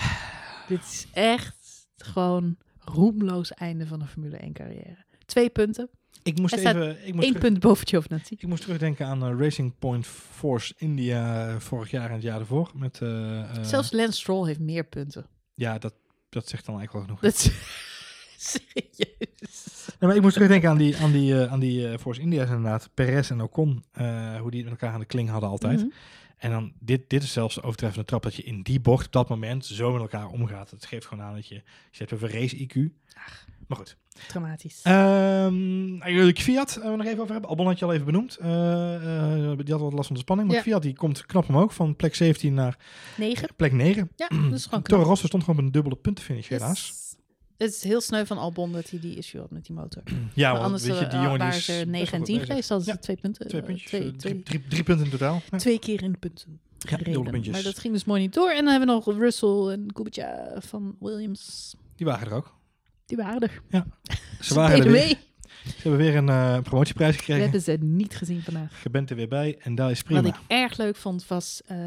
dit 0.67 0.81
is 0.81 1.07
echt 1.13 1.87
gewoon 1.97 2.57
roemloos 2.79 3.53
einde 3.53 3.87
van 3.87 4.01
een 4.01 4.07
Formule 4.07 4.37
1 4.37 4.53
carrière. 4.53 4.97
Twee 5.25 5.49
punten. 5.49 5.89
Ik 6.23 6.39
moest 6.39 6.53
even... 6.53 7.07
Ik 7.07 7.13
moest, 7.13 7.27
terug- 7.27 7.41
punt 7.41 7.59
boven 7.59 7.87
Giovinazzi. 7.87 8.33
ik 8.37 8.47
moest 8.47 8.61
terugdenken 8.61 9.05
aan 9.05 9.23
eh, 9.25 9.39
Racing 9.39 9.73
Point 9.79 10.07
Force 10.07 10.73
India 10.77 11.47
eh, 11.47 11.55
vorig 11.59 11.91
jaar 11.91 12.07
en 12.07 12.13
het 12.13 12.23
jaar 12.23 12.39
ervoor. 12.39 12.71
Met, 12.75 13.01
eh, 13.01 13.53
Zelfs 13.61 13.91
Lance 13.91 14.19
Stroll 14.19 14.47
heeft 14.47 14.59
meer 14.59 14.83
punten. 14.83 15.25
Ja, 15.53 15.77
dat, 15.77 15.93
dat 16.29 16.47
zegt 16.49 16.65
dan 16.65 16.79
eigenlijk 16.79 17.07
wel 17.07 17.17
genoeg. 17.17 17.33
Dat 17.33 17.51
serieus. 18.37 19.87
Nee, 19.99 20.09
maar 20.09 20.15
ik 20.15 20.21
moest 20.21 20.33
terugdenken 20.33 20.69
aan 20.69 20.77
die, 20.77 20.97
aan 20.97 21.11
die, 21.11 21.35
aan 21.35 21.59
die 21.59 21.99
Force 21.99 22.21
India's 22.21 22.47
inderdaad. 22.49 22.89
Perez 22.93 23.31
en 23.31 23.41
Ocon, 23.41 23.83
hoe 24.39 24.51
die 24.51 24.61
met 24.63 24.71
elkaar 24.71 24.93
aan 24.93 24.99
de 24.99 25.05
kling 25.05 25.29
hadden 25.29 25.49
altijd. 25.49 25.79
Mhm. 25.79 25.87
En 26.37 26.51
dan, 26.51 26.73
dit, 26.79 27.09
dit 27.09 27.23
is 27.23 27.33
zelfs 27.33 27.55
de 27.55 27.61
overtreffende 27.61 28.05
trap, 28.05 28.23
dat 28.23 28.35
je 28.35 28.43
in 28.43 28.61
die 28.61 28.79
bocht 28.79 29.05
op 29.05 29.11
dat 29.11 29.29
moment 29.29 29.65
zo 29.65 29.91
met 29.91 30.01
elkaar 30.01 30.27
omgaat. 30.27 30.69
Het 30.71 30.85
geeft 30.85 31.05
gewoon 31.05 31.23
aan 31.23 31.33
dat 31.33 31.47
je, 31.47 31.55
je 31.55 31.97
hebt 31.97 32.13
over 32.13 32.31
race 32.31 32.57
IQ. 32.67 32.79
Maar 33.69 33.77
goed. 33.77 33.97
Dramatisch. 34.27 34.81
Uh, 34.87 36.31
Fiat, 36.35 36.75
uh, 36.79 36.83
we 36.89 36.95
nog 36.95 37.05
even 37.05 37.19
over 37.19 37.31
hebben. 37.31 37.49
Albon 37.49 37.65
had 37.65 37.79
je 37.79 37.85
al 37.85 37.93
even 37.93 38.05
benoemd. 38.05 38.37
Eh, 38.37 38.95
eh, 39.51 39.57
die 39.57 39.73
had 39.73 39.81
wat 39.81 39.93
last 39.93 40.05
van 40.07 40.15
de 40.15 40.21
spanning. 40.21 40.47
Maar 40.47 40.57
Ja. 40.57 40.63
Fiat 40.63 40.81
die 40.81 40.95
komt 40.95 41.25
knap 41.25 41.49
omhoog 41.49 41.73
van 41.73 41.95
plek 41.95 42.15
17 42.15 42.53
naar 42.53 42.77
Negen. 43.17 43.49
plek 43.55 43.71
9. 43.71 44.09
Ja, 44.15 44.27
dat 44.27 44.53
is 44.53 44.65
gewoon 44.65 44.81
Toro. 44.83 45.03
Rosso 45.03 45.27
stond 45.27 45.43
gewoon 45.43 45.59
op 45.59 45.65
een 45.65 45.71
dubbele 45.71 45.95
puntenfinish 45.95 46.47
helaas. 46.47 46.87
Yes. 46.87 47.15
Het 47.57 47.69
is 47.73 47.83
heel 47.83 48.01
sneu 48.01 48.25
van 48.25 48.37
Albon 48.37 48.71
dat 48.71 48.89
hij 48.89 48.99
die 48.99 49.15
issue 49.15 49.41
had 49.41 49.51
met 49.51 49.65
die 49.65 49.75
motor. 49.75 50.03
Ja, 50.33 50.51
maar 50.51 50.51
want 50.51 50.63
anders 50.65 50.83
weet 50.83 50.99
je, 50.99 51.05
eh, 51.05 51.11
die 51.11 51.19
jongen 51.21 51.47
is 51.47 51.65
ze 51.65 51.71
best 51.71 51.85
9 51.85 51.91
wel 51.91 51.99
en 52.01 52.07
goed 52.17 52.25
10 52.25 52.35
bezig. 52.35 52.47
geweest. 52.47 52.69
Dat 52.69 52.79
is 52.81 52.85
Ja, 52.85 52.97
twee 52.97 53.17
punten. 53.17 53.47
Twee 53.47 53.61
eh, 53.61 53.67
puntjes. 53.67 53.89
twee, 53.89 54.01
eh, 54.01 54.07
twee, 54.07 54.31
drie, 54.31 54.43
drie, 54.43 54.67
drie 54.69 54.83
punten 54.83 55.05
in 55.05 55.11
totaal. 55.11 55.41
Ja. 55.51 55.57
twee 55.57 55.79
keer 55.79 56.03
in 56.03 56.11
de 56.11 56.17
punten. 56.17 56.59
Ja, 56.77 56.97
puntjes. 57.21 57.53
Maar 57.53 57.63
dat 57.63 57.79
ging 57.79 57.93
dus 57.93 58.05
mooi 58.05 58.21
niet 58.21 58.33
door. 58.33 58.49
En 58.49 58.63
dan 58.63 58.67
hebben 58.67 58.87
we 58.87 58.93
nog 58.93 59.17
Russell 59.17 59.67
en 59.71 59.91
Kubica 59.93 60.55
van 60.59 60.95
Williams. 60.99 61.75
Die 61.95 62.05
waren 62.05 62.27
er 62.27 62.33
ook. 62.33 62.57
Die 63.09 63.17
waren 63.17 63.41
er. 63.41 63.61
Ze 64.39 64.53
waren 64.53 64.77
er 64.77 64.83
weer. 64.83 64.91
mee. 64.91 65.17
Ze 65.63 65.73
hebben 65.81 65.99
weer 65.99 66.15
een 66.15 66.29
eh, 66.29 66.59
promotieprijs 66.61 67.11
We 67.11 67.17
gekregen. 67.19 67.43
hebben 67.43 67.61
ze 67.61 67.77
niet 67.81 68.15
gezien 68.15 68.41
vandaag. 68.41 68.83
Je 68.83 68.89
bent 68.89 69.09
er 69.09 69.15
weer 69.15 69.27
bij 69.27 69.57
en 69.61 69.75
dat 69.75 69.89
is 69.89 70.01
prima. 70.03 70.21
Wat 70.21 70.33
ik 70.35 70.39
erg 70.47 70.77
leuk 70.77 70.95
vond 70.95 71.27
was 71.27 71.61
eh, 71.65 71.77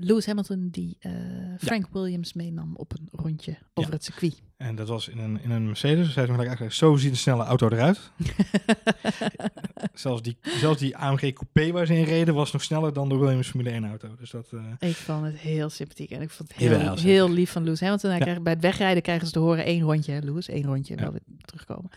Lewis 0.00 0.26
Hamilton 0.26 0.68
die 0.70 0.96
eh, 1.00 1.12
Frank 1.58 1.86
Williams 1.92 2.32
meenam 2.32 2.76
op 2.76 2.92
een 2.92 3.08
rondje 3.12 3.56
over 3.74 3.92
het 3.92 4.04
circuit. 4.04 4.42
En 4.56 4.74
dat 4.76 4.88
was 4.88 5.08
in 5.08 5.18
een, 5.18 5.40
in 5.42 5.50
een 5.50 5.66
Mercedes. 5.66 6.12
Zij 6.12 6.26
zei 6.26 6.38
eigenlijk, 6.38 6.72
zo 6.74 6.96
ziet 6.96 7.10
een 7.10 7.16
snelle 7.16 7.44
auto 7.44 7.68
eruit. 7.68 8.10
zelfs, 9.94 10.22
die, 10.22 10.36
zelfs 10.42 10.78
die 10.80 10.96
AMG 10.96 11.32
Coupé 11.32 11.70
waar 11.72 11.86
ze 11.86 11.94
in 11.94 12.04
reden 12.04 12.34
was 12.34 12.52
nog 12.52 12.62
sneller 12.62 12.92
dan 12.92 13.08
de 13.08 13.16
Williams 13.16 13.48
Formule 13.48 13.70
1 13.70 13.84
auto. 13.88 14.14
Dus 14.18 14.30
dat, 14.30 14.48
eh, 14.52 14.88
Ik 14.88 14.96
vond 14.96 15.24
het 15.24 15.36
heel 15.36 15.68
sympathiek 15.70 16.10
en 16.10 16.20
ik 16.22 16.30
vond 16.30 16.48
het 16.48 16.58
heel, 16.58 16.94
heel 16.96 17.30
lief 17.30 17.50
van 17.50 17.64
Lewis 17.64 17.80
Hamilton. 17.80 18.10
Hij 18.10 18.18
Ja. 18.18 18.24
krijgt, 18.24 18.42
bij 18.42 18.52
het 18.52 18.62
wegrijden 18.62 19.02
krijgen 19.02 19.26
ze 19.26 19.32
te 19.32 19.38
horen 19.38 19.64
één 19.64 19.82
rondje, 19.82 20.12
hè, 20.12 20.18
Lewis, 20.18 20.48
één 20.48 20.64
rondje, 20.64 20.94
Ja. 20.94 21.00
wel 21.02 21.10
weer 21.12 21.22
terugkomen. 21.40 21.90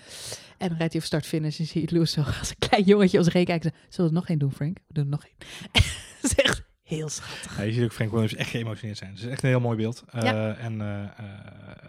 En 0.57 0.67
dan 0.67 0.77
rijdt 0.77 0.93
hij 0.93 1.01
op 1.01 1.07
start-finish 1.07 1.59
en 1.59 1.65
zie 1.65 1.81
je 1.81 1.87
Lewis 1.91 2.11
zo 2.11 2.21
als 2.39 2.49
een 2.49 2.67
klein 2.69 2.83
jongetje 2.83 3.17
als 3.17 3.27
reek 3.27 3.45
kijken. 3.45 3.71
Zullen 3.89 4.11
we 4.11 4.15
er 4.17 4.21
nog 4.21 4.29
één 4.29 4.39
doen, 4.39 4.51
Frank? 4.51 4.77
We 4.87 4.93
doen 4.93 5.03
er 5.03 5.09
nog 5.09 5.23
één. 5.25 5.35
echt 6.45 6.63
heel 6.87 7.09
schattig. 7.09 7.57
ja, 7.57 7.63
je 7.63 7.71
ziet 7.71 7.83
ook 7.83 7.93
Frank 7.93 8.11
Williams 8.11 8.35
echt 8.35 8.49
geëmotioneerd 8.49 8.97
zijn. 8.97 9.11
Het 9.11 9.19
is 9.19 9.25
echt 9.27 9.43
een 9.43 9.49
heel 9.49 9.59
mooi 9.59 9.77
beeld. 9.77 10.03
Eh. 10.11 10.63
En 10.63 10.81
eh, 10.81 11.03
eh, 11.03 11.09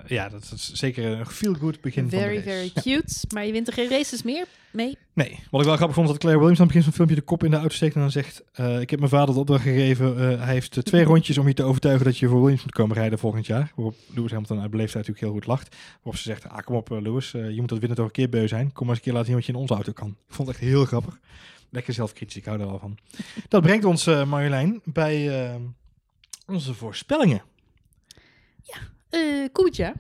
ja, 0.07 0.29
dat 0.29 0.51
is 0.55 0.73
zeker 0.73 1.05
een 1.05 1.27
feel-good 1.27 1.81
begin 1.81 2.11
van 2.11 2.19
de 2.19 2.25
Very, 2.25 2.37
race. 2.37 2.49
very 2.49 2.71
cute. 2.83 3.15
Maar 3.35 3.47
je 3.47 3.53
wint 3.53 3.67
er 3.67 3.73
geen 3.73 3.89
races 3.89 4.23
meer 4.23 4.47
mee. 4.71 4.99
Nee, 5.13 5.39
wat 5.51 5.61
ik 5.61 5.67
wel 5.67 5.77
grappig 5.77 5.97
vond, 5.97 6.09
dat 6.09 6.19
Claire 6.19 6.41
Williams 6.41 6.61
aan 6.61 6.67
het 6.67 6.77
begin 6.77 6.93
van 6.93 6.99
het 6.99 7.09
filmpje 7.09 7.15
de 7.15 7.31
kop 7.31 7.45
in 7.45 7.51
de 7.51 7.57
auto 7.57 7.75
steekt 7.75 7.95
en 7.95 8.01
dan 8.01 8.11
zegt, 8.11 8.43
ik 8.81 8.91
heb 8.91 8.99
mijn 8.99 9.11
vader 9.11 9.35
de 9.35 9.41
opdracht 9.41 9.63
gegeven, 9.63 10.39
hij 10.41 10.53
heeft 10.53 10.85
twee 10.85 11.05
rondjes 11.05 11.39
om 11.39 11.47
je 11.49 11.55
te 11.55 11.63
overtuigen 11.63 12.05
dat 12.05 12.19
je 12.19 12.29
voor 12.29 12.41
Williams 12.41 12.63
moet 12.63 12.73
komen 12.73 12.97
rijden 12.97 13.19
volgend 13.19 13.47
jaar. 13.47 13.73
Waarop 13.75 13.95
Lewis 14.15 14.31
Hamilton 14.31 14.61
uit 14.61 14.71
beleefdheid 14.71 15.07
natuurlijk 15.07 15.33
heel 15.33 15.41
goed 15.41 15.47
lacht. 15.47 15.77
Waarop 15.95 16.17
ze 16.17 16.29
zegt, 16.29 16.49
ah 16.49 16.59
kom 16.65 16.77
op 16.77 16.91
Lewis, 16.91 17.31
je 17.31 17.57
moet 17.57 17.69
dat 17.69 17.79
winnen 17.79 17.97
toch 17.97 18.07
een 18.07 18.13
keer 18.13 18.29
beu 18.29 18.49
zijn. 18.49 18.73
Kom 18.73 18.87
maar 18.87 18.97
eens 18.97 18.99
een 18.99 19.03
keer 19.05 19.13
laten 19.13 19.27
zien 19.27 19.37
wat 19.37 19.47
je 19.47 19.53
in 19.53 19.59
onze 19.59 19.75
auto 19.75 19.93
kan. 19.93 20.09
Ik 20.09 20.35
vond 20.35 20.49
het 20.49 20.57
echt 20.57 20.67
heel 20.67 20.85
grappig. 20.85 21.19
Lekker 21.71 21.95
zelfkritisch, 21.95 22.37
ik 22.37 22.45
hou 22.45 22.61
er 22.61 22.67
wel 22.67 22.79
van. 22.79 22.99
Dat 23.49 23.63
brengt 23.63 23.85
ons, 23.85 24.07
eh, 24.07 24.25
Marjolein, 24.25 24.81
bij 24.85 25.45
eh, 25.49 25.55
onze 26.47 26.75
voorspellingen. 26.75 27.43
Eh 29.11 29.21
Kubica. 29.53 29.93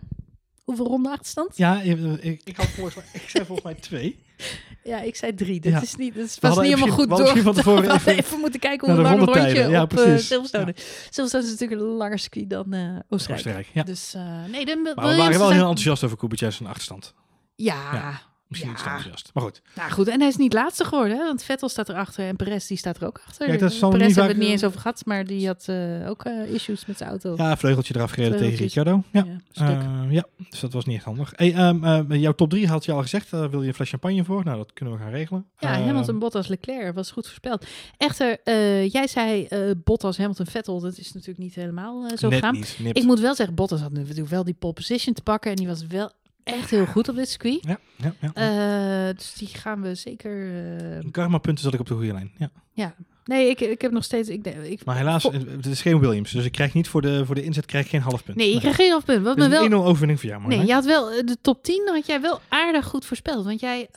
Hoeveel 0.65 0.87
ronde 0.87 1.09
achterstand? 1.11 1.57
Ja, 1.57 1.81
ik, 1.81 2.41
ik, 2.45 2.57
had 2.57 2.67
volgens 2.67 2.95
mij, 2.97 3.05
ik 3.13 3.29
zei 3.29 3.45
volgens 3.45 3.67
mij 3.67 3.75
twee. 3.75 4.19
Ja, 4.85 5.01
ik 5.01 5.17
zei 5.17 5.35
drie. 5.35 5.61
Dat 5.61 5.73
Ja. 5.73 5.83
is 5.83 5.95
niet, 5.97 6.15
dat 6.15 6.25
is- 6.25 6.39
niet 6.41 6.57
helemaal 6.59 6.89
goed 6.89 7.09
door. 7.09 7.39
van 7.39 7.55
tevoren 7.55 7.91
even- 7.95 8.17
even 8.17 8.41
moeten 8.41 8.61
kijken 8.61 8.93
hoe 8.93 9.03
lang 9.03 9.21
een 9.21 9.27
rondje 9.27 9.69
Ja, 9.69 9.83
op 9.83 9.89
precies. 9.89 10.27
Silverstone. 10.27 10.75
Silverstone 11.11 11.45
is 11.45 11.51
natuurlijk 11.51 11.81
een 11.81 11.87
langer 11.87 12.19
circuit 12.19 12.51
dan 12.51 12.73
eh 12.73 12.81
Oostenrijk. 13.09 13.09
Oostenrijk, 13.09 13.67
ja. 13.73 13.83
Dus 13.83 14.15
eh, 14.15 14.45
nee, 14.45 14.65
de 14.67 14.77
Maar 14.77 14.95
we 14.95 15.01
waren 15.17 15.17
wel 15.17 15.33
zijn- 15.33 15.53
heel 15.53 15.61
enthousiast 15.61 16.05
over 16.05 16.17
Kubica's 16.17 16.63
achterstand. 16.63 17.15
Ja, 17.55 17.93
Ja. 17.95 18.21
Misschien 18.49 18.71
Ja. 18.71 18.77
iets 18.77 18.85
te 18.85 18.91
enthousiast. 18.91 19.31
Maar 19.35 19.43
goed. 19.43 19.63
nou 19.75 19.91
goed. 19.91 20.09
En 20.09 20.19
hij 20.21 20.29
is 20.29 20.37
niet 20.37 20.53
laatste 20.53 20.85
geworden, 20.85 21.17
hè? 21.17 21.25
want 21.25 21.43
Vettel 21.43 21.69
staat 21.69 21.89
erachter 21.89 22.27
en 22.27 22.37
Perez 22.37 22.67
die 22.67 22.77
staat 22.77 22.97
er 23.01 23.07
ook 23.07 23.21
achter. 23.27 23.47
Kijk, 23.47 23.61
dat 23.61 23.73
zal 23.73 23.91
Perez 23.91 24.07
niet 24.07 24.17
hebben 24.17 24.17
we 24.17 24.21
vaak- 24.21 24.29
het 24.29 24.39
niet 24.39 24.49
eens 24.63 24.65
over 24.65 24.81
gehad, 24.81 25.03
maar 25.05 25.25
die 25.27 25.47
had 25.47 25.65
eh, 25.67 26.09
ook 26.09 26.25
eh, 26.25 26.53
issues 26.55 26.87
met 26.87 26.97
zijn 26.97 27.09
auto. 27.11 27.35
Ja, 27.37 27.57
vleugeltje 27.57 27.95
eraf 27.97 28.11
gereden 28.11 28.39
tegen. 28.39 28.59
Ricciardo. 28.59 29.03
Ja. 29.13 29.27
Ja. 29.53 29.69
Eh, 29.81 30.13
ja, 30.13 30.25
dus 30.51 30.61
dat 30.61 30.73
was 30.73 30.85
niet 30.85 30.97
echt 30.97 31.05
handig. 31.05 31.33
Hey, 31.37 31.55
ehm, 31.55 31.85
eh, 31.85 32.21
jouw 32.21 32.33
top 32.33 32.51
3 32.51 32.67
had 32.69 32.85
je 32.85 32.93
al 32.93 33.03
gezegd. 33.03 33.31
Daar 33.31 33.51
wil 33.51 33.63
je 33.63 33.69
een 33.69 33.75
fles 33.75 33.91
champagne 33.91 34.25
voor? 34.25 34.45
Nou, 34.45 34.57
dat 34.57 34.73
kunnen 34.73 34.95
we 34.95 35.01
gaan 35.01 35.11
regelen. 35.11 35.47
Ja, 35.59 35.79
Eh, 35.79 35.85
Hamilton, 35.85 36.19
Bottas, 36.19 36.47
Leclerc 36.49 36.95
was 36.95 37.11
goed 37.11 37.27
voorspeld. 37.27 37.67
Echter, 37.97 38.39
eh, 38.45 38.89
jij 38.89 39.07
zei 39.07 39.45
eh, 39.45 39.61
Bottas, 39.85 40.17
Hamilton, 40.19 40.47
Vettel. 40.47 40.81
Dat 40.81 40.99
is 40.99 41.13
natuurlijk 41.13 41.39
niet 41.39 41.55
helemaal 41.55 42.07
eh, 42.07 42.17
zo 42.17 42.29
net 42.29 42.39
gegaan. 42.39 42.55
niet. 42.55 42.77
nipt. 42.79 42.99
Ik 42.99 43.05
moet 43.05 43.21
wel 43.21 43.35
zeggen, 43.35 43.55
Bottas 43.55 43.81
had 43.81 43.93
natuurlijk 43.93 44.29
wel 44.29 44.45
die 44.45 44.55
pole 44.55 44.73
position 44.73 45.15
te 45.15 45.23
pakken. 45.23 45.51
En 45.51 45.57
die 45.57 45.67
was 45.67 45.87
wel 45.87 46.11
echt 46.49 46.71
heel 46.71 46.87
goed 46.87 47.09
op 47.09 47.17
dit 47.17 47.29
circuit. 47.29 47.59
Ja, 47.61 47.79
ja, 47.97 48.15
ja. 48.21 49.09
Eh, 49.09 49.15
dus 49.17 49.33
die 49.35 49.49
gaan 49.49 49.83
we 49.83 49.95
zeker... 49.95 50.55
eh, 51.01 51.11
Karma 51.11 51.39
punten 51.39 51.65
zat 51.65 51.75
ik 51.75 51.81
op 51.81 51.87
de 51.87 51.95
goede 51.95 52.13
lijn. 52.13 52.33
Ja. 52.75 52.95
Nee, 53.25 53.49
ik, 53.49 53.61
ik 53.61 53.81
heb 53.81 53.93
nog 53.93 54.05
steeds... 54.05 54.29
Ik, 54.29 54.45
denk- 54.45 54.63
ik, 54.63 54.85
Maar 54.85 54.97
helaas, 54.97 55.23
het 55.23 55.67
is 55.67 55.81
geen 55.83 56.01
Williams. 56.01 56.31
Dus 56.33 56.45
ik 56.45 56.53
krijg 56.53 56.75
niet 56.75 56.89
voor 56.89 57.03
de, 57.03 57.27
voor 57.27 57.35
de 57.35 57.43
inzet 57.43 57.67
krijg 57.67 57.85
ik 57.85 57.91
geen 57.91 58.01
half 58.01 58.25
punt. 58.25 58.37
nee, 58.37 58.53
je 58.53 58.59
krijgt 58.61 58.79
geen 58.79 58.91
halfpunt. 58.91 59.25
Wat 59.25 59.37
Dus 59.37 59.45
me 59.45 59.51
wel... 59.51 59.65
een 59.65 59.71
1-0 59.71 59.75
overwinning 59.75 60.21
voor 60.21 60.29
jou, 60.29 60.41
Nee, 60.41 60.49
Marjolein. 60.59 60.67
je 60.69 60.75
had 60.75 60.85
wel 60.85 61.11
eh, 61.19 61.27
de 61.27 61.37
top 61.41 61.63
10 61.65 61.89
had 61.93 62.07
jij 62.07 62.21
wel 62.21 62.41
aardig 62.49 62.85
goed 62.87 63.05
voorspeld. 63.05 63.45
Want 63.45 63.61
jij 63.61 63.89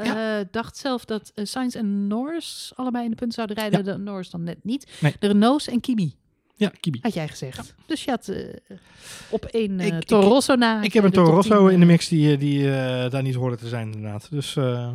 dacht 0.51 0.77
zelf 0.77 1.05
dat 1.05 1.31
Sainz 1.35 1.75
en 1.75 2.07
Norris 2.07 2.71
allebei 2.75 3.03
in 3.03 3.09
de 3.09 3.15
punten 3.15 3.35
zouden 3.35 3.55
rijden. 3.57 3.83
De 3.83 3.97
Norris 4.03 4.29
dan 4.29 4.43
net 4.43 4.57
niet. 4.63 4.91
Nee. 4.99 5.15
De 5.19 5.27
Renaults 5.27 5.67
en 5.67 5.79
Kimi 5.79 6.15
Ja, 6.61 6.71
Kibi. 6.79 6.99
had 7.01 7.13
jij 7.13 7.27
gezegd. 7.27 7.73
Dus 7.85 8.03
je 8.03 8.09
had 8.09 8.27
eh, 8.27 8.37
op 9.29 9.45
één 9.45 9.79
uh, 9.79 9.85
Ik- 9.85 9.93
ik- 9.93 10.03
Toro 10.07 10.27
Rosso 10.27 10.55
na. 10.55 10.81
Ik 10.81 10.93
heb 10.93 11.03
een 11.03 11.09
de 11.09 11.15
top 11.15 11.25
Toro 11.25 11.35
Rosso 11.37 11.57
10, 11.65 11.73
in 11.73 11.79
de 11.79 11.85
eh, 11.85 11.91
mix 11.91 12.07
die, 12.07 12.37
die 12.37 12.63
daar 13.09 13.21
niet 13.21 13.35
hoorde 13.35 13.55
te 13.55 13.67
zijn 13.67 13.91
inderdaad. 13.93 14.27
Dus, 14.31 14.53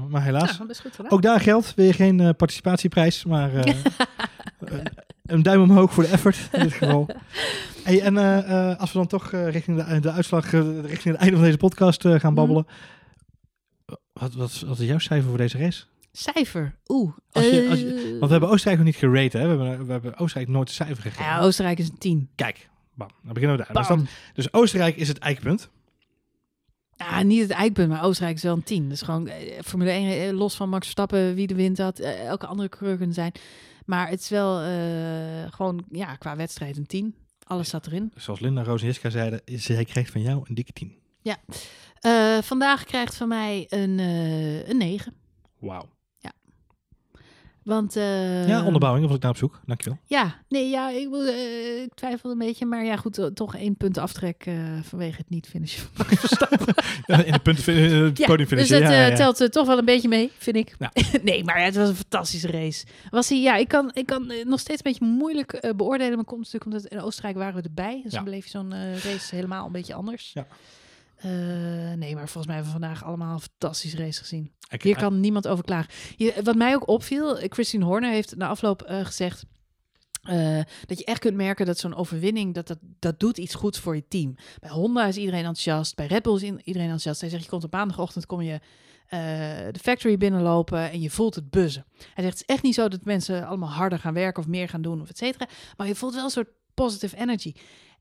maar 0.09 0.23
helaas. 0.23 0.57
Goed. 0.81 1.11
Ook 1.11 1.23
daar 1.23 1.41
geldt 1.41 1.75
weer 1.75 1.95
geen 1.95 2.35
participatieprijs, 2.37 3.25
maar 3.25 3.51
een- 5.27 5.43
duim 5.43 5.61
omhoog 5.63 5.93
voor 5.93 6.03
de 6.03 6.09
effort 6.09 6.49
in 6.53 6.61
dit 6.63 6.73
geval. 6.73 7.09
Hey, 7.83 8.01
en 8.01 8.17
als 8.79 8.93
we 8.93 8.99
dan 8.99 9.07
toch 9.07 9.31
richting 9.31 9.85
de, 9.85 10.01
de 10.01 10.11
uitslag, 10.11 10.51
richting 10.51 11.03
het 11.05 11.17
einde 11.17 11.37
van 11.37 11.45
deze 11.45 11.57
podcast 11.57 12.03
gaan 12.03 12.19
Mhm. 12.21 12.35
babbelen. 12.35 12.67
Wat, 14.13 14.35
wat, 14.35 14.63
wat 14.67 14.79
is 14.79 14.87
jouw 14.87 14.99
cijfer 14.99 15.29
voor 15.29 15.39
deze 15.39 15.59
race? 15.59 15.85
Cijfer. 16.17 16.77
Oeh. 16.89 17.13
Als 17.33 17.45
je- 17.45 17.67
als 17.71 17.83
eh, 17.85 17.93
Want 18.11 18.21
we 18.21 18.27
hebben 18.31 18.49
Oostenrijk 18.49 18.77
nog 18.77 18.87
niet 18.87 18.97
gerate, 18.97 19.39
hè? 19.39 19.57
We 19.57 19.65
hebben, 19.65 19.87
we 19.87 19.93
hebben 19.93 20.17
Oostenrijk 20.19 20.51
nooit 20.53 20.69
een 20.69 20.75
cijfer 20.75 21.03
gegeven. 21.03 21.25
ja, 21.25 21.41
Oostenrijk 21.41 21.79
is 21.79 21.89
een 21.89 21.99
10. 21.99 22.29
Kijk, 22.35 22.69
bam, 22.95 23.09
dan 23.25 23.33
beginnen 23.35 23.57
we 23.59 23.65
daar. 23.65 23.77
Dus, 23.77 23.89
dan- 23.89 24.07
dus 24.35 24.53
Oostenrijk 24.53 24.97
is 24.97 25.09
het 25.09 25.19
eikpunt. 25.19 25.69
Ja, 26.97 27.23
niet 27.23 27.41
het 27.41 27.51
eikpunt, 27.51 27.89
maar 27.89 28.05
Oostenrijk 28.05 28.37
is 28.37 28.43
wel 28.43 28.55
een 28.55 28.63
10. 28.63 28.89
Dus 28.89 29.03
gewoon 29.03 29.29
eh, 29.29 29.61
Formule 29.65 29.91
1, 29.91 30.29
eh, 30.29 30.33
los 30.39 30.55
van 30.57 30.69
Max 30.69 30.83
Verstappen, 30.83 31.35
wie 31.35 31.47
de 31.47 31.55
wint 31.55 31.79
had, 31.79 31.99
eh, 31.99 32.27
elke 32.27 32.47
andere 32.47 32.69
coureur 32.69 32.97
kunnen 32.97 33.15
zijn. 33.15 33.33
Maar 33.87 34.09
het 34.09 34.21
is 34.21 34.29
wel 34.29 34.55
gewoon, 35.51 35.85
ja, 35.91 36.15
qua 36.17 36.37
wedstrijd 36.37 36.77
een 36.77 36.87
10. 36.87 37.15
Alles 37.45 37.69
zat 37.69 37.87
erin. 37.87 38.13
Zoals 38.15 38.41
Linda, 38.41 38.63
Roos 38.63 38.81
en 38.81 38.87
Jiska 38.87 39.11
zeiden, 39.11 39.41
zij 39.45 39.85
krijgt 39.85 40.11
van 40.11 40.21
jou 40.23 40.45
een 40.49 40.55
dikke 40.55 40.73
10. 40.73 40.95
Eh, 42.01 42.39
vandaag 42.43 42.85
krijgt 42.85 43.15
van 43.15 43.29
mij 43.29 43.67
een, 43.69 43.99
eh, 43.99 44.69
een 44.69 44.77
9. 44.77 45.15
Wauw. 45.59 45.89
Want, 47.67 47.97
eh, 47.97 48.49
ja, 48.49 48.65
onderbouwing, 48.65 49.07
was 49.07 49.17
ik 49.17 49.23
naar 49.23 49.31
op 49.31 49.37
zoek. 49.37 49.61
Dankjewel. 49.65 49.99
Ja, 50.05 50.35
nee, 50.49 50.69
ja, 50.69 50.91
ik, 50.91 51.09
moet, 51.09 51.27
eh, 51.27 51.83
ik 51.83 51.95
twijfel 51.95 52.31
een 52.31 52.39
beetje. 52.39 52.67
Maar 52.67 52.85
ja, 52.85 52.97
goed, 52.97 53.19
eh, 53.19 53.27
toch 53.27 53.57
één 53.57 53.77
punt 53.77 53.99
aftrek 53.99 54.47
vanwege 54.83 55.17
het 55.17 55.31
niet 55.31 55.47
finishen 55.47 55.89
van 55.93 56.07
Verstappen. 56.17 56.75
In 57.07 57.33
de 57.33 57.39
punten, 57.39 57.75
het 58.05 58.19
Ja, 58.19 58.27
podium 58.27 58.49
dus 58.49 58.69
dat 58.69 58.81
ja, 58.81 58.91
ja, 58.91 59.07
ja. 59.07 59.15
telt 59.15 59.53
toch 59.53 59.67
wel 59.67 59.79
een 59.79 59.85
beetje 59.85 60.09
mee, 60.09 60.31
vind 60.39 60.57
ik. 60.57 60.77
Nee, 61.23 61.45
maar 61.45 61.59
ja, 61.59 61.65
het 61.65 61.77
was 61.77 61.89
een 61.89 61.95
fantastische 61.95 62.51
race. 62.51 62.87
Was 63.11 63.29
hij, 63.29 63.41
ja, 63.41 63.57
ik 63.57 63.69
kan, 63.69 63.91
ik 63.95 64.07
kan 64.07 64.33
nog 64.45 64.61
steeds 64.61 64.85
een 64.85 64.93
beetje 64.93 65.07
moeilijk 65.07 65.73
beoordelen. 65.77 66.15
Maar 66.17 66.25
komt 66.25 66.45
natuurlijk 66.45 66.65
omdat 66.65 66.85
in 66.85 67.01
Oostenrijk 67.01 67.37
waren 67.37 67.55
we 67.55 67.63
erbij. 67.63 68.01
Dus 68.03 68.13
dan 68.13 68.25
beleef 68.25 68.45
je 68.45 68.51
zo'n 68.51 68.75
race 68.93 69.35
helemaal 69.35 69.67
een 69.67 69.73
beetje 69.73 69.95
anders. 69.95 70.31
Ja. 70.35 70.47
Eh, 71.17 71.31
nee, 71.93 72.15
maar 72.15 72.29
volgens 72.29 72.47
mij 72.47 72.55
hebben 72.55 72.73
we 72.75 72.79
vandaag 72.81 73.05
allemaal 73.05 73.33
een 73.35 73.41
fantastische 73.41 73.97
race 73.97 74.19
gezien. 74.21 74.53
Ik- 74.69 74.83
Hier 74.83 74.97
kan 74.97 75.21
niemand 75.21 75.49
over 75.49 75.65
klagen. 75.65 75.91
Je, 76.17 76.35
wat 76.45 76.57
mij 76.57 76.75
ook 76.75 76.89
opviel, 76.89 77.39
eh, 77.39 77.49
Christine 77.53 77.85
Horner 77.85 78.11
heeft 78.11 78.37
na 78.37 78.49
afloop 78.49 78.83
eh, 78.83 79.05
gezegd... 79.05 79.45
eh, 80.23 80.61
dat 80.87 80.99
je 80.99 81.05
echt 81.05 81.19
kunt 81.21 81.37
merken 81.37 81.67
dat 81.67 81.79
zo'n 81.79 81.95
overwinning, 81.95 82.55
dat, 82.55 82.67
dat, 82.67 82.79
dat 82.99 83.21
doet 83.21 83.39
iets 83.39 83.55
goeds 83.55 83.79
voor 83.79 83.95
je 83.95 84.09
team. 84.09 84.35
Bij 84.61 84.71
Honda 84.71 85.07
is 85.07 85.17
iedereen 85.17 85.39
enthousiast, 85.45 85.97
bij 85.97 86.07
Red 86.07 86.23
Bull 86.23 86.35
is 86.35 86.43
in- 86.43 86.61
iedereen 86.65 86.83
enthousiast. 86.89 87.21
Hij 87.21 87.31
zegt, 87.31 87.43
je 87.43 87.49
komt 87.49 87.65
op 87.65 87.73
maandagochtend, 87.73 88.27
kom 88.27 88.43
je 88.43 88.61
eh, 89.07 89.19
de 89.73 89.79
factory 89.83 90.17
binnenlopen 90.17 90.91
en 90.91 91.01
je 91.01 91.11
voelt 91.11 91.35
het 91.35 91.51
buzzen. 91.51 91.85
Hij 92.15 92.25
zegt, 92.25 92.39
het 92.39 92.49
is 92.49 92.55
echt 92.55 92.63
niet 92.63 92.75
zo 92.75 92.89
dat 92.89 93.05
mensen 93.05 93.47
allemaal 93.47 93.71
harder 93.71 93.99
gaan 93.99 94.15
werken 94.15 94.43
of 94.43 94.49
meer 94.49 94.69
gaan 94.69 94.83
doen 94.83 95.01
of 95.01 95.09
et 95.09 95.19
cetera. 95.19 95.49
Maar 95.77 95.87
je 95.87 95.95
voelt 95.95 96.15
wel 96.15 96.25
een 96.25 96.31
soort 96.31 96.49
positive 96.75 97.17
energy. 97.17 97.53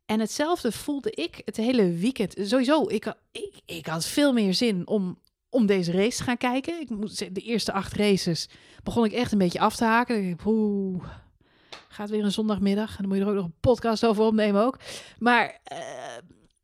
En 0.06 0.20
hetzelfde 0.20 0.72
voelde 0.72 1.12
ik 1.12 1.42
het 1.46 1.58
hele 1.58 1.92
weekend. 1.92 2.36
Sowieso, 2.42 2.88
ik, 2.88 3.14
ik, 3.32 3.54
ik 3.66 3.86
had 3.86 4.06
veel 4.06 4.34
meer 4.34 4.54
zin 4.54 4.88
om, 4.88 5.20
om 5.50 5.66
deze 5.66 5.92
race 5.92 6.18
te 6.18 6.24
gaan 6.24 6.38
kijken. 6.38 6.82
Ik 6.82 7.36
de 7.36 7.42
eerste 7.42 7.72
acht 7.72 7.94
races 7.94 8.50
begon 8.84 9.06
ik 9.06 9.12
echt 9.12 9.32
een 9.32 9.38
beetje 9.38 9.60
af 9.60 9.76
te 9.76 9.84
haken. 9.84 10.38
Oeh, 10.46 11.04
gaat 11.88 12.10
weer 12.10 12.24
een 12.24 12.32
zondagmiddag. 12.32 12.90
En 12.90 12.96
dan 12.98 13.08
moet 13.08 13.18
je 13.18 13.24
er 13.24 13.30
ook 13.30 13.36
nog 13.36 13.46
een 13.46 13.60
podcast 13.60 14.06
over 14.06 14.24
opnemen 14.24 14.64
ook. 14.64 14.80
Maar 15.20 15.60
eh, 15.64 15.78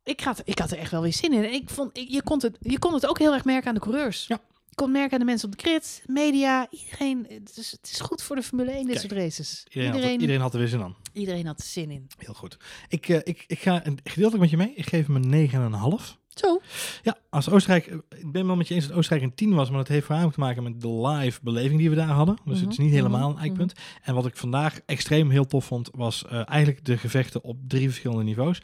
ik, 0.02 0.20
had, 0.20 0.42
ik 0.44 0.58
had 0.58 0.70
er 0.70 0.78
echt 0.78 0.90
wel 0.90 1.02
weer 1.02 1.12
zin 1.12 1.32
in. 1.32 1.44
En 1.44 1.52
ik 1.52 1.70
vond, 1.70 1.90
je, 2.08 2.22
kon 2.22 2.40
het, 2.42 2.56
je 2.60 2.78
kon 2.78 2.94
het 2.94 3.06
ook 3.06 3.18
heel 3.18 3.32
erg 3.32 3.44
merken 3.44 3.68
aan 3.68 3.74
de 3.74 3.80
coureurs. 3.80 4.26
Ja. 4.26 4.40
Je 4.74 4.78
kon 4.82 4.92
merken 4.92 5.12
aan 5.12 5.18
de 5.18 5.24
mensen 5.24 5.48
op 5.48 5.56
de 5.56 5.62
grid, 5.62 6.02
media, 6.06 6.66
iedereen. 6.70 7.26
Het 7.28 7.56
is, 7.56 7.70
het 7.70 7.90
is 7.92 8.00
goed 8.00 8.22
voor 8.22 8.36
de 8.36 8.42
Formule 8.42 8.70
1, 8.70 8.78
dit 8.78 8.86
Kijk, 8.86 8.98
soort 9.00 9.12
races. 9.20 9.66
Iedereen, 9.68 10.00
had, 10.02 10.10
Iedereen, 10.20 10.40
had 10.40 10.52
er 10.52 10.58
weer 10.58 10.68
zin 10.68 10.82
aan. 10.82 10.96
iedereen 11.12 11.46
had 11.46 11.58
er 11.60 11.64
zin 11.66 11.90
in. 11.90 12.06
Heel 12.18 12.34
goed. 12.34 12.56
Ik, 12.88 13.08
eh, 13.08 13.16
ik, 13.22 13.44
ik 13.46 13.58
ga 13.58 13.86
een- 13.86 13.98
gedeeltelijk 14.04 14.40
met 14.40 14.50
je 14.50 14.56
mee. 14.56 14.72
Ik 14.74 14.88
geef 14.88 15.06
hem 15.06 15.16
een 15.16 15.28
9,5. 15.28 16.16
Zo. 16.28 16.60
Ja, 17.02 17.16
als 17.30 17.48
Oostenrijk, 17.50 17.86
ik 18.18 18.32
ben 18.32 18.46
wel 18.46 18.56
met 18.56 18.68
je 18.68 18.74
eens 18.74 18.86
dat 18.86 18.96
Oostenrijk 18.96 19.24
een 19.30 19.34
10 19.34 19.54
was, 19.54 19.68
maar 19.68 19.78
dat 19.78 19.88
heeft 19.88 20.06
voornamelijk 20.06 20.34
te 20.38 20.44
maken 20.44 20.62
met 20.62 20.80
de 20.80 20.88
live 21.08 21.38
beleving 21.42 21.78
die 21.78 21.90
we 21.90 21.96
daar 21.96 22.08
hadden. 22.08 22.36
Dus 22.44 22.60
het 22.60 22.70
is 22.70 22.78
niet 22.78 22.86
Mhm, 22.86 22.96
helemaal 22.96 23.28
een 23.28 23.34
mhm, 23.34 23.42
eikpunt. 23.44 23.72
En 24.02 24.14
wat 24.14 24.26
ik 24.26 24.36
vandaag 24.36 24.80
extreem 24.86 25.30
heel 25.30 25.46
tof 25.46 25.64
vond, 25.64 25.88
was 25.94 26.24
eh, 26.26 26.48
eigenlijk 26.48 26.84
de 26.84 26.98
gevechten 26.98 27.44
op 27.44 27.56
drie 27.68 27.88
verschillende 27.88 28.22
niveaus. 28.24 28.62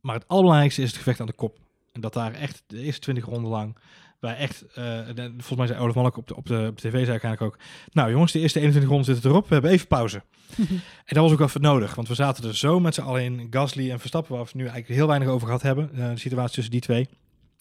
Maar 0.00 0.14
het 0.14 0.28
allerbelangrijkste 0.28 0.82
is 0.82 0.88
het 0.88 0.96
gevecht 0.96 1.20
aan 1.20 1.26
de 1.26 1.32
kop. 1.32 1.58
En 1.92 2.00
dat 2.00 2.12
daar 2.12 2.32
echt 2.34 2.62
de 2.66 2.78
eerste 2.82 3.00
20 3.00 3.24
ronden 3.24 3.50
lang, 3.50 3.76
waar 4.22 4.36
echt, 4.36 4.64
eh, 4.74 4.84
de- 5.14 5.30
volgens 5.36 5.56
mij 5.58 5.66
zei 5.66 5.78
Olaf 5.80 5.94
Malk 5.94 6.16
op 6.16 6.26
de, 6.28 6.36
op, 6.36 6.46
de, 6.46 6.66
op 6.68 6.80
de 6.80 6.88
tv, 6.88 6.92
zei 6.92 7.06
eigenlijk 7.06 7.40
ook, 7.42 7.58
nou 7.92 8.10
jongens, 8.10 8.32
de 8.32 8.38
eerste 8.38 8.58
21 8.58 8.90
ronden 8.90 9.12
zitten 9.14 9.30
erop, 9.30 9.48
we 9.48 9.52
hebben 9.54 9.70
even 9.70 9.86
pauze. 9.86 10.22
En 11.06 11.14
dat 11.14 11.22
was 11.22 11.32
ook 11.32 11.38
wel 11.38 11.46
even 11.46 11.60
nodig, 11.60 11.94
want 11.94 12.08
we 12.08 12.14
zaten 12.14 12.44
er 12.48 12.56
zo 12.56 12.80
met 12.80 12.94
z'n 12.94 13.00
allen 13.00 13.22
in. 13.22 13.46
Gasly 13.50 13.90
en 13.90 13.98
Verstappen, 14.00 14.34
waar 14.36 14.44
we 14.44 14.50
nu 14.54 14.62
eigenlijk 14.62 14.94
heel 14.94 15.06
weinig 15.06 15.28
over 15.28 15.46
gehad 15.46 15.62
hebben. 15.62 15.90
eh, 15.94 16.10
de 16.10 16.18
situatie 16.18 16.54
tussen 16.54 16.72
die 16.72 16.80
twee. 16.80 17.08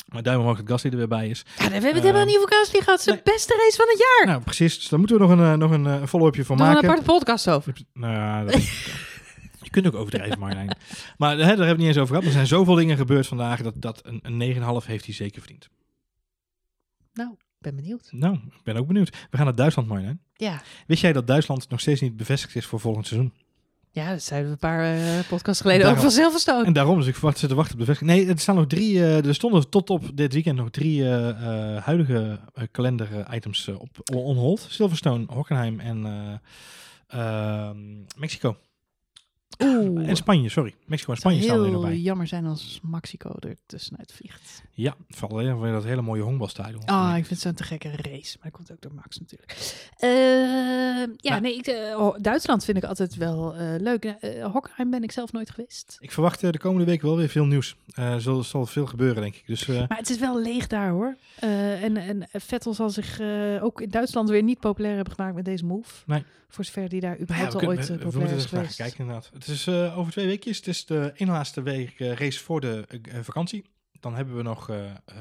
Maar 0.07 0.23
duim 0.23 0.39
omhoog 0.39 0.57
dat 0.57 0.67
Gasly 0.69 0.89
er 0.91 0.97
weer 0.97 1.07
bij 1.07 1.27
is. 1.29 1.43
Ja, 1.45 1.53
we 1.55 1.61
hebben 1.71 1.81
het 1.83 1.95
Eh, 1.97 2.01
helemaal 2.03 2.25
niet 2.25 2.37
over 2.37 2.51
Gasly 2.53 2.79
gehad. 2.81 3.05
Nee. 3.05 3.19
beste 3.23 3.53
race 3.63 3.75
van 3.77 3.85
het 3.87 3.97
jaar. 3.97 4.27
Nou, 4.27 4.41
precies. 4.43 4.75
Dus 4.75 4.89
daar 4.89 4.99
moeten 4.99 5.17
we 5.17 5.23
nog 5.25 5.31
een, 5.31 5.39
eh, 5.43 5.53
nog 5.53 5.71
een 5.71 5.85
eh, 5.85 6.03
follow-upje 6.07 6.45
van 6.45 6.57
Doe 6.57 6.65
er 6.65 6.71
een 6.71 6.77
maken. 6.77 6.89
aparte 6.99 7.11
podcast 7.11 7.49
over. 7.49 7.73
Nou 7.93 8.13
ja, 8.13 8.43
dat- 8.43 8.53
je 9.65 9.69
kunt 9.69 9.87
ook 9.87 9.95
overdrijven, 9.95 10.39
Marjolein. 10.39 10.77
Maar 11.17 11.31
hè, 11.31 11.37
daar 11.37 11.47
hebben 11.47 11.67
we 11.67 11.77
niet 11.77 11.87
eens 11.87 11.97
over 11.97 12.07
gehad. 12.07 12.23
Er 12.25 12.31
zijn 12.31 12.47
zoveel 12.47 12.75
dingen 12.75 12.97
gebeurd 12.97 13.27
vandaag 13.27 13.61
dat, 13.61 13.73
dat 13.75 14.01
een, 14.05 14.19
een 14.23 14.37
9,5 14.81 14.85
heeft 14.87 15.05
hij 15.05 15.13
zeker 15.13 15.41
verdiend. 15.41 15.69
Nou, 17.13 17.35
ben 17.57 17.75
benieuwd. 17.75 18.07
Nou, 18.11 18.35
ik 18.35 18.63
ben 18.63 18.75
ook 18.75 18.87
benieuwd. 18.87 19.09
We 19.09 19.37
gaan 19.37 19.45
naar 19.45 19.55
Duitsland, 19.55 19.87
Marjolein. 19.87 20.21
Ja. 20.33 20.61
Wist 20.87 21.01
jij 21.01 21.13
dat 21.13 21.27
Duitsland 21.27 21.69
nog 21.69 21.79
steeds 21.79 22.01
niet 22.01 22.17
bevestigd 22.17 22.55
is 22.55 22.65
voor 22.65 22.79
volgend 22.79 23.07
seizoen? 23.07 23.33
Ja, 23.93 24.09
dat 24.09 24.23
zeiden 24.23 24.47
we 24.47 24.53
een 24.53 24.69
paar 24.69 24.83
eh 24.83 25.27
podcasts 25.27 25.61
geleden 25.61 25.81
Daarom. 25.81 25.97
ook 25.97 26.05
van 26.05 26.13
Silverstone. 26.21 26.65
En 26.65 26.73
daarom, 26.73 26.97
dus 26.97 27.07
ik 27.07 27.15
wacht, 27.15 27.39
te 27.39 27.55
wachten 27.55 27.73
op 27.73 27.79
de 27.79 27.85
bevestiging. 27.85 28.19
Nee, 28.19 28.33
er 28.33 28.39
staan 28.39 28.55
nog 28.55 28.67
drie, 28.67 28.99
eh, 28.99 29.25
er 29.25 29.35
stonden 29.35 29.69
tot 29.69 29.89
op 29.89 30.11
dit 30.13 30.33
weekend 30.33 30.57
nog 30.57 30.69
drie 30.69 31.09
eh, 31.09 31.83
huidige 31.83 32.39
kalender-items 32.71 33.67
op 33.67 33.97
on 34.13 34.35
hold. 34.35 34.65
Silverstone, 34.69 35.25
Hockenheim 35.27 35.79
en 35.79 36.05
eh, 37.07 37.67
ehm, 37.67 37.77
Mexico. 38.17 38.57
Oeh. 39.59 40.07
En 40.09 40.15
Spanje, 40.15 40.49
sorry. 40.49 40.73
Mexico 40.85 41.11
en 41.11 41.17
Spanje 41.17 41.41
staan 41.41 41.57
er 41.57 41.63
heel 41.63 41.71
nog 41.71 41.81
bij. 41.81 41.97
jammer 41.97 42.27
zijn 42.27 42.45
als 42.45 42.79
Mexico 42.83 43.29
er 43.39 43.55
tussenuit 43.65 44.13
vliegt. 44.13 44.63
Ja, 44.71 44.95
vooral 45.09 45.59
weer 45.59 45.71
dat 45.71 45.83
hele 45.83 46.01
mooie 46.01 46.21
honkbalstadion. 46.21 46.85
Ah, 46.85 47.07
ik 47.09 47.25
vind 47.25 47.29
het 47.29 47.39
zo'n 47.39 47.53
te 47.53 47.63
gekke 47.63 47.89
race. 47.89 48.37
Maar 48.41 48.43
dat 48.43 48.51
komt 48.51 48.71
ook 48.71 48.81
door 48.81 48.93
Max 48.93 49.19
natuurlijk. 49.19 49.81
Eh, 49.97 50.09
ja, 51.17 51.29
Nou. 51.29 51.41
nee, 51.41 51.55
ik, 51.57 51.67
eh, 51.67 52.09
Duitsland 52.21 52.63
vind 52.65 52.77
ik 52.77 52.83
altijd 52.83 53.15
wel 53.15 53.55
eh, 53.55 53.79
leuk. 53.79 54.03
Eh 54.05 54.45
Hockenheim 54.51 54.89
ben 54.89 55.03
ik 55.03 55.11
zelf 55.11 55.31
nooit 55.31 55.49
geweest. 55.49 55.97
Ik 55.99 56.11
verwacht 56.11 56.39
de 56.39 56.57
komende 56.59 56.85
week 56.85 57.01
wel 57.01 57.17
weer 57.17 57.29
veel 57.29 57.45
nieuws. 57.45 57.75
Er 57.93 58.21
zal, 58.21 58.43
zal 58.43 58.65
veel 58.65 58.85
gebeuren, 58.85 59.21
denk 59.21 59.35
ik. 59.35 59.43
Dus 59.47 59.65
Maar 59.65 59.87
het 59.97 60.09
is 60.09 60.17
wel 60.19 60.41
leeg 60.41 60.67
daar 60.67 60.89
hoor. 60.89 61.15
En, 61.39 61.97
en 61.97 62.27
Vettel 62.31 62.73
zal 62.73 62.89
zich 62.89 63.19
ook 63.61 63.81
in 63.81 63.89
Duitsland 63.89 64.29
weer 64.29 64.43
niet 64.43 64.59
populair 64.59 64.95
hebben 64.95 65.13
gemaakt 65.13 65.35
met 65.35 65.45
deze 65.45 65.65
move. 65.65 65.91
Nee. 66.05 66.23
Voor 66.49 66.65
zover 66.65 66.89
die 66.89 67.01
daar 67.01 67.19
überhaupt 67.19 67.53
we, 67.53 67.59
al 67.59 67.65
kunnen- 67.65 67.77
ooit 67.77 67.87
we- 67.87 67.93
we 67.97 68.03
populair 68.03 68.29
moeten 68.29 68.45
is 68.45 68.51
geweest. 68.51 68.75
kijken 68.75 68.99
inderdaad. 68.99 69.29
Het 69.41 69.49
is 69.49 69.67
eh, 69.67 69.97
over 69.97 70.11
twee 70.11 70.25
weekjes. 70.25 70.57
Het 70.57 70.67
is 70.67 70.85
de 70.85 71.11
één 71.15 71.29
laatste 71.29 71.61
week 71.61 71.99
eh, 71.99 72.13
race 72.13 72.39
voor 72.39 72.61
de 72.61 72.85
eh, 72.87 73.19
vakantie. 73.21 73.65
Dan 73.99 74.15
hebben 74.15 74.35
we 74.35 74.41
nog 74.41 74.69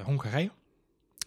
Hongarije. 0.05 0.51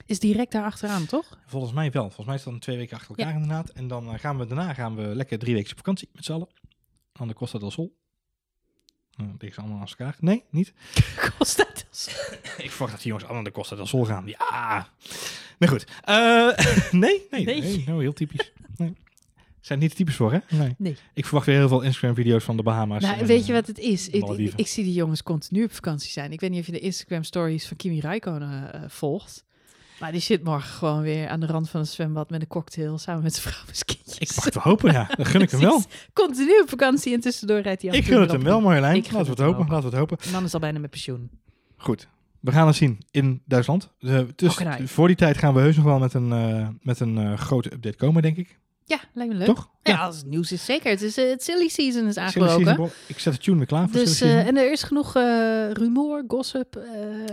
Is 0.06 0.20
direct 0.20 0.52
daar 0.52 0.64
achteraan, 0.64 1.06
toch? 1.06 1.40
Volgens 1.46 1.74
mij 1.74 1.92
wel. 1.92 2.04
Volgens 2.04 2.26
mij 2.26 2.36
is 2.36 2.44
het 2.44 2.52
dan 2.52 2.60
twee 2.60 2.78
weken 2.78 2.98
achter 2.98 3.18
elkaar 3.18 3.34
inderdaad. 3.34 3.70
En 3.70 3.88
dan 3.88 4.20
gaan 4.20 4.38
we 4.38 4.46
daarna 4.46 4.74
gaan 4.74 4.96
we 4.96 5.02
lekker 5.02 5.40
drie 5.40 5.54
weken 5.54 5.72
op 5.72 5.78
vakantie 5.78 6.10
met 6.14 6.26
z'n 6.26 6.32
allen. 6.32 6.48
Aan 7.14 7.28
de 7.28 7.34
Costa 7.34 7.60
del 7.60 7.72
Sol. 7.72 7.98
Uh, 9.22 9.28
liggen 9.28 9.54
ze 9.54 9.60
allemaal 9.60 9.78
naast 9.78 9.96
elkaar? 10.00 10.16
Nee, 10.20 10.44
niet? 10.50 10.74
Costa 11.38 11.64
del 11.64 11.84
Sol. 11.92 12.14
Ik 12.66 12.72
verwacht 12.72 12.92
dat 12.92 13.02
die 13.02 13.08
jongens 13.08 13.24
allemaal 13.24 13.44
naar 13.44 13.52
de 13.52 13.60
Costa 13.60 13.76
del 13.76 13.86
Sol 13.86 14.06
gaan. 14.06 14.28
Ja. 14.28 14.88
Maar 15.60 15.70
goed. 15.70 15.86
Nee, 16.92 17.28
nee, 17.32 17.46
nee, 17.46 17.62
Nee. 17.62 17.84
Nou, 17.86 18.02
heel 18.02 18.14
typisch. 18.14 18.52
Nee. 18.76 18.94
Zijn 19.64 19.80
niet 19.80 19.96
typisch 19.96 20.16
voor, 20.16 20.32
hè? 20.32 20.40
Nee. 20.50 20.76
Nee. 20.78 20.98
Ik 21.14 21.26
verwacht 21.26 21.46
weer 21.46 21.56
heel 21.56 21.68
veel 21.68 21.82
Instagram-video's 21.82 22.44
van 22.44 22.58
de 22.58 22.64
Bahama's. 22.64 23.02
Nou, 23.02 23.20
en, 23.20 23.26
weet 23.26 23.42
eh, 23.42 23.48
je 23.48 23.54
wat 23.54 23.68
het 23.68 23.80
is? 23.80 24.08
Ik, 24.08 24.14
ik, 24.14 24.22
Malediven. 24.22 24.58
ik 24.58 24.68
zie 24.68 24.84
die 24.84 24.94
jongens 24.94 25.24
continu 25.24 25.64
op 25.64 25.74
vakantie 25.74 26.12
zijn. 26.12 26.32
Ik 26.32 26.40
weet 26.40 26.50
niet 26.50 26.60
of 26.60 26.66
je 26.66 26.72
de 26.72 26.80
Instagram 26.80 27.24
stories 27.24 27.68
van 27.68 27.78
Kimi 27.78 28.00
Räikkönen 28.00 28.74
eh, 28.74 28.82
volgt. 28.88 29.46
Maar 30.00 30.12
die 30.12 30.22
zit 30.22 30.44
morgen 30.44 30.70
gewoon 30.70 31.02
weer 31.02 31.28
aan 31.28 31.40
de 31.40 31.46
rand 31.46 31.70
van 31.70 31.80
een 31.80 31.86
zwembad 31.86 32.30
met 32.30 32.42
een 32.42 32.48
cocktail 32.48 32.98
samen 32.98 33.24
met 33.24 33.34
zijn 33.34 33.54
vrouw 33.54 33.68
en 33.68 33.76
zijn 33.76 33.86
kindjes. 33.86 34.18
Ik 34.18 34.36
mag 34.36 34.46
het 34.46 34.54
hopen, 34.54 34.92
ja. 34.92 35.10
Dan 35.18 35.26
gun 35.26 35.42
ik 35.42 35.52
hem 35.52 35.60
wel. 35.60 35.82
Continu 36.14 36.62
op 36.62 36.70
vakantie 36.70 37.14
en 37.14 37.20
tussendoor 37.20 37.60
rijdt 37.60 37.82
hij 37.82 37.92
af 37.92 37.98
Ik 37.98 38.06
gun 38.06 38.22
het 38.22 38.32
hem 38.32 38.44
wel, 38.44 38.62
Marjolein. 38.62 38.96
Ik 38.96 39.04
Laten 39.04 39.18
we 39.20 39.20
het 39.20 39.28
het 39.28 39.40
hopen. 39.40 39.60
Laten 39.60 39.90
we 39.90 39.98
het 39.98 40.10
hopen. 40.10 40.18
De 40.26 40.32
man 40.32 40.44
is 40.44 40.54
al 40.54 40.60
bijna 40.60 40.80
met 40.80 40.90
pensioen. 40.90 41.30
Goed. 41.78 42.08
We 42.40 42.52
gaan 42.52 42.68
het 42.68 42.76
zien 42.76 43.02
in 43.12 43.42
Duitsland. 43.46 43.94
Hockenheim. 44.36 44.88
voor 44.88 45.08
die 45.08 45.16
tijd 45.16 45.38
gaan 45.38 45.54
we 45.54 45.60
heus 45.60 45.76
nog 45.76 45.86
wel 45.86 46.00
met 46.00 46.14
een, 46.14 46.32
eh, 46.32 46.68
met 46.82 47.00
een 47.00 47.18
eh, 47.18 47.38
grote 47.38 47.74
update 47.74 47.98
komen, 47.98 48.22
denk 48.22 48.38
ik. 48.38 48.60
Ja, 48.86 49.00
lijkt 49.14 49.32
me 49.32 49.38
leuk. 49.38 49.48
Toch? 49.48 49.70
Ja, 49.84 50.06
als 50.06 50.18
het 50.18 50.26
nieuws 50.26 50.52
is 50.52 50.66
zeker. 50.66 50.90
Het 50.90 51.02
is 51.02 51.18
eh, 51.18 51.30
het 51.30 51.44
silly 51.44 51.68
season 51.68 52.08
is 52.08 52.18
aangebroken. 52.18 52.66
season, 52.66 52.90
Ik 53.08 53.20
zet 53.20 53.34
de 53.34 53.40
tune 53.40 53.58
weer 53.58 53.66
klaar 53.66 53.90
voor 53.90 54.00
Dus, 54.00 54.18
silly 54.18 54.32
eh, 54.32 54.48
en 54.48 54.58
er 54.58 54.72
is 54.72 54.84
genoeg 54.84 55.16
eh 55.16 55.72
rumoer, 55.72 56.24
gossip. 56.28 56.80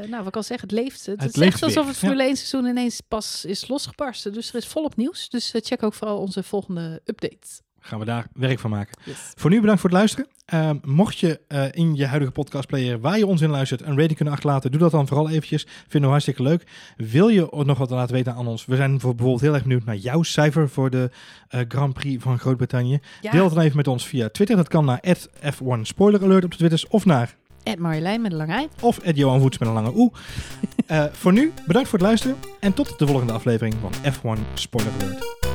nou, 0.09 0.17
wat 0.17 0.27
ik 0.27 0.37
al 0.37 0.43
zeg, 0.43 0.61
het 0.61 0.71
leeft. 0.71 1.07
Het, 1.07 1.21
Het 1.21 1.31
is 1.31 1.37
leeft 1.37 1.53
echt 1.53 1.63
alsof 1.63 1.87
het 1.87 1.97
Formule 1.97 2.23
1 2.23 2.37
seizoen 2.37 2.71
ineens 2.71 3.01
pas 3.09 3.45
is 3.45 3.69
losgebarsten. 3.69 4.33
Dus 4.33 4.49
er 4.49 4.55
is 4.55 4.67
volop 4.67 4.97
nieuws. 4.97 5.29
Dus 5.29 5.53
check 5.57 5.83
ook 5.83 5.95
vooral 5.95 6.19
onze 6.19 6.43
volgende 6.43 7.01
updates. 7.05 7.61
Gaan 7.81 7.99
we 7.99 8.05
daar 8.05 8.27
werk 8.33 8.59
van 8.59 8.71
maken. 8.71 8.99
Yes. 9.05 9.33
Voor 9.37 9.51
nu 9.51 9.61
bedankt 9.61 9.81
voor 9.81 9.91
het 9.91 9.99
luisteren. 9.99 10.29
Ehm, 10.45 10.77
mocht 10.85 11.19
je 11.19 11.41
eh, 11.49 11.65
in 11.71 11.95
je 11.95 12.07
huidige 12.07 12.33
podcastplayer 12.33 13.01
waar 13.01 13.19
je 13.19 13.27
ons 13.27 13.41
in 13.41 13.51
luistert 13.51 13.81
een 13.81 13.97
rating 13.97 14.15
kunnen 14.15 14.35
achterlaten, 14.35 14.71
doe 14.71 14.81
dat 14.81 14.91
dan 14.91 15.07
vooral 15.07 15.29
eventjes. 15.31 15.67
Vinden 15.67 16.01
we 16.01 16.07
hartstikke 16.07 16.43
leuk. 16.43 16.67
Wil 16.97 17.29
je 17.29 17.49
nog 17.51 17.79
wat 17.79 17.91
laten 17.91 18.15
weten 18.15 18.35
aan 18.35 18.47
ons? 18.47 18.67
We 18.67 18.77
zijn 18.77 19.01
voor 19.01 19.11
bijvoorbeeld 19.15 19.41
heel 19.41 19.55
erg 19.55 19.63
benieuwd 19.63 19.85
naar 19.85 19.97
jouw 19.97 20.23
cijfer 20.23 20.69
voor 20.69 20.91
de 20.91 21.11
eh, 21.49 21.61
Grand 21.69 21.95
Prix 21.95 22.23
van 22.23 22.39
Groot-Brittannië. 22.39 23.01
Ja, 23.21 23.31
Deel 23.31 23.45
het 23.45 23.55
dan 23.55 23.63
even 23.63 23.77
met 23.77 23.89
ons 23.89 24.07
via 24.07 24.29
Twitter. 24.29 24.57
Dat 24.57 24.69
kan 24.69 24.85
naar 24.85 25.03
F1 25.07 25.81
Spoiler 25.83 26.23
Alert 26.23 26.45
op 26.45 26.51
de 26.51 26.57
Twitters 26.57 26.87
of 26.87 27.05
naar 27.05 27.37
Ed 27.63 27.79
Marjolein 27.79 28.21
met 28.21 28.33
een 28.33 28.39
lange 28.39 28.53
ei. 28.53 28.69
of 28.81 28.99
Johan 29.15 29.41
Voets 29.41 29.59
met 29.59 29.69
een 29.69 29.75
lange 29.75 29.93
oe. 29.95 30.11
Eh, 30.87 31.05
voor 31.13 31.33
nu, 31.33 31.53
bedankt 31.67 31.89
voor 31.89 31.99
het 31.99 32.09
luisteren 32.09 32.37
en 32.61 32.75
tot 32.75 32.99
de 32.99 33.07
volgende 33.07 33.33
aflevering 33.33 33.75
van 33.81 33.93
F1 34.13 34.41
Spoiler 34.55 34.93
Alert. 35.01 35.50